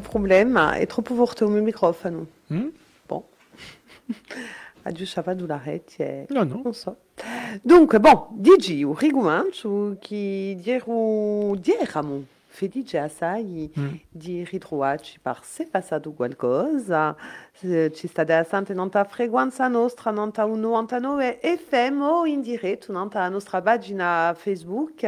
problema, 0.00 0.74
è 0.74 0.86
troppo 0.86 1.14
forte 1.14 1.44
il 1.44 1.50
mio 1.50 1.62
microfono. 1.62 2.26
Mm? 2.52 2.68
Bon. 3.06 3.22
Adieu, 4.84 5.06
ça 5.06 5.20
va 5.20 5.34
la 5.34 5.60
rete? 5.62 6.26
Non, 6.30 6.48
non. 6.48 6.62
Non 6.64 6.74
so. 6.74 6.96
Dunque, 7.62 8.00
bon, 8.00 8.28
dici, 8.32 8.82
un 8.82 8.96
rigumancio 8.96 9.96
che 10.00 10.56
diero, 10.60 11.54
dieramo 11.56 12.24
felice 12.52 12.98
assai 12.98 13.70
Mm. 13.78 13.94
di 14.10 14.44
ritrovarci 14.44 15.18
per 15.20 15.40
se 15.42 15.64
è 15.64 15.66
passato 15.68 16.12
qualcosa. 16.12 17.16
Se 17.52 17.90
Ci 17.92 18.06
sta 18.08 18.22
interessante 18.22 18.74
nella 18.74 19.04
frequenza 19.04 19.66
nostra, 19.68 20.10
nella 20.10 20.30
99 20.46 21.40
FM 21.42 22.00
o 22.02 22.26
in 22.26 22.40
diretto 22.40 22.92
nella 22.92 23.28
nostra 23.28 23.60
pagina 23.62 24.34
Facebook 24.36 25.02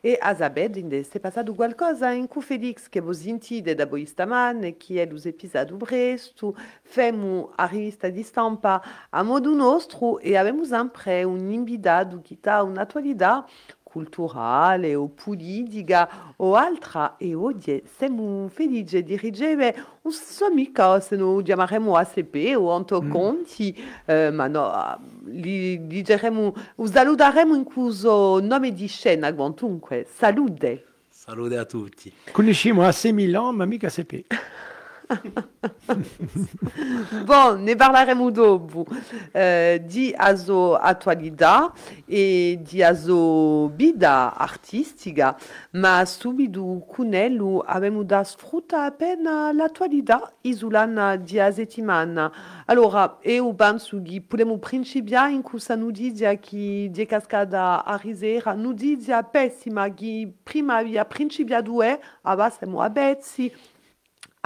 e 0.00 0.18
a 0.20 0.34
sapere 0.34 1.02
se 1.04 1.18
è 1.18 1.20
passato 1.20 1.54
qualcosa 1.54 2.10
in 2.10 2.26
cui 2.28 2.42
Felix 2.42 2.88
che 2.88 3.00
voi 3.00 3.14
sentite 3.14 3.74
da 3.74 3.86
voi 3.86 4.04
stamane, 4.06 4.76
che 4.76 5.02
è 5.02 5.06
l'episodio 5.06 5.76
presto, 5.76 6.54
femo 6.82 7.52
a 7.56 7.66
rivista 7.66 8.08
di 8.08 8.22
stampa 8.22 8.82
a 9.10 9.22
modo 9.22 9.52
nostro 9.54 10.18
e 10.18 10.36
abbiamo 10.36 10.64
sempre 10.64 11.22
un 11.24 11.50
invitato 11.50 12.20
che 12.22 12.38
ha 12.44 12.62
un'attualità 12.62 13.46
culturale 13.94 14.96
o 14.96 15.06
politica 15.06 16.34
o 16.38 16.56
altra 16.56 17.14
e 17.16 17.32
oggi 17.32 17.80
siamo 17.96 18.48
felici 18.48 19.04
di 19.04 19.16
ricevere 19.16 19.84
un 20.02 20.10
suo 20.10 20.46
amico, 20.46 20.98
se 20.98 21.14
lo 21.14 21.40
chiameremo 21.40 21.94
ACP 21.94 22.56
o 22.56 22.72
Anto 22.72 23.00
Conti, 23.06 23.72
eh, 24.04 24.32
ma 24.32 24.48
no, 24.48 24.98
gli 25.24 25.78
diremo, 25.78 26.52
lo 26.74 26.86
saluteremo 26.86 27.54
in 27.54 27.62
questo 27.62 28.40
nome 28.42 28.72
di 28.72 28.88
scena, 28.88 29.32
quantunque, 29.32 30.04
salute. 30.12 30.86
Salute 31.08 31.56
a 31.56 31.64
tutti. 31.64 32.12
Conosciamo 32.32 32.82
a 32.82 32.88
6.000 32.88 33.36
ans, 33.36 33.54
ma 33.54 33.64
mica 33.64 33.88
sepe. 33.88 34.24
Bon, 37.24 37.62
ne 37.62 37.76
parleremo 37.76 38.30
dopo 38.30 38.86
eh, 39.32 39.82
di 39.84 40.14
aso 40.16 40.76
attualità 40.76 41.72
e 42.06 42.58
di 42.62 42.82
aso 42.82 43.68
vita 43.74 44.34
artistica, 44.34 45.36
ma 45.72 46.04
subito 46.04 46.84
con 46.88 47.12
ello 47.12 47.60
abbiamo 47.60 48.02
da 48.02 48.24
sfruttare 48.24 48.88
appena 48.88 49.52
l'attualità 49.52 50.32
isolana 50.42 51.16
di 51.16 51.38
a 51.38 51.50
settimana. 51.50 52.32
Allora, 52.66 53.18
io 53.22 53.52
penso 53.54 54.00
che 54.02 54.22
possiamo 54.26 54.58
principiare 54.58 55.32
in 55.32 55.42
questa 55.42 55.74
notizia 55.74 56.34
che 56.36 56.88
di 56.90 57.06
cascata 57.06 57.84
a 57.84 57.96
risera, 57.96 58.54
notizia 58.54 59.22
pessima 59.22 59.92
che 59.92 60.32
prima 60.42 60.76
aveva 60.76 61.04
principiato 61.04 61.82
e 61.82 62.00
ora 62.22 62.44
a 62.44 62.50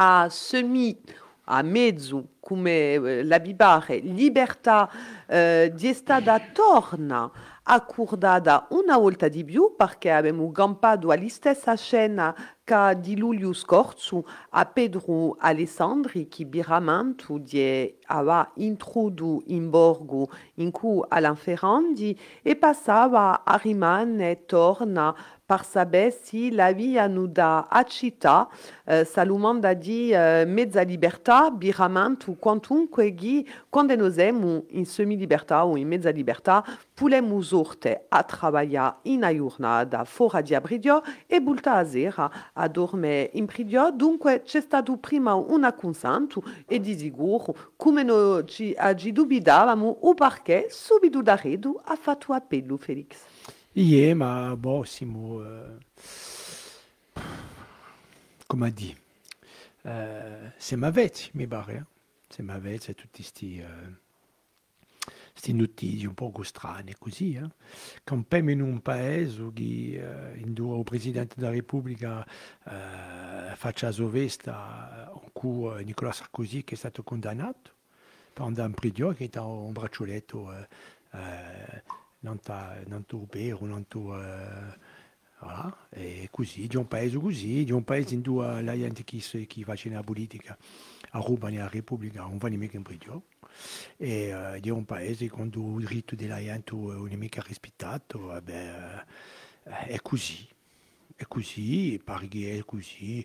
a 0.00 0.28
semi, 0.30 0.96
a 1.44 1.62
mezzo, 1.62 2.28
come 2.40 2.92
eh, 2.92 3.24
la 3.24 3.40
bibare, 3.40 3.98
libertà 3.98 4.88
eh, 5.26 5.72
di 5.74 5.92
stata 5.92 6.38
torna 6.52 7.30
accordata 7.70 8.66
una 8.70 8.96
volta 8.96 9.28
di 9.28 9.44
più 9.44 9.74
perché 9.76 10.10
abbiamo 10.10 10.50
campato 10.52 11.10
alla 11.10 11.28
stessa 11.28 11.74
scena 11.74 12.34
che 12.64 12.96
di 13.00 13.16
luglio 13.16 13.52
scorso 13.52 14.24
a 14.50 14.64
Pedro 14.64 15.36
Alessandri 15.38 16.28
che 16.28 16.46
biramento 16.46 17.36
di 17.38 17.94
aveva 18.06 18.50
introdotto 18.56 19.42
in 19.48 19.68
borgo 19.68 20.30
in 20.54 20.70
cui 20.70 21.02
Alain 21.08 21.36
Ferrandi 21.36 22.18
e 22.40 22.56
passava 22.56 23.44
a 23.44 23.56
rimanere 23.62 24.44
torna 24.46 25.14
per 25.48 25.64
sapere 25.64 26.10
se 26.10 26.50
la 26.52 26.72
via 26.72 27.06
nu 27.06 27.26
da 27.26 27.68
a 27.70 27.82
città 27.84 28.50
eh, 28.84 29.06
salumanda 29.06 29.72
di 29.72 30.10
eh, 30.10 30.44
mezza 30.46 30.82
libertà 30.82 31.48
biramento 31.48 32.36
quantunque 32.38 33.14
che 33.14 33.46
quando 33.70 33.96
noi 33.96 34.12
siamo 34.12 34.64
in 34.72 34.84
semi-libertà 34.84 35.64
o 35.64 35.78
in 35.78 35.88
mezza 35.88 36.10
libertà 36.10 36.62
sorte 37.40 38.04
a 38.08 38.26
lavorare 38.42 38.96
in 39.04 39.16
una 39.22 39.34
giornata 39.34 40.04
fuori 40.04 40.42
di 40.42 40.54
abridio 40.54 41.02
e 41.26 41.40
volta 41.40 41.76
a 41.76 42.30
a 42.52 42.68
dormire 42.68 43.30
in 43.32 43.46
pridio. 43.46 43.90
Dunque 43.90 44.42
c'è 44.42 44.60
stato 44.60 44.98
prima 44.98 45.32
un 45.32 45.72
consenso 45.74 46.42
e 46.66 46.78
di 46.78 46.94
sicuro 46.94 47.56
come 47.74 48.02
noi 48.02 48.44
ci, 48.46 48.76
ci 48.96 49.12
dubitavamo 49.12 49.96
o 50.02 50.12
perché 50.12 50.66
subito 50.68 51.22
da 51.22 51.36
redo 51.36 51.80
ha 51.82 51.96
fatto 51.96 52.34
appello 52.34 52.76
Felix 52.76 53.56
Ie, 53.78 54.12
ma 54.14 54.56
boh, 54.56 54.82
siamo... 54.82 55.44
eh, 55.44 55.78
come 58.46 58.72
di? 58.72 58.96
Eh, 59.82 60.52
siamo 60.56 60.86
avvezzi, 60.86 61.30
mi 61.34 61.46
pare. 61.46 61.74
eh. 61.76 61.84
Siamo 62.28 62.52
avvezzi 62.52 62.90
a 62.90 62.94
tutti 62.94 63.22
questi... 63.22 63.64
queste 65.30 65.52
notizie 65.52 66.08
un 66.08 66.14
po' 66.14 66.32
strane 66.42 66.96
così, 66.98 67.34
eh? 67.34 67.48
campiamo 68.02 68.50
in 68.50 68.62
un 68.62 68.80
paese 68.82 69.48
che 69.54 70.32
eh, 70.32 70.38
in 70.38 70.52
due 70.54 70.78
il 70.78 70.82
Presidente 70.84 71.36
della 71.36 71.50
Repubblica 71.52 72.26
eh, 72.64 73.54
faccia 73.54 73.92
sovesta 73.92 75.08
in 75.22 75.30
cui 75.32 75.78
eh, 75.78 75.84
Nicolas 75.84 76.16
Sarkozy 76.16 76.64
che 76.64 76.74
è 76.74 76.76
stato 76.76 77.04
condannato 77.04 77.70
per 78.32 78.44
andare 78.44 78.68
in 78.68 78.74
prigione, 78.74 79.14
che 79.14 79.28
è 79.32 79.38
un 79.38 79.70
braccioletto 79.72 80.52
eh, 80.52 81.82
non 82.20 82.40
non 82.86 83.04
vero, 83.30 83.64
non 83.66 83.86
eh, 84.20 84.78
voilà. 85.40 85.86
E 85.90 86.28
così, 86.30 86.66
di 86.66 86.76
un 86.76 86.88
paese 86.88 87.18
così, 87.18 87.64
di 87.64 87.72
un 87.72 87.84
la 88.62 88.76
gente 88.76 89.04
che, 89.04 89.20
si- 89.20 89.46
che 89.46 89.62
fa 89.64 89.74
la 89.90 90.02
politica 90.02 90.56
a 91.12 91.20
Roma 91.20 91.48
nella 91.48 91.68
Repubblica 91.68 92.20
non 92.20 92.38
va 92.38 92.48
e 93.96 94.28
eh, 94.28 94.60
un 94.74 95.78
diritto 95.78 96.14
della 96.14 96.38
gente 96.38 96.74
eh, 98.36 98.42
eh, 99.64 99.86
è 99.86 100.02
così. 100.02 100.46
Pare 102.04 102.28
che 102.28 102.58
è 102.58 102.64
così. 102.64 103.24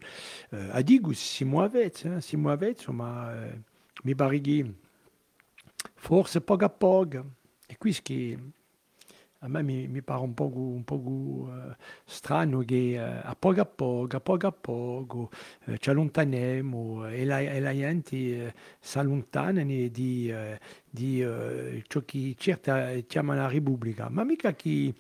Eh, 0.49 0.69
a 0.71 0.81
siamo 1.13 1.61
avvezzi, 1.61 2.07
eh, 2.07 2.21
siamo 2.21 2.49
avvezzi, 2.49 2.91
ma 2.91 3.45
eh, 3.45 3.61
mi 4.03 4.15
pare 4.15 4.41
che 4.41 4.73
forse. 5.95 6.41
E 7.67 7.77
me 9.47 9.61
mi, 9.63 9.87
mi 9.87 10.01
pare 10.01 10.21
un 10.21 10.33
po', 10.33 10.51
un 10.55 10.83
po' 10.83 11.49
eh, 11.49 11.75
strano 12.05 12.59
che 12.59 12.93
eh, 12.93 12.99
a 12.99 13.35
poco 13.37 13.61
a 13.61 13.65
poco, 13.65 14.15
a 14.15 14.19
poco 14.19 14.47
a 14.47 14.51
poco 14.51 15.29
eh, 15.65 15.77
ci 15.77 15.89
allontaniamo 15.89 17.07
e 17.07 17.25
la, 17.25 17.39
e 17.39 17.59
la 17.59 17.73
gente 17.73 18.53
si 18.79 18.97
allontana 18.97 19.63
di, 19.63 20.33
di 20.89 21.83
ciò 21.87 22.01
che 22.05 22.35
certa 22.37 22.93
chiama 23.07 23.35
la 23.35 23.47
Repubblica, 23.47 24.09
ma 24.09 24.23
mica 24.23 24.53
che 24.53 24.93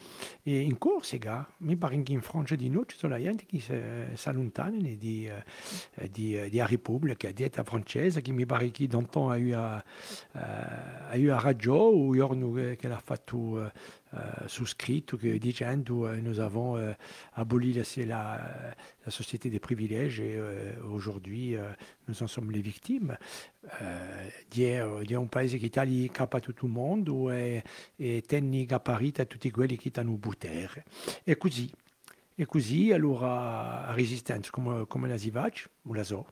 in 0.43 0.77
Corsica, 0.77 1.47
mi 1.57 1.75
pare 1.75 2.01
che 2.01 2.11
in 2.11 2.21
Francia 2.21 2.55
di 2.55 2.69
noi 2.69 2.85
ci 2.87 2.97
sono 2.97 3.13
la 3.13 3.21
gente 3.21 3.45
che 3.45 3.59
si, 3.59 4.27
allontana 4.27 4.77
di, 4.77 4.95
di, 4.97 5.31
di 6.11 6.57
la 6.57 6.65
Repubblica, 6.65 7.31
dieta 7.31 7.63
francese, 7.63 8.21
che 8.21 8.31
mi 8.31 8.45
pare 8.45 8.71
che 8.71 8.87
Danton 8.87 9.31
ha 9.31 9.37
eu 9.37 9.57
a, 9.57 9.83
ha 10.31 11.15
eu 11.15 11.33
a 11.33 11.39
ragione, 11.39 12.09
o 12.09 12.15
giorno 12.15 12.51
che 12.53 12.87
l'ha 12.87 13.01
fatto 13.03 13.71
eh, 14.13 14.17
euh, 14.17 14.47
souscrit 14.47 15.03
que 15.03 15.37
dicendo 15.37 16.05
euh, 16.05 16.17
nous 16.21 16.39
avons 16.39 16.77
euh, 16.77 16.93
aboli 17.33 17.73
la, 18.05 18.75
société 19.07 19.49
des 19.49 19.59
privilèges 19.59 20.19
et 20.19 20.39
aujourd'hui 20.81 21.57
nous 22.07 22.23
en 22.23 22.27
sommes 22.27 22.51
les 22.51 22.61
victimes. 22.61 23.17
Di, 24.49 25.15
un 25.15 25.27
paese 25.27 25.57
che 25.57 25.69
tagli 25.69 26.09
capo 26.09 26.37
a 26.37 26.39
tutto 26.39 26.65
il 26.65 26.71
mondo 26.71 27.29
e, 27.31 27.61
e 27.97 28.23
tenni 28.25 28.65
caparita 28.65 29.23
a 29.23 29.25
tutti 29.25 29.51
quelli 29.51 29.77
che 29.77 29.89
stanno 29.89 30.13
butere. 30.13 30.85
E 31.25 31.35
così, 31.37 31.69
e 32.35 32.45
così 32.45 32.93
allora 32.93 33.87
la 33.87 33.93
resistenza 33.93 34.49
come, 34.51 34.87
come 34.87 35.09
la 35.09 35.17
faccia, 35.17 35.67
non 35.81 35.95
la 35.97 36.03
so, 36.05 36.27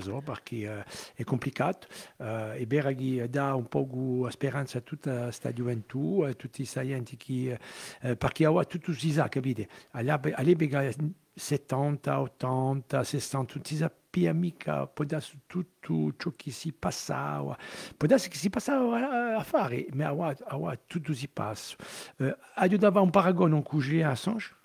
so 0.00 0.20
perché 0.20 0.56
eh, 0.56 0.84
è 1.14 1.24
complicato. 1.24 1.86
Eh, 2.18 2.56
è 2.56 2.66
vero 2.66 2.94
che 2.94 3.28
dà 3.28 3.54
un 3.54 3.66
po' 3.66 4.28
speranza 4.30 4.78
a 4.78 4.80
tutta 4.80 5.24
questa 5.24 5.52
gioventù, 5.52 6.22
a 6.22 6.32
tutti 6.34 6.62
questi 6.62 6.86
gente 6.86 7.16
che, 7.16 7.58
eh, 8.00 8.16
perché 8.16 8.46
ora 8.46 8.64
tutto 8.64 8.92
si 8.92 9.12
sa, 9.12 9.28
capite? 9.28 9.68
All'epoca 9.90 10.90
70, 11.38 12.20
80, 12.20 13.04
60, 13.04 13.52
non 13.54 13.64
si 13.64 13.76
sapeva 13.76 14.32
mica, 14.32 14.86
può 14.86 15.04
darsi 15.04 15.40
tutto 15.46 16.14
ciò 16.16 16.32
che 16.34 16.50
si 16.50 16.72
passava, 16.72 17.56
può 17.94 18.08
darsi 18.08 18.30
che 18.30 18.36
si 18.38 18.48
passava 18.48 18.96
a, 18.96 19.36
a 19.36 19.42
fare, 19.42 19.86
ma 19.92 20.14
ora 20.14 20.78
tutto 20.86 21.12
si 21.12 21.28
passa. 21.28 21.76
Eh, 22.16 22.78
davo 22.78 23.02
un 23.02 23.10
paragone 23.10 23.62
con 23.62 23.80
Julian 23.80 24.10
Assange, 24.10 24.55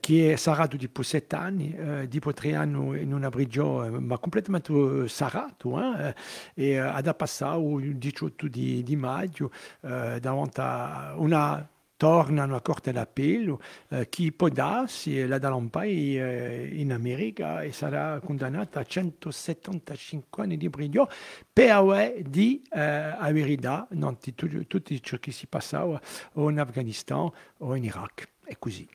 che 0.00 0.36
sarato 0.36 0.76
dopo 0.76 1.02
sette 1.02 1.34
anni, 1.36 1.76
dopo 2.08 2.32
tre 2.32 2.54
anni 2.54 3.02
in 3.02 3.12
una 3.12 3.28
prigione, 3.28 3.90
ma 3.98 4.18
completamente 4.18 4.72
eh, 4.72 5.08
sarato, 5.08 5.80
eh, 5.98 6.14
e 6.54 6.78
ha 6.78 7.14
passato 7.14 7.78
il 7.80 7.96
18 7.96 8.48
di, 8.48 8.82
di 8.82 8.96
maggio 8.96 9.50
eh, 9.80 10.18
davanti 10.20 10.60
a 10.60 11.14
una 11.16 11.66
tornano 12.02 12.56
a 12.56 12.60
Corte 12.60 12.90
d'Appello, 12.90 13.60
eh, 13.90 14.08
chi 14.08 14.32
può 14.32 14.48
darsi 14.48 15.24
la 15.24 15.38
Dalampai 15.38 16.18
eh, 16.18 16.68
in 16.72 16.92
America 16.92 17.62
e 17.62 17.70
sarà 17.70 18.18
condannata 18.18 18.80
a 18.80 18.84
175 18.84 20.42
anni 20.42 20.56
di 20.56 20.68
brigio 20.68 21.08
per 21.52 22.12
di 22.26 22.60
eh, 22.72 23.14
verità 23.30 23.86
tutto, 24.34 24.48
tutto 24.66 24.98
ciò 24.98 25.16
che 25.18 25.30
si 25.30 25.46
passava 25.46 26.00
o 26.32 26.50
in 26.50 26.58
Afghanistan 26.58 27.30
o 27.58 27.76
in 27.76 27.84
Iraq. 27.84 28.31
È 28.44 28.56
così. 28.58 28.88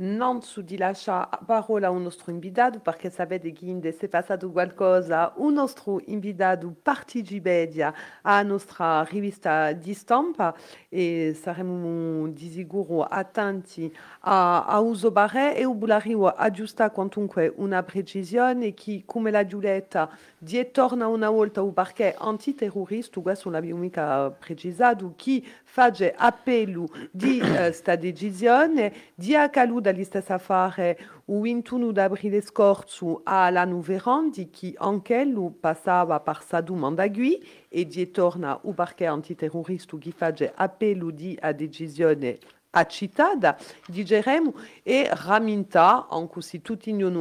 non 0.00 0.42
su 0.42 0.62
di 0.62 0.76
lascia 0.76 1.28
parola 1.44 1.88
a 1.88 1.90
un 1.90 2.02
nostro 2.02 2.30
invitato 2.30 2.78
perché 2.80 3.10
sapete 3.10 3.52
che 3.52 3.80
se 3.96 4.06
è 4.06 4.08
passato 4.08 4.50
qualcosa 4.50 5.32
un 5.36 5.54
nostro 5.54 6.00
invitato 6.06 6.72
partecipa 6.82 7.92
alla 8.22 8.42
nostra 8.42 9.02
rivista 9.04 9.72
di 9.72 9.94
stampa 9.94 10.54
e 10.88 11.36
saremo 11.40 12.28
di 12.28 12.48
sicuro 12.48 13.02
attenti 13.02 13.92
a, 14.20 14.66
a 14.66 14.78
uso 14.78 15.10
bare 15.10 15.56
e 15.56 15.64
volevo 15.64 16.28
aggiustare 16.28 16.92
quantunque 16.92 17.52
una 17.56 17.82
precisione 17.82 18.74
che 18.74 19.02
come 19.04 19.30
la 19.32 19.44
Giulietta 19.44 20.08
di 20.38 20.70
torna 20.70 21.08
una 21.08 21.30
volta 21.30 21.62
o 21.62 21.72
perché 21.72 22.14
antiterrorista 22.16 23.20
questo 23.20 23.50
l'abbiamo 23.50 23.80
mica 23.80 24.30
precisato 24.30 25.12
chi 25.16 25.44
fa 25.64 25.92
appello 26.16 26.88
di 27.10 27.40
uh, 27.40 27.70
sta 27.72 27.96
decisione 27.96 28.92
di 29.14 29.34
accaduto 29.34 29.80
dagli 29.80 30.04
stessi 30.04 30.32
affari 30.32 30.96
il 31.24 31.40
21 31.40 31.92
aprile 31.96 32.40
scorso 32.40 33.22
alla 33.24 33.64
Nuverandi 33.64 34.48
che 34.48 34.74
anche 34.76 35.24
lui 35.24 35.50
passava 35.58 36.20
per 36.20 36.42
sa 36.46 36.60
domanda 36.60 37.10
qui 37.10 37.44
e 37.68 37.86
di 37.86 38.10
torna 38.12 38.60
o 38.62 38.72
perché 38.72 39.06
antiterrorista 39.06 39.98
che 39.98 40.12
fa 40.12 40.32
appello 40.54 41.10
di 41.10 41.36
a 41.40 41.52
decisione 41.52 42.38
accittata 42.70 43.56
digeremo 43.86 44.54
e 44.82 45.08
raminta 45.10 46.06
anche 46.08 46.40
se 46.42 46.60
tutti 46.60 46.92
non 46.92 47.16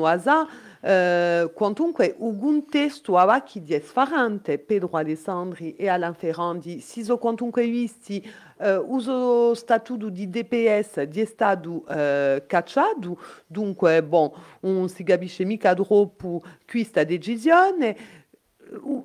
uh, 0.88 1.51
quantunque 1.54 2.16
un 2.19 2.66
testo 2.66 3.18
ava 3.18 3.42
chi 3.42 3.62
di 3.62 3.80
sfarante 3.80 4.57
Pedro 4.57 4.89
Alessandri 4.94 5.75
e 5.75 5.89
Alain 5.89 6.13
Ferrandi 6.13 6.80
siso 6.80 7.18
quantunque 7.18 7.68
visti 7.68 8.25
uh, 8.57 8.86
uso 8.88 9.54
statuto 9.54 10.10
di 10.10 10.30
DPS 10.30 11.01
di 11.04 11.25
stato 11.25 11.84
uh, 11.88 12.44
cacciato 12.45 13.19
dunque 13.45 14.01
bon 14.01 14.31
non 14.62 14.88
si 14.88 15.04
capisce 15.04 15.44
mica 15.44 15.74
troppo 15.74 16.42
questa 16.66 17.04
decisione 17.04 18.25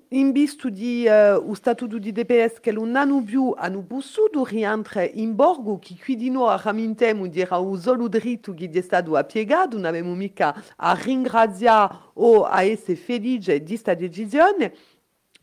in 0.09 0.33
visto 0.33 0.69
di 0.69 1.07
uh, 1.07 1.37
o 1.37 1.55
statuto 1.55 1.99
di 1.99 2.13
DPS 2.13 2.61
che 2.61 2.73
non 2.73 2.97
hanno 2.97 3.23
più 3.23 3.55
hanno 3.57 3.83
possuto 3.83 4.45
rientrare 4.45 5.11
in 5.15 5.35
borgo 5.35 5.79
che 5.79 5.97
qui 6.03 6.17
di 6.17 6.31
noi 6.31 6.59
ramintemo 6.61 7.27
di 7.27 7.41
era 7.41 7.59
un 7.59 7.79
solo 7.79 8.09
dritto 8.09 8.55
che 8.55 8.69
è 8.71 8.81
stato 8.81 9.17
appiegato 9.17 9.77
non 9.77 9.85
abbiamo 9.87 10.15
mica 10.15 10.55
a 10.77 10.95
ringraziare 10.95 11.95
o 12.15 12.45
a 12.45 12.63
essere 12.63 12.97
felici 12.97 13.63
di 13.63 13.69
questa 13.69 13.95
decisione. 13.95 14.75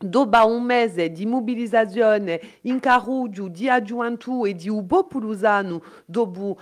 Dopo 0.02 0.46
un 0.46 0.62
mese 0.62 1.10
di 1.10 1.26
mobilizzazione 1.26 2.40
in 2.62 2.80
Caruggio, 2.80 3.48
di 3.48 3.68
aggiuntu 3.68 4.46
e 4.46 4.54
di 4.54 4.70
Ubo 4.70 5.04
Pulusano 5.04 5.82
dopo 6.06 6.56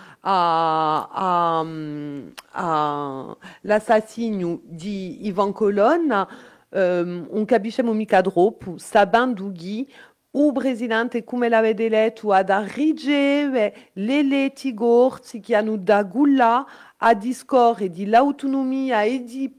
l'assassinio 3.61 4.61
di 4.65 5.29
Ivan 5.29 5.53
Colonna, 5.53 6.29
um, 6.71 7.27
un 7.31 7.45
capisce 7.45 7.83
mica 7.83 8.21
troppo, 8.21 8.79
sabendo 8.79 9.53
che 9.53 9.87
o 10.31 10.53
presidente, 10.53 11.25
come 11.25 11.49
l'avete 11.49 11.89
letto, 11.89 12.33
ha 12.33 12.43
da 12.43 12.65
ricevere 12.65 13.91
le 13.95 14.23
leggi 14.23 14.75
corsi 14.75 15.41
che 15.41 15.61
da 15.79 16.03
gulla 16.03 16.67
a 16.97 17.15
discorrere 17.15 17.91
di 17.91 18.07
l'autonomia 18.07 19.03
e 19.03 19.25
di 19.25 19.53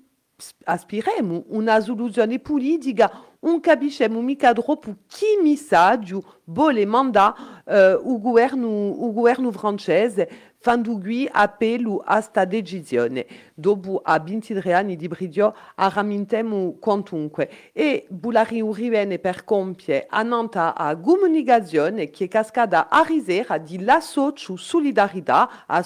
aspiremo 0.63 1.45
una 1.49 1.81
soluzione 1.81 2.39
politica 2.39 3.29
un 3.39 3.59
capiscemo 3.61 4.21
mica 4.21 4.51
troppo 4.53 4.95
chi 5.07 5.25
messaggio 5.41 6.41
vuole 6.45 6.85
mandare 6.85 7.35
uh, 7.65 8.11
o, 8.11 8.19
governo, 8.19 8.67
o 8.67 9.51
francese 9.51 10.48
Fandugui 10.61 11.25
appello 11.31 12.01
a 12.03 12.19
sta 12.19 12.43
decisione. 12.43 13.25
Dopo 13.53 14.01
a 14.03 14.19
23 14.19 14.73
anni 14.73 14.97
di 14.97 15.07
brigio 15.07 15.55
arramintemo 15.75 16.75
quantunque 16.81 17.49
e 17.71 18.05
Bulari 18.09 18.61
rivenne 18.73 19.19
per 19.19 19.45
compiere 19.45 20.05
annanta 20.09 20.75
a 20.75 20.97
comunicazione 20.97 22.09
che 22.09 22.27
cascada 22.27 22.89
a 22.89 23.03
risera 23.03 23.57
di 23.57 23.81
la 23.81 24.01
socio 24.01 24.57
solidarietà 24.57 25.65
a 25.65 25.81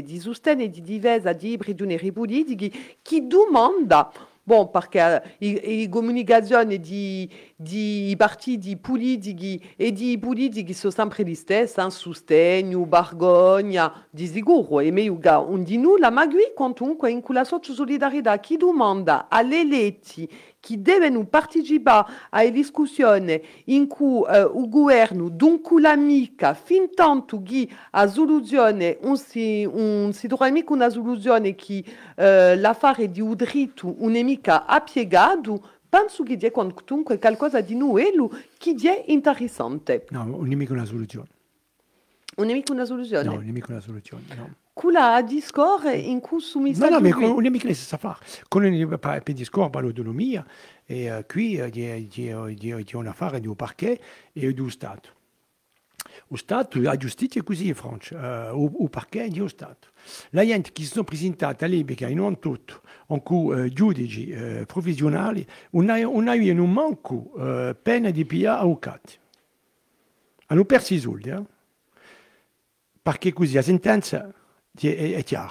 di 0.00 0.20
sostegno 0.20 0.68
di 0.68 0.80
difesa 0.80 1.32
di 1.32 1.50
ibridioni 1.50 2.12
politici 2.12 2.98
che 3.02 3.26
domanda 3.26 4.12
Bon, 4.42 4.70
perché 4.70 5.36
i, 5.38 5.82
i 5.82 5.88
comunicazioni 5.88 6.80
di, 6.80 7.30
di 7.54 8.14
partiti 8.16 8.76
politici 8.78 9.60
e 9.76 9.92
di 9.92 10.18
politici 10.18 10.72
sono 10.72 10.92
sempre 10.92 11.24
gli 11.24 11.34
stessi, 11.34 11.78
eh? 11.78 11.90
sostegno, 11.90 12.84
vergogna, 12.88 14.06
di 14.10 14.26
sicuro, 14.26 14.80
e 14.80 14.90
meglio 14.90 15.18
un 15.46 15.62
di 15.62 15.76
nulla, 15.76 16.10
ma 16.10 16.26
qui 16.26 16.52
comunque 16.54 17.10
in 17.10 17.20
quella 17.20 17.44
solidarietà 17.44 18.38
chi 18.38 18.56
domanda? 18.56 19.26
Alle 19.28 19.60
eletti 19.60 20.28
che 20.60 20.80
devono 20.80 21.24
partecipare 21.24 22.12
alle 22.30 22.52
discussioni 22.52 23.42
in 23.66 23.86
cui 23.86 24.20
uh, 24.20 24.60
il 24.62 24.68
governo, 24.68 25.30
dunque 25.30 25.80
l'amica, 25.80 26.54
fin 26.54 26.94
tanto 26.94 27.42
che 27.42 27.66
la 27.90 28.06
soluzione, 28.06 28.98
non 29.02 29.16
si, 29.16 29.64
un, 29.64 30.12
si 30.12 30.28
trova 30.28 30.50
mica 30.50 30.72
una 30.74 30.90
soluzione 30.90 31.54
che 31.54 31.82
uh, 31.86 32.60
l'affare 32.60 33.10
di 33.10 33.22
un 33.22 33.34
dritto 33.34 33.96
non 33.98 34.14
è 34.14 34.22
mica 34.22 34.66
appiegato, 34.66 35.66
penso 35.88 36.22
che 36.22 36.36
è 36.38 36.50
comunque 36.50 37.18
qualcosa 37.18 37.60
di 37.60 37.74
nuovo 37.74 38.30
che 38.58 38.74
è 38.82 39.04
interessante. 39.10 40.06
No, 40.10 40.44
è 40.44 40.54
mica 40.54 40.74
una 40.74 40.84
soluzione. 40.84 41.28
È 42.36 42.44
mica 42.44 42.72
una 42.72 42.84
soluzione? 42.84 43.24
No, 43.24 43.40
è 43.40 43.50
mica 43.50 43.72
una 43.72 43.80
soluzione, 43.80 44.24
no. 44.36 44.54
Quella 44.80 45.16
a 45.16 45.20
discorre 45.20 45.94
in 45.94 46.20
cui 46.20 46.40
su 46.40 46.58
No, 46.58 46.88
no, 46.88 47.00
mais 47.00 47.12
on 47.12 47.44
est 47.44 47.50
mica 47.50 47.74
sa 47.74 47.98
fare. 47.98 48.16
Con 48.48 48.64
il 48.64 48.98
per 48.98 49.22
discorre 49.34 49.82
l'autonomia 49.82 50.42
e 50.86 51.14
uh, 51.14 51.26
qui 51.26 51.56
c'è 51.58 52.96
un 52.96 53.06
affare 53.06 53.40
di 53.40 53.46
un 53.46 53.56
parquet 53.56 54.00
e 54.32 54.54
di 54.54 54.58
un 54.58 54.70
Stato. 54.70 55.10
O 56.28 56.36
Stato, 56.36 56.80
la 56.80 56.96
giustizia 56.96 57.42
è 57.42 57.44
così 57.44 57.66
in 57.68 57.74
Francia, 57.74 58.54
uh, 58.54 58.82
o, 58.82 58.88
parquet 58.88 59.28
di 59.28 59.46
Stato. 59.50 59.88
La 60.30 60.46
gente 60.46 60.72
che 60.72 60.80
si 60.80 60.88
sono 60.88 61.04
presentati 61.04 61.62
all'epoca 61.64 62.08
in 62.08 62.18
un 62.18 62.38
tutto, 62.38 62.80
in 63.08 63.22
cui 63.22 63.60
uh, 63.60 63.68
giudici 63.68 64.30
uh, 64.30 64.64
provvisionali, 64.64 65.46
non 65.72 66.26
avevano 66.26 66.64
manco 66.64 67.32
uh, 67.34 67.76
pena 67.82 68.08
di 68.08 68.24
pia 68.24 68.58
avvocati. 68.58 69.18
Hanno 70.46 70.64
perso 70.64 70.94
i 70.94 70.98
soldi, 71.00 71.28
eh? 71.28 71.42
perché 73.02 73.34
così 73.34 73.52
la 73.52 73.62
sentenza. 73.62 74.32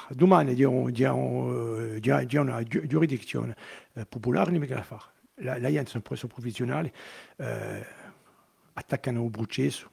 Domani 0.09 0.55
c'è 0.55 1.09
un, 1.09 1.99
una 2.39 2.63
giurisdizione 2.63 3.55
popolare, 4.07 4.51
non 4.51 4.63
è 4.63 4.67
che 4.67 4.73
la 4.73 4.83
fare. 4.83 5.03
La, 5.41 5.57
la 5.57 5.71
gente 5.71 5.89
sono 5.89 6.03
preso 6.03 6.27
provvisionali, 6.27 6.91
eh, 7.37 7.85
attaccano 8.73 9.21
un 9.21 9.29
brucesso, 9.29 9.89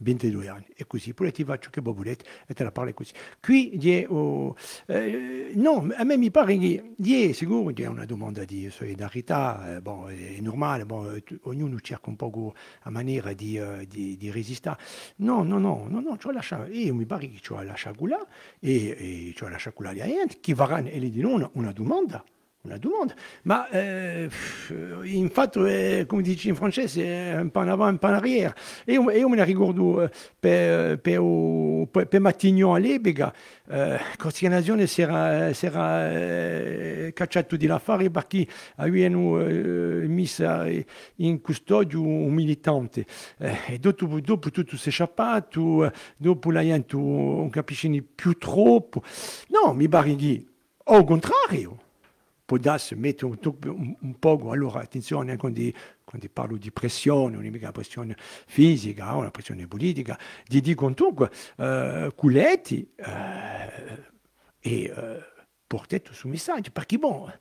22 0.00 0.48
anni 0.48 0.66
e 0.74 0.86
così, 0.86 1.14
pure 1.14 1.32
ti 1.32 1.44
faccio 1.44 1.70
che 1.70 1.80
volete 1.80 2.24
e 2.46 2.54
te 2.54 2.64
la 2.64 2.72
parli 2.72 2.92
così. 2.94 3.12
Qui 3.40 4.06
oh, 4.08 4.56
eh, 4.86 5.52
no, 5.54 5.88
a 5.94 6.04
me 6.04 6.16
mi 6.16 6.30
pare 6.30 6.58
che 6.58 6.94
sicuro 7.32 7.72
che 7.72 7.84
è 7.84 7.86
una 7.86 8.04
domanda 8.04 8.44
di 8.44 8.68
solidarietà, 8.70 9.76
eh, 9.76 9.80
bon, 9.80 10.10
è 10.10 10.40
normale, 10.40 10.86
bon, 10.86 11.22
ognuno 11.42 11.80
cerca 11.80 12.10
un 12.10 12.16
po' 12.16 12.54
la 12.82 12.90
maniera 12.90 13.32
di, 13.32 13.58
uh, 13.58 13.84
di, 13.86 14.16
di 14.16 14.30
resistere. 14.30 14.76
No, 15.16 15.42
no, 15.42 15.58
no, 15.58 15.86
no, 15.88 16.00
no, 16.00 16.18
io 16.70 16.94
mi 16.94 17.06
pare 17.06 17.28
che 17.28 17.38
cioè 17.40 17.64
lascia 17.64 17.92
là 17.98 18.26
e, 18.58 19.28
e 19.28 19.32
cioè 19.34 19.50
lascia 19.50 19.72
là, 19.76 19.92
che 20.40 20.54
varranno 20.54 20.88
e 20.88 20.98
gli 20.98 21.10
dicono 21.10 21.34
una, 21.34 21.50
una 21.54 21.72
una 22.62 22.76
domanda, 22.76 23.14
ma 23.44 23.68
eh, 23.70 24.28
infatti, 25.04 25.58
eh, 25.60 26.04
come 26.06 26.20
dici 26.20 26.48
in 26.48 26.54
francese, 26.54 27.02
è 27.04 27.36
un 27.40 27.50
po' 27.50 27.62
in 27.62 27.70
avanti, 27.70 27.92
un 27.92 27.98
po' 27.98 28.08
in 28.08 28.14
arrière. 28.14 28.54
E 28.84 28.92
io, 28.92 29.02
me 29.02 29.36
ne 29.36 29.44
ricordo 29.44 30.02
eh, 30.02 30.10
per, 30.38 30.98
per, 30.98 31.20
per, 31.90 32.06
per 32.06 32.20
Matignon 32.20 32.74
all'epoca, 32.74 33.32
eh, 33.66 33.98
Costituzione 34.18 34.86
si 34.86 35.00
era, 35.00 35.52
si 35.54 35.66
era 35.66 36.10
eh, 36.12 37.12
cacciato 37.14 37.56
di 37.56 37.66
l'affare 37.66 38.10
perché 38.10 38.46
avevano 38.76 39.40
eh, 39.40 40.06
messo 40.06 40.84
in 41.16 41.40
custodia 41.40 41.98
un 41.98 42.30
militante. 42.30 43.06
Eh, 43.38 43.58
e 43.68 43.78
dopo, 43.78 44.20
dopo 44.20 44.50
tutto 44.50 44.76
si 44.76 44.90
è 44.90 44.92
scappato, 44.92 45.86
eh, 45.86 45.92
dopo 46.16 46.50
la 46.50 46.62
gente 46.62 46.94
non 46.94 47.48
capisce 47.48 47.88
più 48.14 48.36
troppo. 48.36 49.02
No, 49.48 49.72
mi 49.72 49.88
al 50.84 51.04
contrario, 51.04 51.79
podasse 52.50 52.96
mettere 52.96 53.26
un, 53.26 53.96
un, 54.00 54.18
poco, 54.18 54.50
allora 54.50 54.80
attenzione 54.80 55.36
quando, 55.36 55.60
quando 56.02 56.28
parlo 56.32 56.56
di 56.56 56.72
pressione, 56.72 57.36
non 57.36 57.44
è 57.44 57.48
mica 57.48 57.70
pressione 57.70 58.16
fisica, 58.18 59.14
una 59.14 59.30
pressione 59.30 59.68
politica, 59.68 60.18
di 60.48 60.60
dicono 60.60 60.92
dunque, 60.92 61.30
uh, 61.58 62.12
culetti 62.16 62.92
uh, 62.96 63.04
e 64.58 64.92
uh, 64.92 65.22
portate 65.64 66.12
su 66.12 66.26
messaggio, 66.26 66.72
perché 66.72 66.98
bon, 66.98 67.32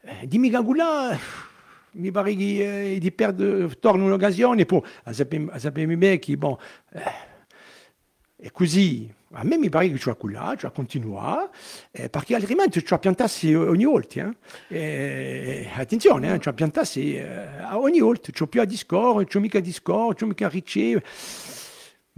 eh, 0.00 0.26
dimmi 0.26 0.50
che 0.50 0.58
là, 0.74 1.16
mi 1.92 2.10
pare 2.10 2.34
che 2.34 2.94
eh, 2.94 2.98
di 2.98 3.12
perdere, 3.12 3.68
torna 3.78 4.02
un'occasione, 4.02 4.66
poi 4.66 4.82
sappiamo 5.12 5.96
bene 5.96 6.18
che 6.18 6.36
bon, 6.36 6.56
eh, 6.90 7.35
è 8.38 8.50
così, 8.50 9.10
a 9.32 9.44
me 9.44 9.56
mi 9.56 9.70
pare 9.70 9.90
che 9.90 9.98
ci 9.98 10.12
quella, 10.18 10.54
ci 10.58 10.68
continuare, 10.72 11.48
eh, 11.90 12.10
perché 12.10 12.34
altrimenti 12.34 12.84
ci 12.84 12.98
piantassi 12.98 13.54
ogni 13.54 13.84
volta. 13.84 14.34
Eh. 14.68 14.76
Eh, 14.78 15.70
attenzione, 15.74 16.34
eh, 16.34 16.38
ci 16.38 16.52
piantassi 16.52 17.16
eh, 17.16 17.64
ogni 17.72 18.00
volta, 18.00 18.30
c'ho 18.32 18.46
più 18.46 18.60
a 18.60 18.66
discorrere, 18.66 19.24
c'ho 19.24 19.40
mica 19.40 19.58
a 19.58 19.62
discorrere, 19.62 20.14
c'ho 20.14 20.26
mica 20.26 20.46
a 20.46 20.50
ricevere. 20.50 21.04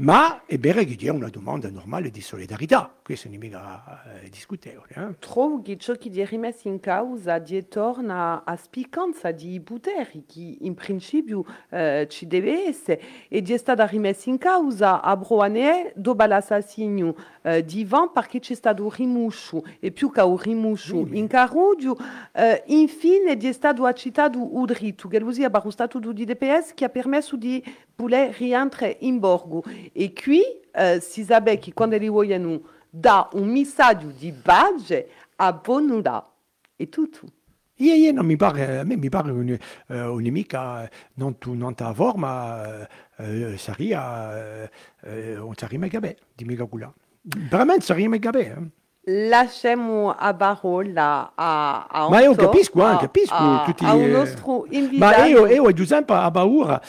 Ma 0.00 0.44
è 0.44 0.58
vero 0.58 0.84
che 0.84 0.96
c'è 0.96 1.08
una 1.08 1.28
domanda 1.28 1.68
normale 1.70 2.10
di 2.10 2.20
solidarietà, 2.20 2.98
è 3.15 3.37
mica 3.38 4.03
eh, 4.21 4.29
discutibile. 4.29 4.87
Eh? 4.88 5.19
Trovo 5.19 5.62
che 5.62 5.79
ciò 5.79 5.95
che 5.95 6.11
è 6.11 6.27
rimesso 6.27 6.69
in 6.69 6.79
causa 6.79 7.38
di 7.38 7.67
torna 7.69 8.45
a 8.45 8.57
spicanza 8.57 9.31
di 9.31 9.59
poteri 9.61 10.25
che 10.27 10.59
in 10.61 10.75
principio 10.75 11.45
eh, 11.71 12.07
ci 12.11 12.27
deve 12.27 12.67
essere 12.67 13.00
e 13.29 13.41
di 13.41 13.55
è 13.55 13.57
stata 13.57 13.87
rimessa 13.87 14.29
in 14.29 14.37
causa 14.37 15.00
a 15.00 15.17
Broane 15.17 15.93
dopo 15.95 16.25
l'assassinio 16.25 17.15
eh, 17.43 17.65
di 17.65 17.81
Ivan 17.81 18.12
perché 18.12 18.41
c'è 18.41 18.55
stato 18.55 18.83
un 18.83 18.91
rimuscio 18.91 19.65
e 19.79 19.91
più 19.91 20.11
che 20.11 20.21
un 20.21 20.37
rimuscio 20.37 21.07
in 21.11 21.27
Carudio 21.29 21.97
eh, 22.33 22.62
infine 22.67 23.37
è 23.37 23.53
stato 23.53 23.85
accettato 23.85 24.57
un 24.57 24.67
dritto 24.67 25.09
che 25.09 25.19
lui 25.19 25.45
ha 25.45 25.71
stato 25.71 25.99
di 26.12 26.25
DPS 26.25 26.75
che 26.75 26.85
ha 26.85 26.88
permesso 26.88 27.37
di 27.37 27.62
poter 27.95 28.35
rientrare 28.37 28.97
in 29.00 29.19
borgo 29.19 29.62
e 29.93 30.12
qui 30.12 30.43
eh, 30.73 31.00
si 31.00 31.25
sa 31.25 31.41
che 31.43 31.73
quando 31.73 31.97
li 31.97 32.09
vogliono 32.09 32.77
dà 32.90 33.28
un 33.33 33.49
messaggio 33.50 34.09
di 34.09 34.33
base 34.33 35.09
a 35.37 35.52
Bonura. 35.52 36.26
È 36.76 36.88
tutto. 36.88 37.26
Io, 37.80 37.95
io 37.95 38.12
non 38.12 38.26
mi 38.26 38.37
pare, 38.37 38.78
a 38.78 38.85
me 38.85 38.97
mi 38.97 39.09
pare 39.09 39.30
un, 39.30 39.57
uh, 39.87 39.95
un'amica 39.95 40.88
non, 41.14 41.38
tu, 41.38 41.54
non 41.54 41.75
ta 41.75 41.92
forma 41.92 42.87
uh, 43.16 43.23
uh, 43.23 43.57
sarebbe 43.57 44.71
uh, 45.02 45.47
un 45.47 45.54
sarebbe 45.54 45.78
mega 45.78 46.00
bene, 46.00 46.16
di 46.35 46.45
mega 46.45 46.64
quella. 46.64 46.92
Veramente 47.23 48.09
mega 48.09 48.30
bene. 48.30 48.71
Lasciamo 49.11 50.11
a 50.11 50.35
Barola 50.35 51.33
a, 51.35 51.87
a 51.87 52.09
Ma 52.09 52.21
io 52.21 52.35
capisco, 52.35 52.85
a, 52.85 52.99
capisco 52.99 53.35
a, 53.35 53.62
tutti 53.64 53.85
a 53.85 53.95
un 53.95 54.11
nostro 54.11 54.66
invitato. 54.68 55.18
Ma 55.21 55.26
io, 55.26 55.47
io 55.47 55.66
ad 55.66 55.78
esempio 55.78 56.14
a 56.14 56.30
paura 56.30 56.83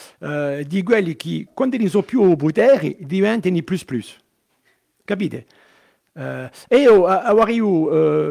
di 0.66 0.82
quelli 0.82 1.16
che 1.16 1.46
quando 1.54 1.78
non 1.78 1.88
sono 1.88 2.02
più 2.02 2.36
poteri 2.36 2.96
diventano 3.00 3.62
più 3.62 3.78
più. 3.78 4.02
Capite? 5.04 5.46
Uh, 6.12 6.74
io 6.74 7.06
avrei 7.06 7.60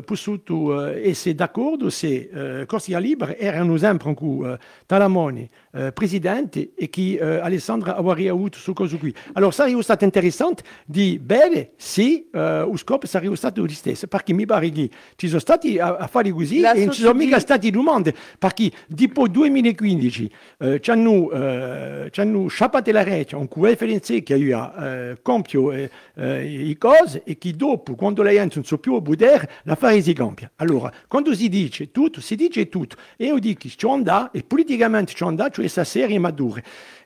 potuto 0.03 0.85
essere 0.87 1.33
d'accordo 1.33 1.89
se 1.89 2.65
Corsia 2.67 2.99
Libre 2.99 3.37
era 3.37 3.63
un 3.63 3.73
esempio 3.73 4.09
in 4.09 4.15
cui 4.15 4.57
Talamoni, 4.85 5.49
presidente, 5.93 6.71
e 6.75 6.89
che 6.89 7.17
Alessandra 7.41 7.95
avrebbe 7.95 8.29
avuto 8.29 8.57
su 8.57 8.73
cosa 8.73 8.97
qui. 8.97 9.13
Allora 9.33 9.51
sarebbe 9.51 9.81
stato 9.81 10.03
interessante 10.03 10.63
di 10.85 11.19
bene 11.19 11.71
se 11.77 12.25
lo 12.31 12.75
scopo 12.75 13.07
sarebbe 13.07 13.35
stato 13.37 13.61
lo 13.61 13.69
stesso, 13.69 14.07
perché 14.07 14.33
mi 14.33 14.45
pare 14.45 14.69
che 14.71 14.89
ci 15.15 15.27
sono 15.27 15.39
stati 15.39 15.79
a, 15.79 15.95
a 15.95 16.07
fare 16.07 16.31
così 16.31 16.59
e 16.61 16.85
non 16.85 16.91
ci 16.91 17.01
sono 17.01 17.13
mica 17.13 17.39
stati 17.39 17.71
domande, 17.71 18.13
perché 18.37 18.71
dopo 18.87 19.27
2015 19.27 20.31
uh, 20.57 20.77
ci 20.79 20.91
hanno, 20.91 22.09
ci 22.09 22.19
hanno 22.19 22.47
sciappato 22.47 22.91
la 22.91 23.03
rete 23.03 23.35
un 23.35 23.47
cui 23.47 23.73
FNC 23.73 24.23
che 24.23 24.33
aveva 24.33 25.17
compiuto 25.21 25.71
le 26.15 26.75
cose 26.77 27.21
e 27.23 27.37
che 27.37 27.55
dopo, 27.55 27.68
quando 27.77 28.23
la 28.23 28.31
gente 28.31 28.55
non 28.55 28.63
so 28.65 28.77
più 28.77 28.95
a 28.95 29.01
potere, 29.01 29.49
l'affare 29.63 30.01
si 30.01 30.13
cambia. 30.13 30.51
Allora, 30.57 30.91
quando 31.07 31.33
si 31.33 31.49
dice 31.49 31.91
tutto, 31.91 32.21
si 32.21 32.35
dice 32.35 32.69
tutto. 32.69 32.95
E 33.15 33.25
io 33.25 33.39
dico 33.39 33.59
che 33.61 33.69
ci 33.69 33.85
andà, 33.87 34.31
e 34.31 34.43
politicamente 34.43 35.13
ci 35.13 35.23
andà, 35.23 35.45
cioè 35.45 35.61
questa 35.61 35.83
serie 35.83 36.19
matura 36.19 36.61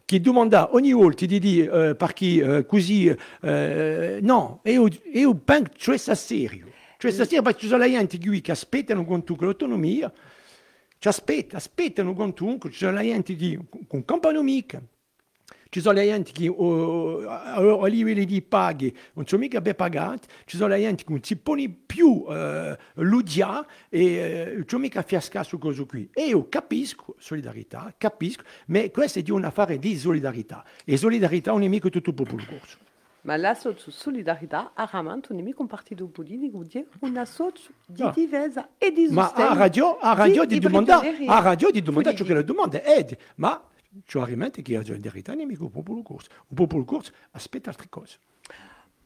che 0.05 0.19
domanda 0.19 0.73
ogni 0.73 0.91
volta 0.91 1.25
di 1.25 1.39
dire 1.39 1.89
uh, 1.91 1.95
perché 1.95 2.43
uh, 2.43 2.65
così 2.65 3.07
uh, 3.07 3.47
no, 4.19 4.59
io, 4.63 4.87
io 5.13 5.35
penso 5.35 5.71
cioè 5.77 5.97
sta 5.97 6.13
serio 6.13 6.67
cioè 6.97 7.09
sta 7.11 7.23
serio 7.23 7.41
perché 7.41 7.61
ci 7.61 7.67
sono 7.67 7.85
gente 7.85 8.19
qui 8.19 8.41
che 8.41 8.51
aspettano 8.51 9.05
con 9.05 9.23
tu 9.23 9.37
l'autonomia 9.39 10.11
ci 10.97 11.07
aspetta, 11.07 11.55
aspettano 11.55 12.13
con 12.13 12.33
tu 12.33 12.57
ci 12.63 12.73
sono 12.73 13.01
gente 13.01 13.35
che 13.35 13.57
con 13.87 14.03
camponomica 14.03 14.81
ci 15.73 15.81
sono 15.81 15.95
le 15.95 16.05
gente 16.05 16.31
che 16.31 16.47
uh, 16.47 17.25
a 17.27 17.87
livello 17.87 18.23
di 18.23 18.43
paghe 18.43 18.93
non 19.13 19.25
sono 19.25 19.41
mica 19.41 19.59
ben 19.59 19.73
pagate, 19.73 20.27
ci 20.45 20.55
sono 20.55 20.69
le 20.69 20.79
gente 20.79 21.03
che 21.03 21.11
non 21.11 21.23
si 21.23 21.35
pone 21.35 21.67
più 21.67 22.09
uh, 22.27 22.75
l'udia 22.97 23.65
e 23.89 24.51
non 24.53 24.61
uh, 24.61 24.65
sono 24.67 24.83
mica 24.83 25.01
fiascato 25.01 25.47
su 25.47 25.57
questo 25.57 25.87
qui. 25.87 26.07
E 26.13 26.27
io 26.27 26.47
capisco 26.47 27.15
solidarietà, 27.17 27.91
capisco, 27.97 28.43
ma 28.67 28.87
questo 28.91 29.17
è 29.17 29.21
di 29.23 29.31
un 29.31 29.45
affare 29.45 29.79
di 29.79 29.97
solidarietà. 29.97 30.63
E 30.85 30.95
solidarietà 30.95 31.49
non 31.49 31.63
è 31.63 31.67
mica 31.67 31.89
tutto 31.89 32.09
il 32.09 32.15
popolo 32.15 32.43
corso. 32.47 32.77
Ma 33.21 33.35
la 33.35 33.55
solidarietà 33.55 34.73
ha 34.75 34.87
un 34.93 35.21
nemico 35.29 35.63
un 35.63 35.67
partito 35.67 36.05
politico, 36.05 36.63
una 36.99 37.25
socio 37.25 37.71
di 37.87 38.07
difesa 38.13 38.69
e 38.77 38.91
di 38.91 39.07
sostegno. 39.07 39.15
Ma 39.15 39.49
a 39.49 39.53
radio, 39.55 39.97
a 39.97 40.13
radio 40.13 40.45
di, 40.45 40.59
di 40.59 40.67
a 41.25 41.39
radio 41.39 41.71
di 41.71 41.81
domandare 41.81 42.15
ciò 42.15 42.25
che 42.25 42.33
la 42.35 42.43
domanda 42.43 42.79
è, 42.83 43.17
ma 43.37 43.59
Il 43.95 44.03
popolo 46.55 46.83
corso 46.83 47.11
aspetta 47.31 47.69
altre 47.69 47.89
cose. 47.89 48.17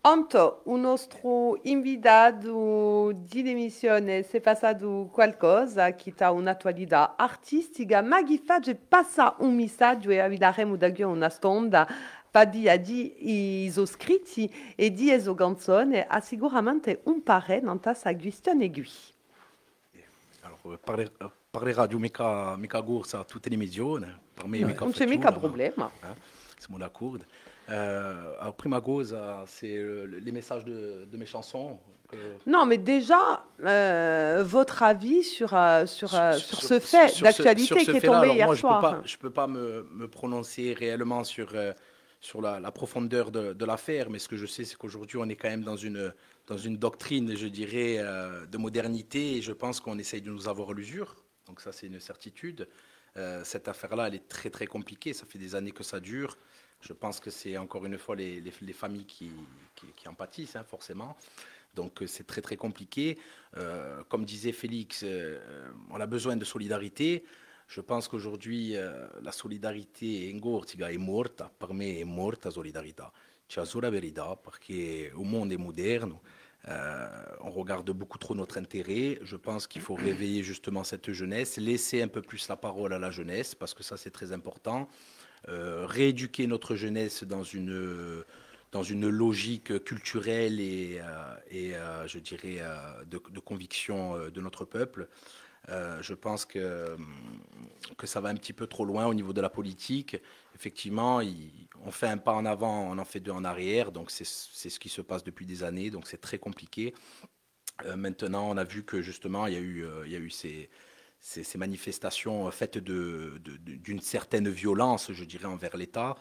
Anto, 0.02 0.62
un 0.66 0.80
nostro 0.82 1.60
invitato 1.64 3.12
di 3.14 3.50
emissione 3.50 4.24
si 4.24 4.38
è 4.38 4.40
passato 4.40 5.10
qualcosa 5.12 5.94
che 5.96 6.14
ha 6.20 6.32
un'attualità 6.32 7.16
artistica, 7.18 8.02
ma 8.02 8.24
che 8.24 8.42
fa 8.42 8.62
passa 8.88 9.36
un 9.40 9.54
messaggio 9.54 10.10
e 10.10 10.20
avremo 10.20 10.78
da 10.78 10.94
qui 10.94 11.04
una 11.04 11.28
stonda 11.28 11.86
per 12.30 12.48
dire 12.48 12.80
di 12.80 13.66
i 13.66 13.72
scritti 13.86 14.50
e 14.76 14.94
ha 16.08 16.22
sicuramente 16.22 17.02
un 17.04 17.22
pare 17.22 17.60
non 17.60 17.82
ta 17.82 17.94
sa. 17.94 18.10
Alors, 20.42 20.80
parler, 20.86 21.10
parlerà 21.58 21.88
di 21.88 21.96
mica, 21.96 22.56
mica 22.56 22.82
corsa 22.84 23.20
a 23.20 23.24
tutte 23.24 23.50
le 23.50 23.56
emissioni. 23.56 24.06
Per 24.34 24.48
me, 24.48 24.64
mica 24.64 24.84
non 24.84 24.94
c'è 24.94 25.06
mica 25.06 25.32
problema. 25.32 25.92
C'est 26.58 26.70
mon 26.70 26.82
accord. 26.82 27.20
Euh, 27.70 28.36
alors, 28.40 28.56
prima 28.56 28.80
cosa, 28.80 29.44
c'est 29.46 29.78
les 30.22 30.32
messages 30.32 30.64
de, 30.64 31.06
de 31.12 31.18
mes 31.18 31.26
chansons. 31.26 31.80
Non, 32.46 32.66
mais 32.66 32.78
déjà, 32.78 33.44
euh, 33.66 34.42
votre 34.46 34.82
avis 34.82 35.24
sur, 35.24 35.54
euh, 35.54 35.86
sur, 35.86 36.10
sur, 36.10 36.36
sur, 36.36 36.62
ce 36.62 36.80
fait 36.80 37.22
d'actualité 37.22 37.76
qui 37.84 37.92
est 37.92 38.02
tombé 38.02 38.30
hier 38.30 38.46
moi, 38.46 38.56
soir. 38.56 39.02
Je 39.04 39.16
ne 39.16 39.20
peux 39.20 39.30
pas, 39.30 39.48
me, 39.48 39.86
me, 39.92 40.08
prononcer 40.08 40.74
réellement 40.74 41.26
sur, 41.26 41.50
euh, 41.54 41.74
sur 42.22 42.42
la, 42.42 42.62
la, 42.62 42.72
profondeur 42.72 43.30
de, 43.30 43.52
de 43.52 43.66
l'affaire, 43.66 44.10
mais 44.10 44.20
ce 44.20 44.30
que 44.30 44.38
je 44.38 44.46
sais, 44.46 44.64
c'est 44.64 44.78
qu'aujourd'hui, 44.78 45.18
on 45.18 45.28
est 45.28 45.36
quand 45.36 45.50
même 45.50 45.66
dans 45.66 45.76
une, 45.76 46.14
dans 46.48 46.58
une 46.58 46.78
doctrine, 46.78 47.36
je 47.36 47.48
dirais, 47.48 47.98
euh, 48.00 48.46
de 48.46 48.58
modernité, 48.58 49.36
et 49.36 49.42
je 49.42 49.52
pense 49.52 49.82
qu'on 49.82 50.00
essaye 50.00 50.22
de 50.22 50.32
nous 50.32 50.48
avoir 50.48 50.72
l'usure. 50.72 51.14
Donc 51.48 51.62
ça, 51.62 51.72
c'est 51.72 51.88
une 51.88 52.00
certitude. 52.00 52.68
Euh, 53.18 53.44
cette 53.44 53.68
affaire-là, 53.68 54.08
elle 54.08 54.16
est 54.16 54.28
très 54.28 54.50
très 54.50 54.68
compliquée. 54.68 55.14
Ça 55.14 55.26
fait 55.26 55.40
des 55.40 55.56
années 55.56 55.72
que 55.72 55.84
ça 55.84 56.00
dure. 56.00 56.38
Je 56.82 56.94
pense 56.94 57.20
que 57.20 57.32
c'est 57.32 57.58
encore 57.58 57.86
une 57.86 57.98
fois 57.98 58.16
les, 58.16 58.40
les, 58.42 58.54
les 58.62 58.74
familles 58.74 59.06
qui, 59.06 59.32
qui, 59.96 60.08
en 60.08 60.14
pâtissent, 60.14 60.56
hein, 60.56 60.64
forcément. 60.64 61.18
Donc 61.74 62.02
euh, 62.02 62.08
c'est 62.08 62.28
très 62.28 62.42
très 62.42 62.56
compliqué. 62.56 63.18
Euh, 63.56 64.04
comme 64.10 64.26
disait 64.26 64.52
Félix, 64.52 65.04
on 65.90 66.00
a 66.00 66.06
besoin 66.06 66.36
de 66.36 66.46
solidarité. 66.46 67.24
Je 67.68 67.82
pense 67.82 68.08
qu'aujourd'hui, 68.08 68.76
la 69.22 69.32
solidarité 69.34 70.30
ingortiga 70.30 70.90
est 70.90 70.98
morte. 70.98 71.44
Per 71.60 71.74
me 71.74 72.00
è 72.00 72.06
morta 72.06 72.50
solidarietà. 72.50 73.12
C'è 73.46 73.66
solo 73.66 73.90
verità 73.90 74.38
perché 74.38 75.12
il 75.14 75.26
mondo 75.26 75.54
è 75.54 75.58
moderno. 75.58 76.22
Euh, 76.68 77.08
on 77.42 77.52
regarde 77.52 77.90
beaucoup 77.92 78.18
trop 78.18 78.36
notre 78.36 78.58
intérêt. 78.58 79.20
Je 79.22 79.36
pense 79.36 79.68
qu'il 79.68 79.82
faut 79.82 79.96
réveiller 79.96 80.44
justement 80.44 80.84
cette 80.84 81.12
jeunesse, 81.12 81.58
laisser 81.58 82.02
un 82.02 82.08
peu 82.08 82.22
plus 82.22 82.48
la 82.50 82.58
parole 82.58 82.94
à 82.94 83.00
la 83.00 83.12
jeunesse, 83.12 83.56
parce 83.56 83.74
que 83.74 83.84
ça 83.84 83.96
c'est 83.98 84.12
très 84.12 84.32
important. 84.34 84.90
Euh, 85.50 85.86
rééduquer 85.86 86.46
notre 86.48 86.76
jeunesse 86.76 87.24
dans 87.24 87.44
une, 87.44 87.84
logique 89.10 89.84
culturelle 89.86 90.60
et, 90.60 91.00
euh, 91.00 92.08
je 92.08 92.20
dirais 92.20 92.60
de, 93.06 93.40
conviction 93.40 94.18
de 94.30 94.42
notre 94.42 94.66
peuple. 94.66 95.08
Je 95.68 96.14
pense 96.14 96.46
que, 96.46 96.96
que 97.98 98.08
ça 98.08 98.22
va 98.22 98.30
un 98.30 98.36
petit 98.36 98.54
peu 98.54 98.68
trop 98.68 98.86
loin 98.86 99.06
au 99.06 99.14
niveau 99.14 99.34
de 99.34 99.42
la 99.42 99.50
politique. 99.50 100.18
Effectivement, 100.56 101.22
on 101.86 101.92
fait 101.92 102.08
un 102.08 102.18
pas 102.18 102.34
en 102.34 102.46
avant, 102.46 102.92
on 102.92 102.98
en 102.98 103.06
fait 103.06 103.20
deux 103.20 103.32
en 103.32 103.44
arrière. 103.44 103.92
Donc 103.92 104.12
c'est 104.12 104.24
ce 104.26 104.80
qui 104.80 104.90
se 104.90 105.02
passe 105.02 105.24
depuis 105.24 105.46
des 105.46 105.64
années. 105.64 105.90
Donc 105.90 106.08
c'est 106.08 106.22
très 106.22 106.40
compliqué. 106.40 106.94
Euh, 107.86 107.96
maintenant, 107.96 108.50
on 108.50 108.58
a 108.58 108.64
vu 108.64 108.84
que 108.84 109.02
justement, 109.02 109.48
il 109.48 109.54
y 109.54 109.58
a 109.58 109.60
eu, 109.60 109.86
euh, 109.86 110.04
il 110.06 110.12
y 110.12 110.16
a 110.16 110.20
eu 110.20 110.30
ces, 110.30 110.70
ces, 111.20 111.58
manifestations 111.58 112.50
faites 112.52 112.78
d'une 112.78 113.40
de, 113.40 114.02
certaine 114.02 114.50
violence, 114.50 115.12
je 115.12 115.24
dirais, 115.24 115.46
envers 115.46 115.78
l'État, 115.78 116.16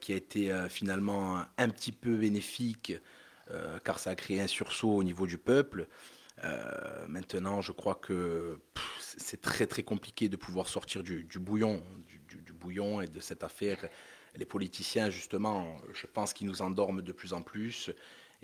qui 0.00 0.12
a 0.12 0.16
été 0.16 0.54
finalement 0.68 1.42
un 1.58 1.68
petit 1.68 1.90
peu 1.90 2.14
bénéfique, 2.14 2.92
car 3.82 3.98
ça 3.98 4.10
a 4.10 4.14
créé 4.14 4.40
un 4.40 4.46
sursaut 4.46 4.92
au 4.92 5.02
niveau 5.02 5.26
du 5.26 5.38
peuple. 5.38 5.88
Maintenant, 7.08 7.60
je 7.60 7.72
crois 7.72 7.94
que 7.94 8.58
c'est 8.98 9.40
très 9.40 9.66
très 9.66 9.82
compliqué 9.82 10.28
de 10.28 10.36
pouvoir 10.36 10.68
sortir 10.68 11.02
du, 11.02 11.26
bouillon, 11.38 11.82
du, 12.28 12.52
bouillon 12.52 13.00
et 13.00 13.06
de 13.06 13.20
cette 13.20 13.44
affaire. 13.44 13.88
Les 14.36 14.46
politiciens, 14.46 15.10
justement, 15.10 15.76
je 15.92 16.06
pense 16.06 16.32
qu'ils 16.32 16.46
nous 16.46 16.62
endorment 16.62 17.02
de 17.02 17.12
plus 17.12 17.32
en 17.32 17.42
plus. 17.42 17.90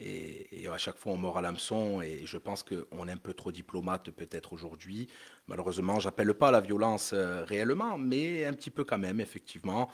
Et, 0.00 0.68
à 0.72 0.78
chaque 0.78 0.96
fois, 0.96 1.12
on 1.12 1.16
mord 1.16 1.38
à 1.38 1.42
l'hameçon. 1.42 2.02
Et 2.02 2.22
je 2.24 2.38
pense 2.38 2.62
qu'on 2.62 3.08
est 3.08 3.12
un 3.12 3.16
peu 3.16 3.34
trop 3.34 3.50
diplomate 3.50 4.10
peut-être 4.10 4.52
aujourd'hui. 4.52 5.08
Malheureusement, 5.48 5.98
j'appelle 5.98 6.34
pas 6.34 6.50
la 6.50 6.60
violence 6.60 7.12
euh, 7.14 7.44
réellement, 7.44 7.98
mais 7.98 8.44
un 8.44 8.52
petit 8.52 8.70
peu 8.70 8.84
quand 8.84 8.98
même, 8.98 9.20
effectivement. 9.20 9.90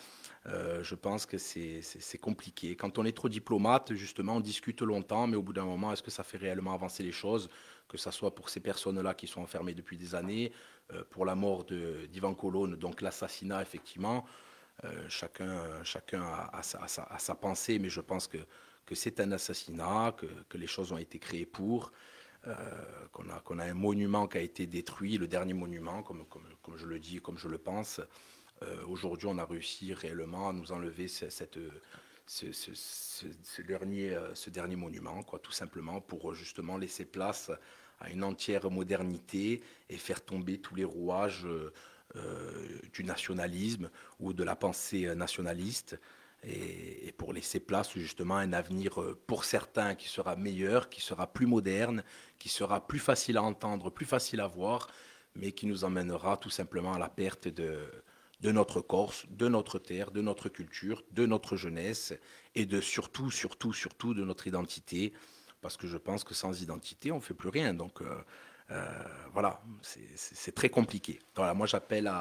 Euh, 0.47 0.83
je 0.83 0.95
pense 0.95 1.25
que 1.25 1.39
c'est 1.39 2.19
compliqué. 2.21 2.77
Quand 2.77 2.99
on 2.99 3.05
est 3.05 3.17
trop 3.17 3.29
diplomate, 3.29 3.95
justement, 3.95 4.37
on 4.37 4.41
discute 4.41 4.83
longtemps, 4.83 5.27
mais 5.27 5.37
au 5.37 5.43
bout 5.43 5.55
d'un 5.55 5.65
moment, 5.65 5.93
est-ce 5.93 6.03
que 6.03 6.11
ça 6.11 6.25
fait 6.25 6.39
réellement 6.39 6.75
avancer 6.75 7.03
les 7.03 7.13
choses? 7.13 7.49
Que 7.88 7.99
ce 7.99 8.11
soit 8.11 8.35
pour 8.35 8.49
ces 8.49 8.61
personnes-là 8.61 9.14
qui 9.14 9.26
sont 9.26 9.43
enfermées 9.43 9.75
depuis 9.75 9.97
des 9.97 10.14
années, 10.14 10.53
euh, 10.93 11.05
pour 11.11 11.25
la 11.25 11.35
mort 11.35 11.64
d'Ivan 11.64 12.35
Colonne, 12.35 12.76
donc 12.76 13.00
l'assassinat, 13.00 13.62
effectivement. 13.62 14.25
chacun 15.09 15.85
chacun 15.85 16.23
a, 16.53 16.62
sa, 16.62 17.35
pensée, 17.37 17.79
mais 17.79 17.88
je 17.88 18.00
pense 18.00 18.26
que 18.26 18.38
que 18.87 18.95
c'est 18.95 19.21
un 19.21 19.33
assassinat, 19.33 20.14
que, 20.17 20.59
les 20.59 20.67
choses 20.67 20.93
ont 20.93 20.99
été 20.99 21.19
créées 21.19 21.47
pour, 21.47 21.93
euh, 22.47 22.55
qu'on 23.12 23.29
a, 23.31 23.41
qu'on 23.41 23.59
a, 23.59 23.64
un 23.64 23.75
monument 23.75 24.29
qui 24.29 24.38
a 24.38 24.41
été 24.41 24.67
détruit, 24.67 25.17
le 25.17 25.26
dernier 25.26 25.55
monument, 25.55 26.03
comme, 26.03 26.26
comme, 26.26 26.47
comme 26.62 26.76
je 26.76 26.87
le 26.87 26.99
dis, 26.99 27.21
comme 27.21 27.38
je 27.38 27.49
le 27.49 27.59
pense. 27.59 28.00
Euh, 28.62 28.87
aujourd'hui, 28.87 29.29
on 29.31 29.38
a 29.38 29.45
réussi 29.45 29.95
réellement 29.95 30.50
à 30.50 30.53
nous 30.53 30.73
enlever 30.73 31.09
cette, 31.09 31.59
ce, 32.26 33.62
dernier, 33.62 34.14
euh, 34.14 34.35
ce 34.35 34.50
dernier 34.50 34.76
monument, 34.76 35.23
quoi, 35.23 35.38
tout 35.38 35.52
simplement 35.52 36.00
pour 36.00 36.35
justement 36.35 36.78
laisser 36.78 37.04
place 37.04 37.50
à 38.00 38.11
une 38.11 38.25
entière 38.25 38.71
modernité 38.71 39.62
et 39.88 39.97
faire 39.97 40.25
tomber 40.25 40.59
tous 40.59 40.75
les 40.75 40.85
rouages 40.85 41.47
du 42.93 43.02
nationalisme 43.02 43.90
ou 44.21 44.33
de 44.33 44.45
la 44.45 44.54
pensée 44.54 45.14
nationaliste 45.14 45.99
et, 46.47 47.12
pour 47.16 47.33
laisser 47.33 47.61
place 47.61 47.93
justement 47.95 48.37
à 48.37 48.40
un 48.40 48.52
avenir 48.52 49.00
euh, 49.00 49.19
pour 49.26 49.45
certains 49.45 49.95
qui 49.95 50.09
sera 50.09 50.37
meilleur, 50.37 50.88
qui 50.88 51.00
sera 51.00 51.26
plus 51.26 51.47
moderne, 51.47 52.04
qui 52.38 52.49
sera 52.49 52.87
plus 52.87 52.99
facile 52.99 53.37
à 53.37 53.43
entendre, 53.43 53.90
plus 53.90 54.07
facile 54.07 54.40
à 54.40 54.47
voir, 54.47 54.88
mais 55.35 55.52
qui 55.52 55.66
nous 55.66 55.85
emmènera 55.85 56.37
tout 56.37 56.50
simplement 56.50 56.95
à 56.95 56.99
la 56.99 57.09
perte 57.09 57.49
de, 57.49 57.78
de 58.45 58.53
notre 58.53 58.83
Corse, 58.83 59.25
de 59.31 59.49
notre 59.49 59.79
terre, 59.79 60.11
de 60.11 60.21
notre 60.21 60.51
culture, 60.51 61.03
de 61.13 61.25
notre 61.25 61.57
jeunesse 61.57 62.13
et 62.55 62.67
de 62.67 62.79
surtout, 62.79 63.31
surtout, 63.31 63.73
surtout 63.73 64.13
de 64.13 64.23
notre 64.23 64.47
identité, 64.47 65.15
parce 65.63 65.79
que 65.79 65.87
je 65.87 65.97
pense 65.97 66.25
que 66.25 66.35
sans 66.35 66.61
identité, 66.61 67.11
on 67.11 67.16
ne 67.16 67.21
fait 67.23 67.33
plus 67.33 67.49
rien. 67.49 67.73
Donc 67.73 68.03
euh, 68.03 68.23
euh, 68.71 68.85
voilà, 69.33 69.62
c'est 69.81 70.55
très 70.55 70.68
compliqué. 70.68 71.21
Voilà, 71.35 71.55
moi 71.55 71.66
j'appelle 71.66 72.12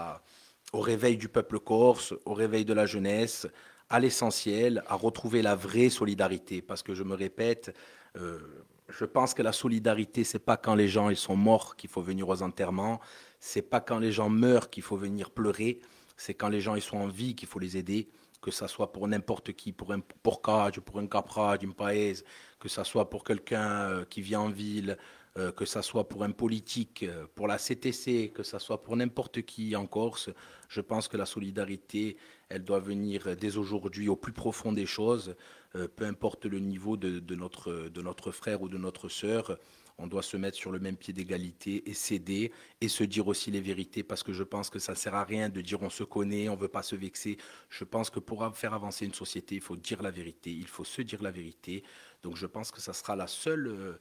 au 0.72 0.80
réveil 0.80 1.18
du 1.18 1.28
peuple 1.28 1.60
corse, 1.60 2.14
au 2.24 2.34
réveil 2.34 2.64
de 2.64 2.74
la 2.74 2.86
jeunesse, 2.86 3.46
à 3.90 4.00
l'essentiel, 4.00 4.82
à 4.88 4.96
retrouver 4.96 5.42
la 5.42 5.56
vraie 5.56 5.90
solidarité. 5.90 6.62
Parce 6.62 6.84
que 6.84 6.94
je 6.94 7.04
me 7.04 7.16
répète, 7.16 7.76
euh, 8.16 8.40
je 8.88 9.04
pense 9.04 9.34
que 9.34 9.42
la 9.42 9.52
solidarité, 9.52 10.24
c'est 10.24 10.40
pas 10.40 10.56
quand 10.56 10.76
les 10.76 10.88
gens 10.88 11.10
ils 11.10 11.18
sont 11.18 11.36
morts 11.36 11.76
qu'il 11.76 11.90
faut 11.90 12.02
venir 12.02 12.30
aux 12.30 12.42
enterrements, 12.42 13.02
c'est 13.42 13.62
pas 13.62 13.82
quand 13.82 14.00
les 14.00 14.14
gens 14.14 14.30
meurent 14.30 14.70
qu'il 14.70 14.84
faut 14.84 14.96
venir 14.96 15.32
pleurer, 15.32 15.82
c'est 16.18 16.34
quand 16.34 16.50
les 16.50 16.62
gens 16.62 16.76
ils 16.76 16.82
sont 16.82 16.98
en 16.98 17.08
vie 17.08 17.36
qu'il 17.36 17.48
faut 17.48 17.60
les 17.60 17.78
aider, 17.78 18.10
que 18.42 18.52
ça 18.52 18.68
soit 18.68 18.92
pour 18.92 19.08
n'importe 19.08 19.54
qui, 19.54 19.72
pour 19.72 19.94
un 19.94 20.02
porcage, 20.02 20.80
pour 20.82 21.00
un 21.00 21.08
capra, 21.08 21.58
d'une 21.58 21.74
paese, 21.74 22.24
que 22.60 22.70
ça 22.70 22.84
soit 22.84 23.10
pour 23.10 23.24
quelqu'un 23.24 23.90
euh, 23.90 24.06
qui 24.06 24.22
vit 24.22 24.36
en 24.36 24.50
ville, 24.50 24.98
euh, 25.38 25.52
que 25.52 25.66
ça 25.66 25.82
soit 25.82 26.08
pour 26.08 26.24
un 26.24 26.32
politique, 26.32 27.06
pour 27.34 27.48
la 27.48 27.58
CTC, 27.58 28.32
que 28.36 28.44
ça 28.44 28.60
soit 28.60 28.84
pour 28.84 28.96
n'importe 28.96 29.42
qui 29.42 29.76
en 29.76 29.88
Corse. 29.88 30.30
Je 30.68 30.82
pense 30.82 31.08
que 31.08 31.18
la 31.18 31.26
solidarité, 31.26 32.18
elle 32.50 32.64
doit 32.64 32.80
venir 32.80 33.36
dès 33.36 33.58
aujourd'hui 33.58 34.10
au 34.10 34.16
plus 34.16 34.34
profond 34.34 34.72
des 34.72 34.86
choses, 34.86 35.36
euh, 35.76 35.88
peu 35.88 36.06
importe 36.06 36.46
le 36.46 36.60
niveau 36.60 36.98
de, 36.98 37.36
notre, 37.36 37.90
de 37.90 38.02
notre 38.02 38.32
frère 38.32 38.62
ou 38.62 38.70
de 38.70 38.78
notre 38.78 39.10
sœur. 39.10 39.58
On 39.98 40.08
doit 40.08 40.24
se 40.24 40.38
mettre 40.38 40.58
sur 40.58 40.72
le 40.72 40.80
même 40.80 40.98
pied 40.98 41.14
d'égalité 41.14 41.90
et 41.90 41.94
céder 41.94 42.52
et 42.82 42.88
se 42.88 43.04
dire 43.04 43.28
aussi 43.28 43.52
les 43.52 43.62
vérités 43.62 44.04
parce 44.04 44.24
que 44.24 44.34
je 44.34 44.44
pense 44.44 44.70
que 44.70 44.80
ça 44.80 44.94
ne 44.94 44.98
sert 44.98 45.16
à 45.16 45.24
rien 45.24 45.50
de 45.50 45.62
dire 45.62 45.82
on 45.82 45.90
se 45.90 46.04
connaît, 46.04 46.50
on 46.50 46.56
ne 46.56 46.62
veut 46.62 46.68
pas 46.68 46.84
se 46.84 46.96
vexer. 46.96 47.38
Je 47.70 47.84
pense 47.84 48.10
que 48.10 48.20
pour 48.20 48.56
faire 48.56 48.74
avancer 48.74 49.06
une 49.06 49.14
société, 49.14 49.56
il 49.56 49.62
faut 49.62 49.76
dire 49.76 50.02
la 50.02 50.12
vérité, 50.12 50.52
il 50.52 50.68
faut 50.68 50.84
se 50.84 51.02
dire 51.02 51.22
la 51.22 51.32
vérité. 51.32 51.84
Donc 52.24 52.36
je 52.38 52.46
pense 52.46 52.72
que 52.72 52.82
ça 52.82 52.94
sera 52.94 53.16
la 53.16 53.28
seule, 53.28 53.68
euh, 53.68 54.00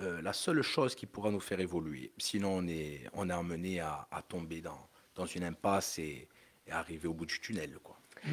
euh, 0.00 0.22
la 0.22 0.32
seule 0.32 0.62
chose 0.62 0.94
qui 0.94 1.06
pourra 1.06 1.30
nous 1.30 1.40
faire 1.40 1.60
évoluer. 1.60 2.12
Sinon, 2.18 2.56
on 2.58 2.68
est, 2.68 3.08
on 3.14 3.28
est 3.28 3.32
amené 3.32 3.80
à, 3.80 4.06
tomber 4.28 4.60
dans, 4.60 4.88
dans 5.14 5.26
une 5.26 5.44
impasse 5.44 5.98
et, 5.98 6.28
et 6.66 6.70
arriver 6.70 7.08
au 7.08 7.14
bout 7.14 7.26
du 7.26 7.40
tunnel. 7.40 7.78
Quoi. 7.82 7.98
A 8.24 8.28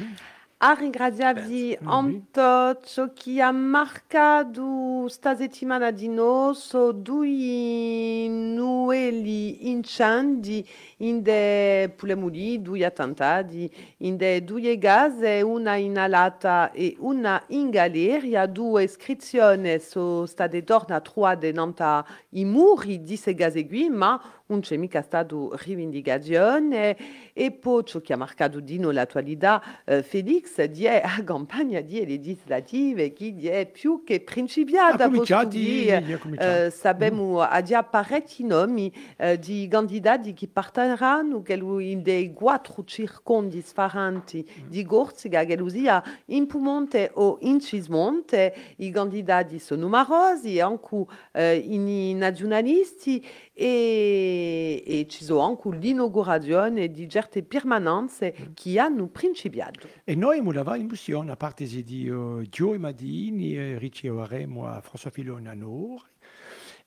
ringraziarvi 0.78 1.78
onto 1.84 2.78
ciò 2.84 3.10
che 3.14 3.40
ha 3.40 3.50
marcato 3.50 5.08
sta 5.08 5.34
settimana 5.34 5.90
di 5.90 6.08
nosso 6.08 6.92
due 6.92 8.28
nueli 8.28 9.70
incendi 9.70 10.66
in 10.98 11.22
de 11.22 11.90
pulemuri, 11.96 12.60
due 12.60 12.84
attentati, 12.84 13.70
in 13.98 14.18
de 14.18 14.44
due 14.44 14.76
gase, 14.76 15.40
una 15.40 15.76
inalata 15.76 16.72
e 16.72 16.94
una 16.98 17.42
in 17.48 17.70
galleria, 17.70 18.44
due 18.44 18.82
iscrizioni 18.82 19.78
sono 19.78 20.26
state 20.26 20.62
tornate 20.62 21.10
trovate 21.10 21.52
nanta 21.52 22.04
i 22.30 22.44
muri 22.44 22.98
di 22.98 23.06
queste 23.06 23.34
gase 23.34 23.66
qui, 23.66 23.88
ma 23.88 24.20
non 24.50 24.60
c'è 24.60 24.76
mica 24.76 25.00
stato 25.00 25.56
rivendicazione 25.62 26.96
e 27.32 27.52
poi 27.52 27.84
ciò 27.84 28.00
che 28.00 28.12
ha 28.12 28.16
marcato 28.16 28.60
Dino 28.60 28.90
l'attualità 28.90 29.62
eh, 29.84 30.02
Felix 30.02 30.62
di 30.64 30.84
è 30.84 31.00
a 31.02 31.22
campagna 31.22 31.80
di 31.80 32.04
legislative 32.04 33.12
che 33.12 33.34
è 33.50 33.66
più 33.66 34.02
che 34.04 34.20
principiata 34.20 35.08
di, 35.44 35.86
eh, 35.86 36.70
sappiamo 36.70 37.40
mm. 37.42 37.62
già 37.62 37.82
parecchi 37.84 38.44
nomi 38.44 38.92
eh, 39.16 39.38
di 39.38 39.66
candidati 39.70 40.34
che 40.34 40.48
partiranno 40.48 41.42
che 41.42 41.54
in 41.54 42.02
dei 42.02 42.32
quattro 42.32 42.84
circondi 42.84 43.56
differenti 43.56 44.44
mm. 44.46 44.68
di 44.68 44.84
Gorziga 44.84 45.44
che 45.44 45.58
sia 45.68 46.02
in 46.26 46.46
Pumonte 46.46 47.10
o 47.14 47.38
in 47.42 47.60
Cismonte 47.60 48.54
i 48.76 48.90
candidati 48.90 49.58
sono 49.58 49.82
numerosi 49.82 50.58
anche 50.60 51.04
eh, 51.32 51.56
i 51.56 52.14
nazionalisti 52.14 53.24
e, 53.60 54.39
e 54.84 55.06
ci 55.08 55.24
sono 55.24 55.40
anche 55.40 55.68
l'inaugurazione 55.76 56.90
di 56.90 57.08
certe 57.08 57.42
permanenze 57.42 58.34
che 58.54 58.78
hanno 58.78 59.06
principiato. 59.08 59.88
E 60.04 60.14
noi 60.14 60.38
abbiamo 60.38 60.74
in 60.74 60.86
missione, 60.86 61.30
a 61.30 61.36
parte 61.36 61.64
di 61.64 62.08
uh, 62.08 62.42
Gio 62.48 62.74
e 62.74 62.78
Madini, 62.78 63.78
riceveremo 63.78 64.66
a 64.66 64.82
François 64.82 65.10
Filon 65.10 65.46
a 65.46 65.54
Nord, 65.54 66.09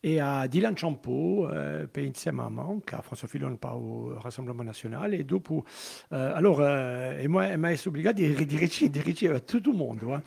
et 0.03 0.19
à 0.19 0.47
Dylan 0.47 0.77
Champeau, 0.77 1.47
euh, 1.47 1.87
pays 1.87 2.11
de 2.11 2.31
maman, 2.31 2.81
à 2.91 3.01
François 3.01 3.29
Fillon 3.29 3.55
pas 3.55 3.73
au 3.73 4.13
Rassemblement 4.17 4.63
National. 4.63 5.13
Et 5.13 5.23
donc, 5.23 5.45
euh, 5.49 6.35
alors, 6.35 6.59
euh, 6.59 7.17
et 7.19 7.27
moi, 7.29 7.45
elle 7.45 7.77
suis 7.77 7.87
obligé 7.87 8.13
de 8.13 8.43
diriger, 8.43 9.29
à 9.29 9.39
tout 9.39 9.61
le 9.65 9.71
monde, 9.71 9.99
hein. 10.11 10.21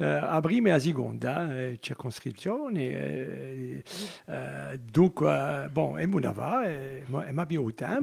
euh, 0.00 0.20
à 0.20 0.40
Brime 0.40 0.66
et 0.66 0.72
à 0.72 0.78
Zigonda, 0.80 1.42
euh, 1.42 1.76
circonscription. 1.80 2.70
Et, 2.74 3.82
euh, 4.28 4.76
donc, 4.92 5.22
bon, 5.72 5.96
et 5.96 6.06
mon 6.06 6.22
ava, 6.24 6.64
elle 6.66 7.32
m'a 7.32 7.44
bien 7.44 7.60
au 7.60 7.70
temps, 7.70 8.00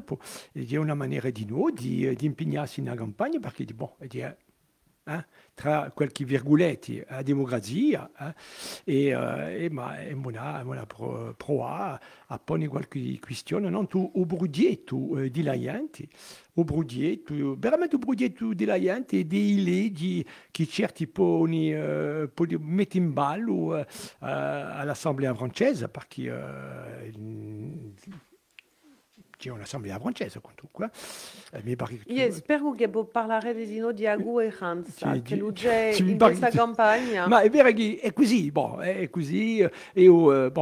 il 0.55 0.71
y 0.71 0.77
a 0.77 0.79
une 0.79 0.93
manière 0.95 1.23
de 1.23 1.45
nous, 1.45 1.71
d'impignarsi 1.71 2.81
in 2.87 2.95
campagne, 2.95 3.39
parce 3.41 3.55
qu'il 3.55 3.65
dit, 3.65 3.73
bon, 3.73 3.89
il 4.01 4.07
dit, 4.07 4.23
hein, 4.23 5.23
tra 5.57 5.89
qualche 5.91 6.23
virgolette 6.23 7.03
a 7.07 7.23
democrazia 7.23 8.07
eh, 8.15 8.33
e, 8.83 9.07
eh, 9.07 9.63
e, 9.63 9.69
ma, 9.71 9.97
e 9.97 10.13
mona, 10.13 10.63
mona 10.63 10.85
pro, 10.85 11.33
proa 11.35 11.99
a 12.27 12.37
pone 12.37 12.67
qualche 12.67 13.17
questione. 13.19 13.67
Non 13.67 13.87
tu 13.87 14.11
o 14.13 14.25
brudietto 14.27 15.17
eh, 15.17 15.31
di 15.31 15.41
laianti 15.41 16.07
o 16.53 16.63
brudietto 16.63 17.55
veramente 17.57 17.95
o 17.95 17.97
brudietto 17.97 18.53
di 18.53 18.65
laianti 18.65 19.21
e 19.21 19.25
dei 19.25 19.63
leggi 19.63 20.23
che 20.51 20.67
certi 20.67 21.07
poni 21.07 21.73
eh, 21.73 22.29
metti 22.59 22.97
in 22.97 23.13
ballo 23.13 23.79
eh, 23.79 23.85
all'assemblea 24.19 25.33
francese 25.33 25.89
perché 25.89 26.21
eh, 26.27 27.13
c'è 29.37 29.49
un'assemblea 29.51 29.99
francese 29.99 30.41
qua. 30.71 30.89
Eh, 31.51 31.61
mi 31.63 31.75
pare 31.75 31.97
che- 31.97 32.11
Io 32.11 32.31
spero 32.31 32.71
che 32.71 32.89
può 32.89 33.03
parlare 33.05 33.53
di 33.53 33.65
Sino 33.67 33.91
di 33.91 34.05
Agu 34.07 34.39
e 34.39 34.51
Sì, 35.13 35.21
che 35.21 35.35
lui 35.35 35.53
c'è 35.53 35.93
in 35.97 36.17
questa 36.17 36.49
che- 36.49 36.57
campagna. 36.57 37.27
Ma 37.27 37.41
è 37.41 37.49
vero 37.49 37.71
che 37.71 37.99
è 38.01 38.11
così, 38.13 38.49
è 38.81 39.09
e, 39.93 40.09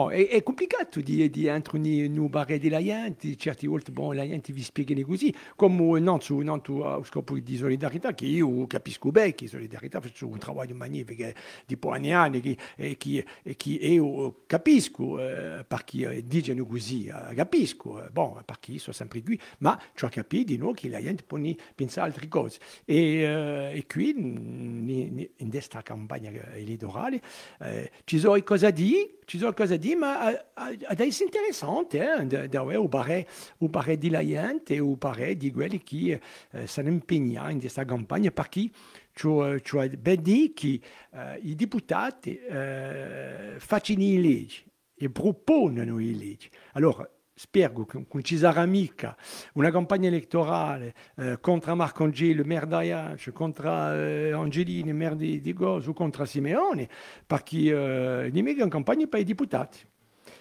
è, 0.10 0.28
è 0.28 0.44
complicato 0.44 1.00
di, 1.00 1.30
di 1.30 1.48
entrare 1.48 1.88
in 1.88 2.28
barre 2.28 2.60
della 2.60 2.84
gente, 2.84 3.36
certe 3.38 3.66
volte 3.68 3.92
boh, 3.92 4.12
la 4.12 4.28
gente 4.28 4.52
vi 4.52 4.62
spiegano 4.62 5.06
così, 5.06 5.34
come 5.56 6.00
non 6.00 6.22
su, 6.22 6.38
non 6.40 6.60
su 6.64 6.78
a 6.80 7.02
scopo 7.04 7.38
di 7.40 7.56
solidarietà, 7.56 8.14
che 8.14 8.26
io 8.26 8.68
capisco 8.68 9.10
bene 9.10 9.34
che 9.34 9.48
solidarietà 9.48 10.02
faccio 10.02 10.28
un 10.28 10.38
lavoro 10.46 10.76
magnifico 10.76 11.32
di 11.66 11.76
buoni 11.78 12.14
anni, 12.14 12.42
che, 12.42 12.58
e 12.76 12.98
che, 12.98 13.26
e 13.42 13.56
che 13.56 13.70
io 13.70 14.44
capisco, 14.46 15.20
eh, 15.20 15.64
perché 15.66 16.24
dicono 16.28 16.66
così, 16.66 17.10
capisco, 17.36 18.06
boh, 18.12 18.42
perché 18.46 18.65
sono 18.78 18.94
sempre 18.94 19.22
qui, 19.22 19.40
ma 19.60 19.80
ciò 19.94 20.08
capito 20.10 20.46
di 20.46 20.58
noi 20.58 20.74
che 20.74 20.90
la 20.90 21.02
gente 21.02 21.24
può 21.24 21.40
pensare 21.74 22.08
altre 22.08 22.28
cose. 22.28 22.60
E, 22.86 23.22
eh, 23.22 23.78
e 23.78 23.86
qui, 23.86 24.10
in 24.16 25.50
questa 25.50 25.82
campagna 25.82 26.32
elettorale, 26.54 27.22
eh, 27.60 27.92
ci 28.04 28.20
sono 28.20 28.42
cose 28.44 28.66
a 28.68 28.72
dire, 28.72 29.18
ci 29.26 29.38
sono 29.38 29.54
cose 29.54 29.76
a 29.76 29.78
dire, 29.78 29.96
ma 29.96 30.32
eh, 30.32 30.46
adesso 30.86 31.24
è 31.24 31.26
interessante, 31.26 32.00
eh, 32.00 32.58
avere 32.58 32.90
parere, 32.90 33.98
di 33.98 34.10
la 34.10 34.26
gente, 34.26 34.80
un 34.80 34.98
parere 34.98 35.38
di 35.38 35.52
quelli 35.52 35.82
che 35.82 36.20
eh, 36.52 36.68
sono 36.68 36.90
impegnati 36.90 37.54
in 37.54 37.60
questa 37.60 37.86
campagna, 37.86 38.32
perché 38.32 38.70
cioè, 39.16 39.90
ben 39.90 40.22
dire 40.22 40.52
che 40.54 40.82
eh, 41.12 41.40
i 41.44 41.56
deputati 41.56 42.38
eh, 42.38 43.56
facciano 43.58 44.00
le 44.00 44.20
leggi 44.20 44.64
e 44.94 45.10
propongono 45.10 45.98
le 45.98 46.12
leggi. 46.12 46.50
Allora, 46.74 47.10
spero 47.36 47.86
che 47.86 48.06
non 48.10 48.24
ci 48.24 48.38
sarà 48.38 48.66
mica 48.66 49.16
una 49.54 49.70
campagna 49.70 50.08
elettorale 50.08 50.94
eh, 51.18 51.40
contro 51.42 51.76
Marcangelo, 51.76 52.44
maire 52.46 52.66
d'Aiace, 52.66 53.34
contro 53.34 53.94
eh, 53.94 54.32
Angelini, 54.32 54.94
maire 54.94 55.18
di, 55.18 55.42
di 55.42 55.54
Gozo, 55.54 55.92
contro 55.94 56.24
Simeone, 56.24 56.88
perché 57.28 57.58
eh, 57.58 58.32
è 58.32 58.42
mica 58.42 58.62
una 58.62 58.72
campagna 58.72 59.06
per 59.08 59.20
i 59.20 59.26
deputati. 59.26 59.80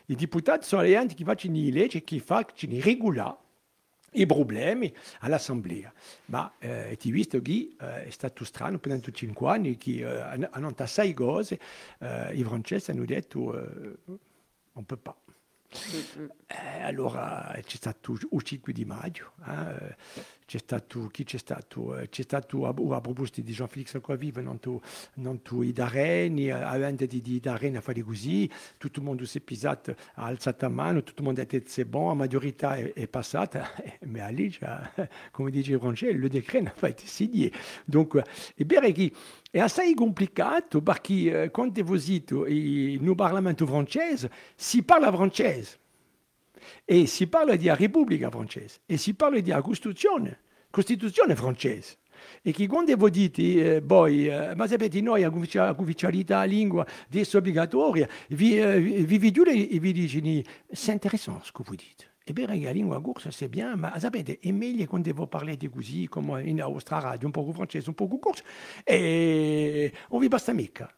I 0.07 0.15
deputati 0.15 0.65
sono 0.65 0.83
le 0.83 0.91
gente 0.91 1.15
che 1.15 1.25
fanno 1.25 1.39
le 1.43 1.71
leggi 1.71 1.97
e 1.99 2.05
che 2.05 2.21
fanno 2.21 2.47
regolare 2.81 3.39
i 4.13 4.27
problemi 4.27 4.95
all'assemblea. 5.21 5.93
Ma 6.27 6.53
eh, 6.59 6.97
ti 6.99 7.09
ho 7.09 7.13
visto 7.13 7.41
che 7.41 7.75
eh, 7.81 8.05
è 8.05 8.11
stato 8.11 8.45
strano 8.45 8.79
per 8.79 9.01
5 9.11 9.49
anni 9.49 9.77
che 9.77 9.99
eh, 9.99 10.21
hanno 10.21 10.49
hanno 10.53 10.69
fatto 10.69 10.87
sei 10.87 11.13
cose, 11.13 11.59
eh, 11.99 12.35
i 12.35 12.45
francesi 12.45 12.93
hanno 12.93 13.05
detto 13.05 13.59
eh, 13.59 13.97
non 14.75 14.85
peut 14.85 15.01
pas. 15.01 15.24
Eh, 16.47 16.83
allora 16.83 17.53
c'è 17.65 17.77
stato 17.77 18.13
il 18.13 18.43
5 18.43 18.73
di 18.73 18.85
maggio, 18.85 19.33
eh, 19.47 19.97
c'è 20.47 20.59
stato, 20.59 21.07
chi 21.07 21.25
c'è 21.25 21.39
stato? 21.39 21.97
Eh, 21.97 22.09
C'è 22.09 22.23
stato 22.23 22.67
a, 22.67 22.69
a 22.69 23.01
proposito 23.01 23.41
di 23.41 23.53
Jean-Félix 23.53 23.95
Acquaviva, 23.95 24.41
non 24.41 24.59
tu, 24.59 24.81
non 25.15 25.41
tu 25.43 25.63
i 25.63 25.73
Dareni, 25.73 26.51
avendo 26.51 27.07
di, 27.07 27.21
di 27.21 27.41
Dareni 27.41 27.77
a 27.77 27.81
fare 27.81 28.03
così, 28.03 28.51
tutto 28.77 28.99
il 29.01 29.05
mondo 29.07 29.25
si 29.25 29.39
è 29.39 29.41
pisato, 29.41 29.95
ha 30.15 30.25
la 30.25 30.31
il 30.31 31.65
c'est 31.67 31.85
bon, 31.85 32.09
la 32.09 32.15
maggiorità 32.15 32.77
è, 32.77 32.93
è 32.93 33.09
passata, 33.09 33.71
ma 34.07 34.29
lì, 34.29 34.55
come 35.33 35.51
dice 35.51 35.77
Ronchel, 35.77 36.19
le 36.19 36.29
decreto 36.29 36.65
n'a 36.65 36.71
pas 36.71 36.91
été 36.91 37.07
signé. 37.07 37.51
Donc, 37.85 38.17
è 38.17 38.65
vero 38.65 38.91
che 38.93 39.13
è 39.51 39.61
assai 39.61 39.95
complicato 39.95 40.83
perché 40.83 41.45
eh, 41.45 41.51
quando 41.51 41.83
voi 41.85 42.01
zitto 42.01 42.45
nel 42.45 43.15
Parlamento 43.15 43.67
francese 43.67 44.31
si 44.57 44.83
parla 44.83 45.13
francese 45.13 45.79
e 46.85 47.07
si 47.07 47.27
parla 47.27 47.57
di 47.57 47.69
Repubblica 47.75 48.31
francese 48.31 48.81
e 48.87 48.97
si 48.97 49.15
parla 49.15 49.41
di 49.41 49.53
Costituzione, 49.63 50.41
Costituzione 50.71 51.35
francese. 51.35 51.99
E 52.43 52.53
che 52.53 52.67
quando 52.67 52.97
voi 52.97 53.11
dite, 53.11 53.77
eh, 53.77 53.83
poi, 53.83 54.29
eh, 54.29 54.55
ma 54.55 54.67
sapete, 54.67 55.01
noi 55.01 55.25
ufficialità 55.25 56.45
lingua 56.45 56.87
adesso 57.07 57.39
obbligatoria, 57.39 58.09
vi, 58.29 58.59
eh, 58.59 58.81
vi, 58.81 59.19
vi 59.19 59.31
giuro 59.31 59.51
e 59.51 59.79
vi 59.79 59.93
dicono, 59.93 60.43
c'est 60.73 60.93
intéressant 60.93 61.43
ce 61.43 61.53
que 61.53 61.63
vous 61.63 61.77
vero 62.33 62.55
che 62.55 62.65
la 62.65 62.73
lingua 62.73 63.03
corsa 63.03 63.31
c'est 63.31 63.49
bien, 63.49 63.77
ma 63.77 63.99
sapete, 63.99 64.39
è 64.41 64.51
meglio 64.51 64.87
quando 64.87 65.13
voi 65.13 65.29
parlate 65.29 65.69
così, 65.69 66.09
come 66.09 66.43
in 66.45 66.57
nostra 66.57 66.99
radio, 66.99 67.27
un 67.27 67.33
po' 67.33 67.53
francese, 67.53 67.91
un 67.91 67.95
po' 67.95 68.09
corso, 68.19 68.43
e 68.83 69.93
non 70.09 70.21
vi 70.21 70.29
basta 70.29 70.55
mica. 70.55 70.91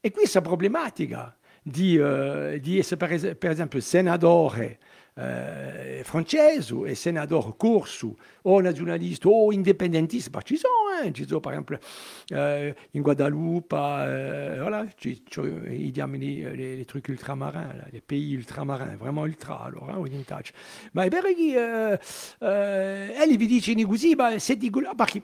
E 0.00 0.12
questa 0.12 0.40
problematica 0.40 1.36
di, 1.60 1.96
eh, 1.96 2.60
di 2.62 2.78
essere, 2.78 2.96
per, 2.96 3.36
per 3.36 3.50
esempio, 3.50 3.80
senatore 3.80 4.78
eh, 5.18 6.02
francese 6.04 6.74
e 6.86 6.94
senatore 6.94 7.54
corso 7.56 8.16
o 8.42 8.60
nazionalista 8.60 9.28
o 9.28 9.52
indipendentista, 9.52 10.30
ma 10.32 10.42
ci 10.42 10.56
sono, 10.56 11.02
eh, 11.02 11.12
ci 11.12 11.26
sono 11.26 11.40
per 11.40 11.52
esempio 11.52 11.78
eh, 12.28 12.74
in 12.92 13.02
Guadalupe, 13.02 13.76
eh, 13.76 14.58
voilà, 14.60 14.86
ci, 14.96 15.22
ci, 15.26 15.40
i 15.40 15.90
diamini, 15.90 16.42
les, 16.42 16.76
les 16.76 16.84
trucs 16.84 17.08
ultramarins, 17.08 17.74
là, 17.74 17.86
les 17.90 18.00
pays 18.00 18.36
ultramarins, 18.36 18.96
vraiment 18.96 19.22
ultra, 19.22 19.60
allora, 19.60 19.96
eh, 19.96 20.14
in 20.14 20.24
touch. 20.24 20.50
Ma 20.92 21.06
vero 21.08 21.28
che 21.34 21.98
eh, 22.38 23.14
elli 23.20 23.36
vi 23.36 23.46
dicono 23.46 23.86
così, 23.88 24.14
ma 24.14 24.38
se 24.38 24.56
dico, 24.56 24.80
perché 24.94 25.22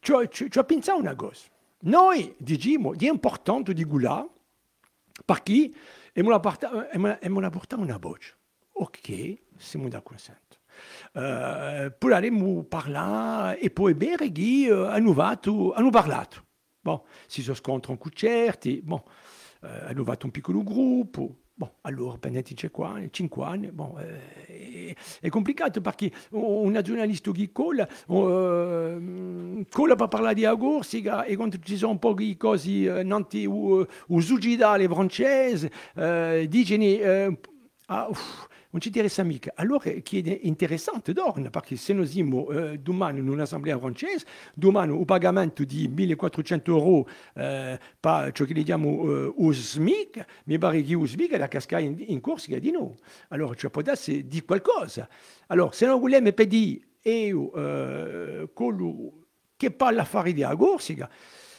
ci 0.00 0.12
ho, 0.12 0.26
ci, 0.28 0.50
ci 0.50 0.58
ho 0.58 0.64
pensato 0.64 0.98
una 0.98 1.14
cosa. 1.14 1.44
Noi 1.80 2.34
diciamo, 2.38 2.94
è 2.94 3.06
importante 3.06 3.74
di 3.74 3.84
gula, 3.84 4.26
perché 5.24 5.70
e 6.12 6.22
me 6.22 6.30
la 6.30 6.40
porta, 6.40 6.88
e 6.88 6.96
me, 6.96 7.18
e 7.20 7.28
me 7.28 7.40
la 7.42 7.50
porta 7.50 7.76
una 7.76 7.98
voce. 7.98 8.34
Ok, 8.78 9.38
siamo 9.56 9.88
d'accordo. 9.88 10.22
Uh, 11.14 11.90
potremmo 11.96 12.64
parlare 12.64 13.58
e 13.58 13.70
poi 13.70 13.94
bere 13.94 14.30
che 14.30 14.68
uh, 14.70 14.84
hanno, 14.84 15.14
fatto, 15.14 15.72
hanno 15.72 15.88
parlato. 15.88 16.44
Bon, 16.82 17.00
si 17.26 17.42
si 17.42 17.54
scontrano 17.54 17.96
con 17.96 18.10
certi, 18.12 18.82
bon, 18.82 19.00
uh, 19.62 19.66
hanno 19.66 20.04
fatto 20.04 20.26
un 20.26 20.32
piccolo 20.32 20.62
gruppo. 20.62 21.36
Bon, 21.54 21.70
allora, 21.80 22.18
pendenti 22.18 22.54
5 22.54 22.84
anni, 22.86 23.08
5 23.10 23.44
anni 23.46 23.72
bon, 23.72 23.98
eh, 23.98 24.90
è, 24.90 24.94
è 25.20 25.28
complicato 25.30 25.80
perché 25.80 26.12
un 26.32 26.78
giornalista 26.84 27.30
che 27.30 27.50
colla, 27.50 27.88
uh, 28.08 29.64
colla 29.70 29.96
per 29.96 30.08
parlare 30.08 30.34
di 30.34 30.44
Agorsica 30.44 31.24
e 31.24 31.34
quando 31.34 31.56
ci 31.60 31.78
sono 31.78 31.96
poche 31.96 32.36
cose 32.36 32.90
uh, 32.90 33.06
non 33.06 33.26
ti 33.26 33.46
uh, 33.46 33.86
usugidale 34.08 34.86
francese, 34.86 35.72
uh, 35.94 36.44
dicono, 36.46 36.84
uh, 36.84 37.38
ah, 37.86 38.06
uff, 38.08 38.20
non 38.20 38.44
ci 38.44 38.55
interessa. 38.84 39.24
Allora, 39.54 39.90
che 40.02 40.22
è 40.24 40.38
interessante 40.42 41.12
d'orna, 41.12 41.50
perché 41.50 41.76
se 41.76 41.92
noi 41.92 42.06
siamo 42.06 42.50
eh, 42.50 42.78
domani 42.78 43.20
in 43.20 43.28
un'assemblea 43.28 43.78
francese, 43.78 44.26
domani 44.54 44.92
un 44.92 45.04
pagamento 45.04 45.64
di 45.64 45.88
1400 45.88 46.76
euro 46.76 47.08
eh, 47.34 47.78
per 47.98 48.32
ciò 48.32 48.44
che 48.44 48.54
chiamiamo 48.62 49.26
eh, 49.26 49.52
SMIC, 49.52 50.24
mi 50.44 50.58
pare 50.58 50.82
che 50.82 50.94
SMIC 51.06 51.32
è 51.32 51.38
la 51.38 51.48
cascata 51.48 51.82
in, 51.82 51.96
in 52.06 52.20
Corsica 52.20 52.58
di 52.58 52.70
noi. 52.70 52.94
Allora, 53.28 53.54
ci 53.54 53.68
può 53.70 53.82
darsi 53.82 54.26
di 54.26 54.42
qualcosa. 54.42 55.08
Allora, 55.48 55.72
se 55.72 55.86
non 55.86 56.00
vogliamo 56.00 56.32
pedire 56.32 56.84
io 57.02 57.52
eh, 57.54 58.48
quello 58.52 59.26
che 59.56 59.70
parla 59.70 59.98
l'affare 59.98 60.32
di 60.32 60.42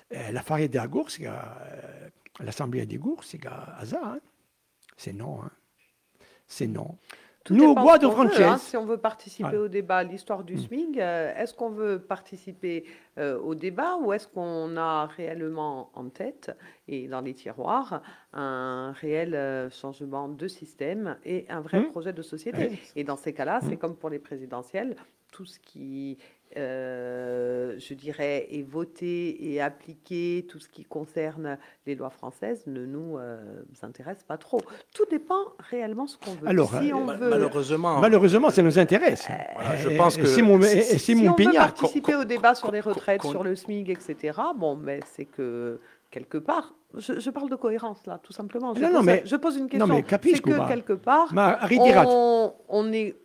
eh, 0.08 0.32
di 0.68 0.88
Corsica, 0.90 2.06
eh, 2.06 2.12
l'assemblea 2.44 2.86
di 2.86 2.98
hein. 2.98 4.22
C'est 6.48 6.68
non. 6.68 6.98
Tout 7.44 7.54
Nous, 7.56 7.70
dépend 7.70 7.82
bois 7.82 7.98
de 7.98 8.10
Frances. 8.10 8.40
hein. 8.42 8.58
Si 8.58 8.76
on 8.76 8.84
veut 8.86 8.98
participer 8.98 9.44
Voilà. 9.44 9.62
au 9.62 9.68
débat, 9.70 10.04
l'histoire 10.04 10.44
du 10.44 10.56
Mm. 10.56 10.60
SMIC, 10.60 10.98
euh, 10.98 11.34
est-ce 11.38 11.54
qu'on 11.54 11.70
veut 11.70 11.98
participer 11.98 12.84
euh, 13.18 13.40
au 13.40 13.56
débat 13.56 13.96
ou 14.02 14.12
est-ce 14.12 14.28
qu'on 14.28 14.76
a 14.76 15.06
réellement 15.06 15.90
en 15.94 16.10
tête 16.10 16.52
et 16.90 17.08
dans 17.08 17.22
les 17.22 17.34
tiroirs 17.34 18.02
un 18.34 18.92
réel 19.00 19.34
euh, 19.34 19.70
changement 19.70 20.28
de 20.28 20.48
système 20.50 21.18
et 21.24 21.46
un 21.48 21.62
vrai 21.62 21.80
Mm. 21.80 21.92
projet 21.92 22.12
de 22.12 22.22
société? 22.22 22.78
Et 22.98 23.06
dans 23.06 23.16
ces 23.16 23.32
cas-là, 23.34 23.62
c'est 23.62 23.76
Mm. 23.76 23.80
comme 23.80 23.96
pour 23.96 24.10
les 24.10 24.20
présidentielles, 24.20 24.98
tout 25.32 25.46
ce 25.46 25.58
qui, 25.60 26.18
euh, 26.58 27.76
je 27.78 27.94
dirais, 27.94 28.48
est 28.52 28.64
voté 28.64 29.52
et 29.54 29.62
appliqué, 29.62 30.46
tout 30.50 30.60
ce 30.60 30.68
qui 30.68 30.84
concerne 30.84 31.58
les 31.86 31.96
lois 31.96 32.10
françaises 32.10 32.64
ne 32.68 32.86
nous 32.86 33.18
euh, 33.18 33.40
intéresse 33.84 34.24
pas 34.24 34.38
trop. 34.38 34.62
Tout 34.94 35.06
dépend 35.10 35.54
réellement 35.70 36.08
ce 36.08 36.18
qu'on 36.18 36.32
veut. 36.34 36.48
Alors, 36.48 36.70
si 36.72 36.92
euh, 36.92 36.96
on 36.96 37.06
veut, 37.06 37.30
Malheureusement, 37.30 38.00
Malheureusement, 38.00 38.50
ça 38.50 38.62
nous 38.62 38.80
intéresse. 38.80 39.28
Voilà, 39.56 39.76
je 39.78 39.90
Et- 39.90 39.98
pense 39.98 40.18
et 40.18 40.22
que 40.22 40.28
et- 40.28 40.78
et 40.78 40.82
si- 40.82 41.00
si 41.00 41.16
on 41.28 41.30
veut 41.32 41.36
Pignard, 41.36 41.74
participer 41.74 42.14
Con- 42.14 42.22
au 42.22 42.24
débat 42.26 42.56
sur 42.56 42.72
les 42.72 42.80
retraites, 42.82 43.22
con- 43.22 43.30
sur 43.32 43.44
le 43.44 43.56
SMIC, 43.56 43.90
etc., 43.90 44.40
bon, 44.56 44.76
mais 44.76 45.00
c'est 45.14 45.26
que 45.26 45.80
quelque 46.10 46.38
part, 46.38 46.74
je, 46.96 47.20
je 47.20 47.30
parle 47.30 47.50
de 47.50 47.56
cohérence 47.56 48.06
là, 48.06 48.20
tout 48.24 48.34
simplement. 48.34 48.74
Je, 48.74 48.80
Non, 48.82 48.88
pose, 48.88 48.96
non, 48.96 49.04
mais- 49.04 49.22
je 49.26 49.36
pose 49.36 49.58
une 49.58 49.68
question. 49.70 49.88
mais 49.88 50.04
c'est 50.08 50.42
que 50.42 50.68
quelque 50.68 50.94
part, 50.94 51.34
on 52.70 52.92
est 52.94 53.16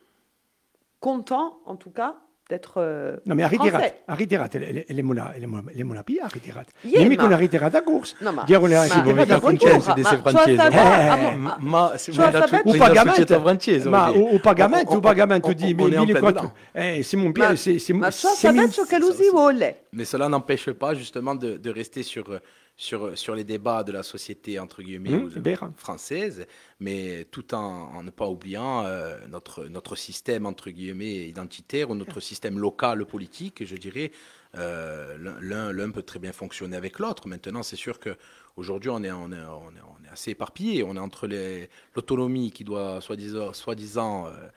content, 1.01 1.59
en 1.67 1.77
tout 1.77 1.91
cas, 1.91 2.17
d'être 2.53 2.75
euh, 2.77 3.17
No, 3.25 3.35
ma 3.35 3.45
ha 3.45 3.49
ritirato, 3.49 3.79
français. 3.79 4.03
ha 4.05 4.15
ritirato 4.15 4.59
le, 4.59 4.85
le, 4.87 5.03
mona- 5.03 5.33
le, 5.39 5.47
mona- 5.47 5.71
le 5.73 5.85
monapie, 5.85 6.21
ha 6.21 6.29
ritirato. 6.29 6.71
Yeah, 6.83 7.01
E 7.03 7.09
mica 7.09 7.23
ma- 7.23 7.29
una 7.29 7.37
ritirata 7.37 7.79
a 7.79 7.83
corsa. 7.83 8.17
No, 8.21 8.33
ma- 8.33 8.45
Diavolo, 8.45 8.75
ma- 8.75 8.85
si 8.85 8.97
ma- 8.97 9.03
vuoi 9.03 9.15
ma- 9.15 9.25
da 9.25 9.35
ma- 9.35 9.41
francese, 9.41 9.89
ma- 9.89 9.95
dei 9.95 10.03
ma- 10.03 10.09
francesi. 10.21 10.57
cioè, 10.57 10.67
Eh, 10.67 10.71
sapere- 11.09 11.37
Ma, 11.37 11.55
ah, 11.55 11.57
ma 11.61 11.97
se 11.97 12.13
Cioè, 12.13 12.15
vuoi 12.25 12.33
la, 12.33 12.47
sapete- 12.47 12.69
O 12.69 12.73
la 12.73 12.73
società 12.73 12.87
pagamento, 13.03 13.41
francese, 13.41 13.89
ma 13.89 13.99
voglio 14.07 14.13
dire. 14.21 14.33
o, 14.33 14.35
o 14.37 14.39
pagamento, 14.41 14.91
On- 14.93 14.97
o 14.97 15.01
pagamento 15.01 15.47
on- 15.49 15.55
di 15.55 15.63
on- 15.65 15.67
on 15.67 15.93
est 15.93 15.97
en 15.99 16.05
plein 16.05 16.05
1400. 16.05 16.31
dedans. 16.31 16.53
Eh, 16.73 17.03
Simon 17.03 17.27
ma, 17.27 17.33
Pierre, 17.33 17.59
c'est 17.59 17.79
c'est 17.79 17.93
ma 17.95 18.11
c'est 18.11 18.29
ciò 18.37 18.53
mille- 18.53 18.71
sapete 18.71 18.87
che 18.89 18.99
lo 18.99 19.13
si 19.13 19.29
vuole. 19.31 19.77
Mais 19.93 20.05
cela 20.09 20.29
n'empêche 20.29 20.71
pas 20.73 20.95
justement 20.95 21.35
de, 21.35 21.57
de 21.57 21.71
rester 21.71 22.03
sur, 22.03 22.25
euh, 22.31 22.39
sur, 22.77 23.17
sur 23.17 23.35
les 23.35 23.45
débats 23.45 23.85
de 23.85 23.93
la 23.93 24.03
société 24.03 24.59
entre 24.59 24.83
guillemets 24.83 25.11
Mmh, 25.19 25.73
française, 25.77 26.47
mais 26.81 27.27
tout 27.31 27.55
en, 27.55 27.61
en 27.95 28.03
ne 28.03 28.11
pas 28.11 28.29
oubliant 28.29 28.85
euh, 28.85 29.19
notre, 29.29 29.65
notre 29.67 29.97
système 29.97 30.47
entre 30.47 30.71
guillemets 30.71 31.29
identitaire 31.29 31.91
ou 31.91 31.95
notre 31.95 32.21
système 32.21 32.59
local 32.59 33.05
politique, 33.07 33.65
je 33.65 33.77
dirais. 33.77 34.13
Euh, 34.55 35.17
l'un- 35.19 35.41
L'un 35.41 35.73
l'un 35.73 35.91
peut 35.91 36.03
très 36.03 36.19
bien 36.19 36.33
fonctionner 36.33 36.77
avec 36.77 36.99
l'autre. 36.99 37.27
Maintenant, 37.29 37.63
c'est 37.63 37.77
sûr 37.77 37.99
que 37.99 38.17
aujourd'hui 38.57 38.91
on 38.91 39.03
est, 39.03 39.11
on, 39.13 39.33
est, 39.33 39.37
on, 39.37 39.71
est, 39.71 39.83
on 40.01 40.05
est 40.05 40.09
assez 40.11 40.33
éparpillé. 40.33 40.83
On 40.85 40.97
est 40.97 40.99
entre 40.99 41.27
les- 41.27 41.71
l'autonomie 41.97 42.51
qui 42.53 42.65
doit 42.65 43.01
soi-disant 43.01 43.53
soi-disant, 43.53 44.27
euh, 44.27 44.49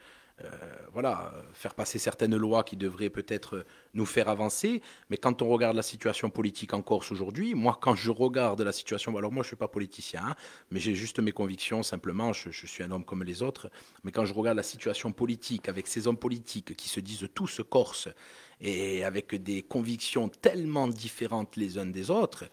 euh, 0.44 0.50
voilà, 0.92 1.32
euh, 1.34 1.42
faire 1.54 1.74
passer 1.74 1.98
certaines 1.98 2.36
lois 2.36 2.64
qui 2.64 2.76
devraient 2.76 3.10
peut-être 3.10 3.66
nous 3.94 4.06
faire 4.06 4.28
avancer. 4.28 4.82
Mais 5.10 5.18
quand 5.18 5.42
on 5.42 5.48
regarde 5.48 5.78
la 5.78 5.84
situation 5.84 6.30
politique 6.30 6.74
en 6.74 6.82
Corse 6.82 7.12
aujourd'hui, 7.12 7.56
moi, 7.56 7.78
quand 7.82 7.96
je 7.96 8.12
regarde 8.12 8.62
la 8.62 8.74
situation, 8.74 9.16
alors 9.18 9.32
moi, 9.32 9.44
je 9.44 9.48
suis 9.48 9.56
pas 9.56 9.70
politicien, 9.70 10.22
hein, 10.26 10.36
mais 10.72 10.80
j'ai 10.80 10.94
juste 10.94 11.20
mes 11.20 11.32
convictions, 11.32 11.84
simplement, 11.84 12.34
je, 12.34 12.50
je 12.52 12.68
suis 12.68 12.84
un 12.84 12.92
homme 12.92 13.06
comme 13.06 13.24
les 13.24 13.42
autres. 13.44 13.70
Mais 14.04 14.12
quand 14.12 14.26
je 14.26 14.34
regarde 14.34 14.58
la 14.58 14.64
situation 14.64 15.14
politique 15.14 15.70
avec 15.70 15.88
ces 15.88 16.08
hommes 16.08 16.18
politiques 16.18 16.76
qui 16.76 16.90
se 16.90 17.00
disent 17.00 17.28
tous 17.34 17.62
Corses 17.70 18.10
et 18.60 19.04
avec 19.04 19.36
des 19.36 19.64
convictions 19.64 20.28
tellement 20.30 20.88
différentes 20.88 21.56
les 21.56 21.78
uns 21.78 21.86
des 21.86 22.12
autres, 22.12 22.46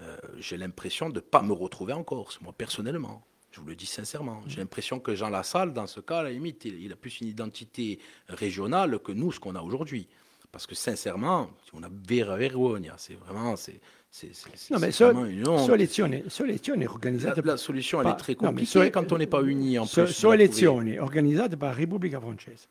euh, 0.00 0.16
j'ai 0.38 0.56
l'impression 0.56 1.08
de 1.08 1.16
ne 1.16 1.20
pas 1.20 1.42
me 1.42 1.52
retrouver 1.52 1.92
en 1.92 2.02
Corse, 2.02 2.40
moi, 2.40 2.52
personnellement. 2.52 3.24
Je 3.54 3.60
vous 3.60 3.66
le 3.68 3.76
dis 3.76 3.86
sincèrement. 3.86 4.42
J'ai 4.48 4.58
l'impression 4.58 4.98
que 4.98 5.14
Jean 5.14 5.28
Lassalle, 5.28 5.72
dans 5.72 5.86
ce 5.86 6.00
cas, 6.00 6.18
à 6.18 6.22
la 6.24 6.30
limite, 6.32 6.64
il, 6.64 6.90
a 6.92 6.96
plus 6.96 7.20
une 7.20 7.28
identité 7.28 8.00
régionale 8.28 8.98
que 8.98 9.12
nous, 9.12 9.30
ce 9.30 9.38
qu'on 9.38 9.54
a 9.54 9.62
aujourd'hui. 9.62 10.08
Parce 10.50 10.66
que 10.66 10.74
sincèrement, 10.74 11.50
on 11.72 11.82
a 11.84 11.88
vera 11.88 12.36
vergogna. 12.36 12.94
C'est 12.98 13.14
vraiment, 13.14 13.54
c'est, 13.54 13.78
c'est, 14.10 14.34
c'est, 14.34 14.50
c'est- 14.56 14.74
No, 14.74 14.80
ma 14.80 14.86
c'est 14.86 14.92
so, 14.92 15.24
une 15.26 15.46
honte. 15.46 15.66
so 15.66 15.72
elezioni, 15.74 16.24
so 16.28 16.42
elezioni 16.44 16.84
La, 17.22 17.34
la 17.44 17.56
solution, 17.56 18.00
elle 18.02 18.08
est 18.08 18.16
très 18.16 18.32
mais 18.32 18.48
compliquée 18.48 18.84
so- 18.86 18.90
quand 18.90 19.12
on 19.12 19.18
n'est 19.18 19.28
pas 19.28 19.42
unis 19.42 19.78
en 19.78 19.86
so, 19.86 20.02
plus. 20.02 20.12
so 20.12 20.28
vous 20.30 20.32
la 20.32 20.38
trouvez. 20.38 20.44
elezioni 20.44 20.98
organizzate 20.98 21.56
per 21.56 21.68
la 21.68 21.74
Repubblica 21.74 22.18
Francese. 22.18 22.66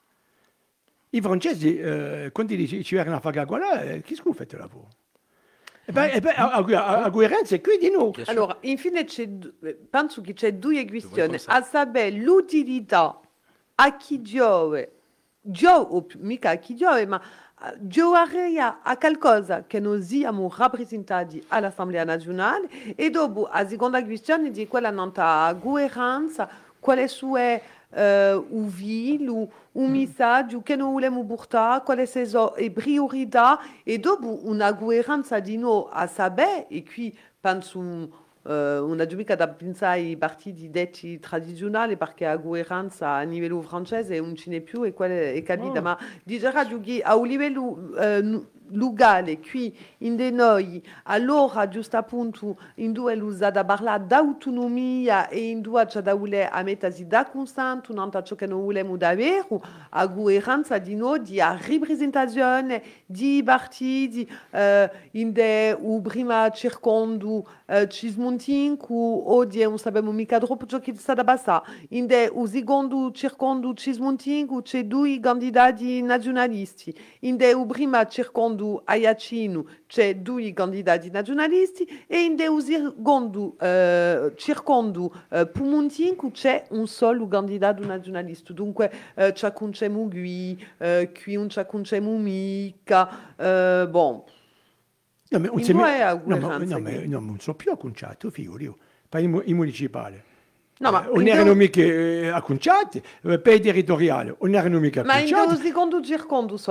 I 1.11 1.21
francesi, 1.21 1.77
eh, 1.77 2.29
quando 2.33 2.55
dici 2.55 2.83
ci 2.83 2.95
erano 2.95 3.15
a 3.15 3.19
fare 3.21 3.45
quella, 3.45 3.83
eh, 3.83 4.01
chi 4.01 4.15
scuffette 4.15 4.57
la 4.57 4.63
lavoro? 4.63 4.87
E 4.87 4.89
beh, 4.89 4.97
e 4.97 5.02
beh, 6.19 6.33
a, 6.33 6.51
a, 6.51 6.63
a, 6.63 7.03
a 7.03 7.09
Guerrenza 7.09 7.55
è 7.55 7.61
qui 7.61 7.77
di 7.77 7.89
noi. 7.89 8.13
Allora, 8.25 8.57
infine 8.61 9.05
eh, 9.05 9.77
penso 9.89 10.21
che 10.21 10.33
c'è 10.33 10.53
due 10.53 10.85
questioni. 10.87 11.37
A 11.45 11.61
sapere 11.61 12.11
l'utilità 12.11 13.19
a 13.75 13.97
chi 13.97 14.21
giove, 14.21 14.91
giove, 15.41 15.87
o 15.89 16.01
più- 16.03 16.19
mica 16.21 16.51
a 16.51 16.55
chi 16.55 16.75
giove, 16.75 17.05
ma 17.05 17.19
eh, 17.19 17.75
giovare 17.79 18.57
a 18.59 18.97
qualcosa 18.97 19.65
che 19.65 19.79
noi 19.79 20.01
siamo 20.03 20.53
rappresentati 20.55 21.43
all'Assemblea 21.49 22.03
nazionale 22.03 22.95
e 22.95 23.09
dopo, 23.09 23.45
a 23.45 23.67
seconda 23.67 24.03
questione 24.03 24.51
di 24.51 24.67
quella 24.67 24.89
nota 24.89 25.51
governanza, 25.59 26.49
quale 26.79 27.07
sue 27.07 27.61
eh, 27.93 28.34
uvil, 28.49 29.27
u- 29.29 29.49
un 29.73 29.91
messaggio 29.91 30.62
che 30.62 30.75
noi 30.75 30.91
vogliamo 30.93 31.25
portare, 31.25 31.84
quali 31.84 32.06
sono 32.06 32.53
le 32.58 32.71
priorità 32.71 33.60
e 33.84 33.99
noi 35.58 35.86
a 35.91 36.08
sapere 36.08 36.67
e 36.67 36.84
qui 36.84 37.15
penso 37.39 37.79
eh, 38.45 38.77
una 38.77 39.06
mica 39.15 39.36
da 39.36 39.47
pensare 39.47 39.99
ai 40.01 40.17
partiti 40.17 40.69
detti 40.69 41.19
tradizionali 41.19 41.95
perché 41.97 42.25
la 42.25 42.38
governanza 42.38 43.13
a 43.13 43.21
livello 43.23 43.62
francese 43.62 44.19
non 44.19 44.36
ce 44.36 44.49
n'è 44.49 44.62
più 44.62 44.84
e 44.84 44.93
quella 44.93 45.13
è 45.32 45.41
capita, 45.43 45.79
Oh. 45.79 45.82
ma 45.82 45.97
a 47.01 47.15
un 47.15 47.27
livello 47.27 47.95
eh, 47.97 48.41
locale 48.73 49.39
qui 49.39 49.75
in 49.99 50.15
de 50.15 50.29
noi 50.31 50.81
allora 51.03 51.67
giusto 51.67 51.97
appunto 51.97 52.57
in 52.75 52.91
due 52.91 53.15
l'usata 53.15 53.63
parlare 53.63 54.05
d'autonomia 54.05 55.27
e 55.27 55.49
in 55.49 55.62
due 55.62 55.86
c'è 55.86 56.01
da 56.01 56.13
voler 56.13 56.49
a 56.51 56.62
mettersi 56.63 57.07
da 57.07 57.25
costante 57.25 57.93
non 57.93 58.12
ciò 58.23 58.36
che 58.36 58.45
noi 58.45 58.62
vogliamo 58.62 58.97
davvero 58.97 59.62
a 59.89 60.05
governanza 60.07 60.77
di 60.77 60.95
noi 60.95 61.21
di 61.21 61.39
a 61.39 61.57
rappresentazione 61.59 62.81
di 63.05 63.41
partiti 63.43 64.29
eh, 64.51 64.89
in 65.12 65.31
de 65.31 65.75
u 65.79 66.01
prima 66.01 66.49
circondo 66.51 67.47
eh, 67.65 67.88
ci 67.89 68.09
smontinco 68.09 68.93
o 68.93 69.45
di 69.45 69.63
non 69.63 69.77
sappiamo 69.77 70.12
mica 70.12 70.39
troppo 70.39 70.65
ciò 70.65 70.79
che 70.79 70.93
sta 70.95 71.13
da 71.13 71.23
passare 71.23 71.63
in 71.89 72.05
de 72.07 72.29
u 72.31 72.45
secondo 72.45 73.12
circondo 73.12 73.73
ci 73.73 73.93
smontinco 73.93 74.62
c'è 74.62 74.86
due 74.86 75.19
candidati 75.19 76.01
nazionalisti. 76.01 76.93
In 77.21 77.38
de 77.38 77.53
u 77.53 77.65
prima 77.65 78.05
circondo 78.07 78.62
a 78.86 78.95
Iacino 78.95 79.65
c'è 79.88 80.15
due 80.17 80.54
candidati 80.54 81.10
nazionalisti 81.10 81.84
e 82.08 82.23
in 82.23 82.36
de 82.36 82.47
u 82.47 82.60
secondo 82.60 83.56
eh, 83.60 84.34
circondo 84.36 85.13
eh, 85.30 85.47
Pumontinco 85.47 86.32
c'è 86.32 86.65
un 86.69 86.88
solo 86.88 87.28
candidato 87.28 87.86
nazionalista 87.86 88.54
dunque 88.54 88.91
eh, 89.15 89.32
c'è 89.34 89.52
concemo 89.54 90.08
qui 90.08 90.58
eh, 90.78 91.12
qui 91.12 91.36
non 91.36 91.47
c'è 91.47 91.65
concemo 91.65 92.17
mica 92.17 93.36
eh, 93.38 93.88
bon 93.89 94.23
No, 95.30 95.39
ma, 95.39 95.47
non 95.47 95.58
In 95.58 95.63
si- 95.65 95.73
due 95.73 96.02
a 96.04 96.13
no, 96.13 96.38
ma, 96.38 96.38
Guerrenza 96.38 96.76
no, 96.78 96.82
ma, 96.84 96.89
qui. 96.91 97.08
no, 97.08 97.19
ma 97.19 97.26
non 97.26 97.39
sono 97.39 97.56
più 97.58 97.71
acconciati, 97.71 98.30
figuri. 98.30 98.65
io. 98.65 98.78
Per 99.10 99.23
i, 99.23 99.28
mu- 99.28 99.41
i 99.43 99.54
municipali. 99.56 100.21
No, 100.83 100.91
ma 100.91 101.05
Eh, 101.05 101.21
in 101.21 101.27
erano 101.29 101.53
due- 101.53 101.55
mica 101.55 101.81
eh, 101.81 102.27
eh, 103.21 103.39
per 103.39 103.53
i 103.53 103.61
territoriali, 103.61 104.33
non 104.37 104.53
erano 104.53 104.79
mica 104.79 105.01
Ma 105.03 105.13
in 105.19 105.27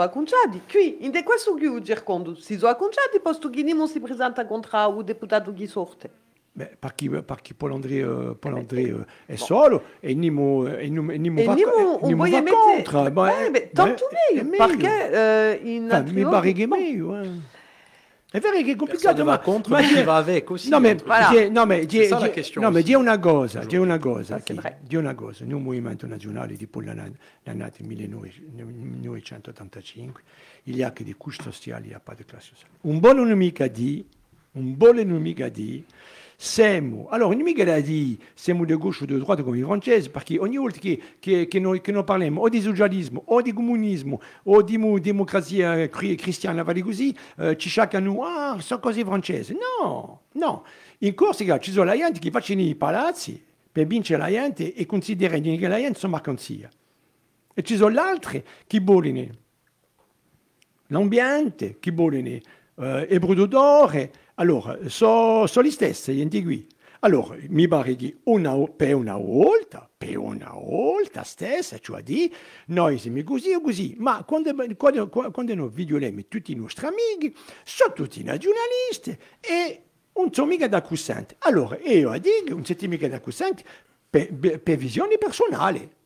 acconciati. 0.02 0.60
Qui, 0.70 0.98
in 1.06 1.10
questo 1.24 1.54
sono 1.54 1.56
posto 3.20 3.48
che 3.48 3.62
non 3.62 3.88
si 3.88 4.00
presenta 4.00 4.44
contro 4.44 4.98
il 4.98 5.04
deputato 5.04 5.52
che 5.54 5.66
sorte. 5.66 6.10
Beh, 6.54 6.76
Paul 7.54 7.72
André, 7.72 7.94
eh, 8.00 8.36
Paul 8.38 8.56
André, 8.56 8.82
eh, 8.82 8.96
è 9.24 9.36
solo 9.36 9.82
e 10.00 10.12
Nimo, 10.14 10.66
e 10.66 10.86
Nimo, 10.90 11.10
e 11.10 11.16
Nimo 11.16 11.40
E 11.40 11.44
va, 11.44 11.54
Nimo, 11.54 11.98
e 11.98 12.06
Nimo 12.06 12.22
va 12.28 12.42
contro. 12.52 13.06
Eh, 13.46 13.50
beh, 13.50 13.70
tanto 13.72 14.04
meglio, 14.30 14.50
perché 14.58 15.10
eh, 15.10 15.60
in 15.62 15.84
Enfin, 15.84 15.90
altri 15.90 16.14
mi 16.14 16.20
luoghi- 16.20 16.36
pare 16.36 16.52
che 16.52 16.62
è 16.62 16.66
bon. 16.66 16.78
meglio. 16.78 17.20
eh. 17.22 17.30
È 18.32 18.40
vero 18.40 18.54
che 18.56 18.60
è 18.60 18.64
Personne 18.64 18.76
complicato, 18.76 19.16
ne 19.18 19.24
ma, 19.24 19.30
va 19.32 19.38
contre, 19.40 19.72
ma 19.72 19.80
die- 19.82 20.02
va 20.04 20.16
avec 20.16 20.50
aussi. 20.50 20.70
No, 20.70 20.78
entre 20.78 21.06
Voilà. 21.06 21.28
die- 21.30 21.50
no, 21.50 21.66
la 22.18 22.26
die- 22.26 22.32
question 22.32 22.62
no, 22.62 22.70
mais 22.70 22.82
aussi. 22.82 22.92
dis 22.94 22.94
una 22.98 23.18
cosa, 23.18 23.60
dis 23.66 23.78
una 23.78 23.98
cosa, 23.98 24.40
chi- 24.40 24.58
di 24.80 24.96
una 24.96 25.14
cosa, 25.14 25.44
noi 25.44 25.60
movimento 25.60 26.06
nazionale 26.06 26.56
di 26.56 26.66
Pollana, 26.66 27.10
nati 27.52 27.82
nel 27.84 28.66
1985, 28.66 30.22
il 30.64 30.76
y 30.76 30.82
a 30.82 30.92
che 30.92 31.04
di 31.04 31.14
couche 31.14 31.42
sociale, 31.42 31.82
il 31.82 31.88
n'y 31.88 31.94
a 31.94 32.00
pas 32.00 32.14
de 32.16 32.24
classe 32.24 32.48
sociale. 32.54 32.72
Un 32.82 32.98
buon 33.00 33.22
nemico 33.26 33.66
di, 33.68 34.02
un 34.52 34.76
buon 34.76 34.96
nemico 34.96 35.46
di, 35.48 35.84
siamo, 36.44 37.06
allora 37.08 37.32
non 37.32 37.42
mica 37.44 37.62
siamo 38.34 38.64
di 38.64 38.76
gauche 38.76 39.04
o 39.04 39.06
di 39.06 39.16
droite 39.16 39.44
come 39.44 39.58
i 39.58 39.62
francesi, 39.62 40.10
perché 40.10 40.40
ogni 40.40 40.56
volta 40.56 40.80
che, 40.80 41.00
che, 41.20 41.46
che, 41.46 41.60
noi, 41.60 41.80
che 41.80 41.92
o 42.40 42.48
di 42.48 42.60
socialismo, 42.60 43.22
o 43.26 43.40
di 43.40 43.52
comunismo, 43.52 44.20
o 44.42 44.60
di 44.60 44.76
mo- 44.76 44.98
democrazia 44.98 45.88
cri- 45.88 46.16
cristiana, 46.16 46.64
vale 46.64 46.82
eh, 47.36 47.56
ci 47.56 47.68
ah, 48.22 48.58
sono 48.58 48.80
cose 48.80 49.04
francesi. 49.04 49.54
No, 49.54 50.22
no. 50.32 50.64
In 50.98 51.14
Corsica 51.14 51.60
ci 51.60 51.70
sono 51.70 51.84
la 51.84 51.96
gente 51.96 52.18
che 52.18 52.32
facciano 52.32 52.60
i 52.60 52.74
palazzi 52.74 53.40
per 53.70 53.86
vincere 53.86 54.20
la 54.20 54.28
gente 54.28 54.74
e 54.74 54.84
considerano 54.84 55.56
che 55.56 55.68
la 55.68 55.78
gente 55.78 56.00
sono 56.00 56.14
mercanzia. 56.14 56.68
E 57.54 57.62
ci 57.62 57.76
sono 57.76 58.00
altre 58.00 58.44
che 58.66 58.80
vogliono 58.80 59.28
l'ambiente, 60.88 61.78
chi 61.78 61.92
vogliono 61.92 62.26
eh, 62.26 63.06
il. 63.10 64.10
Allora, 64.36 64.78
sono 64.88 65.46
so 65.46 65.62
gli 65.62 65.70
stessi, 65.70 66.12
gli 66.14 66.42
qui. 66.42 66.66
Allora, 67.00 67.36
mi 67.48 67.66
pare 67.66 67.96
che 67.96 68.18
una, 68.24 68.56
per 68.68 68.94
una 68.94 69.16
volta, 69.16 69.90
per 69.96 70.16
una 70.18 70.52
volta 70.54 71.24
stessa, 71.24 71.78
cioè 71.78 72.00
di, 72.00 72.32
noi 72.66 72.98
siamo 72.98 73.22
così 73.24 73.52
o 73.52 73.60
così, 73.60 73.96
ma 73.98 74.22
quando, 74.22 74.52
noi 74.52 75.70
vediamo 75.72 76.20
tutti 76.28 76.52
i 76.52 76.54
nostri 76.54 76.86
amici, 76.86 77.34
sono 77.64 77.92
tutti 77.92 78.22
nazionalisti 78.22 79.18
e 79.40 79.82
non 80.14 80.32
sono 80.32 80.46
mica 80.46 80.68
d'accusanti. 80.68 81.34
Allora, 81.40 81.76
io 81.80 82.16
dico, 82.18 82.54
non 82.54 82.64
siete 82.64 82.86
mica 82.86 83.08
d'accusanti 83.08 83.64
per, 84.08 84.60
per 84.60 84.76
visione 84.76 85.18
personale. 85.18 86.01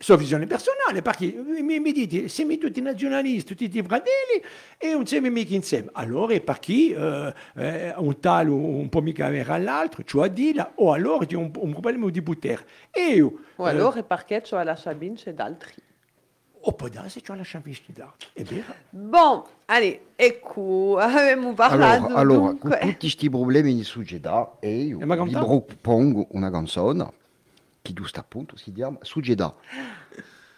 Eh, 0.00 0.04
sua 0.04 0.16
visione 0.16 0.46
personale, 0.46 1.02
perché 1.02 1.26
mi, 1.32 1.78
mi 1.78 1.92
dite, 1.92 2.28
siamo 2.28 2.56
tutti 2.56 2.80
nazionalisti, 2.80 3.54
tutti 3.54 3.78
i 3.78 3.82
fratelli 3.82 4.42
e 4.78 4.92
non 4.92 5.06
siamo 5.06 5.28
mica 5.30 5.54
insieme. 5.54 5.90
Allora 5.92 6.32
è 6.34 6.40
perché 6.40 6.72
eh, 6.72 7.34
eh, 7.56 7.94
un 7.96 8.18
tale 8.18 8.48
un 8.50 8.88
po' 8.88 9.02
mica 9.02 9.26
avere 9.26 9.52
all'altro, 9.52 10.02
cioè 10.04 10.30
dire, 10.30 10.72
o 10.76 10.92
allora 10.92 11.26
c'è 11.26 11.36
un, 11.36 11.50
un 11.54 11.70
problema 11.72 12.08
di 12.10 12.22
potere. 12.22 12.66
E 12.90 13.14
io, 13.14 13.32
O 13.56 13.64
allora 13.64 13.98
è 14.00 14.04
perché 14.04 14.40
c'è 14.40 14.62
la 14.64 14.74
Sabine 14.76 15.16
c'è 15.16 15.34
d'altri. 15.34 15.72
oppure 16.62 17.08
se 17.08 17.20
c'è 17.20 17.34
la 17.36 17.42
sciampistica. 17.42 18.14
È 18.32 18.42
vero? 18.42 18.74
Bon, 18.90 19.42
allez, 19.66 19.98
ecco, 20.16 20.96
abbiamo 20.98 21.52
parlato 21.54 22.06
Allora, 22.06 22.20
allora 22.20 22.56
con 22.58 22.70
dunque. 22.70 22.78
tutti 22.78 22.96
questi 22.98 23.30
problemi 23.30 23.74
di 23.74 23.84
società, 23.84 24.56
io 24.62 24.98
vi 24.98 25.36
propongo 25.36 26.28
una 26.32 26.50
canzone 26.50 27.12
che 27.82 27.92
giusto 27.92 28.20
appunto 28.20 28.56
si 28.56 28.72
chiama 28.72 28.98
Società. 29.02 29.54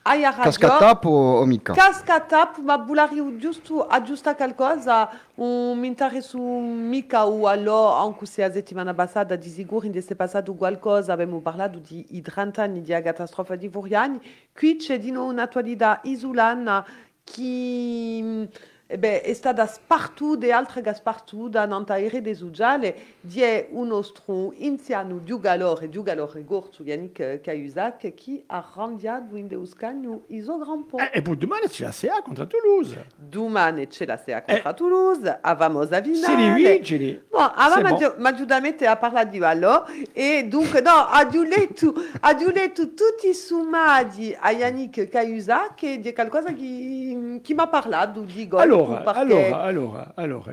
Hai 0.04 0.22
ragione. 0.22 0.44
Cascatap 0.44 1.04
o, 1.04 1.38
o 1.38 1.44
mica? 1.44 1.72
Cascatap, 1.74 2.58
ma 2.58 2.76
volare 2.76 3.14
giusto 3.36 3.86
aggiusta 3.86 4.34
qualcosa, 4.34 5.08
un 5.36 5.78
mi 5.78 5.86
interessa 5.86 6.36
mica 6.38 7.26
o 7.28 7.46
allora, 7.46 8.00
anche 8.00 8.26
se 8.26 8.40
la 8.42 8.50
settimana 8.50 8.94
passata 8.94 9.36
di 9.36 9.48
sicuro 9.48 9.86
in 9.86 9.92
è 9.94 10.14
passato 10.16 10.54
qualcosa, 10.54 11.12
abbiamo 11.12 11.40
parlato 11.40 11.78
di 11.78 12.16
i 12.16 12.20
30 12.20 12.62
anni 12.62 12.82
di 12.82 12.90
catastrofe 12.90 13.56
di 13.56 13.68
Voriani, 13.68 14.20
qui 14.52 14.76
c'è 14.76 14.98
di 14.98 15.12
nuovo 15.12 15.30
un'attualità 15.30 16.00
isolana 16.02 16.84
che 17.22 17.38
eh 17.38 18.48
beh, 18.96 19.22
è 19.22 19.32
stata 19.34 19.66
spartuta 19.66 20.46
e 20.46 20.52
altre 20.52 20.82
che 20.82 20.94
spartuta 20.94 21.66
nell'aereo 21.66 22.20
des 22.20 22.40
Uggiale, 22.40 22.96
di 23.20 23.42
un 23.70 23.88
nostro 23.88 24.52
insiano 24.56 25.18
Diugalor 25.18 25.82
e 25.82 25.88
Diugalor 25.88 26.36
e 26.36 26.44
Gorzu, 26.44 26.82
Yannick 26.82 27.40
Cahuzac, 27.40 28.14
che 28.14 28.44
ha 28.46 28.64
randiato 28.74 29.36
in 29.36 29.46
Deuscagno 29.46 30.24
iso 30.28 30.58
Grand 30.58 30.84
Pont. 30.84 31.02
Eh, 31.02 31.18
e 31.18 31.22
poi 31.22 31.36
domani 31.36 31.68
c'è 31.68 31.84
la 31.84 31.92
SEA 31.92 32.22
contro 32.22 32.46
Toulouse. 32.46 33.06
Domani 33.16 33.86
c'è 33.86 34.06
la 34.06 34.16
Sera 34.16 34.42
contro 34.42 34.74
Toulouse, 34.74 35.38
avevamo 35.40 35.80
a 35.80 36.00
Vinale. 36.00 36.76
vigili. 36.78 37.22
Bon, 37.28 37.50
avevamo 37.54 37.96
bon. 37.96 38.14
maggiormente 38.18 38.86
a 38.86 38.96
parlare 38.96 39.28
di 39.28 39.38
Vallo 39.38 39.86
e 40.12 40.46
dunque 40.48 40.80
no, 40.80 40.90
ha 40.90 41.28
letto, 41.30 41.94
ha 42.20 42.36
letto 42.52 42.88
tutti 42.94 43.28
i 43.28 43.34
summati 43.34 44.36
a 44.38 44.50
Yannick 44.50 45.08
Cahuzac 45.08 45.74
che 45.74 46.00
di 46.00 46.12
qualcosa 46.12 46.52
che, 46.52 47.40
che 47.42 47.54
mi 47.54 47.60
ha 47.60 47.66
parlato 47.68 48.20
di 48.20 48.48
gol. 48.48 48.60
Allora, 48.84 49.12
allora, 49.14 49.62
allora, 49.62 50.12
allora, 50.14 50.52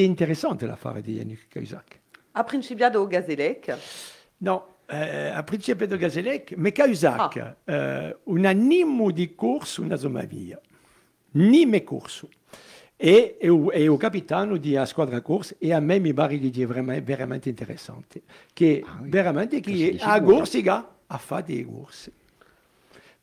è 0.00 0.02
interessante 0.02 0.66
l'affare 0.66 1.00
di 1.00 1.14
Yannick 1.14 1.48
Cahuzac. 1.48 2.00
ha 2.32 2.44
principiato 2.44 3.06
Gazelec. 3.06 3.76
No, 4.38 4.76
eh, 4.86 5.28
a 5.28 5.42
principio 5.44 5.86
di 5.86 5.96
Gazelec, 5.96 6.52
ma 6.56 6.70
Cahuzac, 6.70 7.56
eh, 7.64 8.16
un 8.24 8.44
animo 8.44 9.10
di 9.10 9.34
corso 9.34 9.82
ha 9.88 10.08
mai 10.08 10.26
via. 10.26 10.60
Ni 11.32 11.64
me 11.66 11.82
corso. 11.84 12.28
E, 12.96 13.36
e, 13.40 13.48
o- 13.48 13.72
e 13.72 13.88
o 13.88 13.96
capitano 13.96 14.56
di 14.56 14.76
a 14.76 14.84
squadra 14.86 15.20
corsa 15.20 15.56
e 15.58 15.72
a 15.72 15.80
me 15.80 15.98
mi 15.98 16.12
pare 16.14 16.38
di 16.38 16.48
dire 16.50 16.66
veramente, 16.66 17.02
veramente 17.02 17.48
interessante. 17.48 18.22
Che 18.52 18.82
Ah 18.86 18.98
oui. 19.00 19.08
veramente 19.10 19.60
Che 19.60 19.72
che 19.72 19.96
a. 20.00 20.20
Corsica 20.36 20.94
ha 21.06 21.18
fatto 21.18 21.52
dei 21.52 21.64
corsi. 21.64 22.12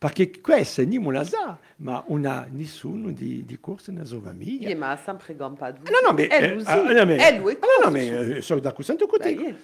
Perché 0.02 0.32
questo 0.42 0.84
non 0.84 1.14
la 1.14 1.24
sa, 1.24 1.60
ma 1.76 2.04
una, 2.08 2.48
nessuno 2.50 3.12
di, 3.12 3.46
di 3.46 3.60
corsa 3.60 3.92
nella 3.92 4.06
sua 4.06 4.20
famiglia. 4.20 4.76
Ma 4.76 4.90
ha 4.90 4.98
sempre 4.98 5.36
gampato. 5.36 5.82
No, 5.84 6.12
no, 6.12 6.18
euh, 6.18 6.56
non, 6.56 7.06
mais, 7.06 7.22
Elle, 7.22 7.40
oui, 7.40 7.56
ah, 7.62 7.84
non, 7.84 7.92
mais 7.92 8.10
euh, 8.10 8.42
sono 8.42 8.60
d'accordo 8.60 9.06
con 9.06 9.20
te. 9.20 9.56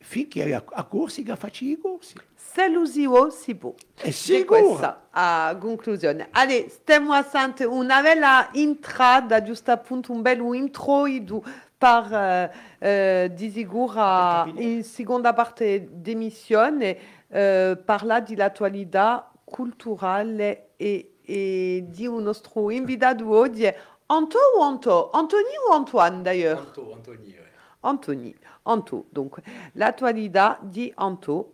Finché 0.00 0.52
a, 0.52 0.64
a 0.72 0.82
Corsica 0.82 1.36
faccio 1.36 1.66
i 1.66 1.78
corsi. 1.80 2.16
Se 2.34 2.68
si 2.84 3.54
può. 3.54 3.74
È 3.94 4.10
sicuro. 4.10 4.60
questa 4.60 5.06
a 5.10 5.56
conclusione. 5.56 6.26
Allez, 6.32 6.72
stiamo 6.72 7.12
a 7.12 7.24
una 7.68 8.02
bella 8.02 8.52
entrata, 8.52 9.40
giusto 9.44 9.70
appunto 9.70 10.10
un 10.10 10.20
bel 10.20 10.40
introito 10.52 11.44
per 11.78 13.30
di 13.32 13.50
sicuro 13.50 14.52
in 14.56 14.82
seconda 14.82 15.32
parte 15.32 15.86
d'emissione 15.92 16.98
eh, 17.28 17.78
parla 17.84 18.20
dell'attualità 18.20 19.28
culturale 19.44 20.70
e, 20.76 21.16
e 21.22 21.84
di 21.86 22.06
un 22.06 22.22
nostro 22.22 22.70
invitato 22.70 23.28
oggi. 23.28 23.66
Anto 24.06 24.38
o 24.56 24.62
Anto? 24.62 25.10
Antoni 25.12 25.56
o 25.68 25.72
Antoine 25.72 26.22
d'ailleurs? 26.22 26.60
Anto, 26.60 26.92
Anthony, 26.92 27.30
ouais. 27.30 27.44
Anthony, 27.80 28.34
Anto, 28.64 29.06
donc 29.10 29.40
l'attualità 29.74 30.58
di 30.62 30.92
Anto, 30.96 31.52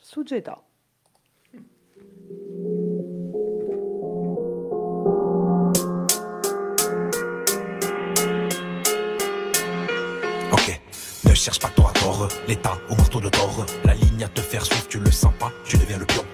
Sugeta. 0.00 0.60
Ok, 10.52 10.80
ne 11.24 11.34
cherche 11.34 11.58
pas 11.58 11.68
tort 11.70 11.88
à 11.88 11.92
tort, 11.92 12.28
l'état 12.46 12.76
au 12.88 12.94
marteau 12.96 13.20
de 13.20 13.28
tort. 13.28 13.66
La 13.84 13.94
ligne 13.94 14.24
à 14.24 14.28
te 14.28 14.40
faire 14.40 14.64
suivre, 14.64 14.86
tu 14.88 14.98
le 15.00 15.10
sens 15.10 15.34
pas, 15.38 15.52
tu 15.64 15.76
deviens 15.76 15.98
le 15.98 16.06
pion. 16.06 16.24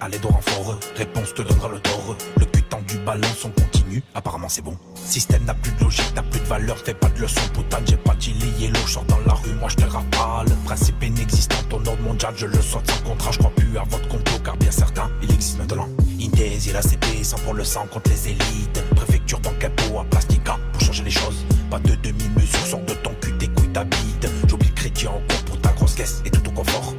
À 0.00 0.08
l'aide 0.08 0.24
au 0.24 0.28
renfort, 0.28 0.78
réponse 0.96 1.34
te 1.34 1.42
donnera 1.42 1.68
le 1.68 1.78
tort. 1.80 2.16
Le 2.38 2.44
cul 2.46 2.62
tendu 2.62 2.98
balance, 2.98 3.44
on 3.44 3.50
continue, 3.50 4.02
apparemment 4.14 4.48
c'est 4.48 4.62
bon. 4.62 4.76
Système 4.94 5.44
n'a 5.44 5.54
plus 5.54 5.72
de 5.72 5.84
logique, 5.84 6.14
n'a 6.14 6.22
plus 6.22 6.40
de 6.40 6.44
valeur, 6.44 6.76
fais 6.78 6.94
pas 6.94 7.08
de 7.08 7.20
leçon, 7.20 7.40
putain, 7.54 7.78
j'ai 7.86 7.96
pas 7.96 8.14
chillé 8.18 8.46
yellow, 8.58 8.80
je 8.86 8.92
sors 8.92 9.04
dans 9.04 9.18
la 9.26 9.34
rue, 9.34 9.54
moi 9.54 9.68
je 9.68 9.76
te 9.76 9.84
rafale. 9.84 10.48
Principe 10.64 11.02
inexistant, 11.02 11.56
ton 11.70 11.76
ordre 11.76 12.02
mondial, 12.02 12.34
je 12.36 12.46
le 12.46 12.60
saute 12.60 12.90
sans 12.90 13.08
contrat, 13.08 13.30
je 13.32 13.38
crois 13.38 13.52
plus 13.56 13.78
à 13.78 13.84
votre 13.84 14.08
complot, 14.08 14.38
car 14.44 14.56
bien 14.56 14.70
certain, 14.70 15.10
il 15.22 15.32
existe 15.32 15.58
maintenant. 15.58 15.88
Indes, 16.20 16.64
il 16.66 16.76
a 16.76 16.82
CP, 16.82 17.22
sans 17.22 17.38
pour 17.38 17.54
le 17.54 17.64
sang 17.64 17.86
contre 17.90 18.10
les 18.10 18.28
élites. 18.30 18.82
Préfecture 18.96 19.40
dans 19.40 19.52
capot 19.54 20.00
à 20.00 20.04
plastica, 20.04 20.58
pour 20.72 20.82
changer 20.82 21.04
les 21.04 21.10
choses. 21.10 21.44
Pas 21.70 21.78
de 21.78 21.94
demi-mesure, 21.96 22.66
sors 22.66 22.80
de 22.80 22.94
ton 22.94 23.14
cul, 23.20 23.32
tes 23.38 23.48
couilles 23.48 23.72
t'habitent. 23.72 24.28
J'oublie 24.48 24.72
chrétien 24.72 25.10
en 25.10 25.20
cours 25.28 25.44
pour 25.46 25.60
ta 25.60 25.70
grosse 25.70 25.94
caisse 25.94 26.22
et 26.24 26.30
tout 26.30 26.40
ton 26.40 26.50
confort. 26.52 26.94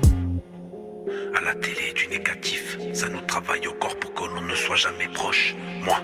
À 1.38 1.42
la 1.42 1.54
télé, 1.56 1.94
du 1.94 2.08
négatif, 2.08 2.78
ça 2.96 3.10
nous 3.10 3.22
travaille 3.22 3.68
au 3.68 3.74
corps 3.74 3.96
pour 3.98 4.14
que 4.14 4.24
l'on 4.24 4.42
ne 4.42 4.56
soit 4.56 4.78
jamais 4.78 5.08
proche. 5.14 5.54
Moi, 5.84 5.98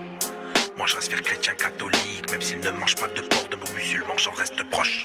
moi 0.76 0.86
je 0.86 0.96
reste 0.96 1.08
fier 1.10 1.22
chrétien 1.22 1.54
catholique, 1.54 2.30
même 2.30 2.42
s'il 2.42 2.60
ne 2.60 2.70
mange 2.70 2.96
pas 2.96 3.08
de 3.08 3.22
porc 3.22 3.48
de 3.50 3.56
mon 3.56 3.72
musulman, 3.74 4.14
j'en 4.18 4.32
reste 4.32 4.62
proche. 4.70 5.04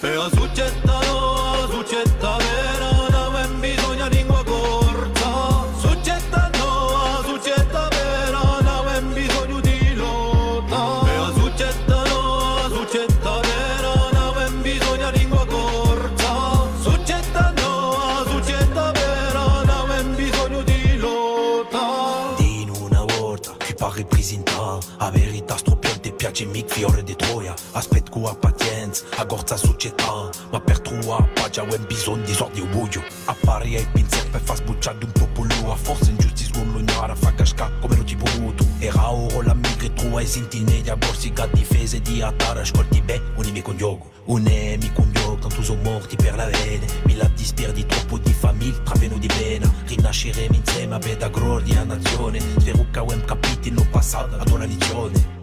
Piace 26.38 26.46
mic 26.46 26.70
fiore 26.72 27.04
di 27.04 27.16
troia 27.16 27.54
Aspet 27.72 28.10
cu 28.10 28.22
pazienza, 28.40 29.06
a 29.16 29.26
gorza 29.26 29.58
società 29.58 30.30
Ma 30.52 30.60
per 30.60 30.80
trua 30.80 31.28
pagia 31.34 31.64
ho 31.64 31.78
bisogno 31.88 32.24
di 32.24 32.34
sordi 32.34 32.62
o 32.62 32.66
buio 32.66 33.04
Appari 33.26 33.76
ai 33.76 33.88
pinzetti 33.92 34.30
per 34.30 34.42
far 34.42 34.58
sbucciare 34.58 34.98
un 35.04 35.12
popolo 35.12 35.72
A 35.72 35.76
forza 35.76 36.10
ingiustice 36.10 36.52
con 36.54 36.72
l'ognara 36.72 37.16
fa 37.16 37.34
casca 37.34 37.72
come 37.80 37.96
non 37.96 38.06
ti 38.06 38.16
potuto 38.16 38.66
Era 38.80 39.12
oro 39.12 39.42
la 39.42 39.54
migre 39.54 39.94
trua 39.94 40.22
e 40.22 40.26
sintineia 40.26 40.96
Borsica 40.96 41.48
difese 41.48 42.02
di 42.02 42.22
atara 42.22 42.62
Ascolti 42.62 43.02
beh, 43.02 43.22
un 43.36 43.46
nemico 43.46 43.70
con 43.70 43.78
gioco 43.78 44.12
Un 44.26 44.42
nemico 44.44 45.02
con 45.02 45.12
gioco, 45.14 45.48
tanto 45.48 45.64
sono 45.64 45.82
morti 45.82 46.16
per 46.18 46.36
la 46.36 46.46
vene 46.46 46.86
Mi 47.06 47.16
la 47.16 47.30
disperdi 47.34 47.86
troppo 47.86 48.18
di 48.20 48.34
famiglia, 48.34 48.80
traveno 48.84 49.18
di 49.18 49.28
pena 49.28 49.72
Rinasceremo 49.88 50.56
insieme 50.56 50.96
a 50.96 51.00
beda 51.00 51.30
gloria 51.30 51.84
nazione. 51.84 52.40
Spero 52.40 52.86
che 52.92 53.00
abbiamo 53.00 53.24
capito 53.26 53.68
il 53.70 53.88
passato 53.90 54.36
ad 54.36 54.50
una 54.50 54.66
lezione 54.66 55.37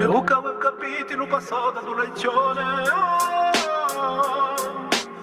Spero 0.00 0.22
che 0.22 0.32
abbiamo 0.32 0.56
capito 0.56 1.12
in 1.12 1.28
passato 1.28 1.78
ad 1.78 1.86
una 1.86 2.04
lezione. 2.04 2.84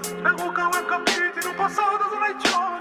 Spero 0.02 0.52
che 0.52 0.62
abbiamo 0.62 0.86
capito 0.86 1.48
in 1.48 1.56
passato 1.56 1.96
ad 1.96 2.12
una 2.14 2.28
lezione. 2.28 2.77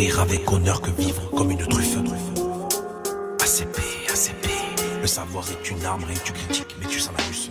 Mourir 0.00 0.20
avec 0.20 0.50
honneur 0.50 0.80
que 0.80 0.90
vivre 0.90 1.30
comme 1.30 1.50
une 1.50 1.58
truffe. 1.58 1.98
ACP, 3.38 3.78
ACP. 4.08 4.48
Le 5.02 5.06
savoir 5.06 5.44
est 5.50 5.70
une 5.70 5.84
arme, 5.84 6.04
que 6.06 6.24
tu 6.24 6.32
critiques, 6.32 6.76
mais 6.80 6.86
tu 6.86 6.98
s'en 6.98 7.12
abuses. 7.12 7.50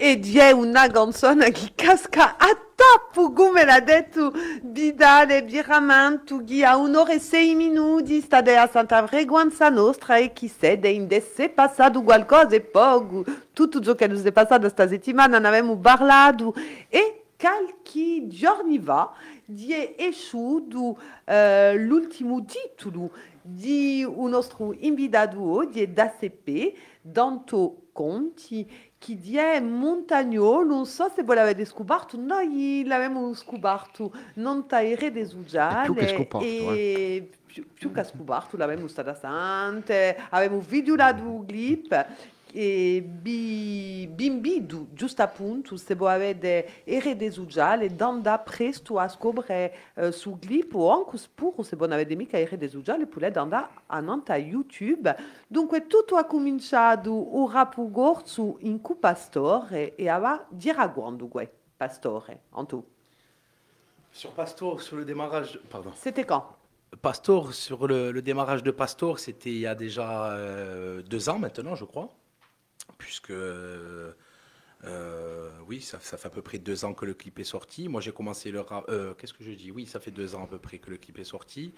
E 0.00 0.16
die 0.16 0.52
una 0.52 0.88
canzone 0.88 1.50
che 1.50 1.72
casca 1.74 2.36
a 2.38 2.56
tappo 2.74 3.32
come 3.32 3.64
l'ha 3.64 3.80
detto 3.80 4.32
Bidale 4.62 5.42
Biramantu 5.42 6.44
che 6.44 6.64
a 6.64 6.76
un'ora 6.76 7.12
e 7.12 7.18
sei 7.18 7.56
minuti 7.56 8.20
sta 8.20 8.38
a 8.38 8.68
Santa 8.68 9.04
Freguanza 9.06 9.68
Nostra 9.68 10.16
e 10.18 10.32
chissà 10.32 10.76
de 10.76 10.88
inde 10.88 11.20
se 11.20 11.48
passato 11.48 12.02
qualcosa 12.02 12.54
e 12.54 12.60
poco 12.60 13.24
tutto 13.52 13.80
ciò 13.80 13.96
che 13.96 14.06
nos 14.06 14.22
è 14.22 14.30
passato 14.30 14.68
sta 14.68 14.86
settimana 14.86 15.40
ne 15.40 15.48
avevamo 15.48 15.76
parlato 15.76 16.54
e 16.88 17.24
qualche 17.38 18.26
giorni 18.26 18.80
fa 18.80 19.12
di 19.44 19.72
è 19.72 19.94
esciuto 19.96 20.98
eh, 21.24 21.76
l'ultimo 21.76 22.44
titolo 22.44 23.12
di 23.40 24.04
un 24.04 24.30
nostro 24.30 24.74
invitato 24.76 25.64
di 25.64 25.90
d'ACP 25.90 26.76
Danto 27.00 27.86
Conti 27.92 28.68
che 28.98 29.18
è 29.34 29.60
Montagno, 29.60 30.64
non 30.64 30.84
so 30.84 31.08
se 31.14 31.22
voi 31.22 31.36
l'avete 31.36 31.64
scoperto, 31.64 32.16
noi 32.16 32.82
l'abbiamo 32.84 33.32
scoperto. 33.32 34.12
Non 34.34 34.66
taire 34.66 35.12
des 35.12 35.34
È 35.52 35.82
più 35.84 35.94
che 35.94 36.08
scoperto, 36.08 36.40
e 36.40 37.30
più, 37.46 37.66
più 37.72 37.92
che 37.92 38.04
scoperto 38.04 38.56
l'abbiamo 38.56 38.88
stata 38.88 39.14
sante, 39.14 40.16
abbiamo 40.30 40.58
videolato 40.58 41.22
il 41.22 41.44
clip 41.46 42.06
e 42.52 43.02
bi, 43.02 44.08
bimbi, 44.10 44.66
du- 44.66 44.88
giusto 44.92 45.22
appunto, 45.22 45.76
se 45.76 45.94
voi 45.94 46.12
avete 46.12 46.84
ere 46.84 47.16
des 47.16 47.36
Ujale, 47.36 47.94
danda 47.94 48.38
presto 48.38 48.98
a 48.98 49.08
scoprire 49.08 49.74
eh, 49.94 50.12
sul 50.12 50.38
clip 50.38 50.74
o 50.74 50.90
anche 50.90 51.18
pure 51.34 51.62
se 51.64 51.76
voi 51.76 51.88
non 51.88 51.96
avete 51.96 52.14
mica 52.14 52.38
ere 52.38 52.56
des 52.56 52.74
Ujale, 52.74 53.06
potete 53.06 53.38
andare 53.38 53.68
a 53.86 54.00
Nanta 54.00 54.36
YouTube. 54.36 55.14
Dunque 55.46 55.86
tutto 55.86 56.16
ha 56.16 56.24
cominciato 56.24 57.38
ora 57.38 57.66
pugorzu 57.66 58.56
in 58.60 58.80
cu 58.80 58.98
pastore 58.98 59.94
e 59.94 60.08
ava 60.08 60.46
diraguando 60.48 61.28
gue, 61.28 61.50
pastore, 61.76 62.40
en 62.50 62.64
tout. 62.66 62.84
Sur 64.10 64.32
Pastor, 64.32 64.80
sur 64.80 64.96
le 64.96 65.04
démarrage. 65.04 65.60
Pardon. 65.68 65.92
C'était 65.94 66.24
quand? 66.24 66.56
Pastor, 67.02 67.52
sur 67.52 67.86
le, 67.86 68.10
le 68.10 68.22
démarrage 68.22 68.62
de 68.62 68.70
Pastor, 68.70 69.18
c'était 69.18 69.50
il 69.50 69.58
y 69.58 69.66
a 69.66 69.74
déjà 69.74 70.32
euh, 70.32 71.02
deux 71.02 71.28
ans 71.28 71.38
maintenant, 71.38 71.74
je 71.74 71.84
crois. 71.84 72.08
Puisque, 72.96 73.30
euh, 73.30 74.12
euh, 74.84 75.50
oui, 75.66 75.80
ça, 75.80 75.98
fait 75.98 76.26
à 76.26 76.30
peu 76.30 76.42
près 76.42 76.58
deux 76.58 76.84
ans 76.84 76.94
que 76.94 77.04
le 77.04 77.14
clip 77.14 77.38
est 77.38 77.44
sorti. 77.44 77.88
Moi, 77.88 78.00
j'ai 78.00 78.12
commencé 78.12 78.50
le 78.50 78.60
rap. 78.60 78.84
euh, 78.88 79.14
Qu'est-ce 79.14 79.34
que 79.34 79.44
je 79.44 79.52
dis? 79.52 79.70
Oui, 79.70 79.86
ça 79.86 80.00
fait 80.00 80.10
deux 80.10 80.34
ans 80.34 80.44
à 80.44 80.46
peu 80.46 80.58
près 80.58 80.78
que 80.78 80.90
le 80.90 80.96
clip 80.96 81.18
est 81.18 81.24
sorti. 81.24 81.74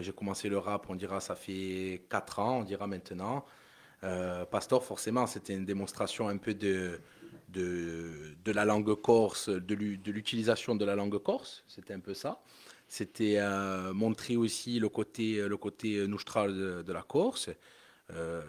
J'ai 0.00 0.12
commencé 0.12 0.48
le 0.48 0.56
rap, 0.56 0.86
on 0.88 0.94
dira, 0.94 1.20
ça 1.20 1.34
fait 1.36 2.02
quatre 2.08 2.38
ans, 2.38 2.60
on 2.60 2.64
dira 2.64 2.86
maintenant. 2.86 3.44
Pastor, 4.50 4.82
forcément, 4.82 5.26
c'était 5.26 5.54
une 5.54 5.66
démonstration 5.66 6.28
un 6.28 6.38
peu 6.38 6.54
de, 6.54 6.98
de, 7.50 8.52
la 8.52 8.64
langue 8.64 8.94
corse, 8.94 9.50
de 9.50 9.74
l'u- 9.74 9.98
de 9.98 10.12
l'utilisation 10.12 10.76
de 10.76 10.84
la 10.86 10.94
langue 10.96 11.18
corse. 11.18 11.62
C'était 11.68 11.92
un 11.92 12.00
peu 12.00 12.14
ça. 12.14 12.40
C'était 12.88 13.38
montrer 13.92 14.36
aussi 14.36 14.78
le 14.78 14.88
côté, 14.88 15.46
le 15.46 15.56
côté 15.58 16.06
de 16.06 16.92
la 16.92 17.02
Corse, 17.02 17.50
euh, 18.12 18.42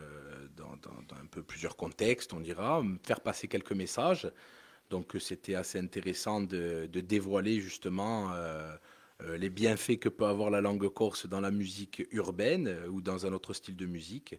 dans, 0.55 0.67
un 1.19 1.25
peu 1.25 1.41
plusieurs 1.41 1.75
contextes, 1.75 2.33
on 2.33 2.39
dira, 2.39 2.83
faire 3.03 3.21
passer 3.21 3.47
quelques 3.47 3.71
messages. 3.71 4.31
Donc 4.89 5.15
euh, 5.15 5.19
c'était 5.19 5.55
assez 5.55 5.79
intéressant 5.79 6.41
de, 6.41 6.87
dévoiler 6.93 7.59
justement 7.59 8.31
euh, 8.33 8.75
les 9.37 9.49
bienfaits 9.49 9.97
que 9.99 10.09
peut 10.09 10.25
avoir 10.25 10.49
la 10.51 10.61
langue 10.61 10.87
corse 10.89 11.27
dans 11.27 11.41
la 11.41 11.51
musique 11.51 12.03
urbaine 12.11 12.77
ou 12.89 13.01
dans 13.01 13.25
un 13.25 13.33
autre 13.33 13.53
style 13.53 13.75
de 13.75 13.85
musique. 13.85 14.35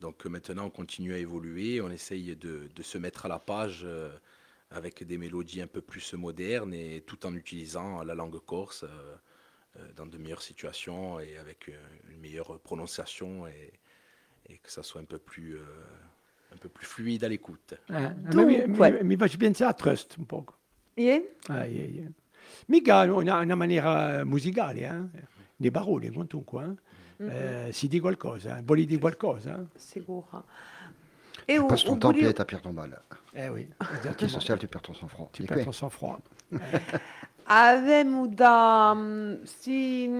Donc 0.00 0.26
maintenant, 0.26 0.66
on 0.66 0.70
continue 0.70 1.14
à 1.14 1.18
évoluer, 1.18 1.80
on 1.80 1.90
essaye 1.90 2.36
de, 2.36 2.68
de 2.74 2.82
se 2.82 2.98
mettre 2.98 3.26
à 3.26 3.28
la 3.28 3.38
page 3.38 3.86
avec 4.70 5.04
des 5.04 5.16
mélodies 5.16 5.62
un 5.62 5.66
peu 5.66 5.80
plus 5.80 6.14
modernes 6.14 6.74
et 6.74 7.02
tout 7.06 7.24
en 7.24 7.34
utilisant 7.34 8.02
la 8.02 8.14
langue 8.14 8.38
corse 8.44 8.84
dans 9.96 10.06
de 10.06 10.18
meilleures 10.18 10.42
situations 10.42 11.18
et 11.20 11.38
avec 11.38 11.70
une 12.10 12.18
meilleure 12.18 12.58
prononciation 12.60 13.46
et, 13.46 13.72
et 14.48 14.58
que 14.58 14.70
ça 14.70 14.82
soit 14.82 15.00
un 15.00 15.04
peu 15.04 15.18
plus, 15.18 15.56
euh, 15.56 15.64
un 16.52 16.56
peu 16.56 16.68
plus 16.68 16.86
fluide 16.86 17.24
à 17.24 17.28
l'écoute. 17.28 17.74
A 17.90 18.10
Tu, 18.30 18.36
me, 18.36 18.44
mi, 18.44 18.66
mi, 18.66 19.02
mi 19.04 19.16
faccio 19.16 19.38
pensare 19.38 19.70
a 19.70 19.74
Trust 19.74 20.16
un 20.18 20.24
po'. 20.24 20.44
Yeah. 20.96 21.20
Ah, 21.48 21.66
yeah, 21.66 21.84
yeah. 21.86 22.08
Mica 22.68 23.02
una, 23.12 23.40
una 23.40 23.54
maniera 23.54 24.24
musicale, 24.24 24.80
eh? 24.80 25.20
di 25.56 25.70
parole 25.70 26.10
comunque. 26.10 26.76
Eh? 27.18 27.66
Eh, 27.68 27.72
si 27.72 27.88
di 27.88 27.98
qualcosa, 28.00 28.60
vuoi 28.64 28.84
dire 28.86 29.00
qualcosa? 29.00 29.66
Sicura. 29.74 30.42
E 31.44 31.54
Tu 31.54 31.60
o- 31.60 31.66
passes 31.66 31.84
ton 31.84 31.98
temps, 31.98 32.12
puis 32.12 32.32
tu 32.32 32.44
perds 32.44 32.60
ton 32.62 32.72
mal. 32.72 33.02
Eh 33.32 33.48
oui, 33.48 33.68
esattamente. 33.78 34.28
social, 34.28 34.58
tu 34.58 34.66
perds 34.68 34.82
ton 34.82 34.94
sang-froid. 34.94 35.30
Di 35.32 35.44
perdo 35.46 35.64
qui? 35.64 35.72
sang-froid. 35.72 36.20
Avevamo 37.48 38.26
da 38.26 38.92
mm, 38.92 39.42
si 39.44 40.10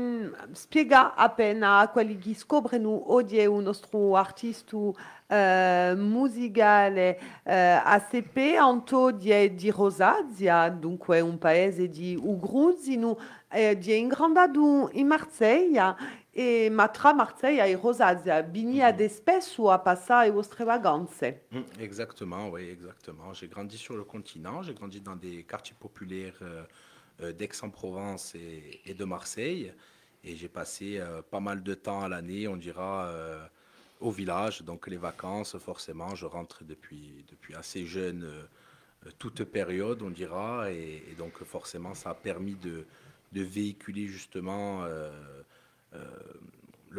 spiega 0.52 1.14
appena 1.16 1.88
quelli 1.92 2.18
che 2.18 2.34
scoprono 2.34 3.12
oggi 3.12 3.44
un 3.44 3.64
nostro 3.64 4.14
artista 4.14 4.76
eh, 5.26 5.94
musicale 5.96 7.18
eh, 7.42 7.80
ACP, 7.82 8.56
Anto 8.56 9.10
di, 9.10 9.54
di 9.56 9.70
Rosazia, 9.70 10.68
dunque 10.68 11.18
un 11.20 11.36
paese 11.36 11.88
di 11.88 12.16
Ugruzino, 12.16 13.18
eh, 13.48 13.76
di 13.76 13.90
è 13.90 13.94
ingrandato 13.96 14.90
in 14.92 15.08
Marsiglia 15.08 15.96
e 16.30 16.68
ma 16.70 16.86
tra 16.88 17.12
Marsiglia 17.12 17.64
e 17.64 17.74
Rosazia, 17.74 18.40
bini 18.44 18.82
ad 18.82 19.04
spesso 19.06 19.72
a 19.72 19.80
passare 19.80 20.26
le 20.26 20.32
vostre 20.32 20.62
vacanze. 20.62 21.46
Mm, 21.52 21.62
Exactement, 21.80 22.50
oui, 22.52 22.68
exactement. 22.68 23.32
J'ai 23.32 23.48
grandi 23.48 23.76
sur 23.76 23.96
le 23.96 24.04
continent, 24.04 24.62
j'ai 24.62 24.74
grandi 24.74 25.00
dans 25.00 25.16
des 25.16 25.44
quartiers 25.44 25.76
populaires 25.76 26.38
euh, 26.42 26.62
d'Aix-en-Provence 27.20 28.34
et, 28.34 28.94
de 28.94 29.04
Marseille. 29.04 29.72
Et 30.24 30.36
j'ai 30.36 30.48
passé 30.48 30.98
euh, 30.98 31.22
pas 31.22 31.40
mal 31.40 31.62
de 31.62 31.74
temps 31.74 32.02
à 32.02 32.08
l'année, 32.08 32.48
on 32.48 32.56
dira, 32.56 33.06
euh, 33.06 33.44
au 34.00 34.10
village. 34.10 34.62
Donc 34.62 34.88
les 34.88 34.96
vacances, 34.96 35.56
forcément, 35.58 36.14
je 36.14 36.26
rentre 36.26 36.64
depuis, 36.64 37.24
depuis 37.30 37.54
assez 37.54 37.86
jeune, 37.86 38.24
euh, 38.24 38.42
euh, 39.06 39.10
toute 39.18 39.44
période, 39.44 40.02
on 40.02 40.10
dira. 40.10 40.70
Et, 40.72 41.02
donc 41.18 41.42
forcément, 41.44 41.94
ça 41.94 42.10
a 42.10 42.14
permis 42.14 42.54
de, 42.54 42.84
de 43.32 43.42
véhiculer 43.42 44.06
justement... 44.06 44.84
euh, 44.84 45.10
euh, 45.94 45.98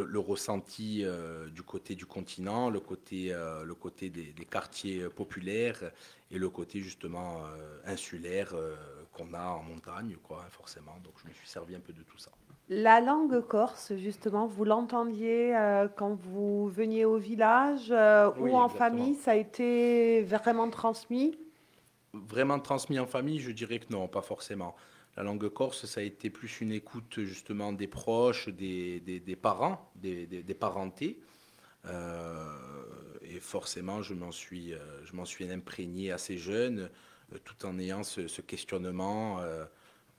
le, 0.05 0.20
ressenti 0.20 1.03
euh, 1.03 1.47
du 1.47 1.63
côté 1.63 1.95
du 1.95 2.05
continent, 2.05 2.70
le 2.70 2.80
côté, 2.80 3.34
euh, 3.34 3.63
le 3.63 3.74
côté 3.74 4.09
des, 4.09 4.34
quartiers 4.49 5.03
euh, 5.03 5.09
populaires 5.09 5.91
et 6.32 6.38
le 6.38 6.49
côté 6.49 6.82
justement 6.82 7.43
euh, 7.45 7.80
insulaire 7.86 8.53
euh, 8.53 8.76
qu'on 9.18 9.34
a 9.34 9.43
en 9.49 9.63
montagne, 9.63 10.15
quoi, 10.24 10.45
forcément. 10.49 10.97
Donc 11.03 11.13
je 11.24 11.28
me 11.28 11.34
suis 11.34 11.47
servi 11.47 11.76
un 11.76 11.80
peu 11.80 11.93
de 11.93 12.03
tout 12.03 12.18
ça. 12.18 12.32
La 12.70 12.99
langue 13.01 13.41
corse, 13.47 13.93
justement, 13.95 14.45
vous 14.47 14.65
l'entendiez 14.65 15.55
euh, 15.55 15.88
quand 15.88 16.13
vous 16.15 16.68
veniez 16.70 17.05
au 17.05 17.18
village 17.18 17.91
euh, 17.91 18.32
Oui, 18.38 18.51
ou 18.51 18.55
en 18.55 18.65
exactement. 18.65 18.70
famille, 18.70 19.15
ça 19.15 19.32
a 19.32 19.36
été 19.36 20.22
vraiment 20.24 20.70
transmis? 20.70 21.38
Vraiment 22.13 22.59
transmis 22.59 22.99
en 22.99 23.05
famille, 23.05 23.39
je 23.39 23.51
dirais 23.51 23.80
que 23.80 23.91
non, 23.91 24.07
pas 24.07 24.22
forcément. 24.22 24.76
La 25.18 25.24
langue 25.24 25.47
corse, 25.49 25.86
ça 25.86 25.99
a 25.99 26.03
été 26.03 26.30
plus 26.30 26.61
une 26.61 26.72
écoute 26.72 27.20
justement 27.24 27.74
des 27.74 27.88
proches, 27.88 28.49
des, 28.49 28.99
des- 29.01 29.20
des 29.20 29.36
parents, 29.36 29.91
des, 29.95 30.28
parentés. 30.59 31.20
Euh, 31.86 32.45
et 33.22 33.39
forcément, 33.39 34.01
je 34.01 34.13
m'en 34.13 34.32
suis, 34.32 34.74
je 35.03 35.15
m'en 35.15 35.26
suis 35.26 35.49
imprégné 35.51 36.11
assez 36.11 36.38
jeune, 36.38 36.89
tout 37.43 37.65
en 37.65 37.78
ayant 37.80 38.03
ce, 38.03 38.28
questionnement 38.41 39.39
euh, 39.41 39.65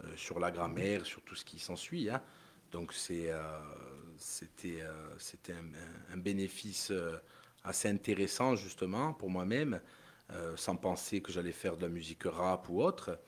euh, 0.05 0.17
sur 0.17 0.39
la 0.41 0.51
grammaire, 0.51 1.07
sur 1.07 1.23
tout 1.23 1.35
ce 1.35 1.45
qui 1.45 1.59
s'ensuit. 1.59 2.11
hein. 2.11 2.23
Donc 2.71 2.93
euh, 3.11 3.61
c'était, 4.19 4.83
euh, 4.83 5.17
un, 5.51 6.15
un- 6.15 6.17
bénéfice 6.19 6.91
euh, 6.91 7.19
assez 7.65 7.89
intéressant 7.89 8.57
justement 8.57 9.13
pour 9.15 9.31
moi-même, 9.31 9.81
euh, 10.33 10.57
sans 10.57 10.77
penser 10.77 11.23
que 11.23 11.33
j'allais 11.33 11.53
faire 11.53 11.77
de 11.77 11.83
la 11.83 11.89
musique 11.89 12.25
rap 12.25 12.69
ou 12.69 12.83
autre. 12.83 13.19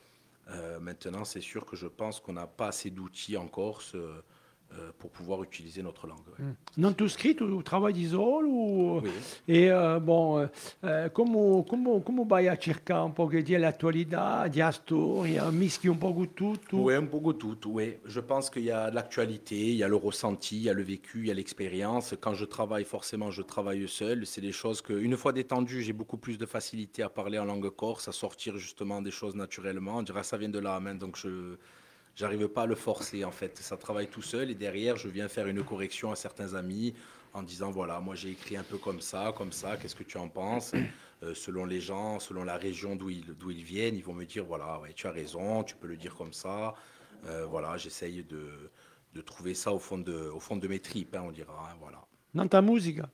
Euh, 0.49 0.81
maintenant, 0.81 1.24
c'est 1.24 1.41
sûr 1.41 1.64
que 1.64 1.76
je 1.76 1.87
pense 1.87 2.20
qu'on 2.20 2.33
n'a 2.35 2.47
pas 2.47 2.68
assez 2.68 2.91
d'outils 2.91 3.37
en 3.37 3.49
Corse 3.49 3.97
euh, 4.73 4.79
euh, 4.79 4.93
pour 4.99 5.11
pouvoir 5.11 5.43
utiliser 5.43 5.83
notre 5.83 6.07
langue. 6.07 6.18
ouais. 6.39 6.45
Non 6.77 6.93
tu 6.93 7.09
scrivi, 7.09 7.35
tu 7.37 7.62
travailli 7.62 8.01
di 8.01 8.07
solo? 8.09 8.49
o- 8.49 9.01
Oui. 9.01 9.11
E 9.47 9.64
eh, 9.66 9.99
bon, 10.01 10.49
come, 11.12 11.64
come, 11.66 12.03
come 12.03 12.25
vai 12.27 12.49
a 12.49 12.57
cercare 12.57 13.03
un 13.05 13.12
po' 13.12 13.29
di 13.29 13.57
l'attualità, 13.57 14.47
di 14.49 14.61
storia, 14.71 15.51
mischi 15.51 15.89
un 15.89 15.99
po' 15.99 16.12
con 16.14 16.33
tutto? 16.35 16.77
Oui, 16.77 16.95
un 16.95 17.07
peu 17.07 17.33
tout. 17.35 17.66
Oui, 17.66 17.99
je 18.05 18.21
pense 18.21 18.51
qu'il 18.51 18.64
y 18.64 18.71
a 18.71 18.91
l'actualité, 18.91 19.57
il 19.57 19.77
y 19.77 19.83
a 19.83 19.89
le 19.89 19.97
ressenti, 19.97 20.57
il 20.57 20.62
y 20.62 20.71
a 20.71 20.75
le 20.75 20.83
vécu, 20.83 21.21
il 21.21 21.27
y 21.27 21.31
a 21.31 21.35
l'expérience. 21.35 22.14
Quand 22.21 22.35
je 22.35 22.45
travaille, 22.45 22.85
forcément, 22.85 23.31
je 23.31 23.43
travaille 23.43 23.89
seul. 23.89 24.27
C'est 24.27 24.41
des 24.41 24.53
choses 24.53 24.81
que, 24.83 24.93
une 24.93 25.16
fois 25.16 25.33
détendu, 25.33 25.83
j'ai 25.83 25.93
beaucoup 25.93 26.16
plus 26.18 26.39
de 26.39 26.47
facilité 26.47 27.03
à 27.03 27.09
parler 27.09 27.39
en 27.39 27.45
langue 27.45 27.71
corse, 27.71 28.09
à 28.09 28.12
sortir 28.12 28.57
justement 28.59 29.03
des 29.03 29.11
choses 29.11 29.35
naturellement. 29.35 29.97
On 29.99 30.03
dirait 30.03 30.23
ça 30.23 30.37
vient 30.37 30.49
de 30.49 30.59
là, 30.59 30.81
hein, 30.85 30.95
donc 30.95 31.16
je 31.16 31.57
j'arrive 32.21 32.49
pas 32.49 32.62
à 32.62 32.66
le 32.66 32.75
forcer 32.89 33.25
en 33.25 33.31
fait. 33.41 33.53
Ça 33.71 33.77
travaille 33.77 34.09
tout 34.16 34.23
seul 34.33 34.47
et 34.51 34.55
derrière, 34.66 34.97
je 34.97 35.09
viens 35.09 35.29
faire 35.37 35.47
une 35.55 35.62
correction 35.64 36.09
à 36.12 36.16
certains 36.16 36.53
amis 36.62 36.93
en 37.33 37.43
disant 37.43 37.71
voilà, 37.71 37.99
moi 38.01 38.14
j'ai 38.21 38.31
écrit 38.37 38.57
un 38.62 38.66
peu 38.73 38.79
comme 38.87 39.01
ça, 39.01 39.33
comme 39.39 39.53
ça. 39.53 39.77
Qu'est-ce 39.79 39.97
que 40.01 40.05
tu 40.12 40.18
en 40.18 40.29
penses? 40.29 40.73
Euh, 41.23 41.35
Selon 41.35 41.64
les 41.75 41.81
gens, 41.81 42.18
selon 42.29 42.45
la 42.45 42.57
région 42.66 42.91
d'où 42.97 43.09
ils 43.11 43.31
d'où 43.41 43.51
ils 43.51 43.64
viennent, 43.73 43.97
ils 44.01 44.05
vont 44.05 44.14
me 44.23 44.25
dire 44.35 44.45
voilà, 44.53 44.79
ouais, 44.81 44.93
tu 44.99 45.07
as 45.07 45.12
raison, 45.23 45.64
tu 45.64 45.75
peux 45.81 45.89
le 45.95 45.97
dire 45.97 46.14
comme 46.21 46.33
ça. 46.33 46.75
Euh, 47.27 47.47
voilà, 47.47 47.77
j'essaye 47.83 48.23
de, 48.25 48.43
de 49.16 49.21
trouver 49.23 49.55
ça 49.55 49.71
au 49.73 49.79
fond 49.79 49.99
de, 49.99 50.16
au 50.37 50.41
fond 50.41 50.57
de 50.57 50.66
mes 50.68 50.81
tripes, 50.81 51.14
hein, 51.16 51.25
on 51.29 51.33
dira. 51.33 51.55
hein, 51.68 51.77
voilà. 51.85 52.01
Non 52.35 52.49
ta 52.49 52.61
musica? 52.62 53.07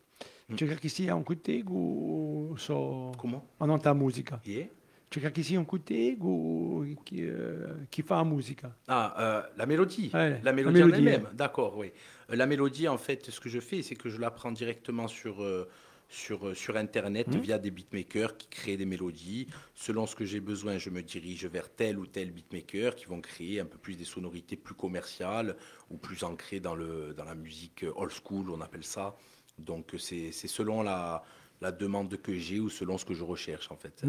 Cerca 0.57 0.76
che 0.76 0.88
sia 0.88 1.12
un 1.14 1.24
cuttego, 1.24 2.54
so... 2.57 3.11
Comment? 3.18 3.42
Ma 3.59 3.66
non 3.66 3.80
ta 3.80 3.92
musica. 3.94 4.40
Yeah. 4.44 4.68
Cerca 5.09 5.30
che 5.30 5.42
sia 5.44 5.59
un 5.59 5.64
cuttego 5.66 6.84
chi, 7.04 7.22
eh, 7.24 7.86
chi 7.88 8.02
fa 8.02 8.16
la 8.16 8.24
musica. 8.24 8.76
Ah, 8.88 9.14
euh, 9.46 9.52
la 9.57 9.64
mélodie. 9.66 10.11
Ouais, 10.12 10.40
la 10.42 10.50
la 10.50 10.52
mélodie 10.52 10.82
en 10.82 10.86
mélodie, 10.88 11.07
elle-même. 11.09 11.30
D'accord, 11.32 11.76
oui. 11.76 11.92
Euh, 12.30 12.34
la 12.36 12.46
mélodie, 12.46 12.88
en 12.88 12.98
fait, 12.98 13.30
ce 13.30 13.38
que 13.40 13.48
je 13.48 13.61
fais, 13.61 13.82
c'est 13.82 13.94
que 13.94 14.09
je 14.11 14.18
la 14.20 14.32
prends 14.32 14.50
directement 14.50 15.07
sur, 15.07 15.42
euh, 15.44 15.68
sur, 16.09 16.48
euh, 16.48 16.54
sur 16.54 16.76
Internet 16.76 17.36
Mhm. 17.36 17.40
via 17.40 17.59
des 17.59 17.70
beatmakers 17.70 18.36
qui 18.36 18.48
créent 18.48 18.76
des 18.76 18.84
mélodies. 18.84 19.46
Selon 19.74 20.07
ce 20.07 20.16
que 20.16 20.24
j'ai 20.24 20.40
besoin, 20.40 20.78
je 20.78 20.90
me 20.90 21.02
dirige 21.02 21.46
vers 21.46 21.68
tel 21.72 21.98
ou 22.00 22.07
tel 22.07 22.32
beatmaker 22.32 22.96
qui 22.96 23.07
vont 23.07 23.20
créer 23.20 23.61
un 23.61 23.64
peu 23.64 23.78
plus 23.78 23.94
des 23.96 24.04
sonorités 24.04 24.57
plus 24.57 24.74
commerciales 24.74 25.57
ou 25.88 25.98
plus 25.98 26.24
ancrées 26.24 26.59
dans, 26.61 26.74
le, 26.74 27.14
dans 27.16 27.24
la 27.24 27.36
musique 27.36 27.84
euh, 27.84 27.92
old 27.94 28.11
school, 28.12 28.50
on 28.50 28.61
appelle 28.61 28.84
ça. 28.84 29.16
Donc, 29.59 29.94
euh, 29.94 29.98
c'est 29.98 30.32
selon 30.32 30.82
la, 30.82 31.22
la 31.61 31.72
demande 31.72 32.16
que 32.16 32.32
j'ai 32.34 32.61
ou 32.61 32.68
selon 32.68 32.98
ce 32.98 33.04
que 33.04 33.14
je 33.14 33.24
recherche, 33.24 33.70
en 33.70 33.76
fait. 33.76 34.04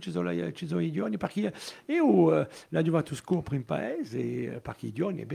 Ci 0.00 0.10
sono, 0.10 0.30
ci 0.52 0.66
sono 0.66 0.80
i 0.80 0.92
giovani, 0.92 1.16
perché 1.16 1.52
io 1.86 2.46
la 2.68 2.82
scopro 3.14 3.54
in 3.54 3.64
paese, 3.64 4.60
perché 4.62 4.86
i 4.86 4.92
giovani 4.92 5.22
è 5.22 5.26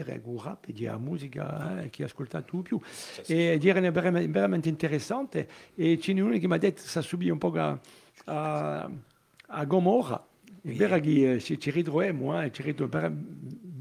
la 0.84 0.97
musica 0.97 1.82
eh, 1.82 1.89
che 1.89 2.03
ascoltato 2.05 2.55
di 2.57 2.61
più. 2.61 2.80
E 3.26 3.57
dire 3.57 3.80
è 3.80 3.91
veramente, 3.91 4.70
interessante. 4.70 5.47
E 5.76 5.97
c'è 5.97 6.11
uno 6.20 6.38
che 6.38 6.47
mi 6.47 6.53
ha 6.53 6.57
detto 6.57 6.82
un 7.32 7.38
po' 7.38 7.51
a, 7.53 7.80
a, 8.26 8.91
a 9.47 9.65
Gomorra. 9.65 10.24
È 10.61 10.72
vero 10.72 10.99
che 10.99 11.39
ci 11.39 11.59
ci 11.59 11.72
ritroviamo, 11.72 12.41
eh, 12.41 12.51
ci 12.51 12.61
ritroviamo. 12.61 13.78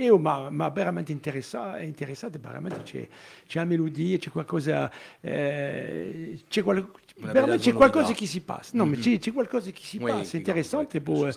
Io 0.00 0.16
mi 0.18 0.28
ha 0.62 0.70
veramente 0.70 1.12
interessato, 1.12 1.82
interessato 1.82 2.38
veramente 2.40 2.82
c'è, 2.82 3.06
c'è 3.46 3.58
la 3.58 3.66
melodia, 3.66 4.16
c'è 4.16 4.30
qualcosa, 4.30 4.90
eh, 5.20 6.40
c'è, 6.48 6.62
qual- 6.62 6.90
veramente 7.18 7.64
c'è 7.64 7.74
qualcosa 7.74 8.12
che 8.14 8.24
si 8.26 8.40
passa. 8.40 8.70
No, 8.76 8.86
ma 8.86 8.96
c'è, 8.96 9.18
c'è 9.18 9.30
qualcosa 9.30 9.70
che 9.70 9.82
si 9.82 9.98
Oui, 9.98 10.10
passa, 10.10 10.36
interessante. 10.38 11.02
qui- 11.02 11.28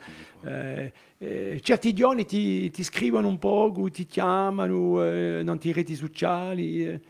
eh, 0.46 0.94
eh, 1.18 1.60
certi 1.62 1.94
giorni 1.94 2.26
ti, 2.26 2.70
ti 2.72 2.84
scrivono 2.84 3.28
un 3.28 3.38
po', 3.38 3.74
ti 3.92 4.06
chiamano, 4.06 5.04
eh, 5.04 5.42
non 5.44 5.60
ti 5.60 5.74
reti 5.74 5.96
sociali, 5.96 6.88
eh, 6.88 7.02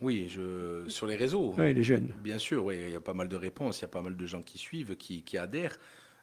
Oui, 0.00 0.28
je, 0.28 0.84
sur 0.88 1.06
les 1.06 1.16
réseaux. 1.16 1.54
ouais, 1.56 1.72
les 1.72 1.82
jeunes. 1.82 2.12
Bien 2.22 2.38
sûr, 2.38 2.62
oui, 2.64 2.76
il 2.76 2.90
y 2.90 2.94
a 2.96 3.00
pas 3.00 3.14
mal 3.14 3.28
de 3.28 3.36
réponses, 3.36 3.78
il 3.78 3.82
y 3.82 3.84
a 3.86 3.88
pas 3.88 4.02
mal 4.02 4.16
de 4.16 4.26
gens 4.26 4.42
qui 4.42 4.58
suivent, 4.58 4.96
qui, 4.96 5.22
qui 5.22 5.38
adhèrent. 5.38 5.78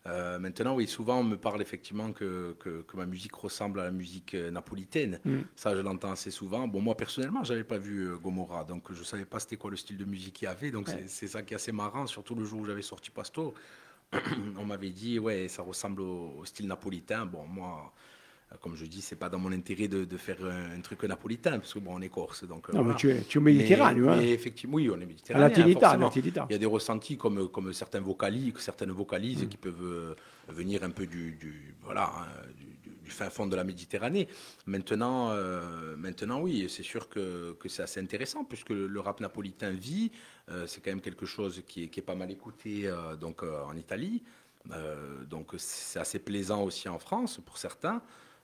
Euh, 0.08 0.40
maintenant, 0.40 0.74
oui, 0.76 0.88
souvent 0.88 1.20
on 1.20 1.24
me 1.24 1.38
parle 1.38 1.62
effectivement 1.62 2.12
que, 2.12 2.56
que, 2.60 2.82
que 2.82 2.98
ma 2.98 3.06
musique 3.06 3.36
ressemble 3.36 3.80
à 3.80 3.84
la 3.84 3.92
musique 3.92 4.34
euh, 4.34 4.50
napolitaine. 4.50 5.20
Mm. 5.24 5.42
Ça, 5.56 5.76
je 5.76 5.82
l'entends 5.82 6.12
assez 6.12 6.32
souvent. 6.32 6.68
Bon, 6.68 6.82
moi 6.82 6.98
personnellement, 6.98 7.44
j'avais 7.44 7.64
pas 7.64 7.78
vu 7.78 8.08
euh, 8.08 8.18
Gomorrah, 8.18 8.64
donc 8.64 8.92
je 8.92 9.04
savais 9.04 9.26
pas 9.26 9.40
c'était 9.40 9.58
quoi 9.58 9.70
le 9.70 9.78
style 9.78 9.98
de 9.98 10.06
musique 10.06 10.34
qu'il 10.34 10.46
y 10.48 10.50
avait. 10.50 10.72
Donc 10.72 10.88
Ouais. 10.88 11.04
c'est- 11.08 11.28
ça 11.28 11.44
qui 11.44 11.54
est 11.54 11.56
assez 11.56 11.72
marrant, 11.72 12.08
surtout 12.08 12.34
le 12.34 12.44
jour 12.46 12.62
où 12.62 12.66
j'avais 12.66 12.82
sorti 12.82 13.12
Pasto. 13.12 13.54
on 14.58 14.66
m'avait 14.66 14.90
dit, 14.90 15.20
ouais, 15.20 15.48
ça 15.48 15.62
ressemble 15.62 16.02
au, 16.02 16.34
au 16.40 16.46
style 16.46 16.68
napolitain. 16.68 17.26
Bon, 17.26 17.46
moi, 17.46 17.94
comme 18.60 18.76
je 18.76 18.86
dis, 18.86 19.02
c'est 19.02 19.16
pas 19.16 19.30
dans 19.30 19.40
mon 19.40 19.52
intérêt 19.52 19.88
de, 19.88 20.04
de 20.06 20.18
faire 20.18 20.44
un, 20.44 20.72
un 20.78 20.82
truc 20.82 21.04
napolitain, 21.04 21.60
parce 21.60 21.74
que 21.74 21.80
bon, 21.80 21.96
on 21.96 22.02
est 22.02 22.10
corse, 22.10 22.44
donc. 22.44 22.70
euh, 22.70 22.74
No, 22.74 22.80
ma 22.80 22.84
voilà. 22.84 22.98
tu 23.00 23.10
es, 23.10 23.22
tu 23.22 23.38
es 23.38 23.42
Mais- 23.42 23.54
méditerraneo, 23.54 24.08
mais 24.16 24.30
eh? 24.30 24.34
effectivement, 24.34 24.76
oui, 24.76 24.90
on 24.90 25.00
est 25.00 25.06
méditerranéen. 25.06 25.48
Il 26.50 26.52
y 26.52 26.56
a 26.56 26.58
des 26.58 26.66
ressentis 26.66 27.18
comme, 27.18 27.48
comme 27.50 27.72
certains 27.74 28.02
vocalises, 28.02 28.54
certaines 28.58 28.90
Mm. 28.90 28.94
vocalises 28.94 29.48
qui 29.50 29.58
peuvent 29.58 29.82
euh, 29.84 30.16
venir 30.50 30.84
un 30.84 30.90
peu 30.90 31.06
du, 31.08 31.32
du- 31.34 31.76
voilà, 31.84 32.12
hein, 32.18 32.28
du, 32.58 33.10
fin 33.12 33.30
fond 33.30 33.46
de 33.46 33.58
la 33.58 33.66
Méditerranée. 33.66 34.30
Maintenant, 34.66 35.32
euh, 35.32 35.98
maintenant 35.98 36.40
oui, 36.40 36.68
c'est 36.70 36.82
sûr 36.84 37.10
que, 37.10 37.52
que 37.60 37.68
c'est 37.68 37.84
assez 37.84 38.00
intéressant 38.00 38.46
puisque 38.46 38.70
le, 38.70 38.88
le 38.88 39.00
rap 39.02 39.20
napolitain 39.20 39.72
vit. 39.72 40.12
Euh, 40.50 40.66
c'est 40.66 40.80
quand 40.80 40.92
même 40.92 41.02
quelque 41.02 41.26
chose 41.26 41.62
qui 41.68 41.84
est, 41.84 41.88
qui 41.90 42.00
est 42.00 42.04
pas 42.04 42.16
mal 42.16 42.32
écouté 42.32 42.88
euh, 42.88 43.18
donc, 43.18 43.44
euh, 43.44 43.64
en 43.66 43.76
Italie. 43.76 44.24
Euh, 44.72 45.24
donc 45.26 45.52
c'est 45.58 46.00
assez 46.00 46.20
plaisant 46.20 46.64
aussi 46.64 46.88
en 46.88 47.00
France 47.00 47.40
pour 47.46 47.58
certains. 47.58 48.02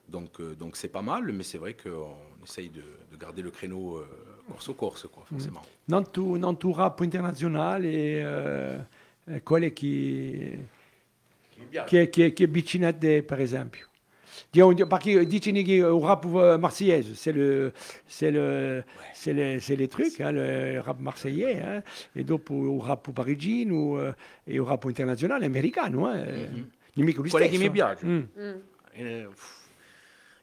Donc 0.08 0.40
euh, 0.40 0.54
donc 0.54 0.76
c'est 0.76 0.88
pas 0.88 1.02
mal, 1.02 1.30
mais 1.32 1.42
c'est 1.44 1.58
vrai 1.58 1.74
qu'on 1.74 2.16
essaye 2.44 2.70
de, 2.70 2.82
de 3.12 3.16
garder 3.18 3.42
le 3.42 3.50
créneau 3.50 3.96
euh, 3.98 4.06
corse-corse, 4.50 5.06
quoi, 5.12 5.24
Mm. 5.30 5.34
forcément. 5.36 5.62
Non 5.88 6.02
tu, 6.02 6.20
non 6.38 6.54
tu 6.56 6.72
rap 6.72 7.00
internazionale, 7.02 7.86
eh, 7.88 8.76
eh, 9.34 9.42
quelle 9.42 9.72
che, 9.74 10.58
che, 11.86 12.08
che, 12.08 12.32
che 12.32 12.46
vicino 12.46 12.86
a 12.88 12.92
te, 12.92 13.22
per 13.22 13.40
esempio? 13.40 13.86
Perché 14.50 15.26
dicono 15.26 15.62
che 15.62 15.72
il 15.74 15.84
rap 16.00 16.24
eh, 16.24 16.56
marseillais, 16.58 17.02
c'est 17.14 17.32
le, 17.34 17.72
c'est 18.06 18.30
le, 18.30 18.84
c'est 19.12 19.32
le, 19.34 19.58
c'est 19.60 19.76
les 19.76 19.88
trucs, 19.88 20.20
hein, 20.20 20.32
le 20.32 20.80
rap 20.80 20.98
marseillais, 21.00 21.60
hein, 21.60 21.82
et 22.14 22.24
dopo 22.24 22.54
il 22.54 22.80
rap 22.82 23.10
parigino 23.10 24.00
eh, 24.00 24.14
e 24.44 24.54
il 24.54 24.62
rap 24.62 24.84
internazionale 24.84 25.44
americano. 25.44 26.14
Eh, 26.14 26.48
nemico 26.94 27.20
di 27.22 27.28
Quelli 27.28 27.48
che 27.48 27.56
stesso. 27.56 27.70
mi 27.70 27.76
piacciono. 27.76 28.12
Mm. 28.12 28.54
Euh, 29.00 29.28
pff, 29.28 29.57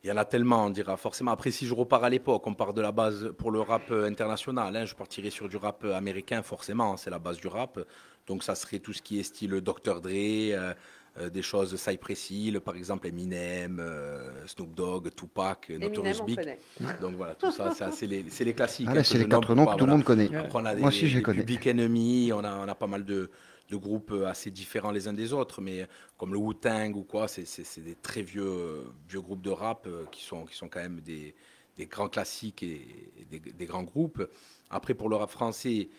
Il 0.06 0.10
y 0.10 0.12
en 0.12 0.18
a 0.18 0.26
tellement, 0.26 0.68
on 0.68 0.70
dira 0.70 0.97
forcément. 0.97 1.32
Après, 1.32 1.49
si 1.49 1.66
je 1.66 1.74
repars 1.74 2.03
à 2.03 2.12
l'époque, 2.12 2.45
on 2.45 2.53
part 2.53 2.76
de 2.76 2.82
la 2.82 2.91
base 2.91 3.34
pour 3.39 3.49
le 3.49 3.60
rap 3.60 3.89
euh, 3.89 4.08
international. 4.08 4.76
hein, 4.76 4.86
je 4.86 4.93
partirais 4.93 5.32
sur 5.32 5.49
du 5.49 5.58
rap 5.58 5.84
euh, 5.84 5.95
américain, 5.95 6.43
forcément, 6.43 6.95
c'est 6.95 7.10
la 7.10 7.18
base 7.18 7.38
du 7.38 7.47
rap. 7.47 7.80
Donc, 8.28 8.43
ça 8.43 8.53
serait 8.53 8.78
tout 8.78 8.93
ce 8.93 9.01
qui 9.01 9.20
est 9.20 9.24
style 9.24 9.60
Dr. 9.62 10.01
Dre, 10.01 10.12
euh, 10.12 10.74
euh, 11.18 11.30
des 11.32 11.41
choses 11.41 11.76
Cypress 11.76 12.30
Hill, 12.30 12.60
par 12.60 12.76
exemple 12.76 13.08
Eminem, 13.08 13.80
euh, 13.80 14.45
Snoop 14.45 14.76
Dogg, 14.76 15.10
Tupac, 15.16 15.72
Notorious 15.72 16.01
Eminem, 16.01 16.22
on 16.22 16.26
Big. 16.26 16.36
connaît. 16.36 16.60
Donc 17.01 17.16
voilà, 17.16 17.34
tout 17.34 17.51
ça, 17.51 17.72
ça, 17.72 17.89
c'est 17.91 18.06
les, 18.06 18.53
classiques. 18.53 18.88
Ah, 18.91 18.97
hein, 18.97 19.03
c'est 19.03 19.18
les 19.18 19.28
quatre 19.28 19.56
noms 19.56 19.66
que 19.66 19.72
tout 19.72 19.78
le 19.78 19.86
voilà. 19.86 19.93
monde 19.93 20.03
connaît. 20.03 20.36
Après, 20.36 20.60
on 20.60 20.66
a 20.66 20.76
des, 20.76 20.82
Moi 20.82 20.89
aussi, 20.89 21.08
je 21.08 21.18
les 21.18 21.24
connais. 21.24 21.39
Public 21.39 21.66
Enemy, 21.66 22.32
on 22.32 22.43
a, 22.43 22.58
on 22.64 22.68
a 22.68 22.76
pas 22.76 22.86
mal 22.86 23.06
de, 23.06 23.32
de 23.70 23.76
groupes 23.78 24.11
euh, 24.11 24.28
assez 24.28 24.51
différents 24.51 24.91
les 24.91 25.07
uns 25.07 25.13
des 25.13 25.34
autres, 25.34 25.61
mais 25.61 25.88
comme 26.18 26.34
le 26.34 26.39
Wu-Tang 26.39 26.95
ou 26.95 27.03
quoi, 27.03 27.28
c'est- 27.28 27.80
des 27.80 27.95
très 27.95 28.22
vieux, 28.22 28.43
euh, 28.45 28.84
vieux 29.09 29.22
groupes 29.22 29.41
de 29.41 29.49
rap 29.49 29.88
euh, 29.88 30.05
qui, 30.11 30.24
sont, 30.24 30.45
qui 30.45 30.55
sont 30.55 30.70
quand 30.70 30.82
même 30.82 31.01
des, 31.01 31.36
des 31.78 31.86
grands 31.88 32.09
classiques 32.09 32.63
et, 32.63 33.11
et 33.20 33.26
des, 33.26 33.39
des 33.39 33.66
grands 33.66 33.84
groupes. 33.84 34.28
Après, 34.70 34.93
pour 34.93 35.09
le 35.09 35.16
rap 35.16 35.30
français, 35.32 35.89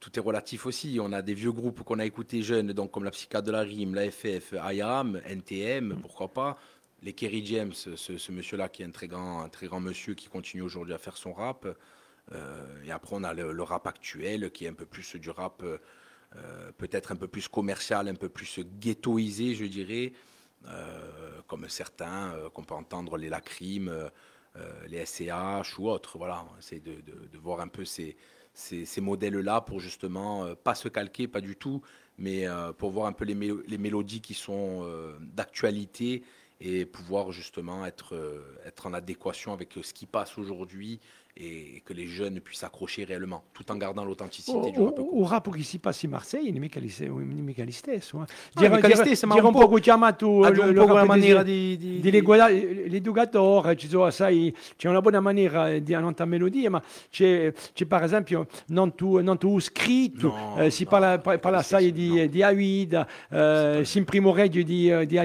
tout 0.00 0.16
est 0.18 0.22
relatif 0.22 0.66
aussi. 0.66 0.98
On 1.00 1.12
a 1.12 1.22
des 1.22 1.34
vieux 1.34 1.52
groupes 1.52 1.82
qu'on 1.82 1.98
a 1.98 2.06
écoutés 2.06 2.42
jeunes, 2.42 2.72
donc 2.72 2.90
comme 2.92 3.04
la 3.04 3.10
Psychiatre 3.10 3.46
de 3.46 3.52
la 3.52 3.60
Rime, 3.60 3.94
la 3.94 4.10
FF, 4.10 4.54
IAM, 4.72 5.20
NTM, 5.24 5.98
pourquoi 6.00 6.28
pas. 6.32 6.58
Les 7.02 7.12
Kerry 7.12 7.44
James, 7.46 7.72
ce, 7.74 7.96
ce 7.96 8.32
monsieur-là 8.32 8.68
qui 8.68 8.82
est 8.82 8.86
un 8.86 8.90
très 8.90 9.08
grand, 9.08 9.42
un 9.42 9.48
très 9.48 9.66
grand 9.68 9.80
monsieur 9.80 10.14
qui 10.14 10.28
continue 10.28 10.62
aujourd'hui 10.62 10.94
à 10.94 10.98
faire 10.98 11.16
son 11.16 11.32
rap. 11.32 11.66
Euh, 12.32 12.82
et 12.84 12.90
après, 12.90 13.16
on 13.16 13.24
a 13.24 13.32
le, 13.34 13.52
le 13.52 13.62
rap 13.62 13.86
actuel 13.86 14.50
qui 14.50 14.64
est 14.64 14.68
un 14.68 14.74
peu 14.74 14.84
plus 14.86 15.16
du 15.16 15.30
rap, 15.30 15.62
euh, 16.36 16.72
peut-être 16.76 17.12
un 17.12 17.16
peu 17.16 17.28
plus 17.28 17.48
commercial, 17.48 18.08
un 18.08 18.14
peu 18.14 18.28
plus 18.28 18.60
ghettoisé, 18.80 19.54
je 19.54 19.64
dirais, 19.64 20.12
euh, 20.66 21.40
comme 21.46 21.68
certains 21.68 22.32
euh, 22.34 22.50
qu'on 22.50 22.64
peut 22.64 22.74
entendre 22.74 23.16
les 23.16 23.28
Lacrimes, 23.28 24.10
les 24.88 25.06
SCH 25.06 25.78
ou 25.78 25.88
autres. 25.88 26.18
Voilà, 26.18 26.44
essaie 26.58 26.80
de, 26.80 26.94
de- 27.00 27.38
voir 27.38 27.60
un 27.60 27.68
peu 27.68 27.84
ces, 27.84 28.16
modèles-là 29.00 29.60
pour 29.60 29.78
justement 29.78 30.52
pas 30.56 30.74
se 30.74 30.88
calquer, 30.88 31.28
pas 31.28 31.40
du 31.40 31.54
tout, 31.54 31.80
mais 32.16 32.46
pour 32.76 32.90
voir 32.90 33.06
un 33.06 33.12
peu 33.12 33.24
les, 33.24 33.36
mélo- 33.36 33.62
les 33.68 33.78
mélodies 33.78 34.20
qui 34.20 34.34
sont 34.34 34.84
d'actualité 35.20 36.24
et 36.60 36.86
pouvoir 36.86 37.30
justement 37.30 37.86
être 37.86 38.16
en 38.84 38.94
adéquation 38.94 39.52
avec 39.52 39.78
ce 39.80 39.94
qui 39.94 40.06
passe 40.06 40.36
aujourd'hui 40.38 40.98
et 41.40 41.82
que 41.84 41.92
les 41.92 42.08
jeunes 42.08 42.40
puissent 42.40 42.64
accrocher 42.64 43.04
réellement, 43.04 43.44
tout 43.52 43.64
en 43.70 43.76
gardant 43.76 44.04
l'authenticité 44.04 44.72
du 44.72 44.80
rap. 44.80 44.98
o, 44.98 45.22
rap 45.24 45.48
che 45.54 45.62
si 45.62 45.78
passa 45.78 46.04
in 46.06 46.10
Marseille 46.10 46.48
non 46.48 46.56
è 46.56 46.58
mica, 46.60 46.80
li- 46.80 46.92
non 47.06 47.20
è 47.38 47.40
mica 47.42 47.64
lo 47.64 47.70
stesso. 47.70 48.16
Eh. 48.16 48.60
No, 48.68 48.74
mica 48.74 48.88
lo 48.88 48.94
stesso, 48.96 49.26
ma 49.28 49.34
dire 49.34 49.46
un 49.46 49.52
chiamato 49.78 50.26
il- 50.48 50.74
po' 50.74 50.84
quella 50.86 51.00
rap 51.00 51.06
maniera 51.06 51.42
di, 51.44 51.76
di- 51.76 51.86
di- 51.94 52.00
di 52.00 52.10
legua- 52.10 52.48
l'educatore, 52.48 53.76
ci 53.76 53.88
sono, 53.88 54.10
sai, 54.10 54.54
c'è 54.76 54.88
una 54.88 55.00
buona 55.00 55.20
maniera 55.20 55.78
di 55.78 55.94
annotare 55.94 56.28
melodie, 56.28 56.68
ma 56.68 56.82
c'è, 57.08 57.52
c'è 57.72 57.86
per 57.86 58.02
esempio 58.02 58.46
non 58.68 58.94
tu, 58.96 59.20
non 59.20 59.38
tu 59.38 59.58
scritto, 59.60 60.28
No, 60.28 60.56
eh, 60.62 60.70
si 60.70 60.82
no, 60.84 60.90
parla, 60.90 61.18
parla 61.20 61.62
sai 61.62 61.92
stesso, 61.92 61.92
di, 62.14 62.20
no. 62.22 62.26
di 62.26 62.42
Aida, 62.42 63.08
eh, 63.30 63.82
si 63.84 63.98
di, 64.64 65.06
di 65.06 65.18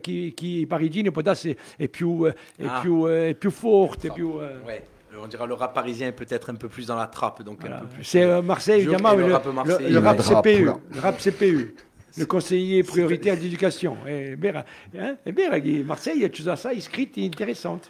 chi, 0.00 0.32
chi 0.34 0.66
parigino 0.66 1.10
può 1.10 1.22
darsi 1.22 1.56
è 1.76 1.88
più, 1.88 2.24
è 2.24 2.34
Ah. 2.64 2.80
più, 2.80 3.04
è 3.06 3.34
più 3.34 3.50
forte, 3.50 4.08
è 4.08 4.12
più... 4.12 4.40
eh, 4.40 4.58
Ouais, 4.64 4.82
on 5.16 5.28
dira 5.28 5.44
le 5.44 5.56
rap 5.56 5.72
parisien 5.74 6.08
est 6.08 6.16
peut-être 6.16 6.50
un 6.50 6.56
peu 6.56 6.68
plus 6.68 6.86
dans 6.86 6.96
la 6.96 7.06
trappe, 7.08 7.42
donc 7.42 7.60
Voilà. 7.60 7.78
un 7.78 7.80
peu 7.80 7.86
plus. 7.96 8.04
C'est 8.04 8.22
euh, 8.22 8.42
Marseille, 8.42 8.82
évidemment, 8.82 9.12
et 9.12 9.16
le 9.16 9.26
le, 9.26 9.32
rap 9.34 9.44
le- 9.44 9.88
le 9.88 9.98
rap 9.98 10.18
Le 10.18 10.22
rap, 10.34 10.42
CPU, 10.42 10.64
le 10.94 11.00
rap 11.00 11.18
CPU, 11.18 11.74
le 12.16 12.24
conseiller 12.26 12.82
prioritaire 12.84 13.36
d'éducation. 13.36 13.96
Vero, 14.04 14.62
eh? 14.92 15.16
è 15.22 15.32
vero 15.32 15.60
che 15.60 15.82
Marseille 15.84 16.30
ci 16.30 16.42
sono 16.42 16.54
assai 16.54 16.80
scritti 16.80 17.24
interessanti. 17.24 17.88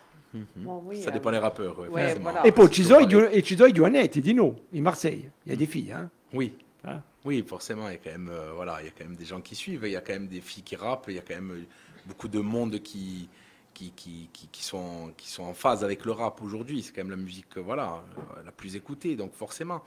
Bon, 0.54 0.80
oui, 0.86 1.00
Ça 1.02 1.08
euh, 1.08 1.12
dépend 1.12 1.32
des 1.32 1.38
rappeurs. 1.38 1.76
ouais, 1.78 1.88
Ouais, 1.88 2.14
voilà. 2.20 2.42
e 2.44 2.52
poi 2.52 2.68
ci 2.70 2.82
C'est 2.82 2.88
sono, 2.92 3.00
i 3.00 3.06
pareil. 3.08 3.28
giu- 3.30 3.36
e 3.36 3.42
ci 3.42 3.56
sono 3.56 3.68
i 3.68 3.72
giovanetti 3.72 4.20
di 4.20 4.32
noi, 4.32 4.54
in 4.70 4.82
Marseille. 4.82 5.30
Il 5.44 5.50
y 5.50 5.54
a 5.54 5.56
des 5.56 5.66
filles. 5.66 5.90
Hein? 5.92 6.08
Oui. 6.32 6.56
Ah. 6.84 7.02
Oui, 7.24 7.44
forcément, 7.46 7.88
il 7.88 7.92
y 7.92 7.94
a 7.96 7.98
quand 7.98 8.10
même, 8.10 8.30
euh, 8.30 8.52
voilà, 8.54 8.80
il 8.80 8.86
y 8.86 8.88
a 8.88 8.92
quand 8.92 9.04
même 9.04 9.16
des 9.16 9.26
gens 9.26 9.42
qui 9.42 9.54
suivent, 9.54 9.82
il 9.84 9.92
y 9.92 9.96
a 9.96 10.00
quand 10.00 10.14
même 10.14 10.28
des 10.28 10.40
filles 10.40 10.62
qui 10.62 10.74
rappent, 10.74 11.06
il 11.08 11.16
y 11.16 11.18
a 11.18 11.22
quand 11.22 11.34
même 11.34 11.50
euh, 11.50 11.66
beaucoup 12.06 12.28
de 12.28 12.40
monde 12.40 12.80
qui, 12.80 13.28
qui, 13.74 13.90
qui, 13.92 14.30
qui, 14.32 14.64
sont, 14.64 15.12
qui 15.18 15.28
sont 15.28 15.42
en 15.42 15.52
phase 15.52 15.84
avec 15.84 16.06
le 16.06 16.12
rap 16.12 16.40
aujourd'hui. 16.40 16.82
C'est 16.82 16.92
quand 16.92 17.02
même 17.02 17.10
la 17.10 17.16
musique, 17.16 17.58
euh, 17.58 17.60
voilà, 17.60 18.02
la 18.42 18.52
plus 18.52 18.74
écoutée, 18.74 19.16
donc 19.16 19.34
forcément. 19.34 19.82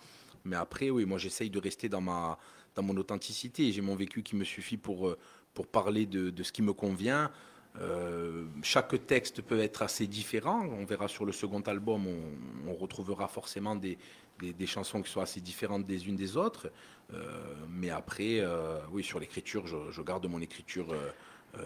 Mais 0.45 0.55
après, 0.55 0.91
oui, 0.91 1.05
moi, 1.05 1.17
j'essaye 1.17 1.49
de 1.49 1.59
rester 1.59 1.89
dans 1.89 2.01
ma, 2.01 2.37
dans 2.75 2.83
mon 2.83 2.95
authenticité. 2.97 3.71
J'ai 3.71 3.81
mon 3.81 3.95
vécu 3.95 4.21
qui 4.21 4.35
me 4.35 4.43
suffit 4.43 4.77
pour, 4.77 5.15
pour 5.55 5.65
parler 5.67 6.05
de, 6.05 6.29
de 6.29 6.43
ce 6.43 6.51
qui 6.51 6.61
me 6.61 6.73
convient. 6.73 7.31
Chaque 8.61 9.07
texte 9.07 9.41
peut 9.41 9.59
être 9.59 9.81
assez 9.81 10.05
différent. 10.05 10.67
On 10.67 10.85
verra 10.85 11.07
sur 11.07 11.25
le 11.25 11.31
second 11.31 11.61
album, 11.61 12.05
on 12.67 12.73
retrouvera 12.75 13.27
forcément 13.27 13.75
des, 13.75 13.97
des, 14.39 14.53
des 14.53 14.67
chansons 14.67 15.01
qui 15.01 15.11
sont 15.11 15.21
assez 15.21 15.41
différentes 15.41 15.85
des 15.85 16.07
unes 16.07 16.15
des 16.15 16.37
autres. 16.37 16.71
Euh, 17.13 17.53
mais 17.69 17.89
après, 17.89 18.39
euh, 18.39 18.79
oui, 18.91 19.03
sur 19.03 19.19
l'écriture, 19.19 19.67
je, 19.67 19.91
je 19.91 20.01
garde 20.01 20.25
mon 20.27 20.41
écriture. 20.41 20.93
euh, 20.93 21.59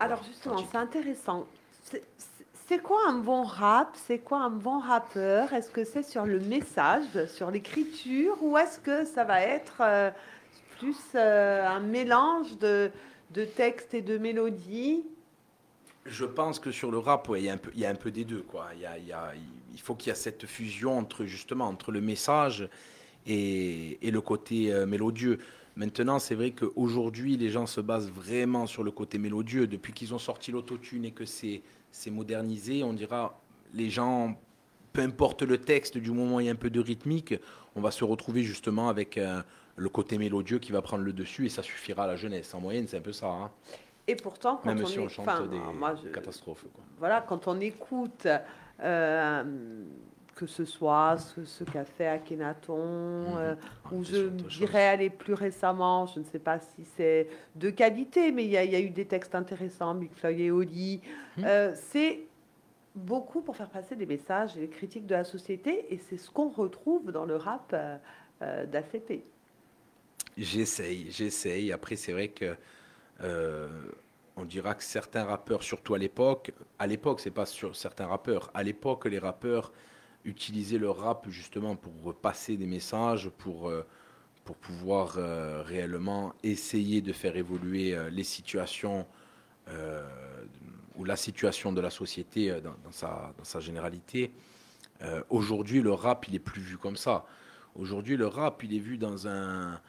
Alors 0.00 0.22
justement, 0.24 0.64
c'est 0.70 0.78
intéressant. 0.78 1.46
C'est- 1.82 2.02
quoi 2.82 3.08
un 3.08 3.18
bon 3.18 3.44
rap? 3.44 3.94
C'est 3.94 4.18
quoi 4.18 4.38
un 4.38 4.50
bon 4.50 4.78
rappeur? 4.78 5.52
Est-ce 5.52 5.70
que 5.70 5.84
c'est 5.84 6.02
sur 6.02 6.24
le 6.26 6.40
message, 6.40 7.04
sur 7.26 7.50
l'écriture, 7.50 8.36
ou 8.42 8.56
est-ce 8.58 8.80
que 8.80 9.04
ça 9.04 9.22
va 9.24 9.42
être 9.42 9.76
euh, 9.80 10.10
plus 10.78 10.96
euh, 11.14 11.66
un 11.66 11.80
mélange 11.80 12.58
de, 12.58 12.90
de 13.30 13.44
textes 13.44 13.94
et 13.94 14.02
de 14.02 14.18
mélodies? 14.18 15.04
Je 16.06 16.24
pense 16.24 16.58
que 16.58 16.70
sur 16.70 16.90
le 16.90 16.98
rap, 16.98 17.28
il 17.34 17.42
y, 17.42 17.48
a 17.48 17.52
un 17.52 17.94
peu- 17.94 18.10
des 18.10 18.24
deux. 18.24 18.44
Il, 19.72 19.80
faut 19.80 19.94
qu'il 19.94 20.08
y 20.08 20.12
ait 20.12 20.14
cette 20.14 20.46
fusion 20.46 20.98
entre, 20.98 21.24
justement, 21.24 21.66
entre 21.66 21.92
le 21.92 22.00
message 22.00 22.68
et, 23.26 23.98
le 24.02 24.20
côté 24.20 24.72
euh, 24.72 24.84
mélodieux. 24.86 25.38
Maintenant, 25.76 26.18
c'est 26.18 26.34
vrai 26.34 26.50
qu'aujourd'hui, 26.50 27.36
les 27.36 27.50
gens 27.50 27.66
se 27.66 27.80
basent 27.80 28.10
vraiment 28.10 28.66
sur 28.66 28.84
le 28.84 28.90
côté 28.90 29.18
mélodieux. 29.18 29.66
Depuis 29.66 29.92
qu'ils 29.92 30.14
ont 30.14 30.18
sorti 30.18 30.52
l'autotune 30.52 31.04
et 31.04 31.10
que 31.10 31.24
c'est 31.24 31.62
c'est 31.94 32.10
modernisé, 32.10 32.82
on 32.82 32.92
dira, 32.92 33.40
les 33.72 33.88
gens, 33.88 34.36
peu 34.92 35.00
importe 35.02 35.42
le 35.42 35.58
texte, 35.58 35.96
du 35.96 36.10
moment 36.10 36.36
où 36.36 36.40
il 36.40 36.46
y 36.46 36.48
a 36.48 36.52
un 36.52 36.56
peu 36.56 36.68
de 36.68 36.80
rythmique, 36.80 37.34
on 37.76 37.80
va 37.80 37.92
se 37.92 38.02
retrouver 38.02 38.42
justement 38.42 38.88
avec 38.88 39.16
euh, 39.16 39.40
le 39.76 39.88
côté 39.88 40.18
mélodieux 40.18 40.58
qui 40.58 40.72
va 40.72 40.82
prendre 40.82 41.04
le 41.04 41.12
dessus 41.12 41.46
et 41.46 41.48
ça 41.48 41.62
suffira 41.62 42.02
à 42.04 42.06
la 42.08 42.16
jeunesse. 42.16 42.52
En 42.52 42.60
moyenne, 42.60 42.88
c'est 42.88 42.96
un 42.96 43.00
peu 43.00 43.12
ça. 43.12 43.28
hein. 43.28 43.50
Et 44.06 44.16
pourtant, 44.16 44.56
quand 44.62 44.74
Même 44.74 44.82
on 44.84 44.86
si 44.86 44.98
est- 44.98 45.02
on 45.02 45.08
chante 45.08 45.28
enfin, 45.28 45.46
des 45.46 45.58
moi, 45.58 45.94
je- 46.02 46.08
catastrophes. 46.10 46.66
quoi. 46.74 46.84
voilà, 46.98 47.20
quand 47.22 47.48
on 47.48 47.58
écoute, 47.60 48.26
euh, 48.80 49.44
que 50.34 50.46
ce 50.46 50.64
soit 50.64 51.16
ce, 51.16 51.44
ce 51.44 51.64
qu'a 51.64 51.84
fait 51.84 52.06
Akhenaton, 52.08 52.74
euh, 53.38 53.54
Ouais, 53.90 53.96
ou 53.96 54.04
je 54.04 54.28
dirais 54.58 54.88
aller 54.88 55.08
plus 55.08 55.32
récemment, 55.34 56.06
je 56.06 56.18
ne 56.20 56.24
sais 56.24 56.38
pas 56.40 56.58
si 56.58 56.84
c'est 56.96 57.28
de 57.54 57.70
qualité, 57.70 58.30
mais 58.32 58.44
il 58.44 58.50
y, 58.50 58.56
a- 58.56 58.64
il 58.64 58.72
y 58.72 58.76
a 58.76 58.80
eu 58.80 58.90
des 58.90 59.06
textes 59.06 59.34
intéressants, 59.34 59.94
Big 59.94 60.10
Flo 60.12 60.28
et 60.30 60.50
Oli. 60.50 61.00
Hmm. 61.38 61.44
Euh, 61.44 61.72
c'est 61.74 62.24
beaucoup 62.96 63.40
pour 63.42 63.56
faire 63.56 63.68
passer 63.70 63.96
des 63.96 64.06
messages 64.06 64.56
et 64.56 64.60
des 64.60 64.68
critiques 64.68 65.06
de 65.06 65.14
la 65.14 65.24
société, 65.24 65.86
et 65.94 65.98
c'est 65.98 66.18
ce 66.18 66.30
qu'on 66.30 66.48
retrouve 66.50 67.10
dans 67.10 67.24
le 67.24 67.36
rap 67.36 67.74
euh, 68.42 68.66
d'ACP. 68.66 69.22
J'essaye, 70.36 71.10
j'essaye. 71.10 71.72
Après, 71.72 71.94
c'est 71.96 72.12
vrai 72.12 72.28
que 72.28 72.56
euh, 73.22 73.68
on 74.36 74.44
dira 74.44 74.74
que 74.74 74.82
certains 74.82 75.24
rappeurs, 75.24 75.62
surtout 75.62 75.94
à 75.94 75.98
l'époque, 75.98 76.52
à 76.78 76.86
l'époque, 76.86 77.20
c'est 77.20 77.30
pas 77.30 77.46
sur 77.46 77.76
certains 77.76 78.06
rappeurs. 78.06 78.50
À 78.54 78.62
l'époque, 78.62 79.06
les 79.06 79.18
rappeurs 79.18 79.72
utilisaient 80.24 80.78
le 80.78 80.90
rap 80.90 81.28
justement 81.28 81.76
pour 81.76 82.14
passer 82.14 82.56
des 82.56 82.66
messages, 82.66 83.28
pour 83.28 83.68
euh, 83.68 83.86
pour 84.44 84.56
pouvoir 84.56 85.14
euh, 85.16 85.62
réellement 85.62 86.34
essayer 86.42 87.00
de 87.00 87.12
faire 87.14 87.36
évoluer 87.36 87.96
les 88.10 88.24
situations 88.24 89.06
ou 90.96 91.04
la 91.04 91.16
situation 91.16 91.72
de 91.72 91.80
la 91.80 91.88
société 91.88 92.54
dans, 92.60 92.92
sa, 92.92 93.32
dans 93.38 93.44
sa 93.44 93.60
généralité. 93.60 94.30
Aujourd'hui, 95.30 95.80
le 95.80 95.94
rap, 95.94 96.28
il 96.28 96.34
est 96.34 96.38
plus 96.38 96.60
vu 96.60 96.76
comme 96.76 96.96
ça. 96.96 97.24
Aujourd'hui, 97.74 98.18
le 98.18 98.26
rap, 98.26 98.62
il 98.62 98.74
est 98.74 98.78
vu 98.78 98.98
dans 98.98 99.26
un, 99.26 99.80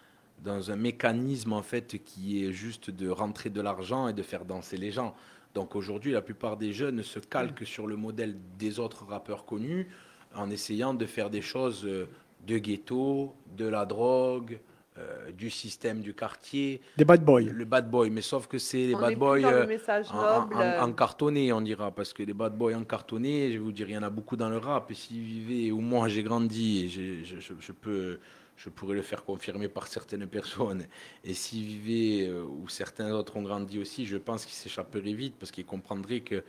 dans 0.44 0.72
un 0.72 0.76
mécanisme 0.76 1.54
en 1.54 1.62
fait 1.62 2.04
qui 2.04 2.46
est 2.46 2.52
juste 2.52 2.90
de 2.92 3.10
rentrer 3.10 3.50
de 3.50 3.62
l'argent 3.62 4.08
et 4.08 4.14
de 4.14 4.22
faire 4.22 4.46
danser 4.46 4.78
les 4.78 4.92
gens. 4.92 5.16
Donc 5.54 5.76
aujourd'hui, 5.76 6.12
la 6.12 6.22
plupart 6.22 6.58
des 6.58 6.74
jeunes 6.74 7.02
se 7.02 7.20
calquent 7.20 7.66
sur 7.66 7.88
le 7.88 7.96
modèle 7.96 8.36
des 8.60 8.80
autres 8.80 9.06
rappeurs 9.06 9.46
connus 9.46 9.88
en 10.36 10.50
essayant 10.50 10.94
de 10.94 11.06
faire 11.06 11.30
des 11.30 11.42
choses 11.42 11.86
euh, 11.86 12.10
de 12.46 12.58
ghetto, 12.58 13.34
de 13.58 13.66
la 13.66 13.86
drogue, 13.86 14.60
euh, 14.98 15.32
du 15.32 15.50
système 15.50 16.02
du 16.02 16.14
quartier, 16.14 16.82
Des 16.98 17.06
bad 17.06 17.24
boys. 17.24 17.42
le 17.42 17.66
bad 17.66 17.90
boy. 17.90 18.10
Mais 18.10 18.22
sauf 18.22 18.48
que 18.48 18.58
c'est 18.58 18.88
les 18.88 18.96
on 18.96 19.00
bad 19.00 19.18
boys 19.18 19.40
euh, 19.54 19.66
en, 20.12 20.84
en- 20.84 20.94
cartonné, 20.94 21.52
on 21.52 21.62
dira, 21.62 21.92
parce 21.92 22.14
que 22.14 22.24
les 22.24 22.34
bad 22.34 22.58
boys 22.58 22.76
en 22.76 22.84
cartonné, 22.86 23.48
je 23.50 23.54
vais 23.54 23.58
vous 23.60 23.72
dire, 23.74 23.90
il 23.90 23.94
y 23.94 23.98
en 23.98 24.04
a 24.04 24.10
beaucoup 24.10 24.38
dans 24.38 24.50
le 24.50 24.58
rap. 24.58 24.90
Et 24.92 24.94
s'ils 24.96 25.22
vivaient 25.22 25.72
où 25.72 25.82
moi 25.82 26.08
j'ai 26.08 26.24
grandi, 26.24 26.86
et 26.86 26.90
je, 26.90 27.24
je- 27.40 27.54
je 27.60 27.72
peux, 27.74 28.20
je 28.56 28.70
pourrais 28.70 28.96
le 28.96 29.02
faire 29.02 29.26
confirmer 29.26 29.68
par 29.68 29.88
certaines 29.88 30.28
personnes, 30.28 30.86
et 31.26 31.34
s'ils 31.34 31.66
vivaient 31.66 32.30
euh, 32.30 32.44
où 32.44 32.70
certains 32.70 33.12
autres 33.12 33.36
ont 33.36 33.42
grandi 33.44 33.80
aussi, 33.80 34.06
je 34.06 34.16
pense 34.18 34.46
qu'ils 34.46 34.56
s'échapperaient 34.56 35.14
vite, 35.14 35.36
parce 35.38 35.52
qu'ils 35.52 35.66
comprendraient 35.66 36.22
que, 36.22 36.42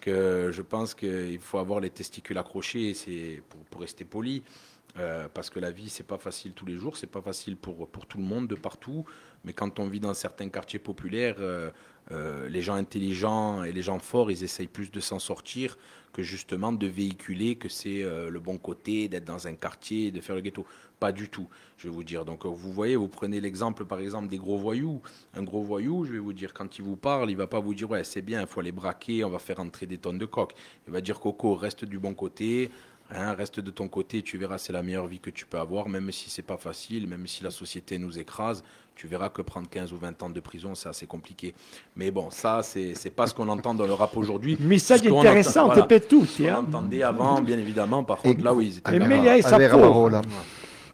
que 0.00 0.50
je 0.52 0.62
pense 0.62 0.94
qu'il 0.94 1.38
faut 1.40 1.58
avoir 1.58 1.80
les 1.80 1.90
testicules 1.90 2.38
accrochés, 2.38 2.94
c'est 2.94 3.42
pour, 3.50 3.60
pour 3.64 3.80
rester 3.82 4.04
poli. 4.06 4.42
Euh, 4.98 5.28
parce 5.32 5.50
que 5.50 5.60
la 5.60 5.70
vie, 5.70 5.88
c'est 5.88 6.06
pas 6.06 6.18
facile 6.18 6.52
tous 6.52 6.66
les 6.66 6.76
jours, 6.76 6.96
c'est 6.96 7.06
pas 7.06 7.22
facile 7.22 7.56
pour, 7.56 7.88
pour 7.88 8.06
tout 8.06 8.18
le 8.18 8.24
monde, 8.24 8.48
de 8.48 8.54
partout. 8.54 9.04
Mais 9.44 9.52
quand 9.52 9.78
on 9.78 9.86
vit 9.86 10.00
dans 10.00 10.14
certains 10.14 10.48
quartiers 10.48 10.78
populaires, 10.78 11.36
euh, 11.38 11.70
euh, 12.12 12.48
les 12.48 12.62
gens 12.62 12.74
intelligents 12.74 13.62
et 13.62 13.72
les 13.72 13.82
gens 13.82 13.98
forts, 13.98 14.30
ils 14.30 14.42
essayent 14.42 14.66
plus 14.66 14.90
de 14.90 15.00
s'en 15.00 15.18
sortir 15.18 15.78
que 16.12 16.22
justement 16.22 16.72
de 16.72 16.88
véhiculer 16.88 17.54
que 17.54 17.68
c'est 17.68 18.02
le 18.02 18.40
bon 18.40 18.58
côté, 18.58 19.06
d'être 19.06 19.24
dans 19.24 19.46
un 19.46 19.54
quartier, 19.54 20.10
de 20.10 20.20
faire 20.20 20.34
le 20.34 20.40
ghetto. 20.40 20.66
Pas 20.98 21.12
du 21.12 21.28
tout, 21.28 21.46
je 21.76 21.84
vais 21.84 21.94
vous 21.94 22.02
dire. 22.02 22.24
Donc 22.24 22.44
vous 22.44 22.72
voyez, 22.72 22.96
vous 22.96 23.06
prenez 23.06 23.40
l'exemple 23.40 23.84
par 23.84 24.00
exemple 24.00 24.26
des 24.26 24.36
gros 24.36 24.58
voyous. 24.58 25.00
Un 25.34 25.44
gros 25.44 25.62
voyou, 25.62 26.04
je 26.04 26.10
vais 26.10 26.18
vous 26.18 26.32
dire, 26.32 26.52
quand 26.52 26.80
il 26.80 26.82
vous 26.82 26.96
parle, 26.96 27.30
il 27.30 27.36
va 27.36 27.46
pas 27.46 27.60
vous 27.60 27.74
dire 27.74 27.88
ouais 27.88 28.02
c'est 28.02 28.22
bien, 28.22 28.40
il 28.40 28.48
faut 28.48 28.58
aller 28.58 28.72
braquer, 28.72 29.24
on 29.24 29.30
va 29.30 29.38
faire 29.38 29.60
entrer 29.60 29.86
des 29.86 29.98
tonnes 29.98 30.18
de 30.18 30.26
coques. 30.26 30.54
Il 30.88 30.92
va 30.92 31.00
dire 31.00 31.20
Coco, 31.20 31.54
reste 31.54 31.84
du 31.84 32.00
bon 32.00 32.12
côté. 32.12 32.72
Hein, 33.12 33.34
reste 33.34 33.58
de 33.58 33.70
ton 33.72 33.88
côté, 33.88 34.22
tu 34.22 34.38
verras, 34.38 34.58
c'est 34.58 34.72
la 34.72 34.82
meilleure 34.84 35.08
vie 35.08 35.18
que 35.18 35.30
tu 35.30 35.44
peux 35.44 35.58
avoir, 35.58 35.88
même 35.88 36.12
si 36.12 36.30
c'est 36.30 36.42
pas 36.42 36.56
facile, 36.56 37.08
même 37.08 37.26
si 37.26 37.42
la 37.42 37.50
société 37.50 37.98
nous 37.98 38.18
écrase, 38.20 38.62
tu 38.94 39.08
verras 39.08 39.30
que 39.30 39.42
prendre 39.42 39.68
15 39.68 39.92
ou 39.92 39.96
20 39.98 40.22
ans 40.22 40.30
de 40.30 40.38
prison, 40.38 40.76
c'est 40.76 40.88
assez 40.88 41.06
compliqué. 41.06 41.52
Mais 41.96 42.12
bon, 42.12 42.30
ça, 42.30 42.62
c'est 42.62 42.94
c'est 42.94 43.10
pas 43.10 43.26
ce 43.26 43.34
qu'on 43.34 43.48
entend 43.48 43.74
dans 43.74 43.86
le 43.86 43.94
rap 43.94 44.16
aujourd'hui. 44.16 44.56
Message 44.60 45.00
Ce 45.02 45.08
qu'on 45.08 45.20
intéressant 45.20 45.66
voilà. 45.66 45.82
per 45.86 46.00
tutti. 46.02 46.44
On 46.44 46.48
Hein? 46.48 46.64
entendait 46.68 47.02
avant, 47.02 47.40
bien 47.40 47.58
évidemment, 47.58 48.04
par 48.04 48.18
contre, 48.18 48.44
là 48.44 48.54
où 48.54 48.60
ils 48.60 48.78
étaient 48.78 48.94
E 48.94 48.98
là- 48.98 49.06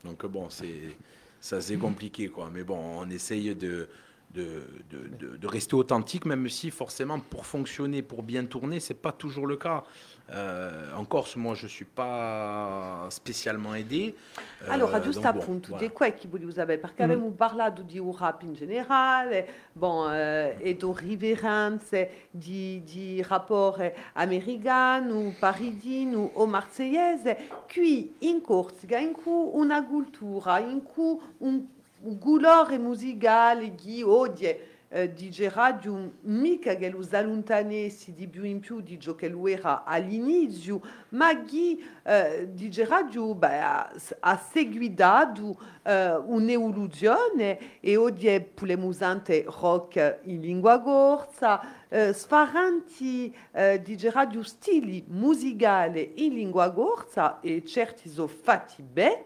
donc 0.05 0.25
bon, 0.27 0.47
c'est 0.49 0.97
ça 1.41 1.61
c'est 1.61 1.77
compliqué 1.77 2.29
quoi. 2.29 2.49
Mais 2.55 2.62
bon, 2.64 2.79
on 3.01 3.11
essaye 3.11 3.55
de 3.55 3.89
de, 4.35 4.62
de- 4.91 5.09
de- 5.33 5.37
de 5.37 5.47
rester 5.47 5.75
authentique, 5.77 6.27
même 6.27 6.49
si 6.49 6.71
forcément 6.71 7.19
pour 7.19 7.47
fonctionner, 7.47 8.03
pour 8.03 8.23
bien 8.23 8.45
tourner, 8.45 8.81
c'est 8.81 8.95
pas 9.01 9.12
toujours 9.12 9.47
le 9.47 9.57
cas. 9.57 9.83
Euh, 10.29 10.93
en 10.97 11.05
Corse, 11.05 11.37
moi, 11.37 11.55
je 11.55 11.68
suis 11.68 11.85
pas 11.85 13.07
spécialement 13.11 13.77
aidé. 13.77 14.16
Euh, 14.62 14.66
Allora, 14.70 15.01
giusto 15.01 15.22
donc 15.22 15.47
bon, 15.47 15.61
voilà. 15.68 15.79
di 15.79 15.89
qua 15.91 16.11
che 16.11 16.27
volevo 16.27 16.51
sapere, 16.51 16.79
perché 16.79 17.05
abbiamo 17.05 17.31
parlato 17.31 17.83
di 17.83 18.01
un 18.01 18.12
rap 18.12 18.43
in 18.43 18.55
generale, 18.55 19.47
bon, 19.72 20.12
eh, 20.12 20.57
e 20.59 20.74
di 20.77 20.93
riverenze, 20.97 22.27
di, 22.31 22.83
di 22.83 23.22
rapporti 23.22 23.93
americano, 24.14 25.33
paridino 25.39 26.31
o 26.35 26.47
marseiese, 26.47 27.49
qui 27.72 28.16
in 28.20 28.41
Corsica, 28.41 28.99
in 28.99 29.12
cui 29.12 29.51
una 29.53 29.85
cultura, 29.85 30.59
in 30.59 30.83
cui 30.83 31.20
un, 31.39 31.64
un 32.01 32.18
colore 32.18 32.79
musicale 32.79 33.77
che 33.77 34.03
odia 34.03 34.57
eh, 34.89 35.12
di 35.12 35.32
radio 35.53 36.12
mica 36.22 36.76
che 36.76 36.91
lo 36.91 37.07
allontanesse 37.11 38.14
di 38.14 38.28
più 38.28 38.45
in 38.45 38.61
più 38.61 38.80
di 38.80 38.99
ciò 39.01 39.14
che 39.14 39.28
lo 39.28 39.47
era 39.47 39.84
all'inizio, 39.84 40.80
ma 41.11 41.43
che 41.43 41.78
eh, 42.03 42.49
di 42.53 42.72
radio 42.84 43.34
beh, 43.34 43.61
ha, 43.61 43.93
ha 44.20 44.37
seguito 44.37 45.59
eh, 45.82 46.14
un'evoluzione 46.14 47.80
e 47.80 47.97
oggi 47.97 48.41
pure 48.41 48.76
musante 48.76 49.45
rock 49.47 50.20
in 50.22 50.41
lingua 50.41 50.80
corsa, 50.80 51.87
eh, 51.89 52.12
sfaranti 52.12 53.34
eh, 53.53 53.80
di 53.82 53.99
radio 54.11 54.43
stili 54.43 55.05
musicali 55.09 56.24
in 56.26 56.34
lingua 56.34 56.72
corsa 56.72 57.41
e 57.41 57.64
certi 57.64 58.09
sono 58.09 58.28
fatti 58.28 58.82
bene. 58.82 59.24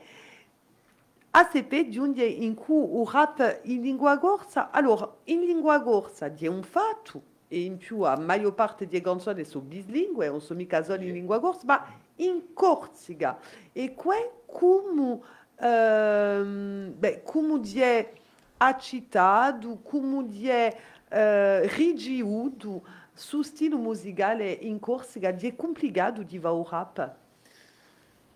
ACP 1.32 1.88
giunge 1.88 2.24
in 2.24 2.54
cui 2.54 3.00
il 3.00 3.06
rap 3.06 3.60
in 3.62 3.82
lingua 3.82 4.18
corsa. 4.18 4.70
Allora, 4.70 5.08
in 5.24 5.40
lingua 5.40 5.80
corsa 5.80 6.28
di 6.28 6.46
un 6.48 6.62
fatto, 6.62 7.22
e 7.46 7.62
in 7.62 7.78
più 7.78 8.00
la 8.00 8.16
maggior 8.16 8.54
parte 8.54 8.86
delle 8.86 9.00
canzoni 9.00 9.44
sono 9.44 9.64
bislingue, 9.64 10.28
non 10.28 10.40
sono 10.40 10.58
mica 10.58 10.82
solo 10.82 11.02
in 11.02 11.12
lingua 11.12 11.40
corsa, 11.40 11.62
ma 11.66 11.84
in 12.16 12.52
Corsica. 12.52 13.38
E 13.72 13.94
qua 13.94 14.16
come, 14.46 15.20
ehm, 15.56 16.94
beh, 16.96 17.22
come 17.24 17.60
è 17.74 18.12
accitato, 18.58 19.80
come 19.82 20.28
è 20.42 20.76
eh, 21.08 21.66
rigiuto 21.74 22.82
su 23.12 23.42
stile 23.42 23.76
musicale 23.76 24.50
in 24.50 24.78
Corsica, 24.78 25.28
è 25.28 25.56
complicato 25.56 26.22
di 26.22 26.38
fare 26.38 26.64
rap. 26.70 27.14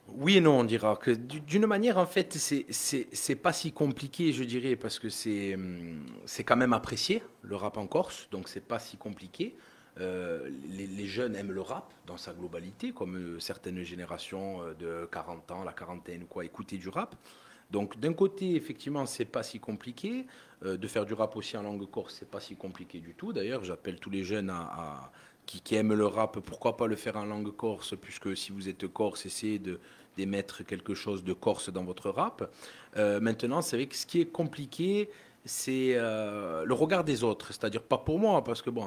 Oui 0.09 0.37
et 0.37 0.41
non, 0.41 0.61
on 0.61 0.65
dira 0.65 0.97
que 0.97 1.11
du- 1.11 1.41
d'une 1.41 1.67
manière, 1.67 1.97
en 1.99 2.07
fait, 2.07 2.35
c'est 2.35 3.35
pas 3.37 3.53
si 3.53 3.73
compliqué, 3.73 4.33
je 4.33 4.45
dirais, 4.45 4.77
parce 4.77 4.99
que 4.99 5.09
c'est 5.09 5.55
hum, 5.55 6.05
c'est 6.27 6.45
quand 6.45 6.57
même 6.57 6.73
apprécié 6.75 7.23
le 7.43 7.57
rap 7.57 7.79
en 7.79 7.87
Corse, 7.87 8.29
donc 8.31 8.49
c'est 8.49 8.61
pas 8.67 8.79
si 8.79 8.97
compliqué. 8.99 9.57
Euh, 10.01 10.51
les, 10.69 11.07
jeunes 11.07 11.37
aiment 11.37 11.53
le 11.53 11.61
rap 11.61 11.95
dans 12.07 12.17
sa 12.17 12.33
globalité, 12.33 12.93
comme 12.93 13.17
euh, 13.17 13.39
certaines 13.41 13.83
générations 13.85 14.61
euh, 14.63 14.75
de 14.75 15.07
40 15.13 15.51
ans, 15.53 15.63
la 15.65 15.73
quarantaine 15.73 16.27
quoi, 16.27 16.45
écouter 16.45 16.79
du 16.79 16.89
rap. 16.89 17.15
Donc 17.71 17.99
d'un 18.01 18.13
côté, 18.13 18.57
effectivement, 18.57 19.07
c'est 19.07 19.25
pas 19.25 19.43
si 19.43 19.59
compliqué. 19.61 20.27
De 20.63 20.89
faire 20.89 21.05
du 21.05 21.13
rap 21.13 21.37
aussi 21.37 21.59
en 21.59 21.63
langue 21.63 21.85
corse, 21.91 22.17
c'est 22.21 22.31
pas 22.31 22.41
si 22.41 22.57
compliqué 22.57 22.99
du 23.01 23.15
tout. 23.15 23.35
D'ailleurs, 23.35 23.65
j'appelle 23.65 24.01
tous 24.01 24.09
les 24.09 24.25
jeunes 24.25 24.49
à- 24.49 25.13
qui, 25.47 25.61
qui 25.61 25.75
aiment 25.75 25.95
le 25.95 26.07
rap, 26.07 26.39
pourquoi 26.41 26.77
pas 26.77 26.87
le 26.87 26.97
faire 26.97 27.17
en 27.17 27.25
langue 27.25 27.55
corse, 27.55 27.95
puisque 28.01 28.37
si 28.37 28.53
vous 28.53 28.69
êtes 28.69 28.87
corse, 28.89 29.27
essayez 29.27 29.59
de 29.59 29.81
d'émettre 30.17 30.65
quelque 30.65 30.95
chose 30.95 31.25
de 31.25 31.33
corse 31.33 31.71
dans 31.71 31.85
votre 31.85 32.11
rap. 32.11 32.51
Euh, 32.97 33.21
maintenant, 33.21 33.63
c'est 33.63 33.77
vrai 33.77 33.87
que 33.87 33.97
ce 33.97 34.07
qui 34.07 34.21
est 34.21 34.27
compliqué, 34.27 35.11
c'est 35.45 35.93
euh, 35.95 36.65
le 36.65 36.75
regard 36.75 37.05
des 37.05 37.25
autres. 37.25 37.49
C'est-à-dire 37.49 37.83
pas 37.83 37.99
pour 37.99 38.19
moi, 38.19 38.43
parce 38.45 38.63
que 38.63 38.71
bon, 38.71 38.87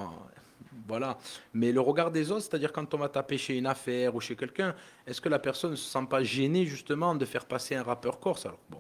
voilà. 0.88 1.18
Mais 1.54 1.72
le 1.72 1.82
regard 1.82 2.12
des 2.12 2.32
autres, 2.32 2.44
c'est-à-dire 2.44 2.72
quand 2.72 2.94
on 2.94 2.98
va 2.98 3.10
taper 3.10 3.38
chez 3.38 3.58
une 3.58 3.68
affaire 3.68 4.16
ou 4.16 4.22
chez 4.22 4.36
quelqu'un, 4.36 4.76
est-ce 5.06 5.22
que 5.22 5.30
la 5.30 5.40
personne 5.40 5.72
ne 5.72 5.76
se 5.76 5.90
sent 5.90 6.06
pas 6.10 6.24
gênée 6.24 6.66
justement 6.66 7.14
de 7.16 7.26
faire 7.26 7.46
passer 7.46 7.76
un 7.76 7.84
rappeur 7.84 8.20
corse? 8.20 8.46
Alors 8.46 8.60
bon, 8.70 8.80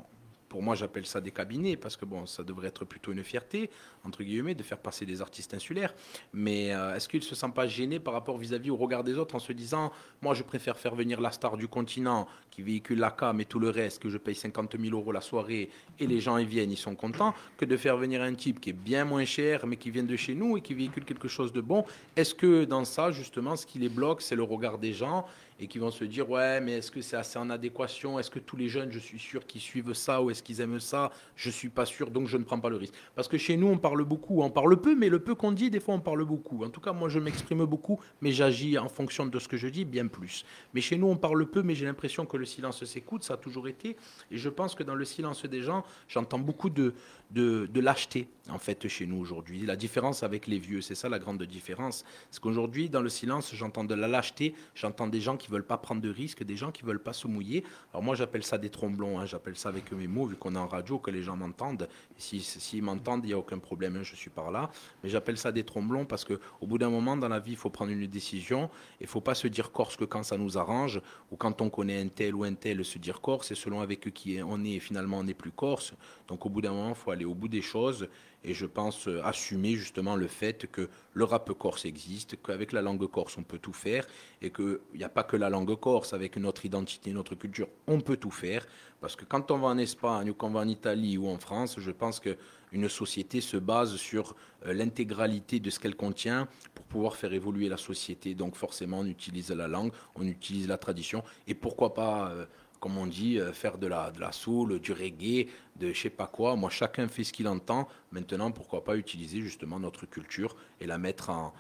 pour 0.49 0.63
moi, 0.63 0.75
j'appelle 0.75 1.05
ça 1.05 1.21
des 1.21 1.31
cabinets 1.31 1.77
parce 1.77 1.97
que 1.97 2.05
bon, 2.05 2.25
ça 2.25 2.43
devrait 2.43 2.67
être 2.67 2.85
plutôt 2.85 3.11
une 3.11 3.23
fierté 3.23 3.69
entre 4.03 4.23
guillemets 4.23 4.55
de 4.55 4.63
faire 4.63 4.77
passer 4.77 5.05
des 5.05 5.21
artistes 5.21 5.53
insulaires. 5.53 5.93
Mais 6.33 6.73
euh, 6.73 6.95
est-ce 6.95 7.07
qu'il 7.07 7.19
ne 7.19 7.25
se 7.25 7.35
sent 7.35 7.51
pas 7.53 7.67
gêné 7.67 7.99
par 7.99 8.13
rapport 8.13 8.37
vis-à-vis 8.37 8.71
au 8.71 8.77
regard 8.77 9.03
des 9.03 9.15
autres 9.15 9.35
en 9.35 9.39
se 9.39 9.51
disant, 9.53 9.91
moi, 10.21 10.33
je 10.33 10.43
préfère 10.43 10.77
faire 10.77 10.95
venir 10.95 11.19
la 11.21 11.31
star 11.31 11.57
du 11.57 11.67
continent 11.67 12.27
qui 12.49 12.61
véhicule 12.61 12.99
la 12.99 13.11
cam 13.11 13.39
et 13.39 13.45
tout 13.45 13.59
le 13.59 13.69
reste, 13.69 14.01
que 14.01 14.09
je 14.09 14.17
paye 14.17 14.35
50 14.35 14.77
000 14.79 14.95
euros 14.95 15.11
la 15.11 15.21
soirée 15.21 15.69
et 15.99 16.07
les 16.07 16.19
gens 16.21 16.37
y 16.37 16.45
viennent, 16.45 16.71
ils 16.71 16.77
sont 16.77 16.95
contents, 16.95 17.33
que 17.57 17.65
de 17.65 17.77
faire 17.77 17.97
venir 17.97 18.21
un 18.21 18.33
type 18.33 18.59
qui 18.59 18.71
est 18.71 18.73
bien 18.73 19.05
moins 19.05 19.25
cher 19.25 19.67
mais 19.67 19.75
qui 19.75 19.91
vient 19.91 20.03
de 20.03 20.15
chez 20.15 20.33
nous 20.33 20.57
et 20.57 20.61
qui 20.61 20.73
véhicule 20.73 21.05
quelque 21.05 21.27
chose 21.27 21.51
de 21.51 21.61
bon? 21.61 21.85
Est-ce 22.15 22.33
que 22.33 22.65
dans 22.65 22.85
ça, 22.85 23.11
justement, 23.11 23.55
ce 23.55 23.65
qui 23.65 23.79
les 23.79 23.89
bloque, 23.89 24.21
c'est 24.21 24.35
le 24.35 24.43
regard 24.43 24.77
des 24.77 24.93
gens 24.93 25.25
et 25.59 25.67
qui 25.67 25.79
vont 25.79 25.91
se 25.91 26.03
dire 26.03 26.29
ouais 26.29 26.61
mais 26.61 26.73
est-ce 26.73 26.91
que 26.91 27.01
c'est 27.01 27.15
assez 27.15 27.39
en 27.39 27.49
adéquation? 27.49 28.19
Est-ce 28.19 28.29
que 28.29 28.39
tous 28.39 28.57
les 28.57 28.69
jeunes 28.69 28.91
je 28.91 28.99
suis 28.99 29.19
sûr 29.19 29.45
qu'ils 29.45 29.61
suivent 29.61 29.93
ça 29.93 30.21
ou 30.21 30.29
est-ce 30.29 30.43
qu'ils 30.43 30.61
aiment 30.61 30.79
ça? 30.79 31.11
Je 31.35 31.49
suis 31.49 31.69
pas 31.69 31.85
sûr 31.85 32.11
donc 32.11 32.27
je 32.27 32.37
ne 32.37 32.43
prends 32.43 32.59
pas 32.59 32.69
le 32.69 32.77
risque. 32.77 32.93
Parce 33.15 33.27
que 33.27 33.37
chez 33.37 33.57
nous 33.57 33.67
on 33.67 33.77
parle 33.77 34.03
beaucoup 34.03 34.41
on 34.41 34.49
parle 34.49 34.79
peu 34.79 34.95
mais 34.95 35.09
le 35.09 35.19
peu 35.19 35.35
qu'on 35.35 35.51
dit 35.51 35.69
des 35.69 35.79
fois 35.79 35.95
on 35.95 35.99
parle 35.99 36.23
beaucoup. 36.25 36.63
En 36.63 36.69
tout 36.69 36.81
cas 36.81 36.93
moi 36.93 37.09
je 37.09 37.19
m'exprime 37.19 37.65
beaucoup 37.65 37.99
mais 38.21 38.31
j'agis 38.31 38.77
en 38.77 38.89
fonction 38.89 39.25
de 39.25 39.39
ce 39.39 39.47
que 39.47 39.57
je 39.57 39.67
dis 39.67 39.85
bien 39.85 40.07
plus. 40.07 40.45
Mais 40.73 40.81
chez 40.81 40.97
nous 40.97 41.07
on 41.07 41.17
parle 41.17 41.45
peu 41.45 41.63
mais 41.63 41.75
j'ai 41.75 41.85
l'impression 41.85 42.25
que 42.25 42.37
le 42.37 42.45
silence 42.45 42.83
s'écoute 42.85 43.23
ça 43.23 43.35
a 43.35 43.37
toujours 43.37 43.67
été. 43.67 43.97
Et 44.31 44.37
je 44.37 44.49
pense 44.49 44.75
que 44.75 44.83
dans 44.83 44.95
le 44.95 45.05
silence 45.05 45.45
des 45.45 45.61
gens 45.61 45.83
j'entends 46.07 46.39
beaucoup 46.39 46.69
de 46.69 46.93
de, 47.31 47.69
lâcheté 47.79 48.27
en 48.49 48.59
fait 48.59 48.87
chez 48.87 49.05
nous 49.05 49.17
aujourd'hui 49.17 49.65
la 49.65 49.75
différence 49.75 50.23
avec 50.23 50.47
les 50.47 50.57
vieux 50.57 50.81
c'est 50.81 50.95
ça 50.95 51.09
la 51.09 51.19
grande 51.19 51.43
différence 51.43 52.05
c'est 52.31 52.39
qu'aujourd'hui 52.39 52.89
dans 52.89 53.01
le 53.01 53.09
silence 53.09 53.53
j'entends 53.53 53.83
de 53.83 53.93
la 53.93 54.07
lâcheté 54.07 54.55
j'entends 54.75 55.07
des 55.07 55.19
gens 55.19 55.37
qui 55.37 55.49
veulent 55.49 55.65
pas 55.65 55.77
prendre 55.77 56.01
de 56.01 56.09
risques, 56.09 56.43
des 56.43 56.55
gens 56.55 56.71
qui 56.71 56.83
veulent 56.83 57.01
pas 57.01 57.13
se 57.13 57.27
mouiller. 57.27 57.63
Alors 57.93 58.03
moi 58.03 58.15
j'appelle 58.15 58.43
ça 58.43 58.57
des 58.57 58.69
tromblons, 58.69 59.19
hein, 59.19 59.25
j'appelle 59.25 59.55
ça 59.55 59.69
avec 59.69 59.91
mes 59.91 60.07
mots 60.07 60.25
vu 60.25 60.35
qu'on 60.35 60.55
est 60.55 60.59
en 60.59 60.67
radio, 60.67 60.99
que 60.99 61.11
les 61.11 61.23
gens 61.23 61.35
m'entendent. 61.35 61.87
S'ils 62.17 62.41
si, 62.41 62.81
m'entendent, 62.81 63.23
il 63.23 63.27
n'y 63.27 63.33
a 63.33 63.37
aucun 63.37 63.59
problème, 63.59 63.95
hein, 63.97 64.03
je 64.03 64.15
suis 64.15 64.29
par 64.29 64.51
là. 64.51 64.69
Mais 65.03 65.09
j'appelle 65.09 65.37
ça 65.37 65.51
des 65.51 65.63
tromblons 65.63 66.05
parce 66.05 66.25
que 66.25 66.39
au 66.61 66.67
bout 66.67 66.77
d'un 66.77 66.89
moment 66.89 67.17
dans 67.17 67.29
la 67.29 67.39
vie, 67.39 67.51
il 67.51 67.57
faut 67.57 67.69
prendre 67.69 67.91
une 67.91 68.07
décision. 68.07 68.69
Il 68.99 69.07
faut 69.07 69.21
pas 69.21 69.35
se 69.35 69.47
dire 69.47 69.71
corse 69.71 69.95
que 69.95 70.05
quand 70.05 70.23
ça 70.23 70.37
nous 70.37 70.57
arrange 70.57 71.01
ou 71.31 71.35
quand 71.35 71.61
on 71.61 71.69
connaît 71.69 72.01
un 72.01 72.07
tel 72.07 72.35
ou 72.35 72.43
un 72.43 72.53
tel, 72.53 72.83
se 72.83 72.97
dire 72.97 73.21
corse. 73.21 73.51
Et 73.51 73.55
selon 73.55 73.81
avec 73.81 74.13
qui 74.13 74.39
on 74.45 74.63
est, 74.63 74.79
finalement 74.79 75.19
on 75.19 75.23
n'est 75.23 75.33
plus 75.33 75.51
corse. 75.51 75.93
Donc 76.27 76.45
au 76.45 76.49
bout 76.49 76.61
d'un 76.61 76.71
moment, 76.71 76.89
il 76.89 76.95
faut 76.95 77.11
aller 77.11 77.25
au 77.25 77.33
bout 77.33 77.47
des 77.47 77.61
choses. 77.61 78.07
Et 78.43 78.53
je 78.53 78.65
pense 78.65 79.07
euh, 79.07 79.21
assumer 79.25 79.75
justement 79.75 80.15
le 80.15 80.27
fait 80.27 80.67
que 80.71 80.89
le 81.13 81.23
rap 81.23 81.51
corse 81.53 81.85
existe, 81.85 82.41
qu'avec 82.41 82.71
la 82.71 82.81
langue 82.81 83.05
corse 83.07 83.37
on 83.37 83.43
peut 83.43 83.57
tout 83.57 83.73
faire 83.73 84.05
et 84.41 84.51
qu'il 84.51 84.79
n'y 84.95 85.03
a 85.03 85.09
pas 85.09 85.23
que 85.23 85.35
la 85.35 85.49
langue 85.49 85.75
corse, 85.79 86.13
avec 86.13 86.37
notre 86.37 86.65
identité, 86.65 87.11
notre 87.11 87.35
culture, 87.35 87.67
on 87.87 87.99
peut 87.99 88.17
tout 88.17 88.31
faire. 88.31 88.65
Parce 89.01 89.15
que 89.15 89.25
quand 89.25 89.51
on 89.51 89.57
va 89.57 89.69
en 89.69 89.77
Espagne 89.77 90.29
ou 90.29 90.33
qu'on 90.33 90.51
va 90.51 90.61
en 90.61 90.67
Italie 90.67 91.17
ou 91.17 91.27
en 91.27 91.37
France, 91.39 91.79
je 91.79 91.91
pense 91.91 92.19
qu'une 92.19 92.89
société 92.89 93.41
se 93.41 93.57
base 93.57 93.95
sur 93.95 94.35
euh, 94.65 94.73
l'intégralité 94.73 95.59
de 95.59 95.69
ce 95.69 95.79
qu'elle 95.79 95.95
contient 95.95 96.47
pour 96.73 96.85
pouvoir 96.85 97.15
faire 97.15 97.33
évoluer 97.33 97.69
la 97.69 97.77
société. 97.77 98.35
Donc 98.35 98.55
forcément, 98.55 98.99
on 98.99 99.05
utilise 99.05 99.51
la 99.51 99.67
langue, 99.67 99.91
on 100.15 100.25
utilise 100.27 100.67
la 100.67 100.77
tradition 100.77 101.23
et 101.47 101.55
pourquoi 101.55 101.93
pas... 101.93 102.31
euh, 102.31 102.45
comme 102.79 102.97
on 102.97 103.07
dit, 103.07 103.39
euh, 103.39 103.51
faire 103.53 103.77
de 103.77 103.87
la, 103.87 104.11
de 104.11 104.23
soul, 104.31 104.79
du 104.79 104.91
reggae, 104.91 105.47
de 105.77 105.93
je 105.93 105.99
sais 105.99 106.09
pas 106.09 106.27
quoi. 106.27 106.55
Moi, 106.55 106.69
chacun 106.69 107.07
fait 107.07 107.23
ce 107.23 107.33
qu'il 107.33 107.47
entend. 107.47 107.87
Maintenant, 108.11 108.51
pourquoi 108.51 108.83
pas 108.83 108.95
utiliser 108.97 109.41
justement 109.41 109.79
notre 109.79 110.05
culture 110.05 110.55
et 110.79 110.85
la 110.85 110.97
mettre 110.97 111.29
en, 111.29 111.53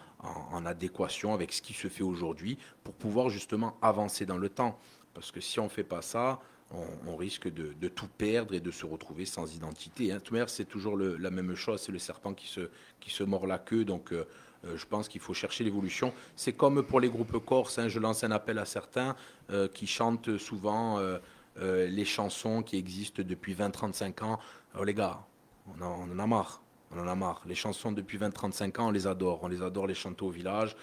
adéquation 0.65 1.33
avec 1.33 1.53
ce 1.53 1.61
qui 1.61 1.73
se 1.73 1.87
fait 1.87 2.03
aujourd'hui 2.03 2.57
pour 2.83 2.93
pouvoir 2.95 3.29
justement 3.29 3.77
avancer 3.81 4.25
dans 4.25 4.37
le 4.37 4.49
temps. 4.49 4.79
Parce 5.13 5.31
que 5.31 5.39
si 5.39 5.59
on 5.59 5.69
fait 5.69 5.83
pas 5.83 6.01
ça, 6.01 6.39
on, 6.71 7.15
risque 7.15 7.47
de, 7.47 7.87
tout 7.87 8.07
perdre 8.17 8.53
et 8.53 8.59
de 8.59 8.71
se 8.71 8.85
retrouver 8.85 9.25
sans 9.25 9.55
identité. 9.55 10.11
Hein. 10.11 10.19
Manière, 10.31 10.49
c'est 10.49 10.65
toujours 10.65 10.97
la 10.97 11.31
même 11.31 11.55
chose, 11.55 11.81
c'est 11.81 11.91
le 11.91 11.99
serpent 11.99 12.33
qui 12.33 12.47
se, 12.47 12.69
qui 12.99 13.09
se 13.09 13.23
mord 13.23 13.47
la 13.47 13.59
queue. 13.59 13.85
Donc, 13.85 14.11
euh, 14.11 14.27
je 14.63 14.85
pense 14.85 15.07
qu'il 15.07 15.21
faut 15.21 15.33
chercher 15.33 15.63
l'évolution. 15.63 16.13
C'est 16.35 16.53
comme 16.53 16.83
pour 16.83 16.99
les 16.99 17.09
groupes 17.09 17.37
corses, 17.45 17.79
hein, 17.79 17.87
je 17.87 17.99
lance 17.99 18.23
un 18.23 18.31
appel 18.31 18.59
à 18.59 18.65
certains 18.65 19.15
euh, 19.49 19.67
qui 19.67 19.87
chantent 19.87 20.37
souvent 20.37 20.99
euh, 20.99 21.19
euh, 21.59 21.87
les 21.87 22.05
chansons 22.05 22.61
qui 22.61 22.77
existent 22.77 23.23
depuis 23.23 23.53
20-35 23.53 24.23
ans. 24.23 24.39
Alors 24.73 24.85
les 24.85 24.93
gars, 24.93 25.19
on 25.67 25.81
en, 25.83 26.19
a 26.19 26.27
marre. 26.27 26.61
On 26.91 26.99
en 26.99 27.07
a 27.07 27.15
marre. 27.15 27.41
Les 27.45 27.55
chansons 27.55 27.91
depuis 27.91 28.17
20-35 28.17 28.79
ans, 28.79 28.87
on 28.87 28.91
les 28.91 29.07
adore. 29.07 29.39
On 29.43 29.47
les 29.47 29.61
adore 29.61 29.87
les 29.87 29.95
chanter 29.95 30.23
au 30.23 30.29
village. 30.29 30.75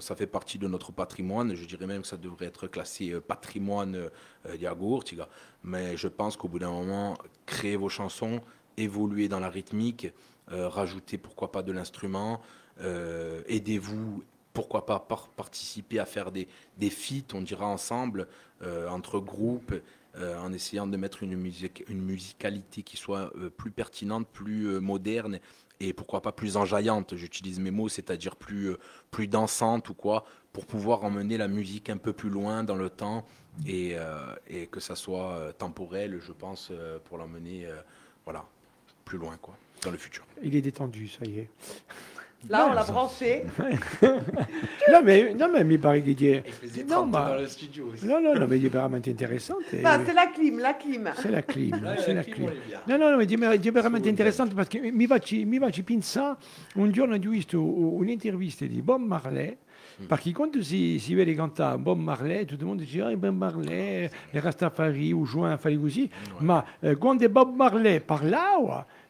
Ça 0.00 0.14
fait 0.14 0.26
partie 0.26 0.58
de 0.58 0.68
notre 0.68 0.92
patrimoine. 0.92 1.54
Je 1.54 1.64
dirais 1.66 1.86
même 1.86 2.02
que 2.02 2.08
ça 2.08 2.16
devrait 2.16 2.46
être 2.46 2.66
classé 2.66 3.10
euh, 3.10 3.20
patrimoine 3.20 4.08
euh, 4.46 4.56
gars. 4.56 4.76
Mais 5.62 5.96
je 5.96 6.08
pense 6.08 6.36
qu'au 6.36 6.48
bout 6.48 6.58
d'un 6.58 6.70
moment, 6.70 7.16
créez 7.46 7.76
vos 7.76 7.88
chansons, 7.88 8.40
évoluez 8.76 9.28
dans 9.28 9.40
la 9.40 9.50
rythmique, 9.50 10.08
euh, 10.52 10.68
rajoutez 10.68 11.18
pourquoi 11.18 11.50
pas 11.50 11.62
de 11.62 11.72
l'instrument, 11.72 12.40
euh, 12.80 13.42
aidez-vous, 13.46 14.22
pourquoi 14.52 14.86
pas 14.86 15.00
par- 15.00 15.28
participer 15.30 15.98
à 15.98 16.06
faire 16.06 16.30
des, 16.30 16.48
des 16.78 16.90
feats, 16.90 17.34
on 17.34 17.40
dira 17.42 17.66
ensemble, 17.66 18.28
euh, 18.62 18.88
entre 18.88 19.20
groupes. 19.20 19.74
euh, 20.16 20.38
en 20.38 20.52
essayant 20.52 20.86
de 20.86 20.96
mettre 20.96 21.24
une, 21.24 21.34
musique, 21.36 21.82
une 21.88 22.00
musicalité 22.00 22.84
qui 22.84 22.96
soit 22.96 23.32
plus 23.56 23.72
pertinente, 23.72 24.28
plus 24.28 24.78
moderne 24.78 25.40
et 25.80 25.92
pourquoi 25.92 26.22
pas 26.22 26.30
plus 26.30 26.56
enjaillante. 26.56 27.16
J'utilise 27.16 27.58
mes 27.58 27.72
mots, 27.72 27.88
c'est-à-dire 27.88 28.36
plus, 28.36 28.76
plus 29.10 29.26
dansante 29.26 29.88
ou 29.88 29.94
quoi, 29.94 30.24
pour 30.52 30.66
pouvoir 30.66 31.02
emmener 31.02 31.36
la 31.36 31.48
musique 31.48 31.90
un 31.90 31.96
peu 31.96 32.12
plus 32.12 32.30
loin 32.30 32.62
dans 32.62 32.76
le 32.76 32.90
temps 32.90 33.26
et, 33.66 33.96
et 34.46 34.68
que 34.68 34.78
ça 34.78 34.94
soit 34.94 35.52
temporel, 35.58 36.20
je 36.24 36.30
pense, 36.30 36.70
pour 37.06 37.18
l'emmener 37.18 37.66
voilà, 38.24 38.46
plus 39.04 39.18
loin, 39.18 39.36
quoi, 39.42 39.56
dans 39.82 39.90
le 39.90 39.98
futur. 39.98 40.24
Il 40.44 40.54
est 40.54 40.62
détendu, 40.62 41.08
ça 41.08 41.24
y 41.26 41.40
est. 41.40 41.50
Là, 42.48 42.66
on 42.66 42.74
l'a 42.74 42.84
branché. 42.84 43.44
non, 44.90 45.02
mais, 45.02 45.34
non, 45.34 45.50
mais 45.50 45.64
mi 45.64 45.78
pare 45.78 46.02
che 46.02 46.42
è... 46.44 46.50
faisait 46.50 46.84
Non, 46.84 47.10
30 47.10 47.10
ma- 47.10 47.28
dans 47.28 47.40
le 47.40 47.48
studio 47.48 47.86
aussi. 47.86 48.06
No, 48.06 48.18
no, 48.20 48.34
no, 48.34 48.46
ma 48.46 48.54
è 48.54 48.58
veramente 48.58 49.10
interessante. 49.10 49.80
Bah, 49.80 50.00
c'est 50.04 50.12
la 50.12 50.30
clim, 50.30 50.58
la 50.58 50.74
clim. 50.74 51.12
C'est 51.16 51.30
la 51.30 51.42
clim, 51.42 51.80
c'est 51.98 52.08
la 52.08 52.14
la 52.14 52.24
clim. 52.24 52.50
No, 52.86 52.96
no, 52.96 53.10
no, 53.10 53.16
ma 53.16 53.22
è 53.52 53.60
è 53.60 53.70
veramente 53.72 54.08
interessante 54.08 54.54
perché 54.54 54.80
mi 54.80 55.06
faccio, 55.06 55.36
mi 55.36 55.58
faccio 55.58 55.82
pensare, 55.82 56.36
un 56.74 56.90
giorno 56.90 57.14
ho 57.14 57.18
visto 57.18 57.62
un'intervista 57.62 58.66
di 58.66 58.82
Bob 58.82 59.00
Marley, 59.00 59.56
perché 60.06 60.32
quando 60.32 60.62
si, 60.62 60.98
si 60.98 61.14
vede 61.14 61.34
cantare 61.34 61.78
Bob 61.78 61.98
Marley, 61.98 62.44
tutto 62.44 62.62
il 62.62 62.66
mondo 62.66 62.82
dice, 62.82 63.00
ah, 63.00 63.16
Bob 63.16 63.34
Marley, 63.34 64.08
le 64.30 64.40
Rastafari, 64.40 65.12
o 65.12 65.22
Juin, 65.24 65.56
fai 65.56 65.78
così, 65.78 66.10
ma 66.38 66.64
eh, 66.80 66.96
quando 66.96 67.28
Bob 67.28 67.54
Marley 67.54 68.00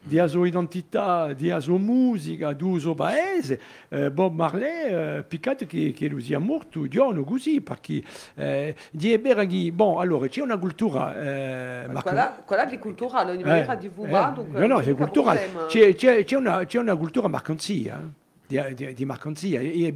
parlava 0.05 0.09
della 0.09 0.27
sua 0.27 0.47
identità, 0.47 1.33
della 1.33 1.59
sua 1.59 1.77
musica, 1.77 2.53
suo 2.79 2.93
paese, 2.93 3.59
eh, 3.89 4.11
Bob 4.11 4.35
Marley, 4.35 5.17
eh, 5.17 5.23
peccato 5.23 5.65
che, 5.65 5.93
che 5.93 6.07
lui 6.07 6.21
sia 6.21 6.39
morto 6.39 6.79
un 6.79 6.89
giorno 6.89 7.23
così, 7.23 7.61
perché 7.61 8.03
eh, 8.35 8.75
di 8.91 9.17
Beraghi, 9.17 9.71
bon, 9.71 9.99
allora 9.99 10.27
c'è 10.27 10.41
una 10.41 10.57
cultura... 10.57 11.15
Eh, 11.21 11.87
ma- 11.87 12.01
Quella, 12.01 12.43
quella 12.45 12.65
di 12.65 12.77
culturale, 12.77 13.31
ogni 13.31 13.43
maniera 13.43 13.75
di 13.75 13.89
dunque 14.29 14.59
no, 14.59 14.67
no, 14.67 14.81
culturale. 14.95 15.49
C'è, 15.67 15.95
c'è- 15.95 16.23
c'è 16.23 16.35
una, 16.35 16.65
c'è 16.65 16.79
una 16.79 16.95
cultura 16.95 17.27
marcanzia, 17.27 18.01
di, 18.47 18.61
di, 18.75 18.93
di 18.93 19.05
marcanzia. 19.05 19.59
E 19.59 19.91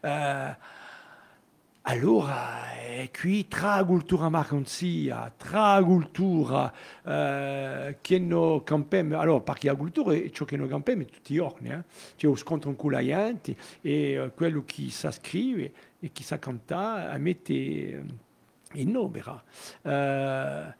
eh, 0.00 0.56
allora, 1.88 2.72
è 2.74 3.10
qui 3.16 3.46
tra 3.46 3.84
cultura 3.84 4.28
marcanzia, 4.28 5.32
tra 5.36 5.80
cultura 5.84 6.72
eh, 7.04 7.98
che 8.00 8.18
non 8.18 8.64
campiamo, 8.64 9.20
allora 9.20 9.40
perché 9.40 9.68
la 9.68 9.76
cultura 9.76 10.12
è 10.12 10.28
ciò 10.30 10.44
che 10.44 10.56
non 10.56 10.66
campiamo 10.66 11.04
tutti 11.04 11.32
i 11.32 11.36
giorni, 11.36 11.68
eh? 11.68 11.84
c'è 12.16 12.26
lo 12.26 12.34
scontro 12.34 12.74
con 12.74 12.90
la 12.90 13.04
gente 13.04 13.56
e 13.82 14.14
eh, 14.14 14.32
quello 14.34 14.64
che 14.66 14.90
sa 14.90 15.12
scrivere 15.12 15.72
e 16.00 16.10
chi 16.10 16.24
sa 16.24 16.40
cantare 16.40 17.16
mette 17.18 17.52
eh, 17.52 18.04
in 18.72 18.96
opera. 18.96 19.40
Eh, 19.82 20.74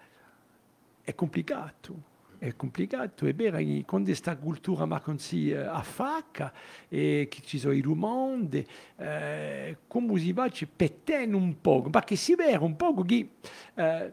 è 1.02 1.14
complicato. 1.14 2.15
È 2.38 2.54
complicato, 2.54 3.26
è 3.26 3.34
vero, 3.34 3.56
che 3.58 3.84
quando 3.86 4.08
questa 4.08 4.36
cultura 4.36 4.84
marcanzia 4.84 5.62
eh, 5.62 5.66
affacca 5.66 6.52
e 6.88 7.28
che 7.30 7.40
ci 7.42 7.58
sono 7.58 7.72
i 7.72 7.80
rumori, 7.80 8.66
eh, 8.96 9.78
come 9.86 10.18
si 10.18 10.32
va 10.32 10.48
ci 10.48 10.66
pettendo 10.66 11.36
un 11.36 11.60
po', 11.60 11.82
perché 11.82 12.16
si 12.16 12.34
vede 12.34 12.56
un 12.56 12.76
po' 12.76 13.02
che 13.04 13.28
eh, 13.74 14.12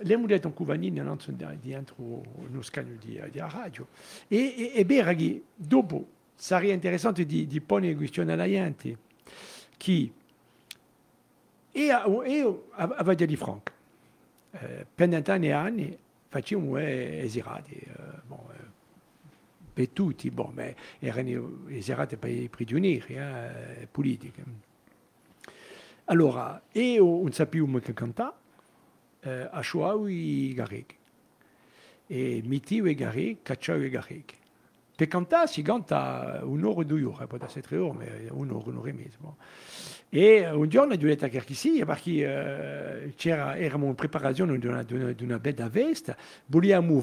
abbiamo 0.00 0.26
detto 0.26 0.46
un 0.46 0.54
cuvanino 0.54 1.02
non 1.02 1.18
so, 1.20 1.32
dentro 1.32 1.94
uno 1.98 2.62
scagno 2.62 2.94
di, 2.98 3.20
di 3.30 3.38
radio. 3.38 3.88
E, 4.28 4.54
e, 4.56 4.72
è 4.72 4.84
vero 4.84 5.14
che 5.14 5.42
dopo 5.54 6.06
sarebbe 6.34 6.72
interessante 6.72 7.26
di, 7.26 7.46
di 7.46 7.60
porre 7.60 7.94
questione 7.96 8.32
alla 8.32 8.46
gente 8.46 8.98
che 9.76 10.12
io, 11.72 12.24
io 12.24 12.68
avevo 12.72 13.24
di 13.24 13.36
Franco 13.36 13.72
eh, 14.52 14.86
per 14.92 15.22
anni 15.26 15.46
e 15.46 15.52
anni 15.52 15.98
facevamo 16.28 16.78
eh, 16.78 17.20
esirati, 17.24 17.74
eh, 17.74 17.92
bon, 18.26 18.40
per 19.72 19.88
tutti, 19.90 20.30
bon, 20.30 20.52
ma 20.54 20.72
erano 20.98 21.66
per 22.18 22.30
i 22.30 22.48
prigionieri 22.48 23.14
eh, 23.14 23.88
politici. 23.90 24.42
Allora, 26.06 26.60
io 26.72 27.04
non 27.04 27.32
sapevo 27.32 27.78
che 27.78 27.92
cantare, 27.92 28.34
eh, 29.20 29.48
asciugavo 29.50 30.08
i 30.08 30.52
garreghi. 30.54 30.96
E 32.06 32.42
mettevo 32.44 32.88
i 32.88 32.94
garreghi, 32.94 33.38
cacciavo 33.42 33.84
i 33.84 33.90
garreghi. 33.90 34.37
Per 34.98 35.06
cantare 35.06 35.46
si 35.46 35.62
canta 35.62 36.40
un'ora 36.42 36.80
o 36.80 36.82
due 36.82 37.04
ore, 37.04 37.28
può 37.28 37.38
essere 37.40 37.62
tre 37.62 37.76
ore, 37.76 38.26
ma 38.30 38.34
un'ora, 38.34 38.88
e 38.88 38.92
mezza. 38.92 39.18
E 40.08 40.50
un 40.50 40.68
giorno 40.68 40.94
a 40.94 40.96
perché 41.84 42.10
eh, 42.10 43.14
c'era, 43.14 43.56
eravamo 43.56 43.86
in 43.86 43.94
preparazione 43.94 44.58
di 44.58 44.66
una, 44.66 44.82
di 44.82 45.22
una, 45.22 45.38
bella 45.38 45.68
veste, 45.68 46.16
volevamo 46.46 46.98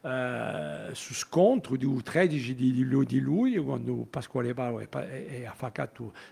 eh, 0.00 0.88
su 0.90 1.14
scontro 1.14 1.76
del 1.76 2.02
13 2.02 2.56
di, 2.56 2.72
di, 2.72 3.06
di 3.06 3.20
luglio, 3.20 3.62
Pasquale 4.10 4.52
Bavo 4.52 4.80
è, 4.80 4.88
è, 4.88 5.44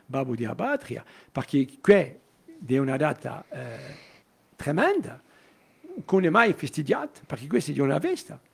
Babbo 0.05 0.35
di 0.35 0.45
Abatria, 0.45 1.05
perché 1.31 1.69
qui 1.81 1.95
è 1.95 2.79
una 2.79 2.97
data 2.97 3.45
eh, 3.51 3.79
tremenda, 4.57 5.23
è 6.25 6.29
mai 6.29 6.55
festeggiata, 6.55 7.21
perché 7.25 7.47
questa 7.47 7.71
è 7.71 7.79
una 7.79 7.99
vesta. 7.99 8.47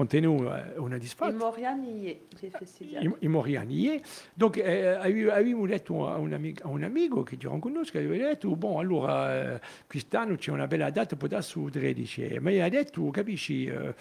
Pontenu 0.00 0.44
eh, 0.44 0.78
una 0.78 0.96
disfatta. 0.96 1.30
Il 1.30 1.36
Moriani, 1.36 2.20
j'ai 2.40 2.48
festeggiato. 2.48 3.04
I, 3.04 3.14
i 3.18 3.28
Moriani. 3.28 4.00
Donc, 4.32 4.56
eh, 4.56 4.86
avevo 4.86 5.30
avevo 5.30 5.66
detto 5.66 6.08
a 6.08 6.16
un, 6.16 6.32
a 6.32 6.68
un 6.68 7.84
che 7.90 7.98
avevo 7.98 8.14
detto, 8.14 8.56
bon, 8.56 8.78
allora, 8.78 9.60
quest'anno 9.86 10.36
c'è 10.36 10.52
una 10.52 10.66
bella 10.66 10.88
data, 10.88 11.16
può 11.16 11.28
darsi 11.28 11.60
il 11.60 11.70
13. 11.70 12.38
Ma 12.40 12.48
mi 12.48 12.60
ha 12.60 12.70
detto, 12.70 13.10
capisci, 13.10 13.66
eh, 13.66 13.94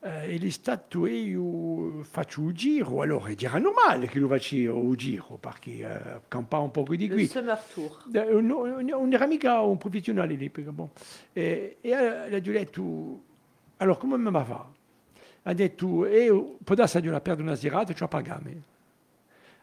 eh, 0.00 0.38
è 0.38 0.48
stato 0.48 1.06
io 1.06 2.02
faccio 2.04 2.40
un 2.40 2.54
giro, 2.54 3.02
allora 3.02 3.28
era 3.38 3.58
normale 3.58 4.06
che 4.06 4.18
lo 4.18 4.28
faccio 4.28 4.56
un 4.56 4.94
giro, 4.94 5.36
perché 5.38 5.72
eh, 5.72 6.20
campava 6.26 6.62
un 6.64 6.70
po' 6.70 6.86
di 6.88 7.06
Le 7.06 7.12
qui. 7.12 7.26
Summer 7.26 7.58
Tour. 7.58 8.04
Eh, 8.14 8.40
Non, 8.40 8.82
non 8.82 9.12
era 9.12 9.26
mica 9.26 9.60
un 9.60 9.76
professionale 9.76 10.32
lì, 10.36 10.48
perché, 10.48 10.70
bon. 10.70 10.88
E, 11.34 11.76
e 11.82 12.40
gli 12.40 12.48
ho 12.48 12.52
detto, 12.52 13.22
allora 13.76 13.96
come 13.98 14.16
mi 14.16 14.30
va? 14.30 14.80
Ha 15.44 15.52
detto, 15.54 16.06
e 16.06 16.56
può 16.62 16.74
darsi 16.74 17.00
che 17.00 17.06
io 17.06 17.20
perdo 17.20 17.42
una 17.42 17.56
serata, 17.56 17.92
ci 17.92 18.02
ho 18.02 18.08
pagato. 18.08 18.48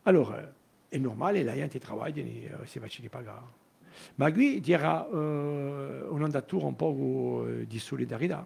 Allora, 0.04 0.54
è 0.90 0.98
normale, 0.98 1.44
la 1.44 1.54
gente 1.54 1.80
lavora 1.88 2.08
e 2.08 2.50
si 2.66 2.80
faccia 2.80 3.02
pagare. 3.10 3.58
Ma 4.16 4.32
qui 4.32 4.60
c'era 4.60 5.08
eh, 5.08 5.12
un'andatura 6.10 6.66
un 6.66 6.76
po' 6.76 7.48
di 7.66 7.80
solidarietà. 7.80 8.46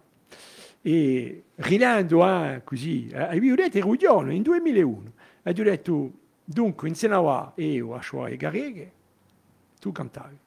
E 0.82 1.44
rilando 1.56 2.28
eh, 2.28 2.62
così, 2.64 3.08
eh, 3.08 3.18
avevo 3.18 3.56
detto, 3.56 3.78
ero 3.78 3.88
un 3.88 3.96
giorno, 3.96 4.32
in 4.34 4.42
2001, 4.42 5.12
e 5.44 5.50
ho 5.50 5.54
detto, 5.54 6.12
dunque, 6.44 6.90
insieme 6.90 7.16
a 7.16 7.54
io 7.56 7.96
a 7.96 8.02
Shoah 8.02 8.28
e 8.28 8.36
Garreghe, 8.36 8.92
tu 9.80 9.92
cantavi. 9.92 10.38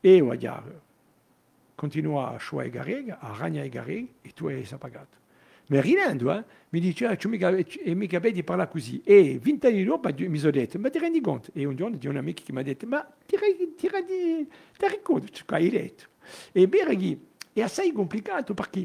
Io 0.00 0.30
a 0.30 0.36
Chiaro 0.36 0.80
continua 1.76 2.30
a 2.30 2.38
Shoah 2.38 2.64
e 2.64 2.70
Garreghe, 2.70 3.16
a 3.16 3.36
Ragna 3.38 3.62
e 3.62 3.68
Garreghe, 3.68 4.14
e 4.22 4.32
tu 4.32 4.48
hai 4.48 4.66
pagato. 4.78 5.17
Ma 5.68 5.80
ridendo, 5.82 6.32
eh, 6.32 6.44
mi 6.70 6.80
dice, 6.80 7.06
ah, 7.06 7.18
e 7.18 7.94
mica 7.94 8.20
vedi 8.20 8.42
parlare 8.42 8.70
così. 8.70 9.02
E 9.04 9.38
vent'anni 9.40 9.84
dopo 9.84 10.08
mi 10.16 10.38
sono 10.38 10.50
detto, 10.50 10.78
ma 10.78 10.88
ti 10.88 10.98
rendi 10.98 11.20
conto? 11.20 11.50
E 11.52 11.66
un 11.66 11.76
giorno 11.76 11.98
un 12.02 12.16
amico 12.16 12.42
che 12.42 12.52
ma 12.52 12.62
ti, 12.62 12.74
ti, 12.74 13.88
rendi, 13.88 14.48
conto 15.02 15.28
ciò 15.30 15.44
che 15.44 15.54
hai 15.54 15.68
detto? 15.68 16.04
E 16.52 16.66
Berghi 16.68 17.26
è 17.52 17.60
assai 17.60 17.92
complicato 17.92 18.54
perché 18.54 18.84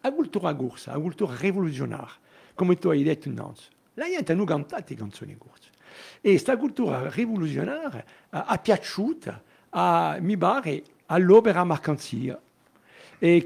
la 0.00 0.12
cultura 0.12 0.54
corsa, 0.54 0.92
la 0.92 1.00
cultura 1.00 1.36
rivoluzionaria, 1.36 2.14
come 2.54 2.76
tu 2.76 2.88
hai 2.88 3.02
detto 3.02 3.28
innanzi, 3.28 3.68
la 3.94 4.06
gente 4.06 4.32
non 4.34 4.46
canta 4.46 4.82
le 4.86 4.94
canzoni 4.94 5.36
corse. 5.36 5.70
E 6.20 6.30
questa 6.30 6.56
cultura 6.56 7.10
rivoluzionaria 7.10 8.04
ha 8.30 8.58
piaciuta, 8.58 9.42
a, 9.70 10.18
mi 10.20 10.36
pare, 10.36 10.82
all'opera 11.06 11.64
mercanzia. 11.64 12.40
E 13.22 13.42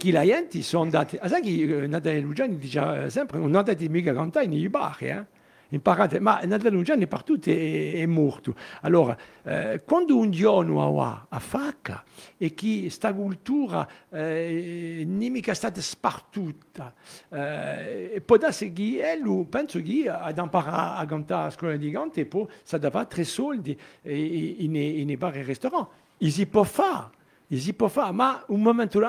eh, 1.65 1.87
Natale 1.89 2.21
Luciani 2.21 2.57
dice 2.59 3.07
eh, 3.07 3.11
sempre, 3.11 3.39
non 3.39 3.53
andate 3.57 3.89
mica 3.89 4.13
a 4.13 4.15
cantare 4.15 4.47
nei 4.47 4.69
bar, 4.69 4.97
eh? 5.01 5.27
Imparate, 5.71 6.21
ma 6.21 6.41
Natale 6.45 6.77
Luciani 6.77 7.09
partout 7.09 7.49
è, 7.49 7.95
è 7.95 8.07
morto. 8.07 8.55
Allora, 8.83 9.19
eh, 9.43 9.83
quando 9.85 10.17
un 10.17 10.31
giorno 10.31 11.03
ha 11.03 11.27
a 11.29 11.41
facca 11.41 12.05
e 12.37 12.55
che 12.55 12.89
cultura 13.13 13.89
eh, 14.11 15.03
non 15.05 15.23
è 15.25 15.29
mica 15.29 15.55
stata 15.55 15.81
spartuta, 15.81 16.95
eh, 17.31 18.23
può 18.25 18.37
darsi 18.37 18.73
che 18.73 19.19
lui, 19.21 19.45
penso 19.47 19.83
che 19.83 20.09
ad 20.09 20.39
imparare 20.39 21.03
a 21.03 21.05
cantare 21.05 21.49
a 21.49 21.51
scuola 21.51 21.75
di 21.75 21.91
canto 21.91 22.21
e 22.21 22.27
poi 22.27 22.47
si 22.63 22.79
dava 22.79 23.05
tre 23.07 23.25
soldi 23.25 23.77
eh, 24.03 24.55
in, 24.61 24.77
in, 24.77 25.11
in 25.11 25.19
bar 25.19 25.37
e 25.37 25.43
ristoranti. 25.43 25.91
E 26.19 26.31
si 26.31 26.47
può 26.47 26.63
fare, 26.63 27.11
e 27.49 27.57
si 27.59 27.75
può 27.75 27.89
fare, 27.89 28.45
un 28.47 28.63
momento 28.63 29.01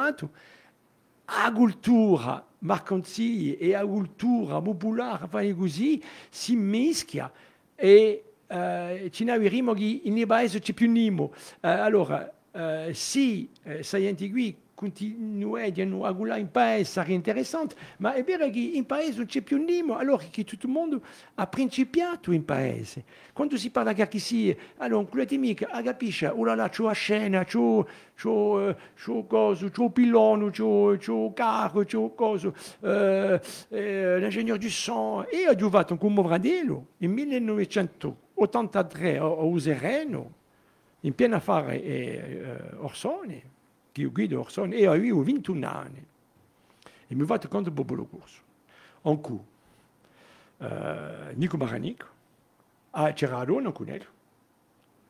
a 1.26 1.52
cultura 1.52 2.46
mercanzile 2.60 3.58
e 3.58 3.74
a 3.74 3.86
cultura 3.86 4.62
popolare 4.62 5.28
fare 5.28 5.54
così 5.56 6.02
si 6.30 6.56
mischia 6.56 7.32
e 7.76 8.24
eh, 8.48 9.10
ci 9.12 9.24
noi 9.24 9.50
che 9.74 10.02
in 10.04 10.26
paese 10.26 10.60
c'è 10.60 10.74
più 10.74 10.90
nimo. 10.90 11.34
Eh, 11.62 11.68
allora, 11.68 12.32
eh, 12.52 12.94
se 12.94 13.50
eh, 13.64 13.84
saienti 13.84 14.30
qui 14.76 14.86
continuano 14.92 16.04
a 16.04 16.12
guardare 16.12 16.42
in 16.42 16.52
paese 16.52 16.92
sarebbe 16.92 17.14
interessante, 17.14 17.76
ma 17.98 18.14
è 18.14 18.24
vero 18.24 18.50
che 18.50 18.60
in 18.60 18.86
paese 18.86 19.18
non 19.18 19.26
c'è 19.26 19.42
più 19.42 19.58
nimo, 19.58 19.96
allora 19.96 20.22
che 20.30 20.44
tutto 20.44 20.66
il 20.66 20.72
mondo 20.74 21.02
ha 21.36 21.48
principiato 21.48 22.34
in 22.34 22.44
paese. 22.44 23.06
Quando 23.32 23.58
si 23.58 23.70
parla 23.70 23.94
che 23.94 24.20
si, 24.20 24.54
allora, 24.78 25.06
quelli 25.06 25.38
mica, 25.38 25.70
ah, 25.72 25.82
capisce, 25.82 26.28
ora 26.28 26.56
là 26.56 26.70
c'ho 26.70 26.86
la 26.86 26.92
scena, 26.92 27.46
c'ho, 27.46 27.88
c'ho, 28.22 28.70
eh, 28.70 28.76
c'ho 29.02 29.26
coso, 29.26 29.70
c'ho 29.70 29.90
pilone, 29.90 30.52
c'ho, 30.52 30.98
c'ho 30.98 31.32
carro, 31.34 31.86
c'ho 31.86 32.14
coso, 32.14 32.54
eh, 32.82 33.40
eh, 33.70 34.20
l'ingegner 34.20 34.58
du 34.58 34.70
son, 34.70 35.26
e 35.32 35.48
ho 35.48 35.56
giocato 35.56 35.96
con 35.96 36.14
Movrandelo 36.14 36.88
in 36.98 37.14
1983 37.14 39.18
a, 39.18 39.26
Usereno, 39.26 40.34
in 41.02 41.16
piena 41.16 41.38
affare 41.38 41.82
eh, 41.82 42.76
Orsone, 42.78 43.38
che 43.38 43.38
io 43.38 43.55
guido 44.04 44.40
Orsone, 44.40 44.76
e 44.76 44.86
avevo 44.86 45.24
21 45.24 45.68
anni. 45.68 46.06
E 47.08 47.16
mi 47.16 47.26
fatto 47.26 47.48
contro 47.48 47.72
Bobolo 47.72 48.06
Corso. 48.06 48.42
En 49.04 49.22
cui, 49.22 49.40
eh, 50.58 51.32
Nico 51.36 51.58
Maranico, 51.58 52.08
ah, 52.92 53.14
c'era 53.14 53.38
Arona 53.38 53.72
con 53.72 53.86
lui, 53.86 54.00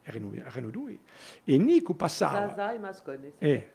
erano, 0.04 0.34
erano 0.34 0.70
due, 0.70 0.98
e 1.44 1.58
Nico 1.58 1.94
passava, 1.94 2.50
Zaza 2.50 2.74
e 2.74 2.80
Mascone. 2.80 3.32
sì. 3.40 3.46
e, 3.46 3.70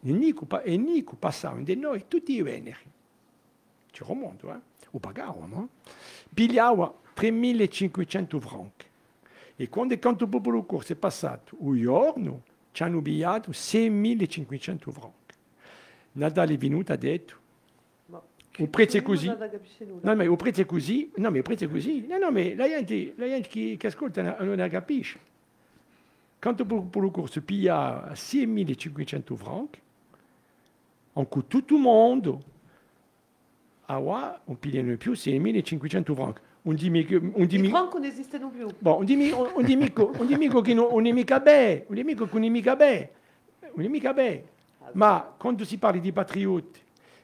Nico, 0.00 0.46
e 0.62 0.76
Nico 0.76 1.16
passava 1.16 1.60
di 1.60 1.76
noi 1.76 2.06
tutti 2.08 2.32
i 2.32 2.42
veneri. 2.42 2.90
Ci 3.90 4.04
remonto, 4.06 4.52
eh? 4.52 4.60
O 4.90 4.98
pagavamo, 4.98 5.62
eh? 5.62 5.90
Pigliava 6.32 6.92
3.500 7.14 8.40
franchi. 8.40 8.86
E 9.54 9.68
quando 9.68 9.94
il 9.94 10.00
canto 10.00 10.26
popolo 10.26 10.64
corso 10.64 10.92
è 10.92 10.96
passato 10.96 11.56
un 11.60 11.80
giorno, 11.80 12.42
ci 12.72 12.82
hanno 12.82 13.00
pigliato 13.00 13.50
6.500 13.50 14.90
franchi. 14.90 15.16
Natale 16.12 16.54
è 16.54 16.58
venuto 16.58 16.92
e 16.92 16.94
ha 16.94 16.98
detto, 16.98 17.40
un 18.58 18.68
prezzo 18.68 18.98
è 18.98 19.02
così. 19.02 19.26
No, 19.28 20.14
ma 20.14 20.24
il 20.24 20.36
prezzo 20.36 20.60
è 20.60 20.66
così. 20.66 21.10
No, 21.16 21.30
ma 21.30 21.36
il 21.38 21.42
prezzo 21.42 21.64
è 21.64 21.68
così. 21.68 22.06
No, 22.06 22.18
no, 22.18 22.30
ma 22.30 22.54
la 22.54 22.68
gente, 22.68 23.14
la 23.16 23.26
gente 23.26 23.48
che, 23.48 23.76
che 23.78 23.86
ascolta 23.86 24.36
non- 24.42 24.68
capisce. 24.68 25.18
Quando 26.38 26.66
per, 26.66 26.82
per 26.82 27.04
il 27.04 27.10
corso 27.10 27.40
piglia 27.42 28.10
6.500 28.12 29.34
franchi, 29.36 29.80
en 31.14 31.28
cui 31.28 31.44
tutto 31.46 31.74
il 31.74 31.80
mondo, 31.80 32.42
a 33.86 33.98
qua, 33.98 34.40
on 34.44 34.58
pigliano 34.58 34.96
più 34.96 35.12
6.500 35.12 36.14
franchi. 36.14 36.40
On 36.64 36.74
dit, 36.74 36.90
mais 36.90 37.04
que- 37.04 37.20
on 37.34 37.44
dit, 37.44 37.56
I 37.56 37.62
mais- 37.62 37.70
franco 37.70 37.98
non 37.98 38.04
esistono 38.06 38.48
più. 38.48 38.68
Bon, 38.80 38.98
on 39.00 39.04
dit, 39.04 39.16
mi- 39.16 39.32
on, 39.32 39.48
on 39.56 39.62
dit 39.64 39.76
mico, 39.76 40.12
on 40.18 40.24
dit 40.26 40.36
mico 40.38 40.60
che 40.60 40.74
non 40.74 40.86
on 40.92 41.04
è 41.04 41.10
mica 41.12 41.40
bene, 41.40 41.84
on 41.88 41.94
dit 41.96 42.04
mico 42.04 42.24
che 42.26 42.34
non 42.34 42.44
è 42.44 42.48
mica 42.48 42.76
bene, 42.76 43.10
on 43.74 43.82
è 43.84 43.88
mica 43.88 44.12
bene. 44.12 44.44
Ma 44.92 45.34
quando 45.36 45.64
si 45.64 45.76
parla 45.78 46.00
di 46.00 46.12
patrioti 46.12 46.80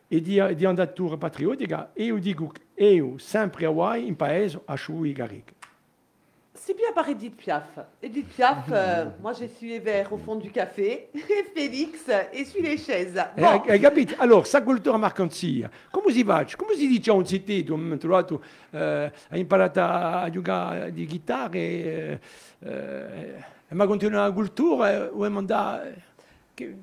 e 0.08 0.20
di, 0.20 0.40
di 0.56 0.64
andatura 0.64 1.16
patriottica, 1.16 1.90
io 1.94 2.18
dico 2.18 2.48
che 2.74 2.84
io 2.84 3.18
sempre 3.18 3.66
a 3.66 3.70
in 4.06 4.16
paese, 4.16 4.60
a 4.64 4.74
i 5.04 5.12
Garrigue. 5.12 5.54
C'est 6.60 6.76
bien 6.76 6.92
par 6.94 7.08
Edith 7.08 7.36
Piaf. 7.36 7.78
Edith 8.02 8.28
Piaf, 8.28 8.64
euh, 8.70 9.06
moi 9.22 9.32
j'ai 9.32 9.48
suivi 9.48 9.78
vers 9.78 10.12
au 10.12 10.18
fond 10.18 10.36
du 10.36 10.50
café, 10.50 11.08
et 11.14 11.44
Félix 11.54 12.00
essuie 12.32 12.62
les 12.62 12.76
chaises. 12.76 13.16
Eh, 13.36 13.40
Bon, 13.40 13.62
Hai 13.66 13.80
capito? 13.80 14.14
Allora, 14.18 14.44
sa 14.44 14.60
cultura 14.62 14.98
mercanzia, 14.98 15.70
come 15.90 16.12
si 16.12 16.24
fa? 16.24 16.44
Come 16.56 16.74
si 16.74 16.88
dice 16.88 17.10
a 17.10 17.14
un 17.14 17.24
sentito, 17.24 17.74
ho 17.74 17.96
trovato, 17.96 18.42
eh, 18.70 19.12
ha 19.28 19.36
imparato 19.36 19.80
a 19.80 20.28
giocare 20.30 20.92
di 20.92 21.06
chitarra 21.06 21.54
e, 21.54 22.18
eh, 22.60 23.34
ma 23.70 23.86
continua 23.86 24.22
la 24.22 24.32
cultura 24.32 25.08
vuoi 25.10 25.30
mandare... 25.30 26.06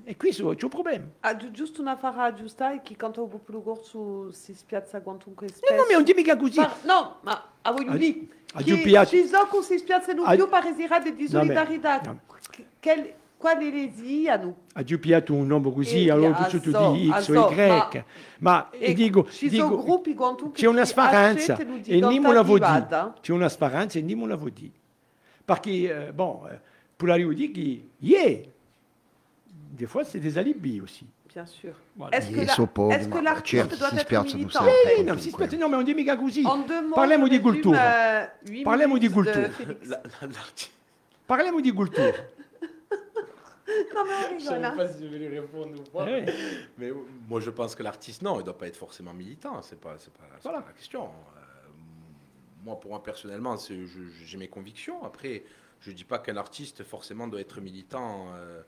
E 0.04 0.16
questo 0.16 0.54
c'è 0.56 0.64
un 0.64 0.70
problema. 0.70 1.06
ah, 1.22 1.36
giu- 1.36 1.52
giusto 1.52 1.82
una 1.82 1.98
giusta 2.34 2.74
e 2.74 2.82
quanto 2.96 3.26
popolo 3.28 3.62
corso 3.62 4.32
si 4.32 4.54
spiazza 4.54 5.02
quantunque 5.02 5.48
No, 5.48 5.76
ma 5.88 5.94
non 5.94 6.04
dimmi 6.04 6.24
che 6.24 6.32
è 6.32 6.38
così. 6.38 6.56
Par- 6.56 6.78
no, 6.84 7.18
ma 7.22 7.50
a 7.62 7.72
voi 7.72 7.86
Ah, 7.88 7.98
di 7.98 8.30
ah, 8.54 8.62
giù 8.64 8.82
piazza- 8.82 9.10
ci 9.10 9.26
so 9.26 9.48
che 9.52 9.62
si 9.64 9.78
spiazzano 9.78 10.24
Ah, 10.24 10.36
più 10.36 10.48
paresirà 10.48 11.00
di 11.00 11.28
solidarietà. 11.28 12.02
no. 12.06 12.20
Quel, 12.80 13.14
ha 14.74 14.84
già 14.84 14.98
piato 14.98 15.34
un 15.34 15.46
nome 15.46 15.72
così, 15.74 16.10
allora 16.10 16.38
ah, 16.38 16.46
tu 16.46 16.60
tu 16.60 16.72
so, 16.72 16.94
di 16.94 17.10
ah, 17.12 17.20
X 17.22 17.24
so, 17.32 17.40
o 17.42 17.52
Y. 17.52 18.04
Ma, 18.40 18.70
E 18.72 18.94
dico, 18.94 19.28
ci 19.30 19.50
dico, 19.50 19.68
sono 19.68 19.84
gruppi 19.84 20.14
c'è 20.54 20.68
una 20.68 20.86
chi 21.82 21.92
e 21.92 22.00
non 22.00 22.34
la 22.34 22.42
vuol 22.42 22.60
dire. 22.60 23.14
C'è 23.22 23.32
una 23.34 23.50
sparanza 23.50 24.00
e 24.00 24.02
non 24.20 24.30
la 24.30 24.36
vuol 24.36 24.52
dire. 24.52 24.72
Perché, 25.44 26.08
eh, 26.08 26.14
bon, 26.14 26.48
eh, 26.50 26.60
pour 26.96 27.10
la 27.10 27.18
dire 27.18 27.52
yeah, 28.00 28.40
des 29.72 29.86
fois 29.88 30.04
c'est 30.04 30.20
des 30.20 30.38
alibis 30.38 30.82
aussi. 30.82 31.06
Bien 31.34 31.46
sûr. 31.46 31.74
Voilà. 31.98 32.18
Est-ce 32.18 32.30
que, 32.32 33.16
la- 33.18 33.22
l'artiste 33.22 33.78
doit 33.78 33.90
être 33.94 34.24
militant 34.24 34.60
sempre. 34.60 34.62
en 34.62 34.88
fait 34.88 35.00
Eh, 35.00 35.04
non, 35.04 35.18
si 35.20 35.32
non 35.58 35.84
dimmi 35.84 36.06
che 36.06 36.12
è 36.14 36.16
così. 36.18 36.46
En 36.46 36.60
deux 36.66 36.82
mots, 36.82 36.96
Parliamo 36.96 37.26
je 37.26 37.32
di 37.32 37.40
cultura. 37.42 38.32
Parliamo 38.64 38.98
di 38.98 39.10
cultura. 39.10 39.50
Parliamo 41.26 41.60
di 41.60 41.72
cultura. 41.74 42.14
Non, 43.94 44.06
mais 44.06 44.14
on 44.14 44.22
Je 44.22 44.28
rigole. 44.28 44.42
savais 44.42 44.66
hein. 44.66 44.76
pas 44.78 44.88
si 44.88 45.04
je 45.04 45.08
vais 45.10 45.18
lui 45.18 45.28
répondre 45.40 45.74
ou 45.80 45.84
pas. 45.92 46.08
Eh, 46.08 46.26
Mais 46.78 46.90
euh, 46.92 46.96
moi, 47.28 47.40
je 47.42 47.50
pense 47.50 47.74
que 47.76 47.82
l'artiste, 47.84 48.22
non, 48.22 48.36
il 48.36 48.40
ne 48.40 48.44
doit 48.44 48.58
pas 48.58 48.68
être 48.68 48.78
forcément 48.78 49.14
militant. 49.14 49.62
C'est 49.64 49.80
pas, 49.80 49.96
c'est 49.98 50.14
pas, 50.14 50.24
Voilà. 50.44 50.60
pas 50.62 50.68
la 50.68 50.74
question. 50.74 51.06
Euh, 51.06 51.10
moi, 52.64 52.80
pour 52.80 52.92
moi, 52.92 53.04
personnellement, 53.04 53.58
j'ai 53.58 54.38
mes 54.38 54.48
convictions. 54.48 55.04
Après, 55.04 55.44
je 55.82 55.90
ne 55.90 55.96
dis 55.96 56.04
pas 56.04 56.20
qu'un 56.20 56.38
artiste, 56.38 56.84
forcément, 56.84 57.28
doit 57.28 57.42
être 57.42 57.60
militant. 57.60 58.28
euh, 58.36 58.62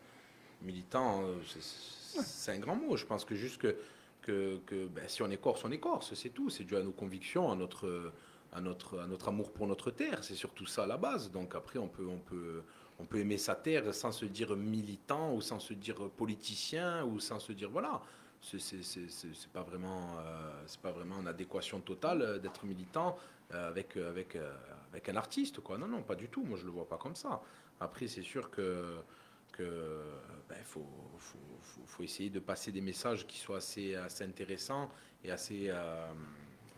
militant, 0.62 1.24
euh, 1.24 1.36
c'est- 1.60 2.51
un 2.51 2.60
grand 2.60 2.76
mot. 2.76 2.95
Je 2.97 3.05
pense 3.05 3.26
que 3.26 3.36
juste 3.36 3.58
que, 3.60 3.76
que, 4.22 4.58
que, 4.66 4.88
ben, 4.88 5.08
si 5.08 5.22
on 5.22 5.30
est 5.30 5.38
corse, 5.38 5.64
on 5.66 5.72
est 5.72 5.80
corse. 5.80 6.14
C'est 6.16 6.30
tout. 6.30 6.49
C'est 6.49 6.64
dû 6.64 6.76
à 6.76 6.82
nos 6.82 6.91
convictions, 6.91 7.51
à 7.51 7.55
notre, 7.55 8.12
à 8.53 8.62
notre, 8.62 8.99
à 8.99 9.08
notre 9.08 9.28
amour 9.30 9.51
pour 9.51 9.68
notre 9.68 9.91
terre. 9.91 10.24
C'est 10.24 10.36
surtout 10.36 10.66
ça 10.66 10.84
à 10.84 10.88
la 10.88 10.97
base. 10.97 11.32
Donc 11.32 11.55
après, 11.55 11.80
on 11.80 11.88
peut, 11.88 12.08
on 12.08 12.18
peut, 12.20 12.64
on 12.99 13.05
peut 13.05 13.20
aimer 13.20 13.38
sa 13.38 13.55
terre 13.55 13.93
sans 13.93 14.12
se 14.12 14.26
dire 14.26 14.55
militant 14.55 15.34
ou 15.34 15.41
sans 15.41 15.60
se 15.60 15.74
dire 15.74 16.10
politicien 16.18 17.03
ou 17.05 17.20
sans 17.20 17.39
se 17.39 17.51
dire 17.53 17.70
voilà. 17.70 18.01
C'est 18.41 18.60
c'est 18.60 19.49
pas 19.51 19.64
vraiment, 19.64 20.16
euh, 20.20 20.66
pas 20.82 20.93
en 21.20 21.26
adéquation 21.26 21.80
totale 21.82 22.22
euh, 22.22 22.38
d'être 22.39 22.66
militant 22.66 23.18
avec 23.49 23.97
avec 23.97 24.38
avec 24.91 25.10
un 25.10 25.16
artiste 25.16 25.60
quoi. 25.62 25.78
Non 25.78 25.88
non, 25.88 26.01
pas 26.03 26.16
du 26.16 26.28
tout. 26.28 26.43
Moi 26.43 26.58
je 26.58 26.66
le 26.66 26.72
vois 26.72 26.88
pas 26.88 26.97
comme 26.97 27.16
ça. 27.16 27.41
Après 27.80 28.08
c'est 28.08 28.22
sûr 28.22 28.49
que 28.51 28.97
que 29.58 30.03
ben, 30.47 30.64
faut, 30.64 30.86
faut, 31.18 31.38
faut, 31.62 31.82
faut 31.86 32.03
essayer 32.03 32.30
de 32.30 32.39
passer 32.39 32.72
des 32.72 32.82
messages 32.82 33.26
qui 33.26 33.38
soient 33.38 33.58
assez 33.58 33.95
assez 33.95 34.24
intéressants 34.24 34.89
et 35.24 35.32
assez 35.32 35.70
euh, 35.70 36.14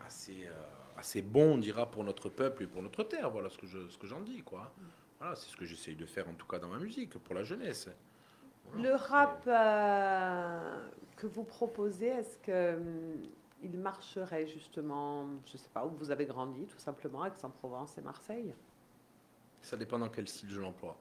assez 0.06 0.46
euh, 0.46 0.52
assez 0.96 1.22
bons, 1.22 1.54
on 1.54 1.58
dira, 1.58 1.90
pour 1.90 2.04
notre 2.04 2.28
peuple 2.28 2.64
et 2.64 2.66
pour 2.66 2.82
notre 2.82 3.04
terre. 3.04 3.30
Voilà 3.30 3.48
ce 3.50 3.58
que 3.58 3.66
je 3.66 3.88
ce 3.88 3.98
que 3.98 4.06
j'en 4.06 4.20
dis 4.20 4.42
quoi. 4.42 4.72
Voilà, 5.18 5.36
c'est 5.36 5.50
ce 5.50 5.56
que 5.56 5.66
j'essaye 5.66 5.96
de 5.96 6.06
faire 6.06 6.28
en 6.28 6.34
tout 6.34 6.46
cas 6.46 6.58
dans 6.58 6.68
ma 6.68 6.78
musique 6.78 7.18
pour 7.18 7.34
la 7.34 7.42
jeunesse. 7.42 7.88
Voilà. 8.64 8.88
Le 8.88 8.94
rap 8.94 9.44
euh, 9.46 10.88
que 11.16 11.26
vous 11.26 11.44
proposez, 11.44 12.06
est-ce 12.06 12.38
que 12.38 12.76
hum, 12.76 13.20
il 13.62 13.78
marcherait 13.78 14.46
justement, 14.46 15.28
je 15.46 15.58
sais 15.58 15.68
pas, 15.74 15.84
où 15.84 15.90
vous 15.90 16.10
avez 16.10 16.24
grandi 16.24 16.66
tout 16.66 16.78
simplement, 16.78 17.26
Aix-en-Provence 17.26 17.98
et 17.98 18.00
Marseille? 18.00 18.54
Ça 19.60 19.76
dépend 19.76 19.98
dans 19.98 20.08
quel 20.08 20.26
style 20.26 20.48
je 20.50 20.60
l'emploie. 20.60 20.96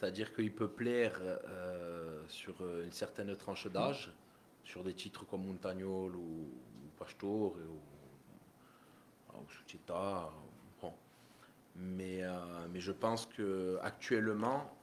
C'est-à-dire 0.00 0.32
qu'il 0.34 0.50
peut 0.54 0.68
plaire 0.70 1.20
euh, 1.20 2.22
sur 2.26 2.54
euh, 2.62 2.84
une 2.84 2.92
certaine 2.92 3.36
tranche 3.36 3.66
d'âge, 3.66 4.10
sur 4.64 4.82
des 4.82 4.94
titres 4.94 5.26
comme 5.26 5.44
Montagnol 5.46 6.16
ou, 6.16 6.20
ou 6.20 6.88
Pastor 6.98 7.52
ou, 7.52 7.80
ou. 9.34 9.40
Bon. 10.80 10.94
Mais, 11.76 12.22
euh, 12.22 12.32
mais 12.72 12.80
je 12.80 12.92
pense 12.92 13.26
que 13.26 13.78
actuellement, 13.82 14.74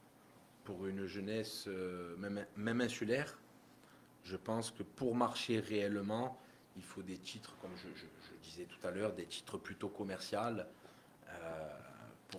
pour 0.63 0.85
une 0.85 1.07
jeunesse 1.07 1.67
même, 2.57 2.81
insulaire, 2.81 3.39
je 4.23 4.35
pense 4.35 4.69
que 4.69 4.83
pour 4.83 5.15
marcher 5.15 5.59
réellement, 5.59 6.39
il 6.75 6.83
faut 6.83 7.01
des 7.01 7.17
titres, 7.17 7.55
comme 7.61 7.71
je, 7.77 7.87
je- 7.99 8.05
disais 8.43 8.65
tout 8.65 8.85
à 8.87 8.91
l'heure, 8.91 9.13
des 9.13 9.25
titres 9.25 9.57
plutôt 9.57 9.89
commerciaux. 9.89 10.39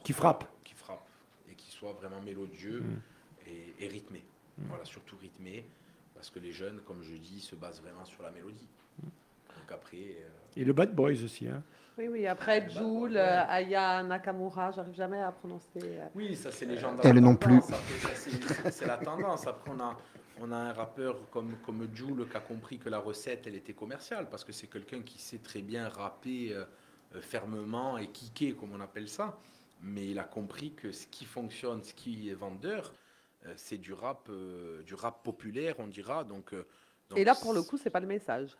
Qui 0.05 0.13
frappent. 0.13 0.45
Soient 1.79 1.93
vraiment 1.93 2.21
mélodieux 2.21 2.83
et, 3.47 3.75
et 3.85 3.89
rythmés. 3.89 4.25
Voilà, 4.69 4.85
surtout 4.85 5.17
rythmés, 5.21 5.65
parce 6.15 6.29
que 6.31 6.41
les 6.41 6.51
jeunes, 6.51 6.81
comme 6.85 7.03
je 7.03 7.15
dis, 7.15 7.41
se 7.41 7.55
basent 7.55 7.81
vraiment 7.81 8.05
sur 8.05 8.23
la 8.25 8.31
mélodie. 8.33 8.67
Donc 9.03 9.71
après, 9.71 9.97
euh, 9.97 10.29
Et 10.57 10.65
le 10.65 10.73
Bad 10.73 10.93
Boys 10.95 11.23
aussi. 11.25 11.47
Hein. 11.47 11.63
Oui, 11.97 12.09
oui, 12.09 12.27
après 12.27 12.69
Jules, 12.69 13.13
ouais. 13.13 13.17
euh, 13.19 13.45
Aya 13.49 14.03
Nakamura, 14.03 14.73
j'arrive 14.73 14.95
jamais 14.95 15.21
à 15.21 15.31
prononcer. 15.31 15.79
euh, 15.85 16.07
Oui, 16.17 16.35
ça 16.35 16.51
c'est 16.51 16.67
les 16.67 16.79
gens 16.79 16.97
Elle 17.05 17.21
non 17.21 17.37
plus. 17.37 17.61
C'est- 18.71 18.87
la 18.87 18.97
tendance. 18.97 19.47
Après, 19.47 19.71
on 19.73 19.79
a, 19.81 19.97
on 20.41 20.51
a 20.51 20.57
un 20.57 20.73
rappeur 20.73 21.31
comme, 21.31 21.55
comme 21.65 21.87
Jules 21.95 22.27
qui 22.29 22.37
a 22.37 22.41
compris 22.41 22.79
que 22.79 22.89
la 22.89 22.99
recette, 22.99 23.47
elle 23.47 23.55
était 23.57 23.73
commerciale, 23.75 24.29
parce 24.29 24.43
que 24.45 24.53
c'est 24.53 24.67
quelqu'un 24.67 25.03
qui 25.03 25.21
sait 25.21 25.39
très 25.39 25.63
bien 25.63 25.89
rapper 25.89 26.53
euh, 26.55 26.65
fermement 27.21 27.97
et 27.99 28.09
kicker, 28.09 28.55
comme 28.57 28.73
on 28.73 28.81
appelle 28.81 29.09
ça. 29.09 29.39
Mais 29.81 30.07
il 30.09 30.19
a 30.19 30.25
compris 30.25 30.73
que 30.73 30.93
ce 30.93 31.07
qui 31.07 31.25
fonctionne, 31.25 31.83
ce 31.85 31.95
qui 31.95 32.29
est 32.29 32.35
vendeur, 32.35 32.93
euh, 33.47 33.53
c'est 33.57 33.79
du 33.79 33.93
rap, 33.93 34.29
euh, 34.29 34.83
du 34.83 34.95
rap 34.95 35.23
populaire, 35.23 35.77
on 35.79 35.87
dira. 35.87 36.25
Donc, 36.25 36.53
euh, 36.53 36.67
donc 37.09 37.19
Et 37.19 37.25
là, 37.25 37.35
pour 37.35 37.53
le 37.53 37.63
coup, 37.63 37.79
c'est 37.79 37.91
pas 37.91 38.01
le 38.01 38.07
message. 38.07 38.57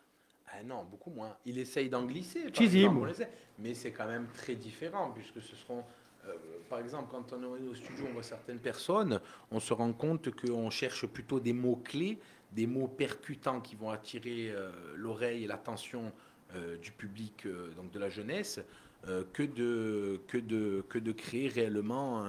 ah 0.47 0.63
non, 0.63 0.85
beaucoup 0.85 1.11
moins. 1.11 1.35
Il 1.45 1.57
essaye 1.59 1.89
d'en 1.89 2.05
glisser, 2.05 2.49
par 2.49 2.61
exemple, 2.61 3.09
on 3.09 3.25
mais 3.59 3.73
c'est 3.73 3.91
quand 3.91 4.07
même 4.07 4.27
très 4.33 4.55
différent, 4.55 5.11
puisque 5.11 5.41
ce 5.41 5.55
seront, 5.55 5.83
euh, 6.25 6.33
par 6.69 6.79
exemple, 6.79 7.09
quand 7.11 7.33
on 7.33 7.55
est 7.57 7.67
au 7.67 7.75
studio, 7.75 8.05
on 8.09 8.13
voit 8.13 8.23
certaines 8.23 8.59
personnes, 8.59 9.19
on 9.51 9.59
se 9.59 9.73
rend 9.73 9.91
compte 9.93 10.31
qu'on 10.31 10.69
cherche 10.69 11.05
plutôt 11.05 11.39
des 11.39 11.53
mots-clés, 11.53 12.19
des 12.51 12.67
mots 12.67 12.87
percutants 12.87 13.61
qui 13.61 13.75
vont 13.75 13.89
attirer 13.89 14.51
euh, 14.51 14.71
l'oreille 14.95 15.43
et 15.43 15.47
l'attention 15.47 16.11
euh, 16.55 16.77
du 16.77 16.91
public, 16.91 17.45
euh, 17.45 17.71
donc 17.75 17.91
de 17.91 17.99
la 17.99 18.09
jeunesse, 18.09 18.59
euh, 19.07 19.23
que, 19.33 19.43
de, 19.43 20.21
que, 20.27 20.37
de, 20.37 20.83
que 20.89 20.99
de 20.99 21.11
créer 21.11 21.47
réellement 21.47 22.23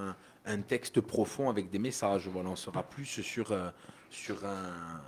un, 0.45 0.61
texte 0.61 1.01
profond 1.01 1.49
avec 1.49 1.69
des 1.69 1.79
messages. 1.79 2.27
Voilà, 2.27 2.49
on 2.49 2.55
sera 2.55 2.83
plus 2.83 3.05
sur, 3.05 3.51
euh, 3.51 3.69
sur 4.09 4.45
un 4.45 5.01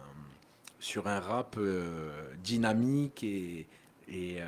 sur 0.79 1.07
un 1.07 1.21
rap 1.21 1.55
euh, 1.57 2.33
dynamique 2.43 3.23
et, 3.23 3.67
et, 4.09 4.41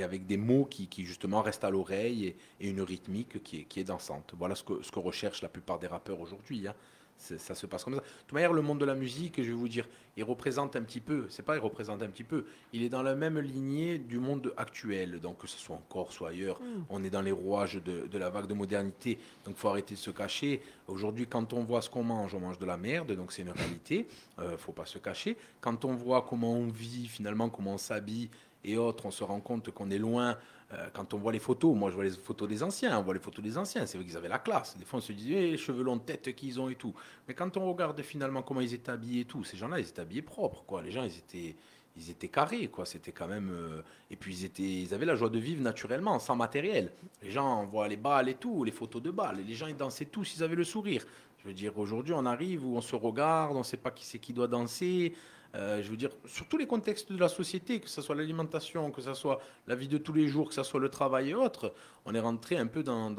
avec 0.00 0.26
des 0.26 0.36
mots 0.36 0.64
qui, 0.64 0.86
qui, 0.86 1.04
justement 1.04 1.42
restent 1.42 1.64
à 1.64 1.70
l'oreille 1.70 2.36
et, 2.60 2.68
une 2.68 2.82
rythmique 2.82 3.42
qui 3.42 3.60
est, 3.60 3.64
qui 3.64 3.80
est 3.80 3.84
dansante. 3.84 4.32
Voilà 4.38 4.54
ce 4.54 4.62
que, 4.62 4.80
ce 4.80 4.96
recherchent 4.96 5.42
la 5.42 5.48
plupart 5.48 5.80
des 5.80 5.88
rappeurs 5.88 6.20
aujourd'hui. 6.20 6.68
hein. 6.68 6.74
Ça 7.22 7.54
se 7.54 7.66
passe 7.66 7.84
comme 7.84 7.94
ça. 7.94 8.00
De 8.00 8.04
toute 8.04 8.32
manière, 8.32 8.52
le 8.52 8.62
monde 8.62 8.80
de 8.80 8.84
la 8.84 8.94
musique, 8.94 9.36
je 9.36 9.48
vais 9.48 9.52
vous 9.52 9.68
dire, 9.68 9.86
il 10.16 10.24
représente 10.24 10.76
un 10.76 10.82
petit 10.82 11.00
peu, 11.00 11.26
c'est 11.30 11.44
pas 11.44 11.56
il 11.56 11.60
représente 11.60 12.02
un 12.02 12.08
petit 12.08 12.24
peu, 12.24 12.44
il 12.72 12.82
est 12.82 12.88
dans 12.88 13.02
la 13.02 13.14
même 13.14 13.38
lignée 13.38 13.98
du 13.98 14.18
monde 14.18 14.52
actuel. 14.56 15.20
Donc 15.20 15.38
que 15.38 15.46
ce 15.46 15.56
soit 15.56 15.76
en 15.76 15.82
Corse 15.88 16.20
ou 16.20 16.26
ailleurs, 16.26 16.60
on 16.90 17.02
est 17.04 17.10
dans 17.10 17.22
les 17.22 17.32
rouages 17.32 17.76
de, 17.76 18.06
de 18.06 18.18
la 18.18 18.28
vague 18.28 18.46
de 18.46 18.54
modernité. 18.54 19.18
Donc 19.44 19.54
il 19.56 19.60
faut 19.60 19.68
arrêter 19.68 19.94
de 19.94 20.00
se 20.00 20.10
cacher. 20.10 20.60
Aujourd'hui, 20.88 21.26
quand 21.26 21.52
on 21.52 21.62
voit 21.62 21.80
ce 21.80 21.88
qu'on 21.88 22.02
mange, 22.02 22.34
on 22.34 22.40
mange 22.40 22.58
de 22.58 22.66
la 22.66 22.76
merde, 22.76 23.12
donc 23.12 23.32
c'est 23.32 23.42
une 23.42 23.50
réalité. 23.50 24.08
Euh, 24.40 24.58
faut 24.58 24.72
pas 24.72 24.86
se 24.86 24.98
cacher. 24.98 25.36
Quand 25.60 25.84
on 25.84 25.94
voit 25.94 26.26
comment 26.28 26.52
on 26.52 26.66
vit, 26.66 27.06
finalement, 27.06 27.48
comment 27.48 27.74
on 27.74 27.78
s'habille 27.78 28.28
et 28.64 28.76
autres, 28.76 29.06
on 29.06 29.10
se 29.10 29.24
rend 29.24 29.40
compte 29.40 29.70
qu'on 29.70 29.90
est 29.90 29.98
loin. 29.98 30.36
Euh, 30.72 30.88
quand 30.94 31.12
on 31.12 31.18
voit 31.18 31.32
les 31.32 31.38
photos, 31.38 31.74
moi 31.76 31.90
je 31.90 31.94
vois 31.94 32.04
les 32.04 32.10
photos 32.10 32.48
des 32.48 32.62
anciens, 32.62 32.98
on 32.98 33.02
voit 33.02 33.12
les 33.14 33.20
photos 33.20 33.44
des 33.44 33.58
anciens, 33.58 33.84
c'est 33.84 33.98
vrai 33.98 34.06
qu'ils 34.06 34.16
avaient 34.16 34.28
la 34.28 34.38
classe. 34.38 34.76
Des 34.78 34.84
fois 34.84 34.98
on 34.98 35.02
se 35.02 35.12
disait, 35.12 35.50
eh, 35.50 35.56
cheveux 35.58 35.82
longs 35.82 35.98
tête 35.98 36.34
qu'ils 36.34 36.58
ont 36.60 36.68
et 36.70 36.76
tout. 36.76 36.94
Mais 37.28 37.34
quand 37.34 37.56
on 37.58 37.70
regarde 37.70 38.00
finalement 38.02 38.42
comment 38.42 38.62
ils 38.62 38.72
étaient 38.72 38.90
habillés 38.90 39.20
et 39.22 39.24
tout, 39.26 39.44
ces 39.44 39.56
gens-là, 39.58 39.78
ils 39.80 39.88
étaient 39.88 40.00
habillés 40.00 40.22
propres, 40.22 40.64
quoi. 40.66 40.80
Les 40.80 40.90
gens, 40.90 41.04
ils 41.04 41.18
étaient, 41.18 41.56
ils 41.96 42.10
étaient 42.10 42.28
carrés, 42.28 42.68
quoi. 42.68 42.86
C'était 42.86 43.12
quand 43.12 43.28
même. 43.28 43.50
euh, 43.52 43.82
Et 44.10 44.16
puis 44.16 44.34
ils, 44.34 44.44
étaient, 44.46 44.62
ils 44.62 44.94
avaient 44.94 45.04
la 45.04 45.14
joie 45.14 45.28
de 45.28 45.38
vivre 45.38 45.62
naturellement, 45.62 46.18
sans 46.18 46.36
matériel. 46.36 46.90
Les 47.22 47.30
gens, 47.30 47.62
on 47.62 47.66
voit 47.66 47.86
les 47.86 47.98
balles 47.98 48.30
et 48.30 48.34
tout, 48.34 48.64
les 48.64 48.72
photos 48.72 49.02
de 49.02 49.10
balles. 49.10 49.44
Les 49.46 49.54
gens, 49.54 49.66
ils 49.66 49.76
dansaient 49.76 50.06
tous, 50.06 50.36
ils 50.36 50.42
avaient 50.42 50.56
le 50.56 50.64
sourire. 50.64 51.04
Je 51.42 51.48
veux 51.48 51.54
dire, 51.54 51.76
aujourd'hui, 51.76 52.14
on 52.16 52.24
arrive 52.24 52.64
où 52.64 52.76
on 52.76 52.80
se 52.80 52.96
regarde, 52.96 53.54
on 53.56 53.58
ne 53.58 53.64
sait 53.64 53.76
pas 53.76 53.90
qui 53.90 54.06
c'est 54.06 54.18
qui 54.20 54.32
doit 54.32 54.46
danser. 54.48 55.14
Euh, 55.54 55.82
je 55.82 55.90
veux 55.90 55.96
dire, 55.96 56.10
sur 56.24 56.46
tous 56.46 56.56
les 56.56 56.66
contextes 56.66 57.12
de 57.12 57.18
la 57.18 57.28
société, 57.28 57.80
que 57.80 57.88
ce 57.88 58.00
soit 58.00 58.14
l'alimentation, 58.14 58.90
que 58.90 59.02
ce 59.02 59.12
soit 59.12 59.40
la 59.66 59.74
vie 59.74 59.88
de 59.88 59.98
tous 59.98 60.14
les 60.14 60.26
jours, 60.26 60.48
que 60.48 60.54
ce 60.54 60.62
soit 60.62 60.80
le 60.80 60.88
travail 60.88 61.30
et 61.30 61.34
autres, 61.34 61.74
on 62.06 62.14
est 62.14 62.20
rentré 62.20 62.56
un 62.56 62.66
peu 62.66 62.82
dans, 62.82 63.14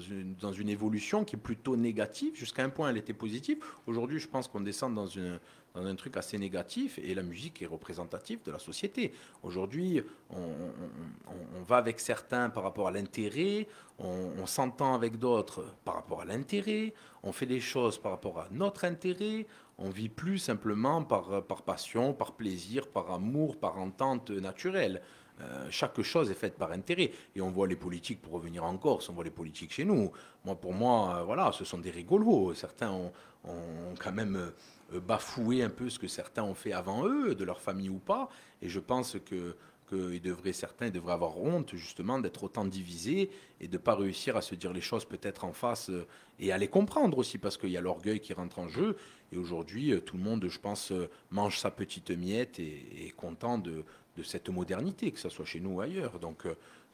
une 0.00 0.68
évolution 0.68 1.24
qui 1.24 1.36
est 1.36 1.38
plutôt 1.38 1.76
négative. 1.76 2.34
Jusqu'à 2.34 2.64
un 2.64 2.70
point, 2.70 2.88
elle 2.88 2.96
était 2.96 3.12
positive. 3.12 3.62
Aujourd'hui, 3.86 4.18
je 4.18 4.28
pense 4.28 4.48
qu'on 4.48 4.62
descend 4.62 4.94
dans, 4.94 5.06
une, 5.06 5.38
dans 5.78 5.86
un 5.86 5.94
truc 5.94 6.16
assez 6.16 6.38
négatif 6.38 6.98
et 7.02 7.14
la 7.14 7.22
musique 7.22 7.62
est 7.62 7.66
représentative 7.66 8.40
de 8.44 8.50
la 8.50 8.58
société. 8.58 9.12
Aujourd'hui, 9.42 10.02
on, 10.30 11.62
va 11.66 11.76
avec 11.76 12.00
certains 12.00 12.50
par 12.50 12.62
rapport 12.62 12.88
à 12.88 12.90
l'intérêt, 12.90 13.68
on, 13.98 14.46
s'entend 14.46 14.94
avec 14.94 15.18
d'autres 15.18 15.64
par 15.84 15.94
rapport 15.94 16.22
à 16.22 16.24
l'intérêt, 16.24 16.94
on 17.22 17.32
fait 17.32 17.46
des 17.46 17.60
choses 17.60 17.98
par 17.98 18.12
rapport 18.12 18.38
à 18.38 18.48
notre 18.50 18.84
intérêt, 18.84 19.46
on 19.76 19.90
vit 19.90 20.08
plus 20.08 20.38
simplement 20.38 21.02
par, 21.02 21.44
par 21.44 21.62
passion, 21.62 22.14
par 22.14 22.32
plaisir, 22.32 22.88
par 22.88 23.12
amour, 23.12 23.58
par 23.58 23.78
entente 23.78 24.30
naturelle. 24.30 25.02
Euh, 25.40 25.68
chaque 25.70 26.00
chose 26.02 26.30
est 26.30 26.34
faite 26.34 26.56
par 26.56 26.72
intérêt. 26.72 27.12
Et 27.36 27.40
on 27.40 27.50
voit 27.50 27.68
les 27.68 27.76
politiques, 27.76 28.20
pour 28.20 28.32
revenir 28.32 28.64
en 28.64 28.76
Corse, 28.76 29.08
on 29.08 29.12
voit 29.12 29.24
les 29.24 29.30
politiques 29.30 29.72
chez 29.72 29.84
nous. 29.84 30.10
Moi, 30.44 30.56
pour 30.56 30.72
moi, 30.72 31.18
euh, 31.18 31.22
voilà, 31.22 31.52
ce 31.52 31.64
sont 31.64 31.78
des 31.78 31.90
rigolos. 31.90 32.54
Certains 32.54 32.90
ont, 32.90 33.12
ont 33.44 33.94
quand 33.98 34.12
même 34.12 34.52
euh, 34.92 35.00
bafoué 35.00 35.62
un 35.62 35.70
peu 35.70 35.90
ce 35.90 35.98
que 35.98 36.08
certains 36.08 36.42
ont 36.42 36.54
fait 36.54 36.72
avant 36.72 37.06
eux, 37.06 37.34
de 37.34 37.44
leur 37.44 37.60
famille 37.60 37.90
ou 37.90 37.98
pas. 37.98 38.28
Et 38.62 38.68
je 38.68 38.80
pense 38.80 39.16
que 39.26 39.56
devraient, 39.90 40.52
certains 40.52 40.90
devraient 40.90 41.14
avoir 41.14 41.38
honte 41.38 41.74
justement 41.74 42.18
d'être 42.18 42.44
autant 42.44 42.64
divisés 42.64 43.30
et 43.60 43.68
de 43.68 43.72
ne 43.72 43.78
pas 43.78 43.94
réussir 43.94 44.36
à 44.36 44.42
se 44.42 44.54
dire 44.54 44.72
les 44.72 44.80
choses 44.80 45.04
peut-être 45.04 45.44
en 45.44 45.52
face 45.52 45.90
euh, 45.90 46.06
et 46.38 46.52
à 46.52 46.58
les 46.58 46.68
comprendre 46.68 47.18
aussi 47.18 47.38
parce 47.38 47.56
qu'il 47.56 47.70
y 47.70 47.76
a 47.76 47.80
l'orgueil 47.80 48.20
qui 48.20 48.32
rentre 48.32 48.58
en 48.58 48.68
jeu. 48.68 48.96
Et 49.32 49.36
aujourd'hui, 49.36 49.92
euh, 49.92 50.00
tout 50.00 50.16
le 50.16 50.22
monde, 50.22 50.46
je 50.48 50.58
pense, 50.58 50.92
mange 51.30 51.58
sa 51.58 51.70
petite 51.70 52.10
miette 52.10 52.58
et 52.58 53.06
est 53.06 53.10
content 53.10 53.58
de, 53.58 53.84
de 54.16 54.22
cette 54.22 54.48
modernité, 54.48 55.10
que 55.12 55.18
ce 55.20 55.28
soit 55.28 55.44
chez 55.44 55.60
nous 55.60 55.76
ou 55.76 55.80
ailleurs. 55.80 56.18
Donc, 56.18 56.46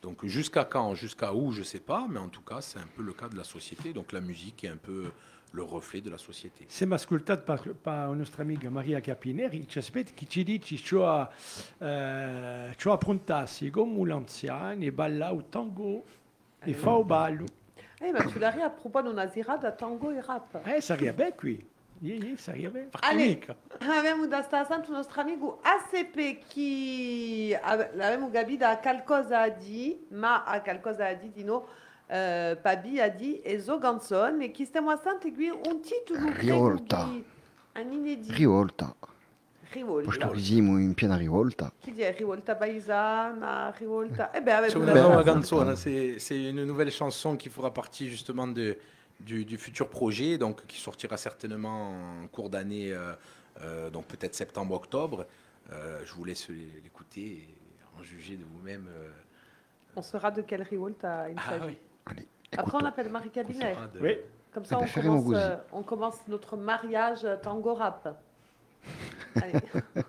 donc 0.02 0.26
jusqu'à 0.26 0.64
quand, 0.64 0.94
jusqu'à 0.94 1.32
où, 1.32 1.52
je 1.52 1.60
ne 1.60 1.64
sais 1.64 1.80
pas, 1.80 2.06
mais 2.10 2.18
en 2.18 2.28
tout 2.28 2.42
cas, 2.42 2.60
c'est 2.60 2.78
un 2.78 2.88
peu 2.94 3.02
le 3.02 3.14
cas 3.14 3.28
de 3.28 3.36
la 3.36 3.44
société. 3.44 3.92
Donc 3.92 4.12
la 4.12 4.20
musique 4.20 4.62
est 4.64 4.68
un 4.68 4.76
peu 4.76 5.10
le 5.54 5.62
reflet 5.62 6.00
de 6.00 6.10
la 6.10 6.18
société. 6.18 6.66
Per, 6.66 7.74
per 7.74 7.76
la 7.84 8.06
nostra 8.14 8.42
amica 8.42 8.68
Maria 8.70 9.00
Capineri, 9.00 9.66
ci 9.68 9.78
aspetta 9.78 10.10
che 10.12 10.26
ci 10.26 10.42
dici 10.42 10.76
ciò, 10.76 11.28
eh, 11.78 12.74
ciò 12.76 12.92
approntassi 12.92 13.70
come 13.70 14.06
l'anziano 14.08 14.82
e 14.82 14.92
balla 14.92 15.32
o 15.32 15.44
tango 15.44 16.04
e 16.60 16.74
fa 16.74 16.96
o 16.96 17.04
ballo. 17.04 17.46
Eh 18.00 18.12
ben, 18.12 18.28
tu 18.30 18.42
à 18.42 18.70
propos 18.70 19.02
de 19.02 19.12
Nazira, 19.12 19.56
de 19.56 19.70
tango 19.70 20.10
e 20.10 20.20
rap. 20.20 20.60
Eh, 20.66 20.80
sarebbe 20.80 21.32
qui. 21.36 21.64
Allez, 23.00 23.40
avem 23.80 24.26
da 24.28 24.42
sta 24.42 24.64
sant 24.64 24.88
un 24.88 24.94
nostro 24.94 25.20
amico 25.22 25.60
ACP 25.62 26.44
che 26.48 27.58
l'avem 27.94 28.30
capito 28.30 28.66
a 28.66 28.76
qualcosa 28.76 29.42
a 29.42 29.48
di, 29.48 30.06
ma 30.10 30.44
a 30.44 30.60
qualcosa 30.60 31.06
a 31.06 31.14
di 31.14 31.30
di 31.30 31.44
no, 31.44 31.66
eh, 32.06 32.58
Pabi 32.60 33.00
a 33.00 33.08
di 33.08 33.40
e 33.42 33.58
zo 33.60 33.78
ganzon 33.78 34.40
e 34.42 34.50
che 34.50 34.64
stiamo 34.64 34.90
a 34.90 34.96
sant 34.96 35.20
qui 35.32 35.48
un 35.48 35.80
titolo 35.80 36.30
Rivolta. 36.32 37.04
un 37.06 37.92
inedito. 37.92 38.34
Rivolta. 38.34 38.94
Rivolta. 39.72 40.04
Portoghesimo 40.10 40.78
in 40.78 40.94
piena 40.94 41.16
rivolta. 41.16 41.72
Chi 41.80 41.90
dice 41.92 42.12
rivolta 42.12 42.54
paesana, 42.54 43.70
rivolta... 43.76 44.30
Eh 44.32 44.40
ben, 44.40 44.62
C'est 44.68 44.76
avem 44.76 44.82
una 44.82 44.92
nuova 45.00 45.20
eh, 45.20 45.24
canzone, 45.24 45.74
c'est 45.74 46.18
c'est 46.20 46.40
une 46.50 46.64
nouvelle 46.64 46.92
chanson 46.92 47.36
qui 47.36 47.48
fera 47.48 47.72
partie 47.72 48.08
justement 48.08 48.46
de, 48.46 48.78
du, 49.18 49.44
du 49.44 49.56
futur 49.58 49.88
projet, 49.88 50.38
donc 50.38 50.64
qui 50.66 50.78
sortira 50.78 51.16
certainement 51.16 51.90
en 52.22 52.28
cours 52.28 52.50
d'année, 52.50 52.92
euh, 52.92 53.14
euh, 53.62 53.90
donc 53.90 54.04
peut-être 54.06 54.36
septembre-octobre. 54.36 55.26
Euh, 55.72 55.98
je 56.04 56.12
vous 56.14 56.24
laisse 56.24 56.48
l'écouter 56.84 57.20
et 57.48 57.54
en 57.98 58.02
juger 58.04 58.36
de 58.36 58.44
vous-même. 58.44 58.86
euh. 58.94 59.10
On 59.96 60.02
saura 60.02 60.30
de 60.30 60.42
quelle 60.42 60.62
rivolta 60.62 61.28
il 61.30 61.36
Ah 61.38 61.50
s'agit? 61.50 61.66
oui. 61.66 61.78
Allez, 62.06 62.26
Après, 62.56 62.78
on 62.80 62.84
appelle 62.84 63.08
Marie 63.10 63.30
Cabinet. 63.30 63.76
de- 63.94 64.00
Oui. 64.00 64.18
Comme 64.52 64.64
ça, 64.64 64.78
on 64.78 64.86
commence, 64.86 65.34
euh, 65.34 65.56
on 65.72 65.82
commence 65.82 66.14
notre 66.28 66.56
mariage 66.56 67.26
tango 67.42 67.74
rap. 67.74 68.16
Allez. 69.42 69.54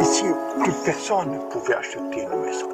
Ici, 0.00 0.24
plus 0.62 0.72
personne 0.84 1.32
ne 1.32 1.38
pouvait 1.50 1.74
acheter 1.74 1.98
une 2.22 2.40
maison. 2.40 2.68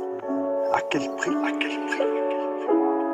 À 0.72 0.80
quel 0.90 1.14
prix 1.16 1.30
À 1.30 1.50
quel 1.58 1.86
prix 1.86 3.10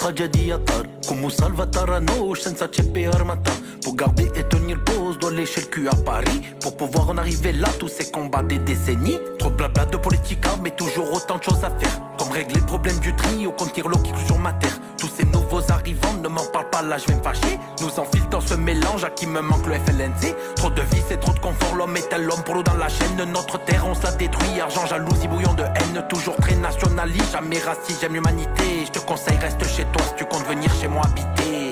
gorsa, 0.00 0.12
stradia 0.12 0.26
di 0.28 0.50
attar 0.50 0.88
Come 1.06 1.30
Salvatore 1.30 1.96
Anoche, 1.96 2.42
senza 2.42 2.68
cepper 2.68 3.14
armata. 3.14 3.52
Pour 3.82 3.94
garder 3.94 4.30
et 4.34 4.48
tenir 4.48 4.82
pause, 4.84 5.18
doit 5.18 5.30
lécher 5.30 5.62
le 5.76 5.88
à 5.88 5.94
Paris. 5.94 6.40
Pour 6.60 6.76
pouvoir 6.76 7.10
en 7.10 7.18
arriver 7.18 7.52
là, 7.52 7.68
tous 7.78 7.88
ces 7.88 8.10
combats 8.10 8.42
des 8.42 8.58
décennies. 8.58 9.18
Trop 9.38 9.50
blabla 9.50 9.86
de 9.86 9.96
politique, 9.96 10.44
hein, 10.46 10.58
mais 10.62 10.70
toujours 10.70 11.12
autant 11.12 11.38
de 11.38 11.42
choses 11.42 11.64
à 11.64 11.70
faire 11.70 12.09
Régler 12.30 12.60
le 12.60 12.66
problème 12.66 12.98
du 12.98 13.14
tri 13.14 13.46
ou 13.46 13.52
contenir 13.52 13.88
l'eau 13.88 13.98
qui 13.98 14.12
coule 14.12 14.24
sur 14.26 14.38
ma 14.38 14.52
terre. 14.54 14.78
Tous 14.98 15.08
ces 15.08 15.24
nouveaux 15.26 15.62
arrivants 15.70 16.14
ne 16.22 16.28
m'en 16.28 16.44
parlent 16.46 16.70
pas 16.70 16.82
là, 16.82 16.98
je 16.98 17.06
vais 17.06 17.14
me 17.14 17.22
fâcher. 17.22 17.58
Nous 17.80 17.98
enfile 17.98 18.20
ce 18.50 18.54
mélange 18.54 19.04
à 19.04 19.10
qui 19.10 19.26
me 19.26 19.40
manque 19.40 19.66
le 19.66 19.74
FLNC 19.74 20.34
Trop 20.56 20.70
de 20.70 20.82
vie, 20.82 21.02
c'est 21.08 21.18
trop 21.18 21.32
de 21.32 21.38
confort, 21.38 21.74
l'homme 21.74 21.96
est 21.96 22.08
tel 22.08 22.24
l'homme 22.24 22.42
pour 22.44 22.54
l'eau 22.54 22.62
dans 22.62 22.74
la 22.74 22.88
chaîne 22.88 23.22
Notre 23.32 23.58
terre, 23.64 23.84
on 23.86 23.94
se 23.94 24.02
la 24.02 24.12
détruit, 24.12 24.60
argent, 24.60 24.86
jalousie, 24.86 25.28
bouillon 25.28 25.54
de 25.54 25.62
haine 25.62 26.04
Toujours 26.08 26.36
très 26.36 26.54
nationaliste, 26.54 27.32
jamais 27.32 27.58
raciste, 27.58 28.00
j'aime 28.00 28.14
l'humanité. 28.14 28.86
Je 28.86 28.90
te 28.90 28.98
conseille, 29.00 29.38
reste 29.38 29.64
chez 29.64 29.84
toi 29.84 30.02
si 30.06 30.14
tu 30.16 30.24
comptes 30.24 30.46
venir 30.46 30.70
chez 30.80 30.88
moi 30.88 31.02
habiter 31.04 31.69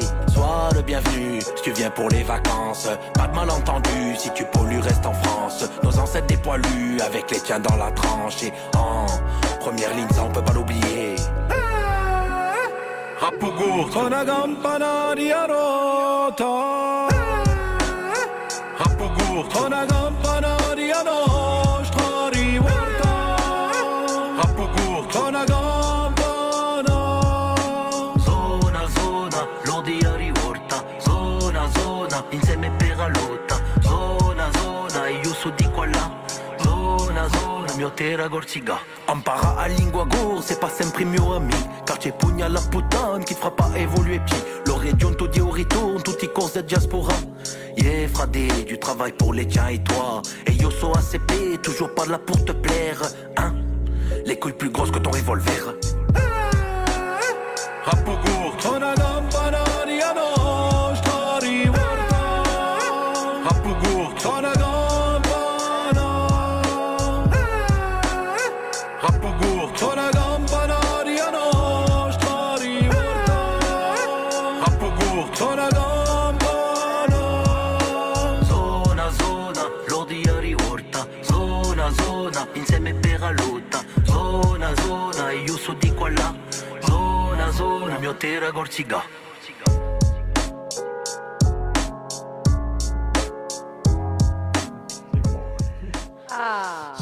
Sois 0.49 0.71
le 0.75 0.81
bienvenu 0.81 1.43
si 1.43 1.63
tu 1.63 1.73
viens 1.73 1.91
pour 1.91 2.09
les 2.09 2.23
vacances. 2.23 2.89
Pas 3.13 3.27
de 3.27 3.35
malentendu 3.35 4.17
si 4.17 4.31
tu 4.33 4.45
pollues, 4.47 4.81
reste 4.81 5.05
en 5.05 5.13
France. 5.13 5.69
Nos 5.83 5.99
ancêtres 5.99 6.27
des 6.27 6.39
poilus 6.39 6.99
avec 7.05 7.31
les 7.31 7.41
tiens 7.41 7.61
dans 7.61 7.77
la 7.77 7.91
tranche. 7.91 8.43
Et 8.45 8.53
en 8.75 9.05
première 9.61 9.95
ligne, 9.95 10.09
ça 10.11 10.25
on 10.25 10.31
peut 10.31 10.43
pas 10.43 10.55
l'oublier. 10.55 11.17
Rapogour, 13.21 13.91
Impara 39.09 39.61
à 39.61 39.69
lingua 39.69 40.05
gour, 40.05 40.43
c'est 40.43 40.59
pas 40.59 40.69
sempre 40.69 41.05
mio 41.05 41.33
ami. 41.33 41.55
Car 41.87 41.99
c'è 41.99 42.13
pugna 42.13 42.49
la 42.49 42.61
puttane 42.61 43.25
qui 43.25 43.35
te 43.35 43.39
fera 43.39 43.55
pas 43.55 43.71
évoluer. 43.77 44.21
Pied 44.21 44.37
L'oreille 44.67 44.97
giunto 44.97 45.27
di 45.27 45.41
au 45.41 45.51
retourne, 45.51 46.03
tutti 46.03 46.29
cause 46.29 46.55
de 46.55 46.63
diaspora. 46.63 47.15
Yeah, 47.77 48.09
fradé, 48.09 48.49
du 48.67 48.79
travail 48.79 49.13
pour 49.13 49.33
les 49.33 49.47
tiens 49.47 49.69
et 49.69 49.83
toi. 49.83 50.23
Et 50.47 50.53
yo 50.55 50.71
so 50.71 50.93
ACP, 50.93 51.63
toujours 51.63 51.95
pas 51.95 52.07
là 52.07 52.19
pour 52.19 52.45
te 52.45 52.53
plaire 52.53 53.01
Hein. 53.37 53.55
Les 54.27 54.39
couilles 54.39 54.53
plus 54.55 54.71
grosses 54.71 54.91
que 54.91 54.99
ton 54.99 55.11
revolver. 55.11 55.75
Rapogour, 57.85 58.57
Una 58.77 58.95
campana 58.95 59.08
zona, 88.19 88.51
mio 88.51 88.51
terra 88.51 88.51
gorsiga 88.51 89.03
Ah. 96.31 96.95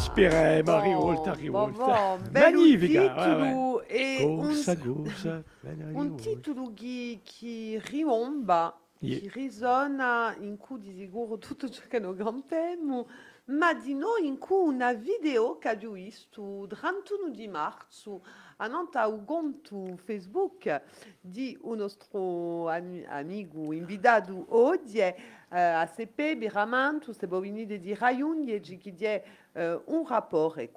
Bon, 0.62 0.80
rivolta, 0.82 1.34
rivolta. 1.34 2.16
bello 2.30 2.60
Magnifica, 2.60 3.12
titolo 3.12 3.82
e 3.82 4.22
Corsa, 4.22 4.72
un, 4.72 5.02
corsa, 5.02 5.44
un 5.92 6.16
titolo 6.16 6.72
che, 6.74 7.20
che 7.22 7.82
riomba, 7.84 8.80
Yeah. 8.98 9.20
che 9.20 9.30
risona 9.34 10.34
in 10.38 10.56
cui 10.56 10.80
di 10.80 10.94
sicuro 10.94 11.36
tutto 11.36 11.68
ciò 11.68 11.82
che 11.86 11.98
noi 11.98 12.16
cantiamo, 12.16 13.06
ma 13.46 13.74
di 13.74 13.92
noi 13.94 14.26
in 14.26 14.38
cui 14.38 14.68
una 14.68 14.94
video 14.94 15.58
che 15.58 15.78
ho 15.84 15.90
visto 15.90 16.62
il 16.62 16.68
31 16.68 17.28
di 17.28 17.46
marzo 17.46 18.24
a 18.58 18.68
Nanta 18.68 19.06
Ugontu 19.06 19.96
Facebook 19.96 20.80
di 21.20 21.56
un 21.62 21.76
nostro 21.76 22.68
ami- 22.68 23.04
amico 23.06 23.72
invitato 23.72 24.46
oggi 24.48 24.98
eh, 24.98 25.14
ACP 25.50 26.36
Biramantu 26.36 27.12
se 27.12 27.26
bovini 27.26 27.66
di 27.66 27.94
Rayun 27.94 28.48
e 28.48 28.60
chiede 28.60 29.14
eh, 29.14 29.22
un 29.56 30.04
rapport 30.04 30.58
e 30.58 30.70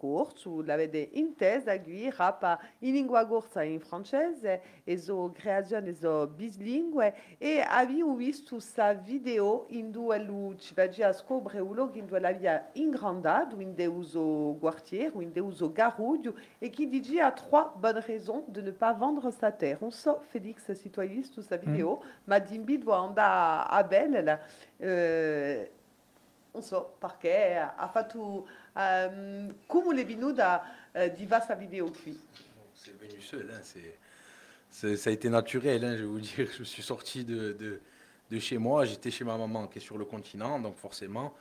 intesa 1.13 1.77
qui 1.79 2.09
rapa 2.09 2.59
in 2.79 2.93
lingua 2.93 3.25
corsa 3.25 3.63
in 3.63 3.79
francese 3.79 4.61
e 4.85 4.97
so 4.97 5.31
creazione 5.33 5.93
so 5.93 6.27
bislingue 6.27 7.13
e 7.37 7.59
avevo 7.59 8.15
visto 8.15 8.55
questa 8.55 8.93
video 8.93 9.65
in 9.69 9.91
due 9.91 10.19
lu 10.19 10.55
ci 10.55 10.73
vaggi 10.73 11.03
a 11.03 11.11
scoprire 11.11 11.65
che 11.91 11.99
in 11.99 12.05
due 12.05 12.19
la 12.19 12.31
via 12.31 12.69
ingrandato 12.73 13.59
in 13.59 13.75
de 13.75 13.87
uso 13.87 14.55
quartier 14.59 15.11
in 15.19 15.31
de 15.31 15.41
uso 15.41 15.69
garudio 15.71 16.33
et 16.61 16.69
qui 16.71 16.87
dit 16.87 17.19
a 17.19 17.31
trois 17.31 17.75
bonnes 17.77 17.99
raisons 17.99 18.45
de 18.47 18.61
ne 18.61 18.71
pas 18.71 18.93
vendre 18.93 19.31
sa 19.31 19.51
terre. 19.51 19.77
On 19.81 19.91
sort 19.91 20.23
Félix 20.31 20.73
Citoyeniste 20.73 21.33
toute 21.33 21.45
sa 21.45 21.57
vidéo, 21.57 21.99
ma 22.27 22.39
dimbi 22.39 22.77
doit 22.77 23.13
a 23.17 23.83
là. 23.83 24.39
Euh, 24.81 25.65
on 26.53 26.61
sort 26.61 26.97
perché 26.99 27.57
ha 27.57 27.87
fatto 27.87 28.47
um, 28.75 29.53
come 29.67 29.93
le 29.93 30.03
binuda 30.03 30.63
uh, 30.95 31.09
di 31.15 31.25
va 31.25 31.41
sa 31.41 31.55
vidéo 31.55 31.91
qui. 31.91 32.17
C'est 32.73 32.97
venu 32.97 33.21
seul, 33.21 33.49
hein, 33.51 33.59
c'est- 33.61 34.95
ça 34.95 35.09
a 35.09 35.13
été 35.13 35.29
naturel, 35.29 35.83
hein, 35.83 35.95
je 35.97 36.01
vais 36.01 36.07
vous 36.07 36.19
dire. 36.19 36.47
Je 36.57 36.63
suis 36.63 36.83
sorti 36.83 37.25
de, 37.25 37.79
de, 38.29 38.39
chez 38.39 38.57
moi, 38.57 38.85
j'étais 38.85 39.11
chez 39.11 39.23
ma 39.25 39.37
maman 39.37 39.67
qui 39.67 39.79
est 39.79 39.81
sur 39.81 39.97
le 39.97 40.05
continent, 40.05 40.59
donc 40.59 40.77
forcément, 40.77 41.33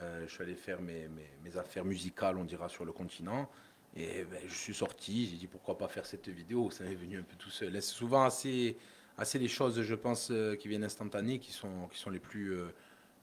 euh, 0.00 0.24
je 0.26 0.34
suis 0.34 0.42
allé 0.42 0.54
faire 0.54 0.80
mes, 0.80 1.08
mes, 1.44 1.56
affaires 1.56 1.84
musicales, 1.84 2.36
on 2.36 2.44
dira, 2.44 2.68
sur 2.68 2.84
le 2.84 2.92
continent. 2.92 3.48
Et 3.94 4.24
ben, 4.24 4.40
je 4.48 4.54
suis 4.54 4.74
sorti, 4.74 5.26
j'ai 5.26 5.36
dit 5.36 5.46
pourquoi 5.46 5.78
pas 5.78 5.86
faire 5.86 6.06
cette 6.06 6.28
vidéo, 6.28 6.70
ça 6.70 6.84
est 6.84 6.94
venu 6.94 7.18
un 7.18 7.22
peu 7.22 7.36
tout 7.36 7.50
seul. 7.50 7.72
C'est 7.74 7.82
souvent 7.82 8.24
assez, 8.24 8.76
assez 9.16 9.38
les 9.38 9.48
choses, 9.48 9.80
je 9.80 9.94
pense, 9.94 10.30
euh, 10.30 10.56
qui 10.56 10.68
viennent 10.68 10.84
instantanées, 10.84 11.38
qui 11.38 11.52
sont, 11.52 11.88
qui 11.90 11.98
sont 11.98 12.10
les 12.10 12.20
plus... 12.20 12.54
euh, 12.54 12.74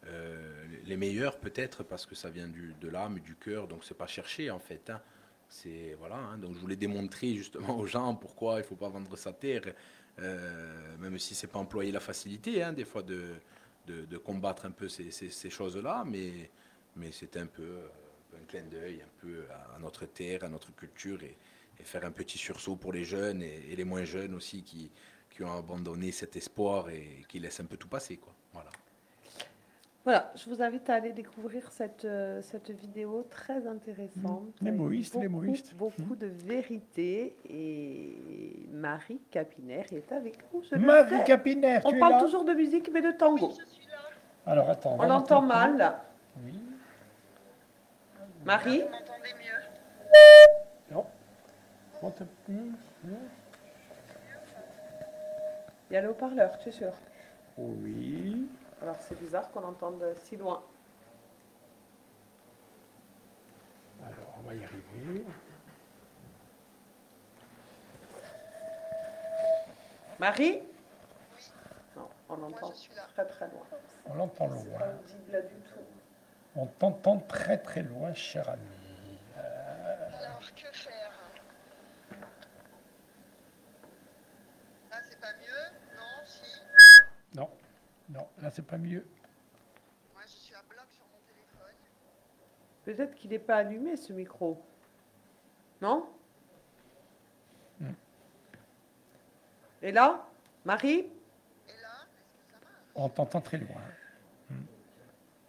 euh, 0.06 0.66
les 0.86 0.98
meilleures 0.98 1.38
peut-être 1.38 1.84
parce 1.84 2.06
que 2.06 2.16
ça 2.16 2.30
vient 2.30 2.48
du, 2.48 2.74
de 2.80 2.88
l'âme, 2.88 3.20
du 3.20 3.36
cœur, 3.36 3.68
donc 3.68 3.84
c'est 3.84 3.98
pas 3.98 4.08
cherché 4.08 4.50
en 4.50 4.60
fait. 4.60 4.90
hein. 4.90 5.02
C'est 5.50 5.96
voilà, 5.98 6.16
hein, 6.16 6.38
donc 6.38 6.54
je 6.54 6.60
voulais 6.60 6.76
démontrer 6.76 7.36
justement 7.36 7.78
aux 7.80 7.88
gens 7.88 8.16
pourquoi 8.16 8.60
il 8.60 8.64
faut 8.64 8.76
pas 8.76 8.90
vendre 8.90 9.18
sa 9.18 9.34
terre, 9.34 9.74
euh, 10.20 10.98
même 10.98 11.18
si 11.18 11.34
c'est 11.36 11.48
pas 11.48 11.60
employer 11.60 11.92
la 11.92 12.00
facilité, 12.00 12.62
hein, 12.64 12.72
des 12.72 12.86
fois 12.86 13.02
de, 13.02 13.34
de, 13.88 14.18
combattre 14.18 14.66
un 14.66 14.72
peu 14.72 14.88
ces, 14.88 15.50
choses-là, 15.50 16.04
mais 16.06 16.52
mais 16.96 17.12
c'était 17.12 17.40
un 17.40 17.48
peu 17.48 17.64
euh, 17.64 17.88
un 18.40 18.46
clin 18.46 18.64
d'œil, 18.64 19.02
un 19.02 19.22
peu 19.22 19.46
à, 19.76 19.80
notre 19.80 20.06
terre, 20.06 20.44
à 20.44 20.50
notre 20.50 20.74
culture 20.76 21.24
et, 21.24 21.36
et 21.80 21.84
faire 21.84 22.06
un 22.06 22.12
petit 22.12 22.38
sursaut 22.38 22.76
pour 22.76 22.94
les 22.94 23.04
jeunes 23.04 23.42
et, 23.42 23.72
et 23.72 23.76
les 23.76 23.86
moins 23.86 24.06
jeunes 24.06 24.36
aussi 24.36 24.64
qui 24.64 24.92
qui 25.30 25.44
ont 25.44 25.58
abandonné 25.58 26.12
cet 26.12 26.36
espoir 26.36 26.90
et 26.90 27.24
qui 27.28 27.40
laissent 27.40 27.60
un 27.60 27.66
peu 27.66 27.78
tout 27.78 27.88
passer 27.88 28.18
quoi. 28.18 28.34
Voilà. 28.54 28.72
Voilà, 30.06 30.32
je 30.36 30.50
vous 30.50 30.62
invite 30.62 30.90
à 30.90 30.96
aller 30.96 31.12
découvrir 31.12 31.70
cette, 31.72 32.06
euh, 32.06 32.42
cette 32.42 32.72
vidéo 32.72 33.28
très 33.30 33.68
intéressante. 33.68 34.44
Mmh. 34.62 34.66
Les 34.66 34.68
avec 34.70 34.80
moïstes, 34.80 35.16
les 35.16 35.28
beaucoup, 35.28 35.46
moïstes. 35.46 35.76
Beaucoup 35.76 36.16
de 36.16 36.28
vérité 36.28 37.36
et 37.50 38.68
Marie 38.72 39.20
Capinaire 39.30 39.86
est 39.92 40.12
avec 40.12 40.38
nous. 40.54 40.64
je 40.64 40.76
Marie. 40.78 41.24
Capinaire, 41.26 41.82
On 41.86 41.90
tu 41.90 41.98
es 41.98 42.00
parle 42.00 42.14
là 42.14 42.22
toujours 42.22 42.46
de 42.46 42.54
musique 42.54 42.90
mais 42.94 43.02
de 43.02 43.12
tango. 43.12 43.52
Alors 44.46 44.70
attends. 44.70 44.96
On 45.00 45.04
l'entend 45.06 45.42
mal. 45.42 45.78
mal. 45.78 45.96
Oui. 46.46 46.60
Marie 48.46 48.84
Non. 50.92 51.06
On 52.02 52.10
te- 52.10 52.24
Hmm, 52.48 52.72
hmm. 53.04 53.10
Il 55.92 55.94
y 55.94 55.98
a 55.98 56.02
le 56.02 56.10
haut-parleur, 56.12 56.58
tu 56.60 56.70
es 56.70 56.72
sûr? 56.72 56.94
Oui. 57.58 58.48
Alors 58.82 58.96
c'est 59.02 59.20
bizarre 59.20 59.50
qu'on 59.52 59.64
entende 59.64 60.04
si 60.24 60.38
loin. 60.38 60.64
Alors, 64.06 64.36
on 64.40 64.48
va 64.48 64.56
y 64.56 64.64
arriver. 64.64 65.26
Marie? 70.20 70.60
Non, 71.96 72.10
on 72.30 72.44
entend 72.44 72.74
très 73.14 73.26
très 73.26 73.48
loin. 73.48 73.66
On 74.06 74.14
l'entend 74.16 74.48
loin. 74.48 74.80
pas 74.80 74.88
audible 74.88 75.48
du 75.50 75.56
tout. 75.62 75.80
On 76.56 76.66
t'entend 76.66 77.20
très 77.20 77.58
très 77.58 77.84
loin, 77.84 78.14
cher 78.14 78.50
ami. 78.50 79.20
Alors, 79.36 80.40
que 80.56 80.76
non, 88.10 88.28
là 88.42 88.50
c'est 88.52 88.66
pas 88.66 88.78
mieux. 88.78 89.06
Moi, 90.14 90.24
je 90.26 90.32
suis 90.32 90.56
à 90.56 90.62
bloc 90.64 90.86
sur 90.92 91.06
mon 91.06 91.20
téléphone. 91.28 91.76
Peut-être 92.86 93.16
qu'il 93.16 93.30
n'est 93.32 93.40
pas 93.40 93.58
allumé 93.58 93.96
ce 93.98 94.14
micro. 94.14 94.64
Non 95.82 96.08
Hmm. 97.80 97.94
Et 99.82 99.94
là 99.94 100.28
Marie 100.66 101.00
Et 101.00 101.02
là, 101.02 101.08
est-ce 102.18 102.36
que 102.36 102.52
ça 102.52 102.58
marche? 102.62 102.84
On 102.96 103.08
t'entend 103.08 103.40
très 103.40 103.58
loin. 103.58 103.82
Hmm. 104.50 104.56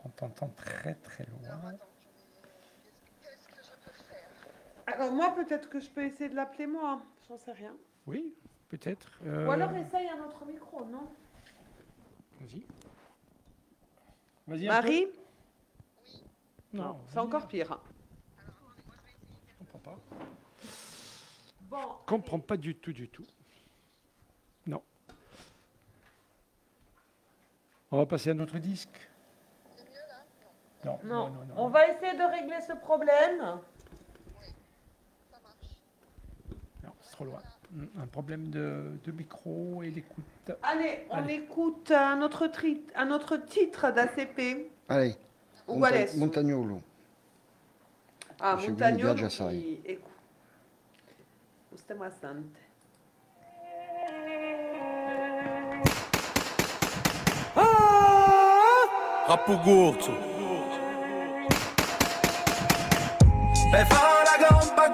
On 0.05 0.09
t'entend 0.11 0.49
très 0.51 0.95
très 0.95 1.25
Alors, 1.25 1.59
loin. 1.63 1.71
attends, 1.71 1.87
je 2.15 2.45
vais- 2.85 2.95
qu'est-ce 3.23 3.49
que 3.49 3.65
je 3.65 3.71
peux 3.85 3.91
faire? 4.05 4.29
Alors 4.87 5.11
moi 5.13 5.35
peut-être 5.35 5.69
que 5.69 5.81
je 5.81 5.91
peux 5.91 6.05
essayer 6.05 6.29
de 6.31 6.37
l'appeler 6.37 6.69
moi, 6.69 7.03
j'en 7.29 7.37
sais 7.37 7.51
rien. 7.53 7.75
Oui, 8.07 8.33
peut-être. 8.69 9.11
euh, 9.27 9.49
Ou 9.49 9.51
alors 9.51 9.73
essaye 9.75 10.09
un 10.09 10.23
autre 10.23 10.45
micro, 10.47 10.85
non? 10.85 11.13
Vas-y. 12.41 12.67
Vas-y. 14.47 14.67
Marie 14.67 15.07
peu. 15.07 15.13
Non, 16.73 16.99
C'est 17.09 17.19
encore 17.19 17.47
pire. 17.47 17.79
Je 19.47 19.55
comprends 19.59 19.79
pas. 19.79 19.99
Bon, 21.63 21.97
comprends 22.07 22.41
pas 22.41 22.57
du 22.57 22.75
tout, 22.75 22.93
du 22.93 23.09
tout. 23.09 23.27
Non. 24.67 24.83
On 27.91 27.99
va 27.99 28.07
passer 28.07 28.31
à 28.31 28.35
notre 28.35 28.59
disque. 28.59 29.09
Non, 30.85 30.99
non. 31.05 31.29
non, 31.29 31.31
non, 31.31 31.45
non. 31.45 31.55
On 31.57 31.69
va 31.69 31.89
essayer 31.89 32.17
de 32.17 32.23
régler 32.23 32.61
ce 32.63 32.73
problème. 32.73 33.61
Non, 36.83 36.93
c'est 37.03 37.13
trop 37.13 37.25
loin. 37.25 37.43
Un 37.73 38.07
problème 38.09 38.51
de, 38.51 38.99
de 39.05 39.13
micro 39.13 39.83
et 39.85 39.91
d'écoute. 39.91 40.25
Allez, 40.63 41.07
on 41.11 41.15
Allez. 41.19 41.35
écoute 41.35 41.93
un 41.93 42.21
autre, 42.21 42.49
tri- 42.49 42.83
un 42.97 43.11
autre 43.13 43.37
titre 43.37 43.93
d'ACP. 43.93 44.71
Allez. 44.89 45.15
Monta- 45.69 46.17
Montagnolo. 46.17 46.83
Ah, 48.41 48.57
Montagnolo 48.57 49.15
la 64.25 64.49
gamba 64.49 64.89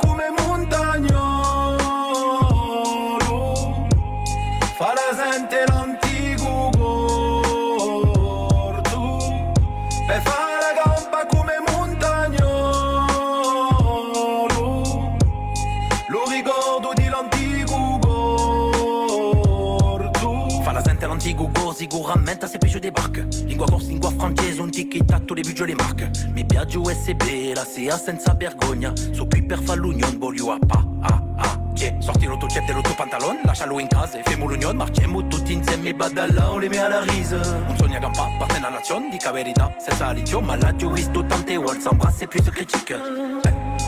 sente 21.27 21.43
l'antico 21.43 21.51
corso 21.53 21.74
Sicuramente 21.77 22.47
se 22.47 22.59
più 22.59 22.78
débarque. 22.78 23.27
Lingua 23.47 23.66
corse, 23.66 23.89
lingua 23.89 24.11
francese 24.11 24.61
Un 24.61 24.70
tic-tac, 24.70 25.27
tous 25.27 25.35
les 25.35 25.43
buts 25.43 25.57
je 25.57 25.65
les 25.65 25.74
marque. 25.74 26.09
Mi 26.32 26.44
piace 26.44 26.77
USB, 26.78 27.55
la 27.55 27.65
SEA 27.65 27.98
senza 27.98 28.35
vergogna 28.35 28.93
qui 29.28 29.43
per 29.43 29.61
fare 29.62 29.78
l'union, 29.78 30.19
voglio 30.19 30.53
a 30.53 30.59
pa, 30.59 30.85
ah, 31.03 31.23
ah 31.39 31.59
yeah. 31.74 32.01
Sorti 32.01 32.27
l'autocep 32.27 32.65
dell'autopantalon, 32.65 33.40
lascialo 33.44 33.78
in 33.78 33.89
casa 33.89 34.19
e 34.19 34.23
femo 34.23 34.47
l'union 34.47 34.77
Marciamo 34.77 35.27
tutti 35.27 35.53
insieme, 35.53 35.93
badalla, 35.94 36.51
on 36.51 36.61
les 36.61 36.69
met 36.69 36.78
à 36.78 36.89
la 36.89 37.01
rise. 37.01 37.35
Un 37.35 37.77
sogno 37.77 37.97
a 37.97 38.01
campa, 38.01 38.28
parte 38.39 38.61
la 38.61 38.69
nazione, 38.69 39.09
dica 39.11 39.32
verità 39.32 39.74
Senza 39.78 40.12
liceo, 40.12 40.40
ma 40.40 40.57
l'ha 40.57 40.74
già 40.74 40.89
visto 40.89 41.24
tante 41.27 41.57
volte 41.57 41.81
S'embrasse 41.81 42.27
più 42.27 42.43
si 42.43 42.51
critique 42.51 42.94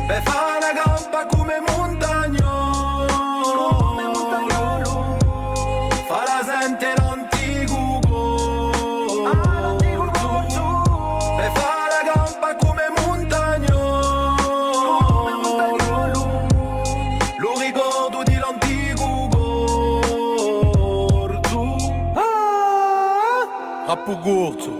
la 0.09 0.73
gamba 0.73 1.27
come 1.27 1.59
Rappugurzu 24.09 24.71
Bella 24.71 24.78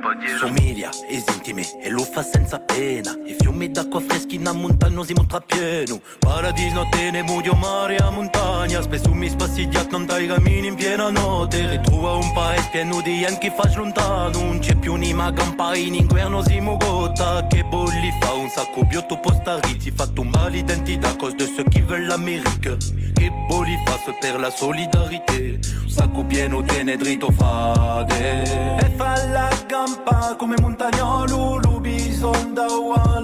padiera 0.00 0.38
Somiglia, 0.38 0.90
esintime 1.08 1.62
e 1.80 1.90
lo 1.90 2.02
fa 2.02 2.22
senza 2.22 2.58
pena. 2.58 3.16
I 3.24 3.36
fiumi 3.38 3.70
d'acqua 3.70 4.00
freschi 4.00 4.36
in 4.36 4.50
montagna 4.54 5.04
si 5.04 5.12
mostra 5.12 5.40
pieno. 5.40 6.00
Paradiso 6.18 6.86
te 6.90 7.10
ne 7.10 7.22
muoio 7.22 7.54
mare 7.54 7.96
a 7.96 8.10
montagna. 8.10 8.82
Spesso 8.82 9.12
mi 9.12 9.28
spassigliat 9.28 9.90
non 9.90 10.06
dai 10.06 10.26
cammini 10.26 10.68
in 10.68 10.74
piena 10.74 11.10
notte. 11.10 11.68
Ritrova 11.68 12.14
un 12.14 12.32
paese 12.32 12.68
pieno 12.70 13.00
di 13.00 13.18
yen 13.18 13.38
che 13.38 13.50
fa 13.50 13.70
lontano. 13.74 14.40
Non 14.40 14.58
c'è 14.58 14.74
più 14.74 14.94
ni 14.94 15.12
ma 15.12 15.32
campa 15.32 15.74
in 15.76 15.94
inverno 15.94 16.42
si 16.42 16.60
mogotta. 16.60 17.46
Che 17.48 17.64
bolli 17.64 18.12
fa 18.20 18.32
un 18.32 18.48
sacco 18.48 18.84
biotto 18.84 19.18
postarizi 19.18 19.90
Fa 19.90 20.06
tomber 20.06 20.50
l'identità 20.50 21.08
à 21.10 21.14
cause 21.14 21.36
de 21.36 21.46
ceux 21.46 21.64
qui 21.64 21.80
veulent 21.80 22.06
l'Amérique 22.06 22.76
Che 23.14 23.30
bolli 23.48 23.76
fa 23.84 23.98
se 24.04 24.12
per 24.20 24.38
la 24.38 24.50
solidarité 24.50 25.58
Un 25.82 25.88
sacco 25.88 26.24
pieno 26.24 26.62
tiene 26.62 26.96
dritto 26.96 27.30
fade 27.30 28.42
E 28.78 28.90
fa 28.96 29.26
la 29.26 29.48
campa 29.86 30.34
come 30.36 30.56
montagnolo 30.60 31.58
Lo 31.62 31.80
bisonda 31.80 32.66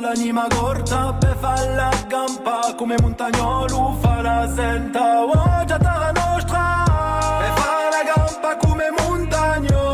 l'anima 0.01 0.47
corta 0.49 1.13
Per 1.15 1.37
fa 1.37 1.55
la 1.75 1.91
campa 2.07 2.75
come 2.77 2.97
montagnolo 3.01 3.99
Fa 4.01 4.23
la 4.23 4.51
senta 4.55 5.23
oh, 5.23 5.65
già 5.65 5.79
terra 5.79 6.13
nostra 6.13 7.45
E 7.47 7.61
fa 7.61 7.89
la 7.91 8.13
campa 8.15 8.57
come 8.57 8.91
montagnolo 8.97 9.92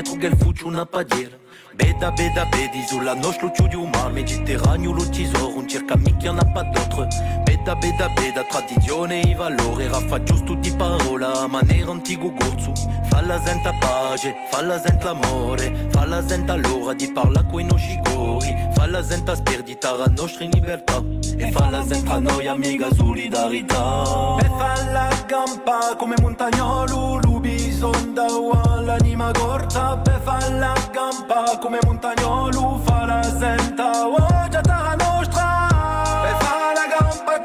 il 0.00 0.36
fuccio 0.36 0.66
una 0.66 0.84
padiera 0.84 1.36
Beda, 1.74 2.10
beda, 2.12 2.44
bedi 2.46 2.84
sulla 2.86 3.14
nostra 3.14 3.46
luce 3.46 3.68
di 3.68 3.74
un 3.74 3.90
mar 3.90 4.12
Mediterraneo 4.12 4.92
lo 4.92 5.08
tesoro, 5.08 5.56
un 5.56 5.68
cerca 5.68 5.96
mica 5.96 6.32
n'a 6.32 6.44
pas 6.44 6.64
d'autre 6.64 7.43
Beda, 7.64 7.76
beda, 7.76 8.08
beda, 8.10 8.44
tradizione 8.44 9.22
e 9.22 9.34
valore 9.34 9.88
Raffa 9.88 10.22
giusto 10.22 10.52
di 10.52 10.70
parola, 10.72 11.44
a 11.44 11.46
maniera 11.46 11.92
antico 11.92 12.30
corso. 12.30 12.74
Fa 13.08 13.22
la 13.22 13.40
senta 13.40 13.72
pace, 13.80 14.34
fa 14.50 14.60
la 14.60 14.78
senta 14.78 15.08
amore. 15.12 15.88
Fa 15.90 16.04
la 16.04 16.22
senta 16.26 16.56
l'ora 16.56 16.92
di 16.92 17.10
parla 17.10 17.42
coi 17.44 17.64
nostri 17.64 17.98
cori 18.04 18.54
Fa 18.74 18.86
la 18.86 19.02
senta 19.02 19.34
sperdita 19.34 19.96
la 19.96 20.12
nostra 20.14 20.44
libertà. 20.44 21.02
E 21.38 21.50
fa 21.52 21.70
la 21.70 21.82
senta 21.86 22.18
noi 22.18 22.46
amica 22.46 22.92
solidarità 22.92 24.36
E 24.40 24.44
fa 24.44 24.92
la 24.92 25.08
campa 25.26 25.96
come 25.96 26.16
montagnolo 26.20 27.18
Lu 27.22 27.40
bisonda 27.40 28.26
l'anima 28.82 29.30
corta. 29.32 30.02
E 30.02 30.20
fa 30.22 30.50
la 30.50 30.74
campa 30.90 31.56
come 31.58 31.78
montagnolo 31.82 32.82
Fa 32.84 33.06
la 33.06 33.22
senta 33.22 34.06
oh, 34.06 34.48
già 34.50 34.60
terra 34.60 34.94
nostra. 34.96 36.28
E 36.28 36.44
fa 36.44 36.72
la 36.74 36.96
campa 36.98 37.40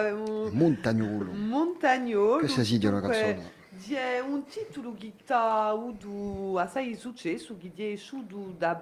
Abbiamo 0.00 0.48
Montagnolo. 0.50 1.32
Montagnolo. 1.32 2.38
Questa 2.38 2.64
sì 2.64 2.78
di 2.78 2.86
una 2.86 3.00
canzone? 3.00 3.58
di 3.86 3.96
un 4.26 4.44
titolo 4.44 4.94
che 4.94 5.12
avuto 5.68 6.58
assai 6.58 6.94
successo, 6.96 7.56
che 7.56 7.72
è 7.74 7.92
uscito 7.92 8.54
da 8.58 8.74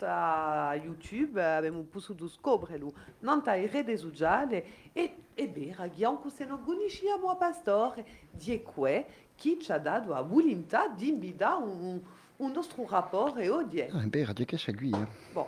a 0.00 0.74
YouTube, 0.74 1.42
abbiamo 1.42 1.82
potuto 1.82 2.26
scoprirlo 2.26 2.92
non 3.20 3.42
ai 3.44 3.68
reti 3.68 3.96
sociali 3.96 4.62
e, 4.92 5.16
e 5.34 5.48
beh, 5.48 5.74
anche 5.78 6.30
se 6.30 6.44
non 6.44 6.64
conosciamo 6.64 7.30
a 7.30 7.36
Pastore, 7.36 8.04
di 8.30 8.60
qua 8.62 9.04
che 9.36 9.58
ci 9.60 9.70
ha 9.70 9.78
dato 9.78 10.10
la 10.10 10.22
volontà 10.22 10.88
di 10.88 11.08
invitare 11.08 11.62
un, 11.62 12.00
un 12.36 12.50
nostro 12.50 12.86
rapporto 12.88 13.38
e 13.38 13.48
odie. 13.48 13.88
Ah, 13.92 14.04
beh, 14.04 14.24
Radio 14.24 14.44
Cash 14.46 14.68
a 14.68 14.72
lui, 14.72 14.90
eh? 14.90 15.06
Bom, 15.32 15.46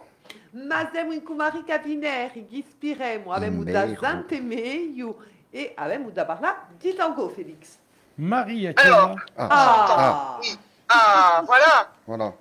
mas 0.53 0.91
siamo 0.93 1.13
in 1.13 1.23
Kumari 1.23 1.63
Capineri, 1.65 2.47
che 2.47 2.57
ispiremo, 2.57 3.33
abbiamo 3.33 3.63
da 3.65 3.85
Vero. 3.87 4.01
Zante 4.01 4.41
meglio 4.41 5.25
e 5.51 5.73
abbiamo 5.77 6.11
da 6.11 6.25
parlare 6.25 6.59
di 6.79 6.95
tango, 6.95 7.29
Felix. 7.29 7.77
Marie, 8.17 8.73
Alors. 8.75 9.15
Ah, 9.37 9.47
Ah, 9.51 10.39
Oui. 10.41 10.59
Ah, 10.89 11.43
voilà. 11.45 11.93
voilà. 12.07 12.33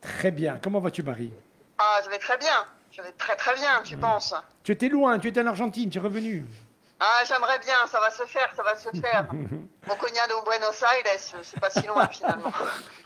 Très 0.00 0.30
bien. 0.32 0.58
Comment 0.62 0.80
vas-tu, 0.80 1.02
Marie 1.02 1.32
Ah, 1.78 2.00
je 2.04 2.10
vais 2.10 2.18
très 2.18 2.36
bien. 2.38 2.66
Je 2.90 3.00
vais 3.02 3.12
très 3.12 3.36
très 3.36 3.54
bien, 3.54 3.80
tu 3.84 3.96
penses 3.96 4.34
Tu 4.64 4.72
étais 4.72 4.88
loin, 4.88 5.18
tu 5.18 5.28
étais 5.28 5.40
en 5.40 5.46
Argentine, 5.46 5.88
tu 5.88 5.98
es 5.98 6.00
revenu. 6.00 6.44
Ah, 6.98 7.22
j'aimerais 7.26 7.58
bien, 7.60 7.86
ça 7.86 7.98
va 8.00 8.10
se 8.10 8.24
faire, 8.24 8.52
ça 8.56 8.62
va 8.62 8.76
se 8.76 8.90
faire. 9.00 9.26
Mon 9.32 9.94
cognado 9.96 10.42
Buenos 10.44 10.82
Aires, 10.82 11.18
c'est 11.42 11.60
pas 11.60 11.70
si 11.70 11.86
loin 11.86 12.06
finalement. 12.08 12.52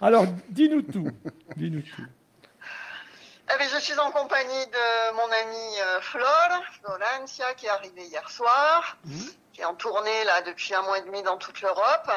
Alors, 0.00 0.24
dis-nous 0.48 0.82
tout. 0.82 1.08
Dis-nous 1.56 1.82
tout. 1.82 2.02
Je 3.60 3.78
suis 3.78 3.98
en 3.98 4.10
compagnie 4.10 4.66
de 4.66 5.12
mon 5.14 5.30
amie 5.30 5.80
euh, 5.80 6.00
Flore, 6.00 6.62
Florencia, 6.80 7.54
qui 7.54 7.66
est 7.66 7.70
arrivée 7.70 8.04
hier 8.04 8.28
soir, 8.28 8.96
qui 9.52 9.60
est 9.60 9.64
en 9.64 9.74
tournée 9.74 10.24
là 10.24 10.42
depuis 10.42 10.74
un 10.74 10.82
mois 10.82 10.98
et 10.98 11.02
demi 11.02 11.22
dans 11.22 11.36
toute 11.36 11.60
l'Europe, 11.60 12.10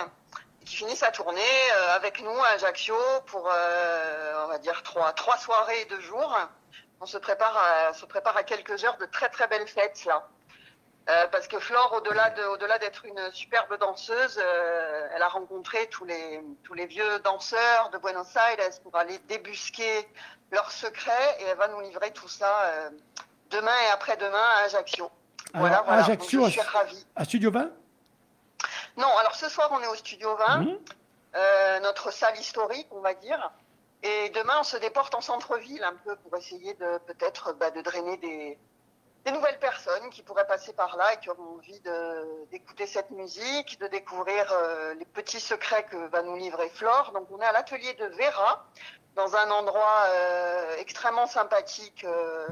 et 0.62 0.66
qui 0.66 0.78
finit 0.78 0.96
sa 0.96 1.12
tournée 1.12 1.42
euh, 1.76 1.96
avec 1.96 2.22
nous 2.22 2.44
à 2.44 2.48
Ajaccio 2.56 2.96
pour, 3.28 3.50
euh, 3.52 4.46
on 4.46 4.48
va 4.48 4.58
dire, 4.58 4.82
trois, 4.82 5.14
trois 5.14 5.38
soirées 5.38 5.82
et 5.82 5.86
deux 5.86 6.02
jours. 6.02 6.36
On 7.02 7.06
se 7.06 7.18
prépare 7.20 7.56
à, 7.58 7.94
se 7.94 8.06
prépare 8.06 8.36
à 8.36 8.44
quelques 8.44 8.84
heures 8.84 8.98
de 8.98 9.06
très 9.06 9.30
très 9.30 9.48
belles 9.48 9.68
fêtes 9.68 10.06
là. 10.06 10.28
Euh, 11.10 11.26
parce 11.32 11.48
que 11.48 11.58
Flore, 11.60 11.94
au-delà 11.98 12.32
de, 12.32 12.44
au-delà 12.48 12.78
d'être 12.80 13.06
une 13.06 13.32
superbe 13.32 13.78
danseuse, 13.80 14.38
euh, 14.44 15.08
elle 15.16 15.22
a 15.22 15.30
rencontré 15.30 15.88
tous 15.88 16.04
les, 16.04 16.44
tous 16.64 16.74
les 16.74 16.86
vieux 16.86 17.20
danseurs 17.20 17.90
de 17.94 17.98
Buenos 17.98 18.28
Aires 18.36 18.70
pour 18.84 18.94
aller 18.98 19.18
débusquer 19.20 20.06
leurs 20.52 20.70
secrets 20.72 21.38
et 21.40 21.44
elle 21.46 21.58
va 21.58 21.70
nous 21.70 21.80
livrer 21.80 22.12
tout 22.12 22.28
ça 22.28 22.62
euh, 22.64 22.90
demain 23.52 23.72
et 23.88 23.92
après-demain 23.94 24.44
à 24.58 24.66
Ajaccio. 24.66 25.10
Alors, 25.54 25.68
voilà, 25.68 25.82
voilà. 25.86 26.04
Ajaccio, 26.04 26.40
Donc, 26.42 26.50
je 26.50 26.60
suis 26.60 26.62
ravie. 26.62 27.06
À 27.16 27.24
Studio 27.24 27.52
20 27.52 27.72
Non, 28.98 29.18
alors 29.18 29.36
ce 29.36 29.48
soir 29.48 29.70
on 29.72 29.80
est 29.82 29.88
au 29.88 29.96
Studio 29.96 30.36
20, 30.36 30.58
Mhm. 30.58 30.80
euh, 31.36 31.80
notre 31.80 32.12
salle 32.12 32.38
historique, 32.38 32.88
on 32.92 33.00
va 33.00 33.14
dire. 33.14 33.52
Et 34.04 34.30
demain 34.32 34.56
on 34.60 34.64
se 34.64 34.76
déporte 34.76 35.16
en 35.16 35.22
centre-ville 35.22 35.84
un 35.86 35.96
peu 36.04 36.18
pour 36.18 36.36
essayer 36.38 36.74
de 36.74 36.98
peut-être 37.08 37.54
bah, 37.54 37.72
de 37.72 37.82
drainer 37.82 38.18
des, 38.18 38.58
des 39.28 39.34
nouvelles 39.34 39.60
personnes 39.60 40.10
qui 40.10 40.22
pourraient 40.24 40.48
passer 40.48 40.72
par 40.74 40.96
là 40.98 41.14
et 41.14 41.18
qui 41.18 41.30
auront 41.30 41.58
envie 41.58 41.82
d'écouter 42.52 42.88
cette 42.88 43.12
musique, 43.12 43.78
de 43.80 43.88
découvrir 43.88 44.50
euh, 44.54 44.94
les 44.96 45.06
petits 45.06 45.42
secrets 45.42 45.86
que 45.92 45.98
va 46.10 46.22
nous 46.24 46.38
livrer 46.38 46.70
Flore. 46.70 47.12
Donc 47.14 47.28
on 47.32 47.40
est 47.42 47.46
à 47.46 47.52
l'atelier 47.52 47.94
de 48.00 48.06
Vera, 48.06 48.66
dans 49.16 49.36
un 49.36 49.50
endroit 49.52 50.04
euh, 50.08 50.76
extrêmement 50.80 51.28
sympathique, 51.28 52.06
euh, 52.06 52.48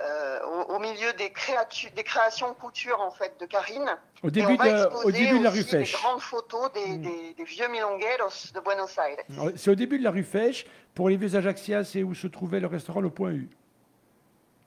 euh, 0.00 0.40
au, 0.46 0.74
au 0.74 0.78
milieu 0.80 1.12
des, 1.12 1.30
créatu- 1.30 1.92
des 1.94 2.02
créations 2.04 2.52
couture 2.54 3.00
en 3.00 3.10
fait 3.12 3.38
de 3.40 3.46
Karine. 3.46 3.96
Au 4.24 4.28
Et 4.28 4.30
début, 4.32 4.52
on 4.54 4.56
va 4.56 4.70
de, 4.72 4.76
exposer 4.86 5.06
au 5.06 5.10
début 5.12 5.38
de 5.38 5.44
la 5.44 5.50
rue 5.50 5.58
des 5.62 5.70
Fèche. 5.70 5.92
grandes 5.92 6.20
photos 6.20 6.72
des, 6.72 6.86
Mm. 6.86 7.02
des- 7.02 7.34
des 7.34 7.44
vieux 7.44 7.68
milongueros 7.68 8.52
de 8.54 8.60
Buenos 8.60 8.96
Aires. 8.98 9.52
C'est 9.56 9.70
au 9.70 9.74
début 9.76 9.98
de 10.00 10.04
la 10.04 10.10
rue 10.10 10.24
Fèche. 10.24 10.66
Pour 10.96 11.08
les 11.10 11.16
vieux 11.16 11.36
Ajaxiens, 11.36 11.84
c'est 11.84 12.02
où 12.02 12.12
se 12.14 12.26
trouvait 12.26 12.58
le 12.58 12.66
restaurant 12.66 13.00
Le 13.00 13.10
Point 13.10 13.30
U, 13.32 13.48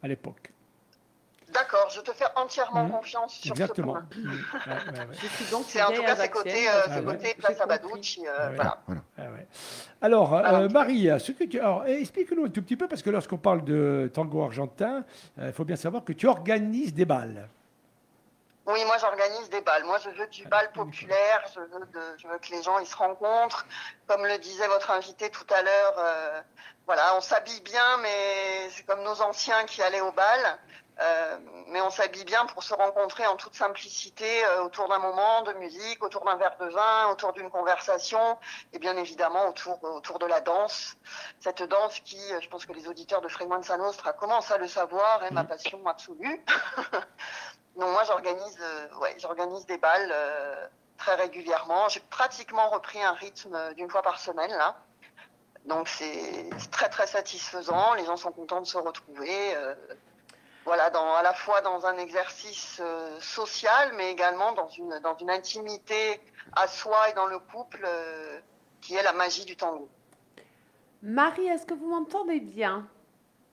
à 0.04 0.08
l'époque. 0.08 0.51
D'accord, 1.54 1.90
je 1.90 2.00
te 2.02 2.12
fais 2.14 2.26
entièrement 2.36 2.86
Mhm. 2.86 2.92
confiance 2.92 3.34
sur 3.34 3.52
Exactement. 3.52 3.96
ce 4.12 4.16
point. 4.16 4.24
Ouais, 4.24 4.74
ouais, 4.74 5.00
ouais. 5.00 5.06
je 5.22 5.28
suis 5.28 5.46
donc 5.52 5.66
C'est 5.68 5.82
en 5.82 5.92
tout 5.92 6.02
cas 6.02 6.16
c'est 6.16 6.22
Ajaccienne, 6.22 6.32
côté, 6.32 6.70
euh, 6.70 6.88
ouais. 7.02 7.04
côté 7.18 7.34
Place. 7.36 7.62
Abaducci, 7.62 8.26
euh, 8.28 8.50
Ouais. 8.50 8.56
voilà. 8.56 8.78
Ah 9.18 9.22
ouais. 9.24 9.48
Alors, 10.02 10.34
euh. 10.36 10.70
Marie, 10.70 11.10
ce 11.20 11.32
que 11.32 11.44
tu, 11.44 11.60
alors, 11.60 11.84
eh, 11.88 12.00
explique-nous 12.02 12.46
un 12.46 12.50
tout 12.50 12.62
petit 12.62 12.78
peu, 12.78 12.88
parce 12.88 13.02
que 13.02 13.10
lorsqu'on 13.10 13.38
parle 13.38 13.64
de 13.64 14.10
tango 14.14 14.44
argentin, 14.44 15.04
euh, 15.40 15.48
il 15.48 15.54
faut 15.54 15.66
bien 15.66 15.76
savoir 15.76 16.04
que 16.04 16.14
tu 16.14 16.28
organises 16.28 16.94
des 16.94 17.06
balles. 17.06 17.48
Oui, 18.68 18.80
moi 18.86 18.96
j'organise 19.00 19.50
des 19.50 19.62
balles. 19.62 19.84
Moi 19.86 19.98
je 20.04 20.10
veux 20.12 20.28
du 20.28 20.46
bal 20.48 20.72
populaire, 20.72 21.44
je 21.54 21.60
veux, 21.60 21.68
de- 21.68 22.18
je 22.18 22.28
veux 22.28 22.38
que 22.38 22.52
les 22.52 22.62
gens 22.62 22.78
ils 22.80 22.86
se 22.86 22.96
rencontrent. 22.96 23.66
Comme 24.08 24.24
le 24.26 24.38
disait 24.38 24.68
votre 24.68 24.92
invité 24.92 25.30
tout 25.32 25.48
à 25.54 25.62
l'heure, 25.64 25.96
euh, 25.98 26.42
voilà, 26.86 27.16
on 27.18 27.22
s'habille 27.22 27.60
bien, 27.62 27.98
mais 28.02 28.70
c'est 28.70 28.84
comme 28.86 29.02
nos 29.04 29.20
anciens 29.22 29.66
qui 29.66 29.82
allaient 29.82 30.02
au 30.02 30.12
bal. 30.12 30.60
Euh, 31.00 31.38
mais 31.68 31.82
on 31.82 31.90
s'habille 31.90 32.26
bien 32.26 32.46
pour 32.48 32.64
se 32.64 32.74
rencontrer 32.74 33.26
en 33.26 33.36
toute 33.38 33.56
simplicité 33.56 34.46
euh, 34.46 34.64
autour 34.64 34.88
d'un 34.90 35.00
moment 35.00 35.42
de 35.42 35.54
musique, 35.54 36.04
autour 36.04 36.26
d'un 36.26 36.36
verre 36.36 36.58
de 36.60 36.68
vin, 36.68 37.08
autour 37.10 37.34
d'une 37.34 37.50
conversation 37.50 38.38
et 38.74 38.78
bien 38.78 38.96
évidemment 38.98 39.48
autour, 39.48 39.82
autour 39.84 40.20
de 40.20 40.26
la 40.26 40.42
danse. 40.42 40.98
Cette 41.40 41.64
danse 41.64 42.00
qui, 42.02 42.20
euh, 42.34 42.42
je 42.42 42.50
pense 42.50 42.66
que 42.66 42.74
les 42.74 42.88
auditeurs 42.88 43.22
de 43.22 43.30
Frequenza 43.30 43.78
Nostra 43.78 44.14
commencent 44.14 44.52
à 44.52 44.58
le 44.58 44.68
savoir, 44.68 45.24
est 45.24 45.32
ma 45.32 45.46
passion 45.46 45.82
absolue. 45.88 46.44
Donc 47.76 47.90
moi 47.92 48.04
j'organise 48.06 48.58
euh, 48.62 48.88
ouais, 49.00 49.16
j'organise 49.18 49.66
des 49.66 49.78
balles 49.78 50.12
euh, 50.12 50.68
très 50.98 51.16
régulièrement. 51.16 51.88
J'ai 51.90 52.02
pratiquement 52.02 52.70
repris 52.70 53.02
un 53.02 53.14
rythme 53.14 53.56
euh, 53.56 53.74
d'une 53.74 53.90
fois 53.90 54.02
par 54.02 54.20
semaine 54.20 54.52
là. 54.52 54.76
Donc 55.66 55.88
c'est 55.88 56.50
très 56.72 56.90
très 56.90 57.08
satisfaisant. 57.08 57.94
Les 57.94 58.06
gens 58.06 58.18
sont 58.18 58.32
contents 58.32 58.62
de 58.62 58.68
se 58.68 58.78
retrouver. 58.78 59.56
Voilà, 60.66 60.90
dans, 60.90 61.16
à 61.16 61.24
la 61.24 61.34
fois 61.34 61.62
dans 61.62 61.86
un 61.86 61.98
exercice 61.98 62.80
euh, 62.84 63.20
social, 63.20 63.94
mais 63.96 64.12
également 64.12 64.52
dans 64.54 64.70
une, 64.70 65.00
dans 65.00 65.18
une 65.18 65.30
intimité 65.30 66.22
à 66.56 66.68
soi 66.68 67.10
et 67.10 67.14
dans 67.14 67.26
le 67.26 67.40
couple, 67.40 67.84
euh, 67.84 68.40
qui 68.80 68.96
est 68.96 69.04
la 69.04 69.14
magie 69.14 69.46
du 69.46 69.56
tango. 69.56 69.90
Marie, 71.02 71.48
est-ce 71.48 71.66
que 71.66 71.74
vous 71.74 71.90
m'entendez 71.90 72.40
bien? 72.40 72.88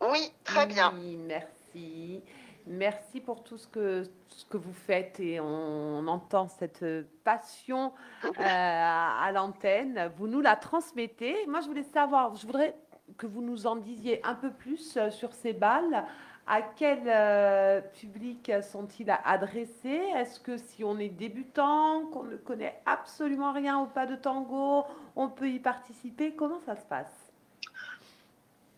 Oui, 0.00 0.32
très 0.44 0.66
bien. 0.66 0.92
Oui, 0.94 1.16
merci. 1.16 2.22
Merci 2.66 3.20
pour 3.20 3.42
tout 3.42 3.56
ce 3.56 3.66
que, 3.66 4.04
ce 4.28 4.44
que 4.44 4.58
vous 4.58 4.74
faites 4.74 5.18
et 5.20 5.40
on, 5.40 6.06
entend 6.06 6.48
cette 6.48 6.84
passion 7.24 7.94
euh, 8.24 8.30
à 8.38 9.30
l'antenne. 9.32 10.12
Vous 10.18 10.26
nous 10.28 10.42
la 10.42 10.56
transmettez. 10.56 11.46
Moi, 11.46 11.62
je 11.62 11.68
voulais 11.68 11.82
savoir, 11.82 12.34
je 12.34 12.46
voudrais 12.46 12.76
que 13.16 13.26
vous 13.26 13.40
nous 13.40 13.66
en 13.66 13.76
disiez 13.76 14.20
un 14.26 14.34
peu 14.34 14.50
plus 14.50 14.98
sur 15.10 15.32
ces 15.32 15.54
balles. 15.54 16.04
À 16.50 16.62
quel 16.62 17.02
euh, 17.06 17.80
public 17.80 18.50
sont-ils 18.62 19.10
adressés? 19.24 20.00
Est-ce 20.16 20.40
que 20.40 20.56
si 20.56 20.82
on 20.82 20.98
est 20.98 21.10
débutant, 21.10 22.06
qu'on 22.06 22.24
ne 22.24 22.36
connaît 22.36 22.80
absolument 22.86 23.52
rien 23.52 23.78
au 23.78 23.86
pas 23.86 24.06
de 24.06 24.16
tango, 24.16 24.84
on 25.14 25.28
peut 25.28 25.50
y 25.50 25.60
participer? 25.60 26.34
Comment 26.34 26.60
ça 26.60 26.74
se 26.74 26.86
passe? 26.86 27.27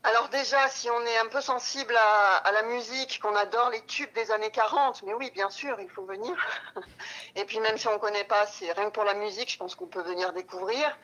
Alors 0.03 0.31
déjà, 0.31 0.67
si 0.69 0.89
on 0.89 1.01
est 1.03 1.19
un 1.19 1.27
peu 1.27 1.43
sensible 1.43 1.95
à, 1.95 2.51
la 2.53 2.63
musique, 2.63 3.21
qu'on 3.21 3.37
adore 3.37 3.69
les 3.69 3.83
tubes 3.83 4.13
des 4.15 4.31
années 4.31 4.51
40, 4.51 5.03
mais 5.03 5.13
oui, 5.13 5.31
bien 5.35 5.51
sûr, 5.51 5.79
il 5.79 5.91
faut 5.91 6.07
venir. 6.07 6.35
Et 7.37 7.45
puis 7.45 7.61
même 7.61 7.77
si 7.77 7.87
on 7.87 7.93
ne 7.93 7.99
connaît 7.99 8.25
pas, 8.25 8.47
c'est 8.47 8.73
rien 8.73 8.87
que 8.87 8.95
pour 8.95 9.05
la 9.05 9.13
musique, 9.13 9.53
je 9.53 9.59
pense 9.59 9.75
qu'on 9.75 9.89
peut 9.89 10.01
venir 10.01 10.33
découvrir, 10.33 10.99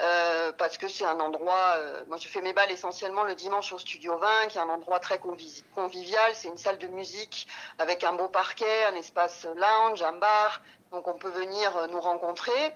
euh, 0.00 0.50
parce 0.58 0.78
que 0.78 0.88
c'est 0.88 1.04
un 1.04 1.20
endroit, 1.20 1.76
euh, 1.76 2.02
moi 2.08 2.16
je 2.16 2.26
fais 2.26 2.40
mes 2.40 2.52
balles 2.52 2.72
essentiellement 2.72 3.22
le 3.22 3.36
dimanche 3.36 3.72
au 3.72 3.78
Studio 3.78 4.18
20, 4.18 4.48
qui 4.48 4.58
est 4.58 4.60
un 4.60 4.68
endroit 4.68 4.98
très 4.98 5.18
convi- 5.18 5.62
convivial, 5.76 6.34
c'est 6.34 6.48
une 6.48 6.58
salle 6.58 6.78
de 6.78 6.88
musique 6.88 7.46
avec 7.78 8.02
un 8.02 8.14
beau 8.14 8.28
parquet, 8.28 8.84
un 8.86 8.96
espace 8.96 9.46
lounge, 9.54 10.02
un 10.02 10.18
bar, 10.18 10.60
donc 10.90 11.06
on 11.06 11.14
peut 11.14 11.30
venir 11.30 11.76
euh, 11.76 11.86
nous 11.86 12.00
rencontrer. 12.00 12.74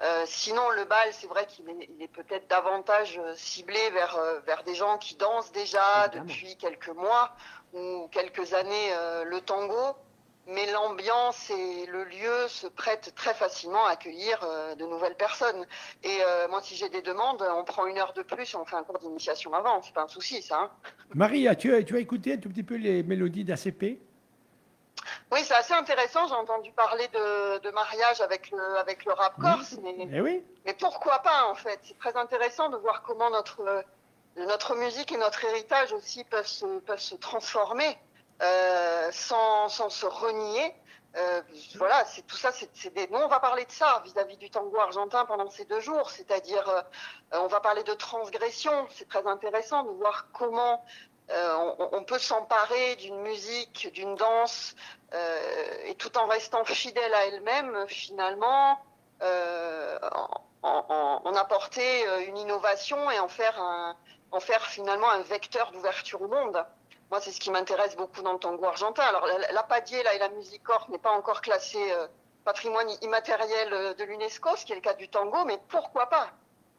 Euh, 0.00 0.22
sinon, 0.26 0.68
le 0.70 0.84
bal, 0.84 1.08
c'est 1.12 1.26
vrai 1.28 1.46
qu'il 1.46 1.64
est, 1.70 2.08
peut-être 2.08 2.48
davantage 2.48 3.20
euh, 3.22 3.34
ciblé 3.36 3.78
vers, 3.90 4.16
euh, 4.16 4.40
vers 4.46 4.64
des 4.64 4.74
gens 4.74 4.98
qui 4.98 5.14
dansent 5.14 5.52
déjà 5.52 6.06
Évidemment. 6.06 6.24
depuis 6.24 6.56
quelques 6.56 6.88
mois 6.88 7.30
ou 7.72 8.08
quelques 8.10 8.52
années 8.54 8.92
euh, 8.92 9.24
le 9.24 9.40
tango. 9.40 9.94
Mais 10.48 10.68
l'ambiance 10.72 11.50
et 11.50 11.86
le 11.86 12.02
lieu 12.02 12.48
se 12.48 12.66
prêtent 12.66 13.12
très 13.14 13.32
facilement 13.32 13.86
à 13.86 13.90
accueillir 13.92 14.40
euh, 14.42 14.74
de 14.74 14.84
nouvelles 14.84 15.14
personnes. 15.14 15.64
Et 16.02 16.18
moi, 16.50 16.60
si 16.62 16.74
j'ai 16.74 16.88
des 16.88 17.00
demandes, 17.02 17.46
on 17.56 17.62
prend 17.62 17.86
une 17.86 17.96
heure 17.98 18.12
de 18.12 18.22
plus 18.22 18.52
et 18.52 18.56
on 18.56 18.64
fait 18.64 18.74
un 18.74 18.82
cours 18.82 18.98
d'initiation 18.98 19.54
avant. 19.54 19.80
C'est 19.82 19.94
pas 19.94 20.02
un 20.02 20.08
souci, 20.08 20.42
ça. 20.42 20.58
hein. 20.62 20.70
Marie, 21.14 21.46
tu 21.60 21.72
as, 21.72 21.84
tu 21.84 21.94
as 21.94 22.00
écouté 22.00 22.32
un 22.32 22.38
tout 22.38 22.48
petit 22.48 22.64
peu 22.64 22.74
les 22.74 23.04
mélodies 23.04 23.44
d'ACP 23.44 24.00
Oui, 25.32 25.40
c'est 25.44 25.54
assez 25.54 25.72
intéressant. 25.72 26.26
J'ai 26.28 26.34
entendu 26.34 26.70
parler 26.72 27.08
de, 27.08 27.58
de 27.58 27.70
mariage 27.70 28.20
avec 28.20 28.50
le, 28.50 28.76
avec 28.76 29.06
le 29.06 29.12
rap 29.14 29.34
corse. 29.40 29.76
Mais... 29.82 29.96
Eh 30.12 30.20
oui 30.20 30.44
Mais 30.66 30.74
pourquoi 30.74 31.20
pas 31.20 31.46
en 31.46 31.54
fait? 31.54 31.80
C'est 31.84 31.98
très 31.98 32.14
intéressant 32.16 32.68
de 32.68 32.76
voir 32.76 33.02
comment 33.02 33.30
notre, 33.30 33.82
notre 34.36 34.74
musique 34.76 35.10
et 35.10 35.16
notre 35.16 35.42
héritage 35.46 35.94
aussi 35.94 36.24
peuvent 36.24 36.46
se, 36.46 36.80
peuvent 36.80 37.00
se 37.00 37.14
transformer 37.14 37.98
euh, 38.42 39.10
sans, 39.10 39.70
sans 39.70 39.88
se 39.88 40.04
renier. 40.04 40.74
Euh, 41.16 41.40
voilà, 41.76 42.04
c'est 42.04 42.26
tout 42.26 42.36
ça. 42.36 42.50
C'est 42.52 42.92
des. 42.92 43.06
Nous, 43.08 43.18
on 43.18 43.28
va 43.28 43.40
parler 43.40 43.64
de 43.64 43.72
ça 43.72 44.02
vis-à-vis 44.04 44.36
du 44.36 44.50
tango 44.50 44.78
argentin 44.80 45.24
pendant 45.24 45.48
ces 45.48 45.64
deux 45.64 45.80
jours. 45.80 46.10
C'est-à-dire, 46.10 46.68
euh, 46.68 46.82
on 47.32 47.46
va 47.46 47.60
parler 47.60 47.84
de 47.84 47.94
transgression. 47.94 48.86
C'est 48.90 49.08
très 49.08 49.26
intéressant 49.26 49.82
de 49.82 49.90
voir 49.92 50.26
comment 50.32 50.84
euh, 51.30 51.74
on, 51.78 51.88
on 51.92 52.04
peut 52.04 52.18
s'emparer 52.18 52.96
d'une 52.96 53.20
musique, 53.20 53.90
d'une 53.92 54.14
danse, 54.16 54.74
et 55.86 55.94
tout 55.96 56.16
en 56.16 56.26
restant 56.26 56.64
fidèle 56.64 57.14
à 57.14 57.26
elle-même, 57.26 57.86
finalement, 57.88 58.78
euh, 59.22 59.98
en, 60.62 61.34
apporter 61.34 62.06
euh, 62.06 62.26
une 62.26 62.36
innovation 62.38 63.10
et 63.10 63.18
en 63.18 63.28
faire, 63.28 63.60
en 64.30 64.40
faire 64.40 64.66
finalement 64.66 65.10
un 65.10 65.22
vecteur 65.22 65.72
d'ouverture 65.72 66.22
au 66.22 66.28
monde. 66.28 66.64
Moi, 67.10 67.20
c'est 67.20 67.32
ce 67.32 67.40
qui 67.40 67.50
m'intéresse 67.50 67.96
beaucoup 67.96 68.22
dans 68.22 68.32
le 68.32 68.38
tango 68.38 68.64
argentin. 68.64 69.02
Alors, 69.02 69.26
la, 69.26 69.52
la 69.52 69.62
padier 69.62 70.02
là, 70.02 70.14
et 70.14 70.18
la 70.18 70.28
musique 70.30 70.62
n'est 70.88 70.98
pas 70.98 71.10
encore 71.10 71.40
classée 71.40 71.92
euh, 71.92 72.06
patrimoine 72.44 72.88
immatériel 73.02 73.72
euh, 73.72 73.94
de 73.94 74.04
l'UNESCO, 74.04 74.56
ce 74.56 74.64
qui 74.64 74.72
est 74.72 74.76
le 74.76 74.80
cas 74.80 74.94
du 74.94 75.08
tango, 75.08 75.44
mais 75.44 75.58
pourquoi 75.68 76.06
pas? 76.06 76.30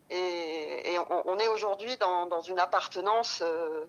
Et, 0.09 0.97
on, 1.09 1.39
est 1.39 1.47
aujourd'hui 1.47 1.95
dans, 1.97 2.41
une 2.41 2.59
appartenance 2.59 3.41
euh, 3.41 3.85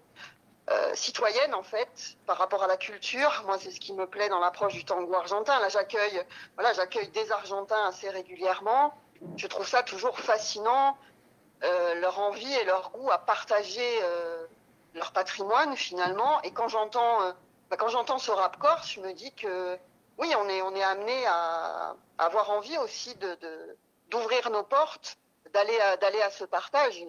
euh, 0.70 0.95
citoyenne 0.95 1.55
en 1.55 1.62
fait 1.62 2.16
par 2.27 2.39
rapport 2.39 2.62
à 2.62 2.66
la 2.66 2.78
culture. 2.78 3.43
Moi, 3.47 3.59
c'est 3.59 3.70
ce 3.70 3.81
qui 3.81 3.93
me 3.93 4.07
plaît 4.07 4.31
dans 4.31 4.41
l'approche 4.41 4.73
du 4.73 4.85
tango 4.85 5.12
argentin. 5.15 5.61
Là, 5.61 5.69
j'accueille, 5.69 6.23
voilà, 6.55 6.73
j'accueille 6.73 7.09
des 7.09 7.31
Argentins 7.32 7.85
assez 7.86 8.09
régulièrement. 8.09 8.95
Je 9.36 9.47
trouve 9.47 9.69
ça 9.69 9.82
toujours 9.82 10.19
fascinant, 10.19 10.97
euh, 11.65 11.95
leur 11.97 12.19
envie 12.19 12.53
et 12.55 12.65
leur 12.65 12.91
goût 12.93 13.11
à 13.11 13.19
partager 13.19 13.99
euh, 14.03 14.47
leur 14.95 15.12
patrimoine 15.12 15.77
finalement. 15.77 16.41
Et 16.43 16.51
quand 16.51 16.69
j'entends, 16.69 17.20
bah, 17.69 17.77
quand 17.77 17.89
j'entends 17.89 18.19
ce 18.19 18.31
rap 18.31 18.59
corse, 18.59 18.91
je 18.93 19.01
me 19.01 19.12
dis 19.12 19.32
que 19.32 19.78
oui, 20.16 20.32
on 20.39 20.49
est, 20.49 20.62
on 20.62 20.74
est 20.74 20.82
amené 20.82 21.27
à, 21.27 21.95
avoir 22.16 22.51
envie 22.51 22.78
aussi 22.78 23.15
d'ouvrir 24.11 24.49
nos 24.51 24.62
portes, 24.62 25.19
d'aller 25.53 25.78
à, 25.81 25.99
d'aller 25.99 26.23
à 26.23 26.31
ce 26.31 26.45
partage. 26.45 27.05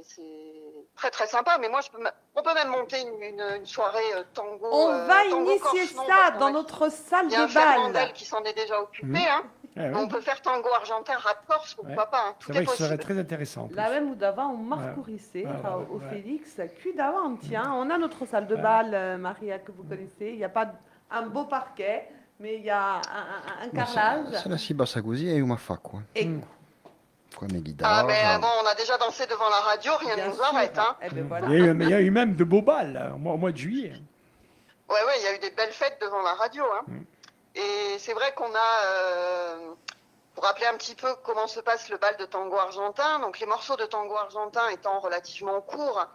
Très 0.95 1.09
très 1.11 1.27
sympa. 1.27 1.57
Mais 1.59 1.69
moi, 1.69 1.81
je 1.81 1.89
peux, 1.89 2.03
on 2.35 2.41
peut 2.41 2.53
même 2.53 2.69
monter 2.69 2.97
une, 3.01 3.21
une, 3.33 3.43
une 3.57 3.65
soirée 3.65 3.99
euh, 4.15 4.23
tango. 4.33 4.67
On 4.71 4.89
euh, 4.89 5.05
va 5.05 5.23
tango 5.29 5.51
initier 5.51 5.85
ça 5.85 6.31
dans 6.39 6.51
notre 6.51 6.89
salle 6.91 7.25
Il 7.27 7.31
y 7.31 7.35
a 7.35 7.45
de 7.47 7.53
bal. 7.93 8.13
Qui 8.13 8.25
s'en 8.25 8.43
est 8.43 8.53
déjà 8.53 8.81
occupé. 8.81 9.07
Mhm. 9.07 9.15
Hein. 9.17 9.43
Ah 9.77 9.81
oui. 9.89 9.93
On 9.97 10.07
peut 10.07 10.21
faire 10.21 10.41
tango 10.41 10.69
argentin, 10.73 11.17
rap 11.17 11.45
corse, 11.47 11.73
pourquoi 11.75 11.91
Ouais. 12.05 12.09
pas. 12.09 12.23
hein. 12.29 12.35
Tout 12.39 12.49
est 12.51 12.53
vrai 12.55 12.65
que 12.65 12.71
ce 12.71 12.83
serait 12.85 12.97
très 12.97 13.19
intéressant. 13.19 13.67
La 13.73 13.89
même 13.89 14.09
ou 14.09 14.15
d'avant, 14.15 14.51
on 14.51 14.57
marcourisait 14.57 15.45
Ouais, 15.45 15.51
ouais, 15.51 15.85
au 15.91 15.97
ouais. 15.97 16.09
Félix, 16.09 16.61
cul 16.81 16.93
d'avant, 16.93 17.35
tiens. 17.35 17.73
On 17.75 17.89
a 17.89 17.97
notre 17.97 18.25
salle 18.25 18.47
de 18.47 18.55
bal, 18.55 18.91
euh, 18.93 19.17
Maria, 19.17 19.59
que 19.59 19.73
vous 19.73 19.83
connaissez. 19.83 20.29
Il 20.29 20.37
n'y 20.37 20.45
a 20.45 20.49
pas 20.49 20.67
un 21.11 21.23
beau 21.23 21.43
parquet, 21.43 22.07
mais 22.39 22.55
il 22.55 22.63
y 22.63 22.69
a 22.69 22.95
un, 22.95 22.99
un- 23.01 23.65
un 23.65 23.69
carrelage. 23.69 24.41
C'est 24.41 24.47
la 24.49 24.57
et 25.33 25.35
Umafa, 25.35 25.75
quoi. 25.75 25.99
Et 26.15 26.29
Ah, 27.41 27.47
guitares. 27.47 28.05
mais 28.05 28.39
bon, 28.39 28.47
on 28.63 28.67
a 28.67 28.75
déjà 28.75 28.97
dansé 28.97 29.25
devant 29.27 29.49
la 29.49 29.59
radio, 29.59 29.91
rien 29.97 30.15
ne 30.15 30.25
nous 30.29 30.35
sûr. 30.35 30.43
arrête. 30.43 30.77
Hein. 30.77 30.95
Eh 31.01 31.09
ben 31.09 31.27
voilà. 31.27 31.47
Il 31.47 31.53
y, 31.53 31.61
a 31.61 31.65
eu, 31.65 31.73
mais 31.73 31.85
il 31.85 31.91
y 31.91 31.93
a 31.93 32.01
eu 32.01 32.11
même 32.11 32.35
de 32.35 32.43
beaux 32.43 32.61
balles 32.61 32.93
là, 32.93 33.11
au 33.13 33.17
mois, 33.17 33.33
au 33.33 33.37
mois 33.37 33.51
de 33.51 33.57
juillet. 33.57 33.93
Ouais, 34.89 35.03
ouais, 35.05 35.19
il 35.19 35.23
y 35.23 35.27
a 35.27 35.35
eu 35.35 35.39
des 35.39 35.51
belles 35.51 35.71
fêtes 35.71 35.97
devant 36.01 36.21
la 36.21 36.33
radio. 36.33 36.63
Hein. 36.73 36.83
Mm. 36.87 37.01
Et 37.55 37.99
c'est 37.99 38.13
vrai 38.13 38.33
qu'on 38.35 38.53
a, 38.53 38.85
euh, 38.85 39.73
pour 40.33 40.43
rappeler 40.43 40.67
un 40.67 40.75
petit 40.75 40.95
peu 40.95 41.13
comment 41.23 41.47
se 41.47 41.59
passe 41.59 41.89
le 41.89 41.97
bal 41.97 42.15
de 42.17 42.25
tango 42.25 42.57
argentin, 42.57 43.19
donc 43.19 43.39
les 43.39 43.45
morceaux 43.45 43.77
de 43.77 43.85
tango 43.85 44.15
argentin 44.15 44.67
étant 44.69 44.99
relativement 44.99 45.61
courts, 45.61 46.05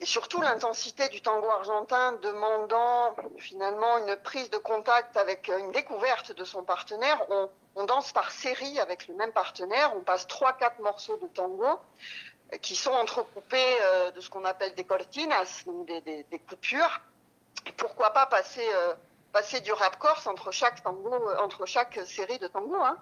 et 0.00 0.06
surtout 0.06 0.40
l'intensité 0.40 1.08
du 1.08 1.20
tango 1.20 1.48
argentin 1.50 2.12
demandant 2.22 3.16
finalement 3.38 3.98
une 3.98 4.16
prise 4.16 4.48
de 4.50 4.58
contact 4.58 5.16
avec 5.16 5.48
une 5.48 5.72
découverte 5.72 6.32
de 6.32 6.44
son 6.44 6.62
partenaire, 6.62 7.20
on, 7.30 7.84
danse 7.84 8.12
par 8.12 8.32
série 8.32 8.80
avec 8.80 9.06
le 9.06 9.14
même 9.14 9.32
partenaire, 9.32 9.92
on 9.96 10.00
passe 10.00 10.26
trois, 10.26 10.52
quatre 10.52 10.80
morceaux 10.80 11.16
de 11.18 11.28
tango 11.28 11.64
euh, 12.52 12.56
qui 12.58 12.74
sont 12.74 12.90
entrecoupés 12.90 13.76
euh, 13.82 14.10
de 14.10 14.20
ce 14.20 14.28
qu'on 14.30 14.44
appelle 14.44 14.74
des 14.74 14.82
cortinas, 14.84 15.62
des, 15.86 16.00
des- 16.00 16.38
coupures. 16.40 17.00
Pourquoi 17.76 18.10
pas 18.10 18.26
passer, 18.26 18.68
euh, 18.74 18.94
passer 19.32 19.60
du 19.60 19.72
rap 19.72 19.96
corse 19.98 20.26
entre 20.26 20.50
chaque 20.50 20.82
tango, 20.82 21.14
euh, 21.14 21.38
entre 21.38 21.66
chaque 21.66 22.00
série 22.04 22.38
de 22.38 22.48
tango, 22.48 22.76
hein. 22.82 22.98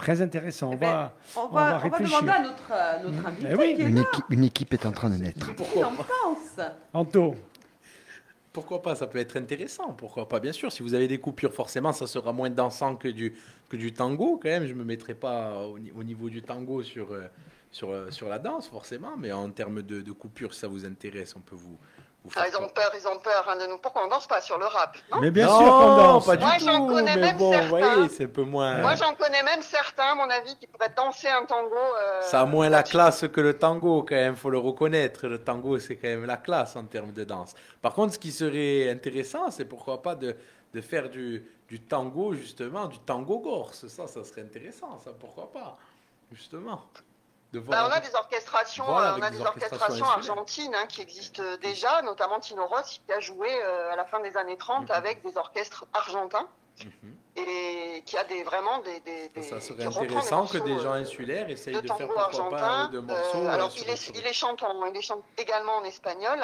Très 0.00 0.22
intéressant. 0.22 0.70
On 0.70 0.72
Eh 0.72 0.76
ben, 0.76 0.86
va, 0.90 1.14
On 1.36 1.40
on 1.40 1.48
va, 1.48 1.60
va 1.60 1.66
on 1.66 1.70
va 1.70 1.78
réfléchir. 1.96 2.20
demander 2.22 2.38
à 2.38 2.42
notre, 2.42 2.72
euh, 2.72 3.02
notre 3.04 3.22
Mm. 3.22 3.26
invité 3.26 3.48
Eh 3.50 3.54
oui. 3.54 3.74
qui 3.76 3.82
est 3.82 3.84
Une, 3.84 3.98
équipe, 3.98 4.24
une 4.30 4.44
équipe 4.44 4.72
est 4.74 4.86
en 4.86 4.92
train 4.92 5.10
de 5.10 5.16
naître. 5.16 5.54
Qu'il 5.54 5.84
en 5.84 5.90
pense 5.92 6.66
Anto, 6.94 7.34
Pourquoi 8.52 8.82
pas, 8.82 8.94
ça 8.96 9.06
peut 9.06 9.18
être 9.18 9.36
intéressant, 9.36 9.92
pourquoi 9.92 10.28
pas, 10.28 10.40
bien 10.40 10.52
sûr. 10.52 10.72
Si 10.72 10.82
vous 10.82 10.94
avez 10.94 11.06
des 11.06 11.18
coupures, 11.18 11.52
forcément, 11.54 11.92
ça 11.92 12.06
sera 12.08 12.32
moins 12.32 12.50
dansant 12.50 12.96
que 12.96 13.06
du, 13.08 13.36
que 13.68 13.76
du 13.76 13.92
tango, 13.92 14.40
quand 14.42 14.48
même. 14.48 14.66
Je 14.66 14.72
ne 14.72 14.78
me 14.78 14.84
mettrai 14.84 15.14
pas 15.14 15.58
au, 15.66 15.78
ni- 15.78 15.92
au 15.92 16.02
niveau 16.02 16.28
du 16.28 16.42
tango 16.42 16.82
sur, 16.82 17.12
euh, 17.12 17.28
sur, 17.70 17.90
euh, 17.90 18.10
sur 18.10 18.28
la 18.28 18.38
danse, 18.40 18.68
forcément, 18.68 19.16
mais 19.16 19.30
en 19.30 19.48
termes 19.50 19.82
de, 19.82 20.00
de 20.00 20.12
coupures, 20.12 20.52
si 20.54 20.60
ça 20.60 20.66
vous 20.68 20.84
intéresse, 20.84 21.34
on 21.36 21.40
peut 21.40 21.54
vous 21.54 21.78
Ah, 22.36 22.46
ils 22.48 22.56
ont 22.56 22.68
peur, 22.68 22.92
ils 22.94 23.08
ont 23.08 23.18
peur 23.18 23.46
hein, 23.48 23.56
de 23.56 23.66
nous. 23.66 23.78
Pourquoi 23.78 24.04
on 24.04 24.08
danse 24.08 24.26
pas 24.26 24.40
sur 24.42 24.58
le 24.58 24.66
rap 24.66 24.96
non 25.10 25.20
mais 25.20 25.30
bien 25.30 25.46
non, 25.46 25.58
sûr 25.58 25.66
qu'on 25.78 25.96
danse. 25.96 26.26
pas 26.26 26.36
du 26.36 26.44
Moi, 26.44 26.52
tout, 26.58 26.64
j'en 26.66 26.86
connais 26.86 27.16
mais 27.16 27.20
même 27.22 27.36
bon, 27.38 27.50
certains. 27.50 27.64
vous 27.64 27.68
voyez, 27.70 28.08
c'est 28.10 28.24
un 28.24 28.28
peu 28.28 28.42
moins... 28.42 28.78
Moi, 28.78 28.94
j'en 28.94 29.14
connais 29.14 29.42
même 29.42 29.62
certains, 29.62 30.12
à 30.12 30.14
mon 30.14 30.28
avis, 30.28 30.54
qui 30.56 30.66
pourraient 30.66 30.92
danser 30.94 31.28
un 31.28 31.46
tango. 31.46 31.74
euh, 31.74 32.20
Ça 32.22 32.42
a 32.42 32.44
moins 32.44 32.68
la 32.68 32.82
classe 32.82 33.26
que 33.32 33.40
le 33.40 33.58
tango, 33.58 34.02
quand 34.02 34.14
même, 34.16 34.36
faut 34.36 34.50
le 34.50 34.58
reconnaître. 34.58 35.26
Le 35.28 35.42
tango, 35.42 35.78
c'est 35.78 35.96
quand 35.96 36.08
même 36.08 36.26
la 36.26 36.36
classe 36.36 36.76
en 36.76 36.84
termes 36.84 37.12
de 37.12 37.24
danse. 37.24 37.54
Par 37.80 37.94
contre, 37.94 38.12
ce 38.14 38.18
qui 38.18 38.32
serait 38.32 38.90
intéressant, 38.90 39.50
c'est 39.50 39.64
pourquoi 39.64 40.02
pas 40.02 40.14
de, 40.14 40.36
de 40.74 40.80
faire 40.82 41.08
du, 41.08 41.42
du 41.68 41.80
tango, 41.80 42.34
justement, 42.34 42.86
du 42.86 42.98
tango 42.98 43.38
gorse. 43.38 43.86
Ça, 43.88 44.06
ça 44.06 44.22
serait 44.24 44.42
intéressant, 44.42 44.98
ça, 45.02 45.12
pourquoi 45.18 45.50
pas, 45.50 45.78
justement. 46.32 46.82
De 47.52 47.58
Bah, 47.58 47.84
on 47.88 47.90
a 47.92 47.98
des 48.00 48.14
orchestrations, 48.14 48.84
Voilà, 48.84 49.14
euh, 49.14 49.16
on 49.18 49.22
a 49.22 49.30
des 49.30 49.38
des 49.38 49.42
orchestrations 49.44 50.06
argentines 50.08 50.74
hein, 50.74 50.86
qui 50.88 51.00
existent 51.00 51.42
euh, 51.42 51.56
déjà, 51.56 52.00
notamment 52.02 52.38
Tino 52.38 52.64
Rossi 52.66 53.00
qui 53.04 53.12
a 53.12 53.18
joué 53.18 53.48
euh, 53.50 53.92
à 53.92 53.96
la 53.96 54.04
fin 54.04 54.20
des 54.20 54.36
années 54.36 54.56
30 54.56 54.84
Mhm. 54.88 54.90
avec 54.94 55.22
des 55.24 55.36
orchestres 55.36 55.84
argentins 55.92 56.46
Mhm. 56.84 57.14
et 57.36 58.02
qui 58.06 58.16
a 58.16 58.24
des 58.24 58.44
vraiment 58.44 58.78
des, 58.78 59.02
Ça 59.42 59.60
serait 59.60 59.84
intéressant 59.84 60.46
que 60.46 60.58
des 60.58 60.78
gens 60.78 60.92
euh, 60.94 61.02
insulaires 61.02 61.50
essayent 61.50 61.74
de 61.74 61.80
de, 61.80 61.86
faire 61.88 62.06
pourquoi 62.06 62.16
pas 62.16 62.24
argentin. 62.28 62.88
de 62.92 62.98
Euh, 62.98 63.02
morceaux. 63.02 63.38
euh, 63.44 63.50
alors 63.50 63.70
il 63.76 63.90
est, 63.90 64.08
il 64.14 64.26
est 64.26 64.32
chantant, 64.32 64.86
il 64.86 64.96
est 64.96 65.02
chante 65.02 65.24
également 65.36 65.76
en 65.78 65.84
espagnol. 65.84 66.38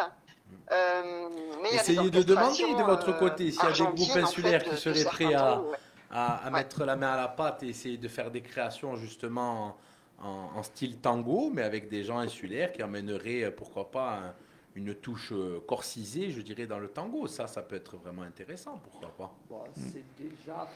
Euh, 0.73 1.29
mais 1.63 1.71
des 1.71 1.77
Essayez 1.77 2.11
de 2.11 2.23
demander 2.23 2.75
de 2.75 2.83
votre 2.83 3.11
euh, 3.11 3.19
côté 3.19 3.51
s'il 3.53 3.63
y 3.63 3.67
a 3.67 3.71
des 3.71 3.85
groupes 3.85 4.17
en 4.17 4.25
insulaires 4.25 4.63
fait, 4.63 4.71
qui 4.71 4.77
seraient 4.77 5.05
prêts 5.05 5.35
à, 5.35 5.61
ouais. 5.61 5.77
à, 6.11 6.35
à 6.37 6.45
Ouais. 6.47 6.51
mettre 6.51 6.85
la 6.85 6.97
main 6.97 7.13
à 7.13 7.17
la 7.17 7.29
pâte 7.29 7.63
et 7.63 7.69
essayer 7.69 7.97
de 7.97 8.09
faire 8.09 8.31
des 8.33 8.43
créations 8.43 8.97
justement 8.97 9.77
en, 10.23 10.63
style 10.63 10.97
tango, 10.99 11.51
mais 11.53 11.63
avec 11.63 11.89
des 11.89 12.03
gens 12.05 12.19
insulaires 12.19 12.73
qui 12.73 12.83
amèneraient, 12.83 13.45
euh, 13.45 13.51
pourquoi 13.51 13.91
pas, 13.91 14.15
un- 14.19 14.35
une 14.75 14.95
touche 14.95 15.33
euh, 15.33 15.59
corcisée, 15.67 16.31
je 16.31 16.43
dirais, 16.43 16.67
dans 16.67 16.79
le 16.79 16.89
tango. 16.89 17.27
Ça, 17.27 17.47
ça 17.47 17.63
peut 17.63 17.77
être 17.77 17.97
vraiment 17.97 18.23
intéressant, 18.23 18.79
pourquoi 18.91 19.09
pas. 19.17 19.33
Bon, 19.49 19.61
c'est 19.75 20.05
déjà. 20.19 20.69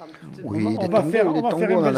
Oui, 0.43 0.65
on 0.65 0.71
des 0.71 0.77
va 0.77 0.83
on 0.85 0.89
va 0.89 0.99
tangos, 1.01 1.11
faire 1.11 1.27
on 1.27 1.41
va 1.43 1.51
faire 1.59 1.71
une 1.71 1.77
euh, 1.77 1.83
belle 1.83 1.95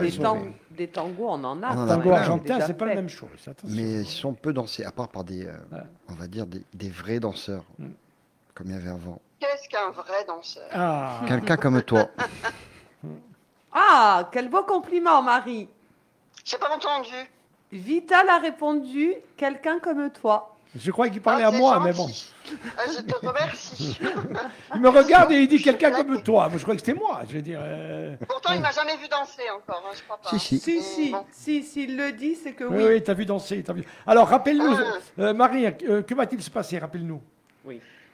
des, 0.00 0.10
soirée. 0.10 0.54
des 0.70 0.88
tangos, 0.88 1.26
on 1.28 1.44
en 1.44 1.62
a. 1.62 1.74
On 1.74 1.78
en 1.80 1.88
a 1.88 1.96
Tango 1.96 2.10
argentin, 2.12 2.60
c'est 2.66 2.74
pas 2.78 2.86
la 2.86 2.94
même 2.94 3.10
chose. 3.10 3.28
Attention. 3.46 3.76
Mais 3.76 4.04
si 4.04 4.24
on 4.24 4.32
peut 4.32 4.54
danser, 4.54 4.84
à 4.84 4.92
part 4.92 5.08
par 5.08 5.24
des, 5.24 5.46
euh, 5.46 5.52
Ouais. 5.70 5.80
on 6.08 6.14
va 6.14 6.26
dire, 6.26 6.46
des, 6.46 6.62
des 6.72 6.88
vrais 6.88 7.20
danseurs, 7.20 7.64
Mm. 7.78 7.88
comme 8.54 8.66
il 8.68 8.72
y 8.72 8.76
avait 8.76 8.88
avant. 8.90 9.20
Qu'est-ce 9.38 9.68
qu'un 9.68 9.90
vrai 9.90 10.24
danseur? 10.26 10.68
Ah, 10.72 11.20
Quelqu'un 11.28 11.56
comme 11.58 11.82
toi. 11.82 12.08
Ah, 13.72 14.28
quel 14.32 14.48
beau 14.50 14.62
compliment, 14.64 15.22
Marie. 15.22 15.68
J'ai 16.44 16.58
pas 16.58 16.70
entendu. 16.74 17.14
Vital 17.70 18.28
a 18.28 18.38
répondu 18.38 19.14
quelqu'un 19.36 19.78
comme 19.78 20.10
toi. 20.10 20.54
je 20.76 20.90
crois 20.90 21.08
qu'il 21.08 21.22
parlait 21.22 21.44
Ah, 21.44 21.48
à 21.48 21.52
c'est 21.52 21.58
moi, 21.58 21.80
mais 21.80 21.92
bon. 21.92 22.08
Ah, 22.76 22.82
je 22.94 23.00
te 23.00 23.26
remercie. 23.26 23.98
Il 24.74 24.80
me 24.80 24.88
regarde 24.90 25.30
et 25.32 25.36
il 25.42 25.48
dit 25.48 25.62
quelqu'un 25.62 25.90
comme 25.92 26.22
toi. 26.22 26.48
Moi, 26.48 26.58
je 26.58 26.62
crois 26.64 26.74
que 26.74 26.80
c'était 26.80 26.98
moi. 26.98 27.20
Je 27.28 27.34
veux 27.34 27.42
dire. 27.42 27.60
euh, 27.62 28.14
Pourtant, 28.28 28.52
il 28.52 28.60
m'a 28.60 28.72
jamais 28.72 28.96
vu 28.96 29.08
danser 29.08 29.48
encore, 29.50 29.82
hein, 29.86 29.92
je 29.96 30.02
crois 30.02 30.18
pas. 30.18 30.28
Si, 30.30 30.38
si. 30.40 30.58
Si, 30.58 30.82
si, 30.82 31.10
Bon. 31.12 31.24
si, 31.30 31.62
s'il 31.62 31.96
le 31.96 32.12
dit, 32.12 32.34
c'est 32.34 32.52
que 32.52 32.64
Oui, 32.64 32.76
oui. 32.78 32.84
oui, 32.94 33.02
t'as 33.02 33.14
vu 33.14 33.24
danser. 33.24 33.62
t'as 33.62 33.72
vu. 33.72 33.84
Alors, 34.06 34.28
rappelle-nous, 34.28 34.74
Ah. 34.76 35.20
euh, 35.20 35.32
Marie, 35.34 35.66
euh, 35.88 36.02
que 36.02 36.14
va-t-il 36.14 36.42
se 36.42 36.50
passer 36.50 36.78
Rappelle-nous? 36.78 37.22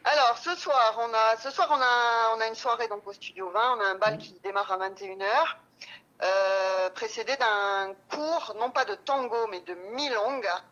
Alors, 0.04 0.38
ce 0.38 0.54
soir, 0.54 0.96
on 0.98 1.12
a, 1.14 1.36
ce 1.42 1.50
soir, 1.50 1.68
on 1.70 1.74
a, 1.80 2.36
on 2.36 2.40
a 2.40 2.46
une 2.48 2.54
soirée 2.54 2.86
donc 2.88 3.06
au 3.06 3.12
Studio 3.12 3.50
20. 3.50 3.60
On 3.76 3.80
a 3.80 3.86
un 3.94 3.98
bal 3.98 4.16
qui 4.18 4.34
démarre 4.44 4.70
à 4.70 4.78
21h, 4.88 5.56
euh, 6.22 6.90
précédé 6.90 7.36
d'un 7.36 7.94
cours, 8.10 8.54
non 8.56 8.70
pas 8.70 8.84
de 8.84 8.94
tango, 8.94 9.46
mais 9.48 9.60
de 9.60 9.74
milonga, 9.74 10.62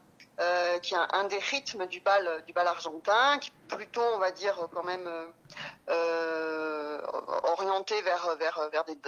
euh, 0.41 0.79
qui 0.81 0.95
est 0.95 0.99
un, 0.99 1.25
des 1.25 1.39
rythmes 1.39 1.87
du 1.87 2.01
bal, 2.01 2.43
du 2.47 2.53
bal 2.53 2.67
argentin, 2.67 3.39
qui 3.39 3.51
est 3.51 3.75
plutôt, 3.75 4.03
on 4.03 4.19
va 4.19 4.33
dire, 4.33 4.69
quand 4.75 4.83
même 4.83 5.09
euh, 5.89 7.01
orienté 7.45 8.01
vers, 8.03 8.37
vers, 8.37 8.69
vers 8.71 8.85
des, 8.85 8.99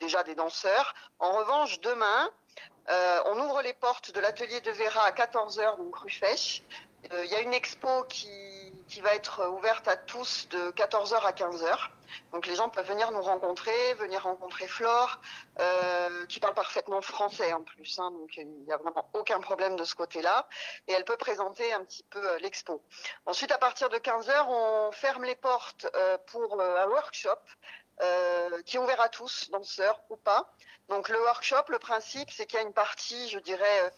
déjà 0.00 0.22
des 0.22 0.34
danseurs. 0.34 0.94
En 1.18 1.32
revanche, 1.32 1.80
demain, 1.80 2.30
on 3.26 3.38
ouvre 3.40 3.62
les 3.62 3.74
portes 3.74 4.12
de 4.12 4.20
l'atelier 4.20 4.60
de 4.60 4.70
Vera 4.70 5.04
à 5.04 5.10
14h, 5.10 5.76
donc 5.76 5.96
rue 5.96 6.10
Fèche. 6.10 6.62
Euh, 7.12 7.24
Il 7.24 7.30
y 7.30 7.34
a 7.34 7.40
une 7.40 7.54
expo 7.54 8.04
qui, 8.08 8.28
qui 8.88 9.00
va 9.00 9.14
être 9.14 9.46
ouverte 9.48 9.88
à 9.88 9.96
tous 9.96 10.48
de 10.50 10.70
14h 10.72 11.14
à 11.24 11.32
15h. 11.32 11.90
Donc 12.32 12.46
les 12.46 12.54
gens 12.54 12.68
peuvent 12.68 12.86
venir 12.86 13.10
nous 13.10 13.22
rencontrer, 13.22 13.94
venir 13.94 14.22
rencontrer 14.22 14.68
Flore, 14.68 15.20
euh, 15.58 16.26
qui 16.26 16.38
parle 16.38 16.54
parfaitement 16.54 17.00
français 17.00 17.52
en 17.52 17.62
plus. 17.62 17.98
hein, 17.98 18.10
donc 18.12 18.36
il 18.36 18.46
n'y 18.46 18.72
a 18.72 18.76
vraiment 18.76 19.08
aucun 19.14 19.40
problème 19.40 19.74
de 19.76 19.84
ce 19.84 19.94
côté-là. 19.94 20.46
Et 20.86 20.92
elle 20.92 21.04
peut 21.04 21.16
présenter 21.16 21.72
un 21.72 21.84
petit 21.84 22.04
peu 22.10 22.24
euh, 22.24 22.38
l'expo. 22.38 22.82
Ensuite, 23.26 23.50
à 23.50 23.58
partir 23.58 23.88
de 23.88 23.96
15h, 23.96 24.46
on 24.48 24.92
ferme 24.92 25.24
les 25.24 25.34
portes 25.34 25.86
euh, 25.96 26.16
pour 26.26 26.60
euh, 26.60 26.84
un 26.84 26.86
workshop 26.86 27.30
euh, 28.02 28.62
qui 28.62 28.76
est 28.76 28.80
ouvert 28.80 29.00
à 29.00 29.08
tous, 29.08 29.50
danseurs 29.50 30.00
ou 30.08 30.16
pas. 30.16 30.52
Donc 30.88 31.08
le 31.08 31.20
workshop, 31.20 31.64
le 31.68 31.78
principe, 31.78 32.30
c'est 32.30 32.46
qu'il 32.46 32.58
y 32.58 32.62
a 32.62 32.66
une 32.66 32.74
partie, 32.74 33.28
je 33.30 33.38
dirais, 33.38 33.92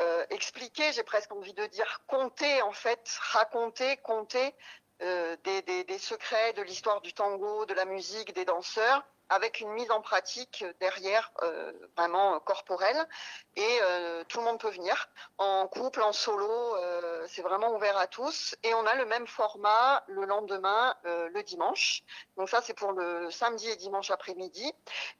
euh, 0.00 0.24
expliquer, 0.30 0.92
j'ai 0.92 1.02
presque 1.02 1.32
envie 1.32 1.54
de 1.54 1.66
dire 1.66 2.02
compter 2.06 2.62
en 2.62 2.72
fait, 2.72 3.18
raconter, 3.32 3.96
compter 3.98 4.54
euh, 5.02 5.36
des 5.44 5.98
secrets 5.98 6.52
de 6.54 6.62
l'histoire 6.62 7.00
du 7.00 7.12
tango, 7.12 7.66
de 7.66 7.74
la 7.74 7.84
musique, 7.84 8.34
des 8.34 8.44
danseurs. 8.44 9.04
Avec 9.30 9.60
une 9.60 9.70
mise 9.70 9.90
en 9.90 10.02
pratique 10.02 10.64
derrière 10.80 11.32
euh, 11.42 11.72
vraiment 11.96 12.38
corporelle. 12.40 13.08
Et 13.56 13.78
euh, 13.82 14.24
tout 14.28 14.38
le 14.38 14.44
monde 14.44 14.60
peut 14.60 14.70
venir, 14.70 15.08
en 15.38 15.66
couple, 15.68 16.02
en 16.02 16.12
solo, 16.12 16.76
euh, 16.76 17.24
c'est 17.28 17.42
vraiment 17.42 17.74
ouvert 17.74 17.96
à 17.96 18.06
tous. 18.06 18.56
Et 18.62 18.74
on 18.74 18.84
a 18.86 18.94
le 18.96 19.06
même 19.06 19.26
format 19.26 20.04
le 20.08 20.24
lendemain, 20.24 20.94
euh, 21.06 21.28
le 21.32 21.42
dimanche. 21.42 22.02
Donc 22.36 22.48
ça, 22.48 22.60
c'est 22.60 22.74
pour 22.74 22.92
le 22.92 23.30
samedi 23.30 23.68
et 23.68 23.76
dimanche 23.76 24.10
après-midi. 24.10 24.72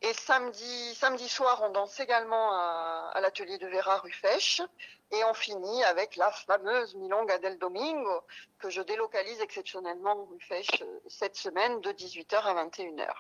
Et 0.03 0.13
samedi, 0.13 0.95
samedi 0.95 1.29
soir, 1.29 1.61
on 1.63 1.71
danse 1.71 1.99
également 2.01 2.53
à, 2.53 3.11
à 3.15 3.21
l'atelier 3.21 3.59
de 3.59 3.69
Vera 3.69 3.99
rue 3.99 4.13
Fèche. 4.13 4.61
Et 5.13 5.25
on 5.25 5.35
finit 5.35 5.83
avec 5.85 6.15
la 6.17 6.31
fameuse 6.31 6.95
Milonga 6.95 7.39
del 7.39 7.59
Domingo 7.59 8.23
que 8.61 8.71
je 8.71 8.81
délocalise 8.81 9.41
exceptionnellement 9.41 10.25
rue 10.27 10.41
Fèche 10.41 10.83
euh, 10.83 11.01
cette 11.09 11.37
semaine 11.37 11.81
de 11.81 11.91
18h 11.91 12.37
à 12.37 12.65
21h. 12.65 13.11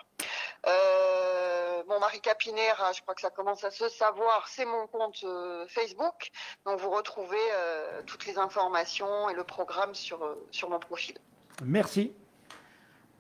Euh, 0.66 1.82
bon, 1.88 1.98
Marie 2.00 2.20
Capinera, 2.20 2.92
je 2.92 3.02
crois 3.02 3.14
que 3.14 3.20
ça 3.20 3.30
commence 3.30 3.64
à 3.64 3.70
se 3.70 3.88
savoir, 3.88 4.46
c'est 4.48 4.64
mon 4.64 4.86
compte 4.86 5.22
euh, 5.24 5.66
Facebook. 5.68 6.30
Donc 6.66 6.80
vous 6.80 6.90
retrouvez 6.90 7.36
euh, 7.52 8.02
toutes 8.06 8.26
les 8.26 8.38
informations 8.38 9.28
et 9.30 9.34
le 9.34 9.44
programme 9.44 9.94
sur, 9.94 10.36
sur 10.50 10.70
mon 10.70 10.78
profil. 10.78 11.16
Merci. 11.64 12.12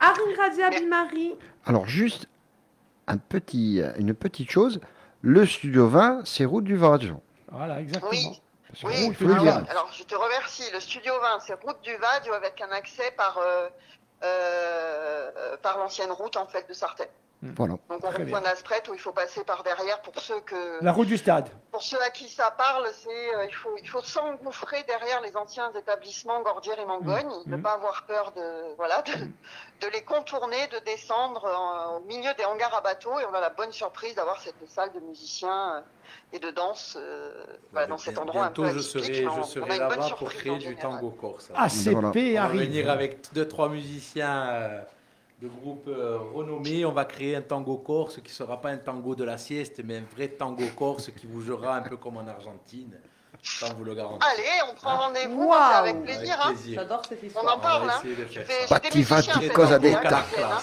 Arin 0.00 0.34
Radia 0.36 0.70
Bimari. 0.70 1.36
Alors, 1.66 1.86
juste 1.86 2.26
un 3.06 3.18
petit, 3.18 3.82
une 3.98 4.14
petite 4.14 4.50
chose. 4.50 4.80
Le 5.22 5.44
Studio 5.44 5.88
20, 5.88 6.22
c'est 6.24 6.46
route 6.46 6.64
du 6.64 6.76
Varadjon. 6.76 7.20
Voilà, 7.50 7.80
exactement. 7.80 8.10
Oui. 8.10 8.40
Oui, 8.84 9.12
alors, 9.20 9.62
alors, 9.68 9.90
je 9.92 10.04
te 10.04 10.14
remercie. 10.14 10.64
Le 10.72 10.80
Studio 10.80 11.12
20, 11.20 11.40
c'est 11.40 11.54
route 11.54 11.80
du 11.82 11.94
Vadio 11.96 12.32
avec 12.32 12.60
un 12.60 12.70
accès 12.70 13.10
par, 13.16 13.38
euh, 13.38 13.68
euh, 14.22 15.56
par 15.62 15.78
l'ancienne 15.78 16.12
route 16.12 16.36
en 16.36 16.46
fait 16.46 16.68
de 16.68 16.72
Sartène. 16.72 17.08
Voilà. 17.42 17.72
Donc 17.72 17.80
on 17.90 17.94
reprend 18.08 18.22
bien. 18.24 18.42
Aspret 18.44 18.82
où 18.90 18.92
il 18.94 19.00
faut 19.00 19.12
passer 19.12 19.42
par 19.44 19.62
derrière 19.62 20.02
pour 20.02 20.18
ceux 20.20 20.40
que 20.40 20.84
La 20.84 20.92
route 20.92 21.08
du 21.08 21.16
stade. 21.16 21.48
pour 21.72 21.82
ceux 21.82 22.00
à 22.02 22.10
qui 22.10 22.28
ça 22.28 22.50
parle, 22.50 22.86
c'est 22.92 23.34
euh, 23.34 23.46
il 23.48 23.54
faut 23.54 23.74
il 23.82 23.88
faut 23.88 24.02
s'engouffrer 24.02 24.82
derrière 24.86 25.22
les 25.22 25.34
anciens 25.34 25.72
établissements 25.72 26.42
Gordière 26.42 26.78
et 26.78 26.84
Mangogne, 26.84 27.28
ne 27.46 27.56
Mhm. 27.56 27.62
pas 27.62 27.72
avoir 27.72 28.02
peur 28.06 28.32
de 28.36 28.74
voilà 28.76 29.00
de, 29.02 29.12
de 29.86 29.90
les 29.90 30.02
contourner, 30.04 30.66
de 30.68 30.84
descendre 30.84 31.46
en- 31.46 31.96
au 31.96 32.00
milieu 32.00 32.30
des 32.36 32.44
hangars 32.44 32.74
à 32.74 32.82
bateaux 32.82 33.18
et 33.18 33.24
on 33.24 33.32
a 33.34 33.40
la 33.40 33.48
bonne 33.50 33.72
surprise 33.72 34.14
d'avoir 34.14 34.38
cette 34.42 34.56
salle 34.68 34.92
de 34.92 35.00
musiciens 35.00 35.76
euh, 35.76 35.80
et 36.34 36.40
de 36.40 36.50
danse 36.50 36.98
euh, 37.00 37.42
voilà, 37.72 37.86
dans 37.86 37.96
cet 37.96 38.18
endroit 38.18 38.44
un 38.44 38.50
peu 38.50 38.64
Bientôt, 38.64 38.78
je 38.78 38.86
atypique. 38.98 39.14
serai, 39.14 39.26
on- 39.28 39.42
je 39.44 39.48
serai 39.48 39.60
a 39.70 39.74
une 39.76 39.88
bonne 39.88 39.98
là-bas 39.98 40.14
pour 40.16 40.28
créer 40.28 40.54
du 40.58 40.60
général. 40.60 40.82
tango 40.82 41.10
corse. 41.10 41.50
ACP 41.56 41.92
Voilà. 41.92 42.08
On 42.08 42.34
va 42.34 42.42
arrive. 42.42 42.60
venir 42.60 42.90
avec 42.90 43.32
deux, 43.32 43.48
trois 43.48 43.70
musiciens 43.70 44.46
euh, 44.50 44.80
de 45.40 45.48
groupes 45.48 45.88
euh, 45.88 46.18
renommés. 46.34 46.84
On 46.84 46.92
va 46.92 47.04
créer 47.04 47.36
un 47.36 47.42
tango 47.42 47.78
corse 47.78 48.16
qui 48.16 48.28
ne 48.28 48.34
sera 48.34 48.60
pas 48.60 48.70
un 48.70 48.76
tango 48.78 49.14
de 49.14 49.24
la 49.24 49.38
sieste, 49.38 49.80
mais 49.84 49.98
un 49.98 50.04
vrai 50.14 50.28
tango 50.28 50.64
corse 50.76 51.10
qui 51.18 51.26
vous 51.26 51.40
jouera 51.40 51.76
un 51.76 51.82
peu 51.82 51.96
comme 51.96 52.16
en 52.18 52.26
Argentine. 52.28 52.98
Ça, 53.42 53.68
on 53.70 53.74
vous 53.78 53.84
le 53.84 53.94
garantit. 53.94 54.18
Allez, 54.34 54.70
on 54.70 54.74
prend 54.74 54.96
rendez-vous, 54.98 55.44
Waouh. 55.48 55.58
c'est 55.70 55.74
avec 55.78 55.94
Avec 55.96 56.04
plaisir. 56.04 56.38
hein. 56.42 56.48
plaisir. 56.52 56.80
J'adore 56.80 57.02
cette 57.08 57.20
On 57.22 57.26
histoire. 57.26 57.56
en 57.56 57.58
parle, 57.58 57.84
On 57.84 57.88
hein. 57.88 57.92
hein. 60.42 60.58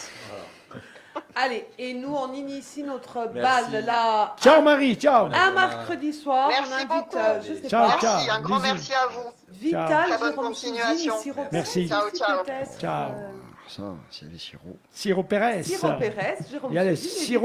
Allez, 1.35 1.65
et 1.79 1.93
nous, 1.93 2.13
on 2.15 2.33
initie 2.33 2.83
notre 2.83 3.29
Merci. 3.33 3.71
bal 3.71 3.85
là. 3.85 4.35
Ciao 4.39 4.61
Marie, 4.61 4.95
ciao. 4.95 5.27
Un 5.33 5.51
mercredi 5.51 6.13
soir, 6.13 6.47
Merci 6.49 6.71
on 6.71 6.75
invite, 6.75 6.87
beaucoup. 6.89 7.17
euh, 7.17 7.41
je 7.41 7.53
sais 7.61 7.69
Ciao, 7.69 7.87
pas, 7.89 7.99
ciao. 7.99 8.15
Merci, 8.15 8.29
un 8.29 8.41
grand 8.41 8.59
merci 8.59 8.93
à 8.93 9.07
vous. 9.07 9.29
Vital, 9.49 10.09
bonne 10.19 10.53
Jérôme 10.55 11.19
Siro 11.19 11.41
Merci. 11.51 11.87
Ciao, 11.87 12.09
ciao. 12.11 12.43
Ciao. 12.79 13.11
euh, 13.11 13.46
Ça, 13.67 13.95
c'est 14.09 14.29
les 14.31 14.37
sirops. 14.37 14.77
Siro 14.89 15.23
Pérez. 15.23 15.63
Jérôme 15.63 16.71
Il 16.71 16.75
y 16.75 16.79
a 16.79 16.83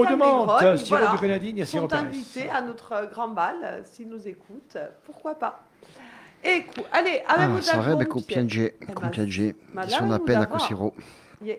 et 0.04 0.10
de 0.10 0.14
menthe, 0.14 0.48
Desgrottes, 0.60 0.78
sirop 0.78 0.88
voilà, 0.98 1.12
de 1.12 1.16
grenadine, 1.18 1.56
il 1.56 1.58
y 1.58 1.62
a 1.62 1.66
sirop 1.66 1.88
sont 1.88 1.96
Pérez. 1.96 2.06
invités 2.06 2.48
à 2.50 2.60
notre 2.60 2.92
euh, 2.92 3.06
grand 3.06 3.28
bal, 3.28 3.56
euh, 3.62 3.80
s'ils 3.84 4.08
nous 4.08 4.28
écoutent, 4.28 4.76
euh, 4.76 4.88
pourquoi 5.04 5.34
pas? 5.34 5.64
Écoute, 6.44 6.84
allez, 6.92 7.22
Ah, 7.26 7.36
con 10.46 10.58
sirop? 10.60 10.94
Yeah. 11.40 11.56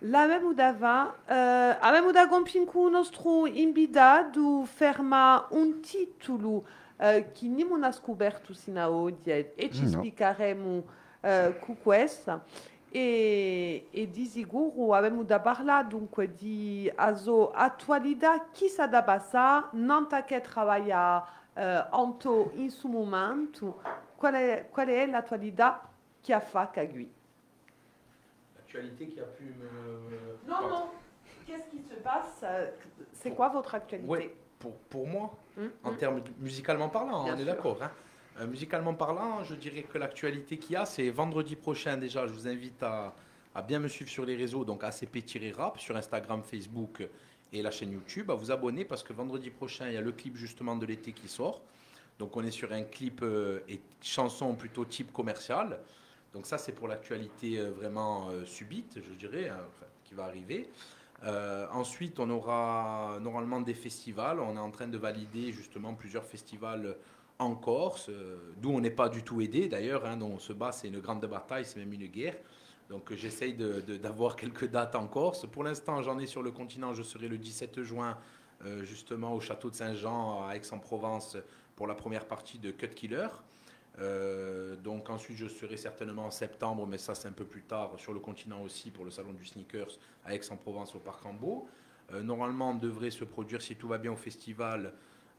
L'avevamo 0.00 0.52
dava, 0.52 1.14
eh, 1.26 1.32
avevamo 1.80 2.12
da 2.12 2.28
compincu 2.28 2.88
nostro 2.88 3.46
invitato 3.46 4.64
ferma 4.66 5.46
un 5.52 5.80
titolo 5.80 6.64
eh, 6.98 7.30
che 7.32 7.46
non 7.46 7.82
ha 7.82 7.92
scoperto 7.92 8.52
sino 8.52 8.80
a 8.80 8.90
oggi 8.90 9.30
e 9.30 9.70
ci 9.72 9.84
questo. 11.82 12.42
E, 12.98 13.88
e 13.90 14.10
di 14.10 14.24
sicuro 14.24 14.94
avevamo 14.94 15.22
da 15.22 15.38
parlare 15.38 15.86
dunque 15.86 16.34
di 16.34 16.90
aso 16.94 17.50
attualità, 17.50 18.46
chi 18.50 18.68
sa 18.68 18.86
da 18.86 19.02
passare, 19.02 19.66
non 19.72 20.06
che 20.24 20.42
lavora 20.54 21.22
eh, 21.52 21.86
anto 21.90 22.52
in 22.54 22.70
su 22.70 22.88
momento, 22.88 23.82
qual 24.16 24.32
è, 24.32 24.68
qual 24.70 24.86
è 24.88 25.04
l'attualità 25.06 25.86
che 26.22 26.32
ha 26.32 26.40
fatto 26.40 26.80
qui? 26.88 27.12
L'actualité 28.54 29.06
qui 29.08 29.20
a 29.20 29.24
pu 29.24 29.42
me. 29.44 30.38
Non, 30.46 30.66
non. 30.66 30.88
Qu'est-ce 31.44 31.68
qui 31.68 31.82
se 31.86 31.96
passe 31.96 32.40
euh, 32.44 32.70
C'est 33.12 33.34
quoi 33.34 33.50
votre 33.50 33.74
actualité? 33.74 34.08
Ouais, 34.08 34.34
pour, 34.58 34.72
pour 34.88 35.06
moi, 35.06 35.36
Hum, 35.58 35.70
en 35.84 35.90
hum. 35.90 35.96
termes 35.98 36.22
musicalement 36.38 36.88
parlant, 36.88 37.24
Bien 37.24 37.34
on 37.34 37.38
est 37.38 37.44
d'accord. 37.44 37.82
hein. 37.82 37.90
Euh, 38.38 38.46
musicalement 38.46 38.92
parlant, 38.92 39.44
je 39.44 39.54
dirais 39.54 39.82
que 39.82 39.96
l'actualité 39.96 40.58
qu'il 40.58 40.72
y 40.72 40.76
a, 40.76 40.84
c'est 40.84 41.08
vendredi 41.08 41.56
prochain 41.56 41.96
déjà. 41.96 42.26
Je 42.26 42.32
vous 42.32 42.46
invite 42.46 42.82
à, 42.82 43.14
bien 43.66 43.78
me 43.78 43.88
suivre 43.88 44.10
sur 44.10 44.26
les 44.26 44.36
réseaux, 44.36 44.64
donc 44.64 44.84
ACP-rap, 44.84 45.78
sur 45.80 45.96
Instagram, 45.96 46.42
Facebook 46.42 47.08
et 47.52 47.62
la 47.62 47.70
chaîne 47.70 47.92
YouTube, 47.92 48.30
à 48.30 48.34
vous 48.34 48.50
abonner 48.50 48.84
parce 48.84 49.02
que 49.02 49.14
vendredi 49.14 49.48
prochain, 49.48 49.88
il 49.88 49.94
y 49.94 49.96
a 49.96 50.02
le 50.02 50.12
clip 50.12 50.36
justement 50.36 50.76
de 50.76 50.84
l'été 50.84 51.12
qui 51.12 51.28
sort. 51.28 51.62
Donc 52.18 52.36
on 52.36 52.44
est 52.44 52.50
sur 52.50 52.72
un 52.72 52.82
clip 52.82 53.20
euh, 53.22 53.60
et 53.68 53.80
chanson 54.02 54.54
plutôt 54.54 54.84
type 54.84 55.12
commercial. 55.12 55.78
Donc 56.34 56.44
ça, 56.44 56.58
c'est 56.58 56.72
pour 56.72 56.88
l'actualité 56.88 57.58
euh, 57.58 57.70
vraiment 57.70 58.28
subite, 58.44 59.00
je 59.02 59.14
dirais, 59.14 59.48
hein, 59.48 59.60
qui 60.04 60.14
va 60.14 60.24
arriver. 60.24 60.68
Ensuite, 61.72 62.20
on 62.20 62.28
aura 62.28 63.18
normalement 63.22 63.62
des 63.62 63.72
festivals. 63.72 64.38
On 64.38 64.54
est 64.54 64.60
en 64.60 64.70
train 64.70 64.86
de 64.86 64.98
valider 64.98 65.50
justement 65.50 65.94
plusieurs 65.94 66.26
festivals 66.26 66.94
en 67.38 67.54
Corse, 67.54 68.10
d'où 68.56 68.70
on 68.70 68.80
n'est 68.80 68.90
pas 68.90 69.08
du 69.08 69.22
tout 69.22 69.40
aidé 69.40 69.68
d'ailleurs. 69.68 70.06
Hein, 70.06 70.20
on 70.22 70.38
se 70.38 70.52
bat, 70.52 70.72
c'est 70.72 70.88
une 70.88 71.00
grande 71.00 71.24
bataille, 71.26 71.64
c'est 71.64 71.78
même 71.78 71.92
une 71.92 72.06
guerre. 72.06 72.36
Donc 72.88 73.10
euh, 73.10 73.16
j'essaye 73.16 73.54
d'avoir 73.54 74.36
quelques 74.36 74.68
dates 74.70 74.94
en 74.94 75.06
Corse. 75.06 75.46
Pour 75.46 75.64
l'instant, 75.64 76.02
j'en 76.02 76.18
ai 76.18 76.26
sur 76.26 76.42
le 76.42 76.50
continent. 76.50 76.94
Je 76.94 77.02
serai 77.02 77.28
le 77.28 77.38
17 77.38 77.82
juin 77.82 78.16
euh, 78.64 78.84
justement 78.84 79.34
au 79.34 79.40
château 79.40 79.70
de 79.70 79.74
Saint-Jean 79.74 80.46
à 80.46 80.56
Aix-en-Provence 80.56 81.36
pour 81.74 81.86
la 81.86 81.94
première 81.94 82.26
partie 82.26 82.58
de 82.58 82.70
Cut 82.70 82.88
Killer. 82.88 83.28
Euh, 83.98 84.76
donc 84.76 85.08
ensuite 85.08 85.36
je 85.36 85.46
serai 85.46 85.76
certainement 85.76 86.26
en 86.26 86.30
septembre, 86.30 86.86
mais 86.86 86.98
ça 86.98 87.14
c'est 87.14 87.28
un 87.28 87.32
peu 87.32 87.44
plus 87.44 87.62
tard, 87.62 87.92
sur 87.98 88.12
le 88.12 88.20
continent 88.20 88.62
aussi 88.62 88.90
pour 88.90 89.04
le 89.04 89.10
salon 89.10 89.32
du 89.32 89.44
sneakers 89.44 89.98
à 90.24 90.34
Aix-en-Provence 90.34 90.94
au 90.94 90.98
Parc 90.98 91.22
Rambaud. 91.22 91.66
Euh, 92.12 92.22
normalement 92.22 92.70
on 92.70 92.74
devrait 92.74 93.10
se 93.10 93.24
produire 93.24 93.62
si 93.62 93.76
tout 93.76 93.88
va 93.88 93.98
bien 93.98 94.12
au 94.12 94.16
festival 94.16 94.92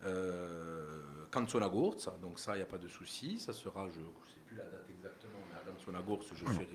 euh, 0.06 1.02
Canzona 1.32 1.70
Gurza, 1.70 2.16
donc 2.22 2.40
ça 2.40 2.54
il 2.56 2.58
n'y 2.58 2.64
a 2.64 2.68
pas 2.68 2.78
de 2.78 2.88
souci, 2.88 3.40
ça 3.40 3.54
sera, 3.54 3.88
je 3.94 4.00
ne 4.00 4.06
sais 4.06 4.40
plus 4.46 4.56
la 4.58 4.64
date 4.64 4.86
exactement, 4.90 5.40
mais 5.52 5.60
à 5.60 5.64
je 6.36 6.46
serai 6.54 6.66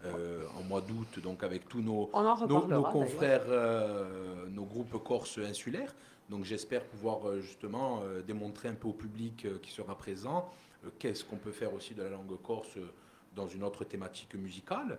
pas. 0.00 0.08
euh, 0.18 0.44
en 0.56 0.62
mois 0.62 0.80
d'août, 0.80 1.18
donc 1.20 1.42
avec 1.44 1.68
tous 1.68 1.80
nos, 1.82 2.10
nos, 2.68 2.82
confrères, 2.92 3.44
euh, 3.48 4.46
nos 4.48 4.64
groupes 4.64 5.02
corses 5.02 5.38
insulaires. 5.38 5.94
Donc 6.30 6.44
j'espère 6.44 6.84
pouvoir 6.84 7.28
euh, 7.28 7.40
justement 7.40 8.00
euh, 8.04 8.22
démontrer 8.22 8.68
un 8.68 8.74
peu 8.74 8.88
au 8.88 8.92
public 8.92 9.44
euh, 9.44 9.58
qui 9.60 9.70
sera 9.70 9.96
présent 9.96 10.50
euh, 10.84 10.88
qu'est-ce 10.98 11.24
qu'on 11.24 11.36
peut 11.36 11.52
faire 11.52 11.74
aussi 11.74 11.94
de 11.94 12.02
la 12.02 12.08
langue 12.10 12.40
corse 12.42 12.76
euh, 12.78 12.86
dans 13.36 13.48
une 13.48 13.62
autre 13.62 13.84
thématique 13.84 14.34
musicale. 14.34 14.98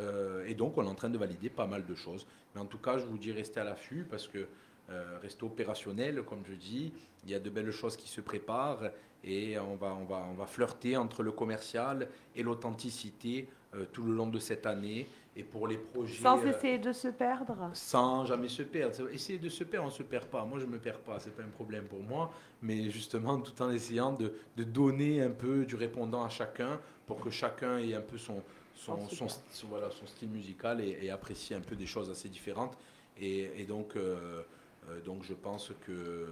Euh, 0.00 0.44
et 0.46 0.54
donc 0.54 0.78
on 0.78 0.84
est 0.84 0.88
en 0.88 0.94
train 0.94 1.10
de 1.10 1.18
valider 1.18 1.50
pas 1.50 1.66
mal 1.66 1.84
de 1.84 1.94
choses. 1.94 2.26
Mais 2.54 2.60
en 2.60 2.66
tout 2.66 2.78
cas, 2.78 2.98
je 2.98 3.04
vous 3.04 3.18
dis 3.18 3.32
restez 3.32 3.60
à 3.60 3.64
l'affût 3.64 4.06
parce 4.10 4.26
que 4.26 4.46
euh, 4.90 5.18
restez 5.22 5.44
opérationnel, 5.44 6.22
comme 6.22 6.42
je 6.44 6.54
dis. 6.54 6.92
Il 7.24 7.30
y 7.30 7.34
a 7.34 7.38
de 7.38 7.50
belles 7.50 7.70
choses 7.70 7.96
qui 7.96 8.08
se 8.08 8.20
préparent 8.20 8.90
et 9.24 9.58
on 9.58 9.76
va, 9.76 9.94
on 9.94 10.04
va, 10.04 10.26
on 10.30 10.34
va 10.34 10.46
flirter 10.46 10.96
entre 10.96 11.22
le 11.22 11.30
commercial 11.32 12.08
et 12.34 12.42
l'authenticité 12.42 13.48
euh, 13.74 13.84
tout 13.92 14.02
le 14.02 14.12
long 14.12 14.26
de 14.26 14.38
cette 14.38 14.66
année. 14.66 15.08
Et 15.34 15.44
pour 15.44 15.66
les 15.66 15.78
projets. 15.78 16.20
Sans 16.22 16.44
euh, 16.44 16.50
essayer 16.50 16.78
de 16.78 16.92
se 16.92 17.08
perdre. 17.08 17.70
sans 17.72 18.26
jamais 18.26 18.48
se 18.48 18.62
perdre. 18.62 19.08
Essayer 19.10 19.38
de 19.38 19.48
se 19.48 19.64
perdre, 19.64 19.86
on 19.86 19.90
ne 19.90 19.94
se 19.94 20.02
perd 20.02 20.26
pas. 20.26 20.44
Moi, 20.44 20.58
je 20.58 20.66
ne 20.66 20.72
me 20.72 20.78
perds 20.78 20.98
pas, 20.98 21.18
c'est 21.20 21.34
pas 21.34 21.42
un 21.42 21.48
problème 21.48 21.84
pour 21.84 22.02
moi. 22.02 22.34
Mais 22.60 22.90
justement, 22.90 23.40
tout 23.40 23.62
en 23.62 23.70
essayant 23.70 24.12
de, 24.12 24.34
de 24.56 24.64
donner 24.64 25.22
un 25.22 25.30
peu 25.30 25.64
du 25.64 25.74
répondant 25.74 26.22
à 26.22 26.28
chacun 26.28 26.78
pour 27.06 27.18
que 27.18 27.30
chacun 27.30 27.78
ait 27.78 27.94
un 27.94 28.02
peu 28.02 28.18
son, 28.18 28.42
son, 28.74 28.98
Oh, 29.00 29.28
son, 29.50 29.68
voilà, 29.68 29.90
son 29.90 30.06
style 30.06 30.28
musical 30.28 30.80
et, 30.82 30.98
et 31.00 31.10
apprécie 31.10 31.54
un 31.54 31.60
peu 31.60 31.76
des 31.76 31.86
choses 31.86 32.10
assez 32.10 32.28
différentes. 32.28 32.76
Et, 33.18 33.50
et 33.56 33.64
donc, 33.64 33.96
euh, 33.96 34.42
donc, 35.04 35.24
je 35.24 35.34
pense 35.34 35.72
que 35.86 36.28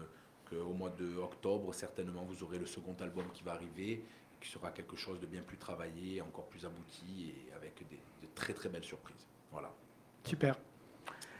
qu'au 0.48 0.72
mois 0.72 0.90
de 0.90 1.16
octobre, 1.16 1.72
certainement, 1.72 2.24
vous 2.24 2.42
aurez 2.42 2.58
le 2.58 2.66
second 2.66 2.96
album 3.00 3.24
qui 3.32 3.42
va 3.42 3.52
arriver, 3.52 4.04
qui 4.40 4.48
sera 4.48 4.70
quelque 4.70 4.96
chose 4.96 5.20
de 5.20 5.26
bien 5.26 5.42
plus 5.42 5.56
travaillé, 5.56 6.20
encore 6.20 6.46
plus 6.46 6.64
abouti 6.64 7.32
et 7.36 7.54
avec 7.54 7.86
des, 7.88 7.96
de 7.96 8.28
très 8.34 8.52
très 8.52 8.68
belles 8.68 8.84
surprises. 8.84 9.26
Voilà. 9.52 9.70
Super. 10.24 10.58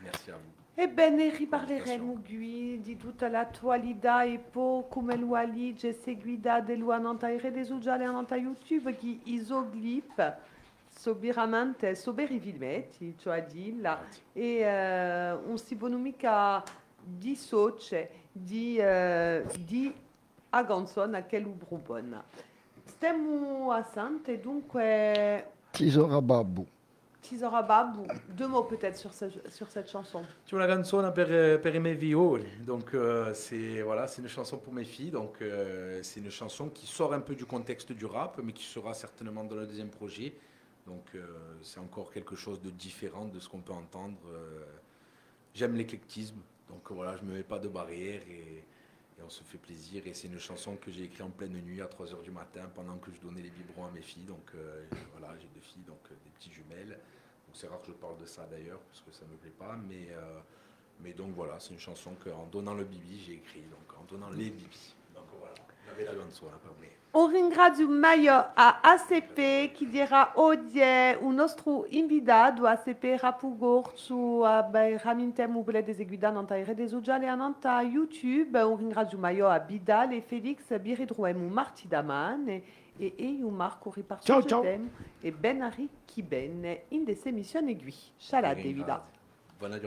Merci 0.02 0.30
à 0.30 0.36
vous. 0.36 0.60
E 0.76 0.88
bene, 0.88 1.28
riparleremo 1.28 2.22
qui 2.24 2.80
di 2.80 2.96
tutta 2.96 3.28
l'attualità 3.28 4.22
e 4.22 4.38
poi 4.38 4.84
come 4.88 5.14
lo 5.16 5.34
alige 5.34 5.92
seguita 5.92 6.60
dell'uananta 6.60 7.28
e 7.28 7.38
rede 7.38 7.64
sociale 7.64 8.04
ananta 8.04 8.36
YouTube 8.36 8.96
che 8.96 9.18
isoglip 9.24 10.38
soberamente 10.88 11.94
soberi 11.94 12.40
filmetti, 12.40 13.14
cioè 13.18 13.44
di 13.44 13.78
là 13.78 14.00
e 14.32 14.60
eh, 14.60 15.32
un 15.32 15.58
si 15.58 15.74
bonomica 15.74 16.62
di 17.18 17.34
soce 17.36 18.10
di 18.32 18.78
eh, 18.78 19.44
di 19.58 19.92
aganzon 20.50 21.14
a 21.14 21.22
che 21.26 21.38
lubrubon. 21.38 22.22
Stiamo 22.84 23.70
a 23.72 23.82
Sante 23.82 24.40
dunque 24.40 25.52
Tisora 25.70 26.20
Babou. 26.20 26.66
Tisora 27.20 27.62
Babou, 27.62 28.06
deux 28.28 28.48
mots 28.48 28.64
peut-être 28.64 28.96
sur, 28.96 29.12
ce- 29.12 29.48
sur 29.48 29.68
cette 29.70 29.88
chanson. 29.90 30.24
C'est 30.46 30.56
eh, 30.56 31.58
per 31.58 31.74
i 31.74 31.78
miei 31.78 31.94
violi. 31.94 32.46
Donc, 32.64 32.94
euh, 32.94 33.34
c'est 33.34 33.82
voilà, 33.82 34.06
c'est 34.08 34.22
une 34.22 34.28
chanson 34.28 34.56
pour 34.58 34.72
mes 34.72 34.84
filles. 34.84 35.10
Donc, 35.10 35.40
euh, 35.42 36.00
c'est 36.02 36.20
une 36.20 36.30
chanson 36.30 36.70
qui 36.70 36.86
sort 36.86 37.12
un 37.12 37.20
peu 37.20 37.34
du 37.34 37.44
contexte 37.44 37.92
du 37.92 38.06
rap, 38.06 38.40
mais 38.42 38.52
qui 38.52 38.64
sera 38.64 38.94
certainement 38.94 39.44
dans 39.44 39.54
le 39.56 39.66
deuxième 39.66 39.90
projet. 39.90 40.34
Donc, 40.86 41.04
euh, 41.14 41.26
c'est 41.62 41.78
encore 41.78 42.10
quelque 42.10 42.34
chose 42.36 42.60
de 42.60 42.70
différent 42.70 43.26
de 43.26 43.38
ce 43.38 43.48
qu'on 43.48 43.60
peut 43.60 43.74
entendre. 43.74 44.18
Euh, 44.32 44.64
J'aime 45.52 45.74
l'éclectisme. 45.74 46.38
Donc, 46.70 46.90
voilà, 46.92 47.16
je 47.16 47.22
ne 47.22 47.30
me 47.30 47.36
mets 47.36 47.42
pas 47.42 47.58
de 47.58 47.68
barrière 47.68 48.22
et, 48.28 48.64
on 49.22 49.28
se 49.28 49.44
fait 49.44 49.58
plaisir. 49.58 50.06
Et 50.06 50.14
c'est 50.14 50.28
une 50.28 50.38
chanson 50.38 50.76
que 50.76 50.90
j'ai 50.90 51.04
écrite 51.04 51.20
en 51.20 51.28
pleine 51.28 51.52
nuit 51.52 51.82
à 51.82 51.86
3 51.86 52.06
h 52.06 52.22
du 52.22 52.30
matin 52.30 52.70
pendant 52.74 52.96
que 52.96 53.12
je 53.12 53.20
donnais 53.20 53.42
les 53.42 53.50
biberons 53.50 53.84
à 53.84 53.90
mes 53.90 54.00
filles. 54.00 54.24
Donc, 54.24 54.50
euh, 54.54 54.86
voilà, 55.12 55.36
j'ai 55.38 55.48
deux 55.48 55.60
filles, 55.60 55.82
donc 55.86 56.00
euh, 56.10 56.14
des 56.24 56.30
petites 56.30 56.52
jumelles. 56.52 56.98
Donc, 57.46 57.54
c'est 57.54 57.66
rare 57.66 57.82
que 57.82 57.88
je 57.88 57.92
parle 57.92 58.16
de 58.18 58.24
ça 58.24 58.46
d'ailleurs, 58.46 58.80
parce 58.80 59.02
que 59.02 59.12
ça 59.12 59.26
ne 59.26 59.32
me 59.32 59.36
plaît 59.36 59.50
pas. 59.50 59.76
Mais, 59.86 60.08
euh, 60.10 60.40
mais 61.00 61.12
donc, 61.12 61.34
voilà, 61.34 61.60
c'est 61.60 61.74
une 61.74 61.78
chanson 61.78 62.14
qu'en 62.14 62.46
donnant 62.46 62.72
le 62.72 62.84
bibi, 62.84 63.22
j'ai 63.26 63.34
écrit. 63.34 63.60
Donc, 63.64 64.00
en 64.00 64.04
donnant 64.04 64.30
les 64.30 64.48
bibis. 64.48 64.94
Ringrazio 67.30 67.88
Maio 67.88 68.50
a 68.54 68.80
ACP 68.80 69.72
che 69.72 69.88
dirà 69.88 70.32
oggi 70.34 70.80
un 71.20 71.34
nostro 71.34 71.86
invitato 71.88 72.66
ACP 72.66 73.16
Rapugor 73.20 73.92
su 73.94 74.42
raminte 74.42 75.46
mobile 75.46 75.82
deseguida 75.82 76.30
nanta 76.30 76.54
rede 76.62 76.86
sociale 76.86 77.26
e 77.26 77.34
nanta 77.34 77.80
YouTube. 77.82 78.60
Un 78.60 78.76
ringrazio 78.76 79.18
Maio 79.18 79.48
a 79.48 79.58
Bidal 79.58 80.12
e 80.12 80.22
Felix 80.22 80.78
Biridruemu 80.78 81.48
Martidaman 81.48 82.48
e 82.48 82.62
e 83.00 83.24
io 83.24 83.48
Marco 83.48 83.90
riparto 83.94 84.62
e 85.20 85.32
Benari 85.32 85.88
Kiben 86.04 86.80
in 86.88 87.04
des 87.04 87.24
emissioni 87.24 87.74
gui. 87.74 87.94
Shala 88.18 88.52
Ringrazio. 88.52 88.84
Davida. 88.84 89.18
Buona 89.58 89.78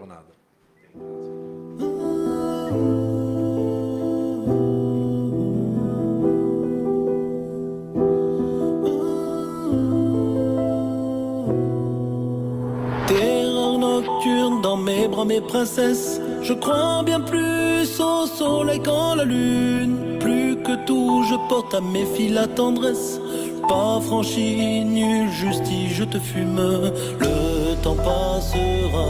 mes 14.84 15.07
bras, 15.07 15.26
mes 15.26 15.41
princesses. 15.41 16.19
Je 16.41 16.53
crois 16.53 17.03
bien 17.03 17.22
plus 17.22 17.99
au 17.99 18.27
soleil 18.27 18.81
qu'en 18.81 19.15
la 19.15 19.26
lune. 19.26 20.18
Plus 20.19 20.57
que 20.57 20.85
tout, 20.85 21.23
je 21.30 21.35
porte 21.49 21.73
à 21.73 21.81
mes 21.81 22.05
filles 22.05 22.34
la 22.34 22.47
tendresse. 22.47 23.19
Pas 23.68 23.99
franchi, 24.01 24.84
nul 24.84 25.30
justice, 25.31 25.93
je 25.93 26.03
te 26.03 26.19
fume. 26.19 26.91
Le 27.19 27.76
temps 27.81 27.95
passera, 27.95 29.07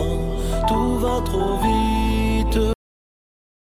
tout 0.68 0.98
va 1.00 1.22
trop 1.26 1.58
vite. 1.64 1.93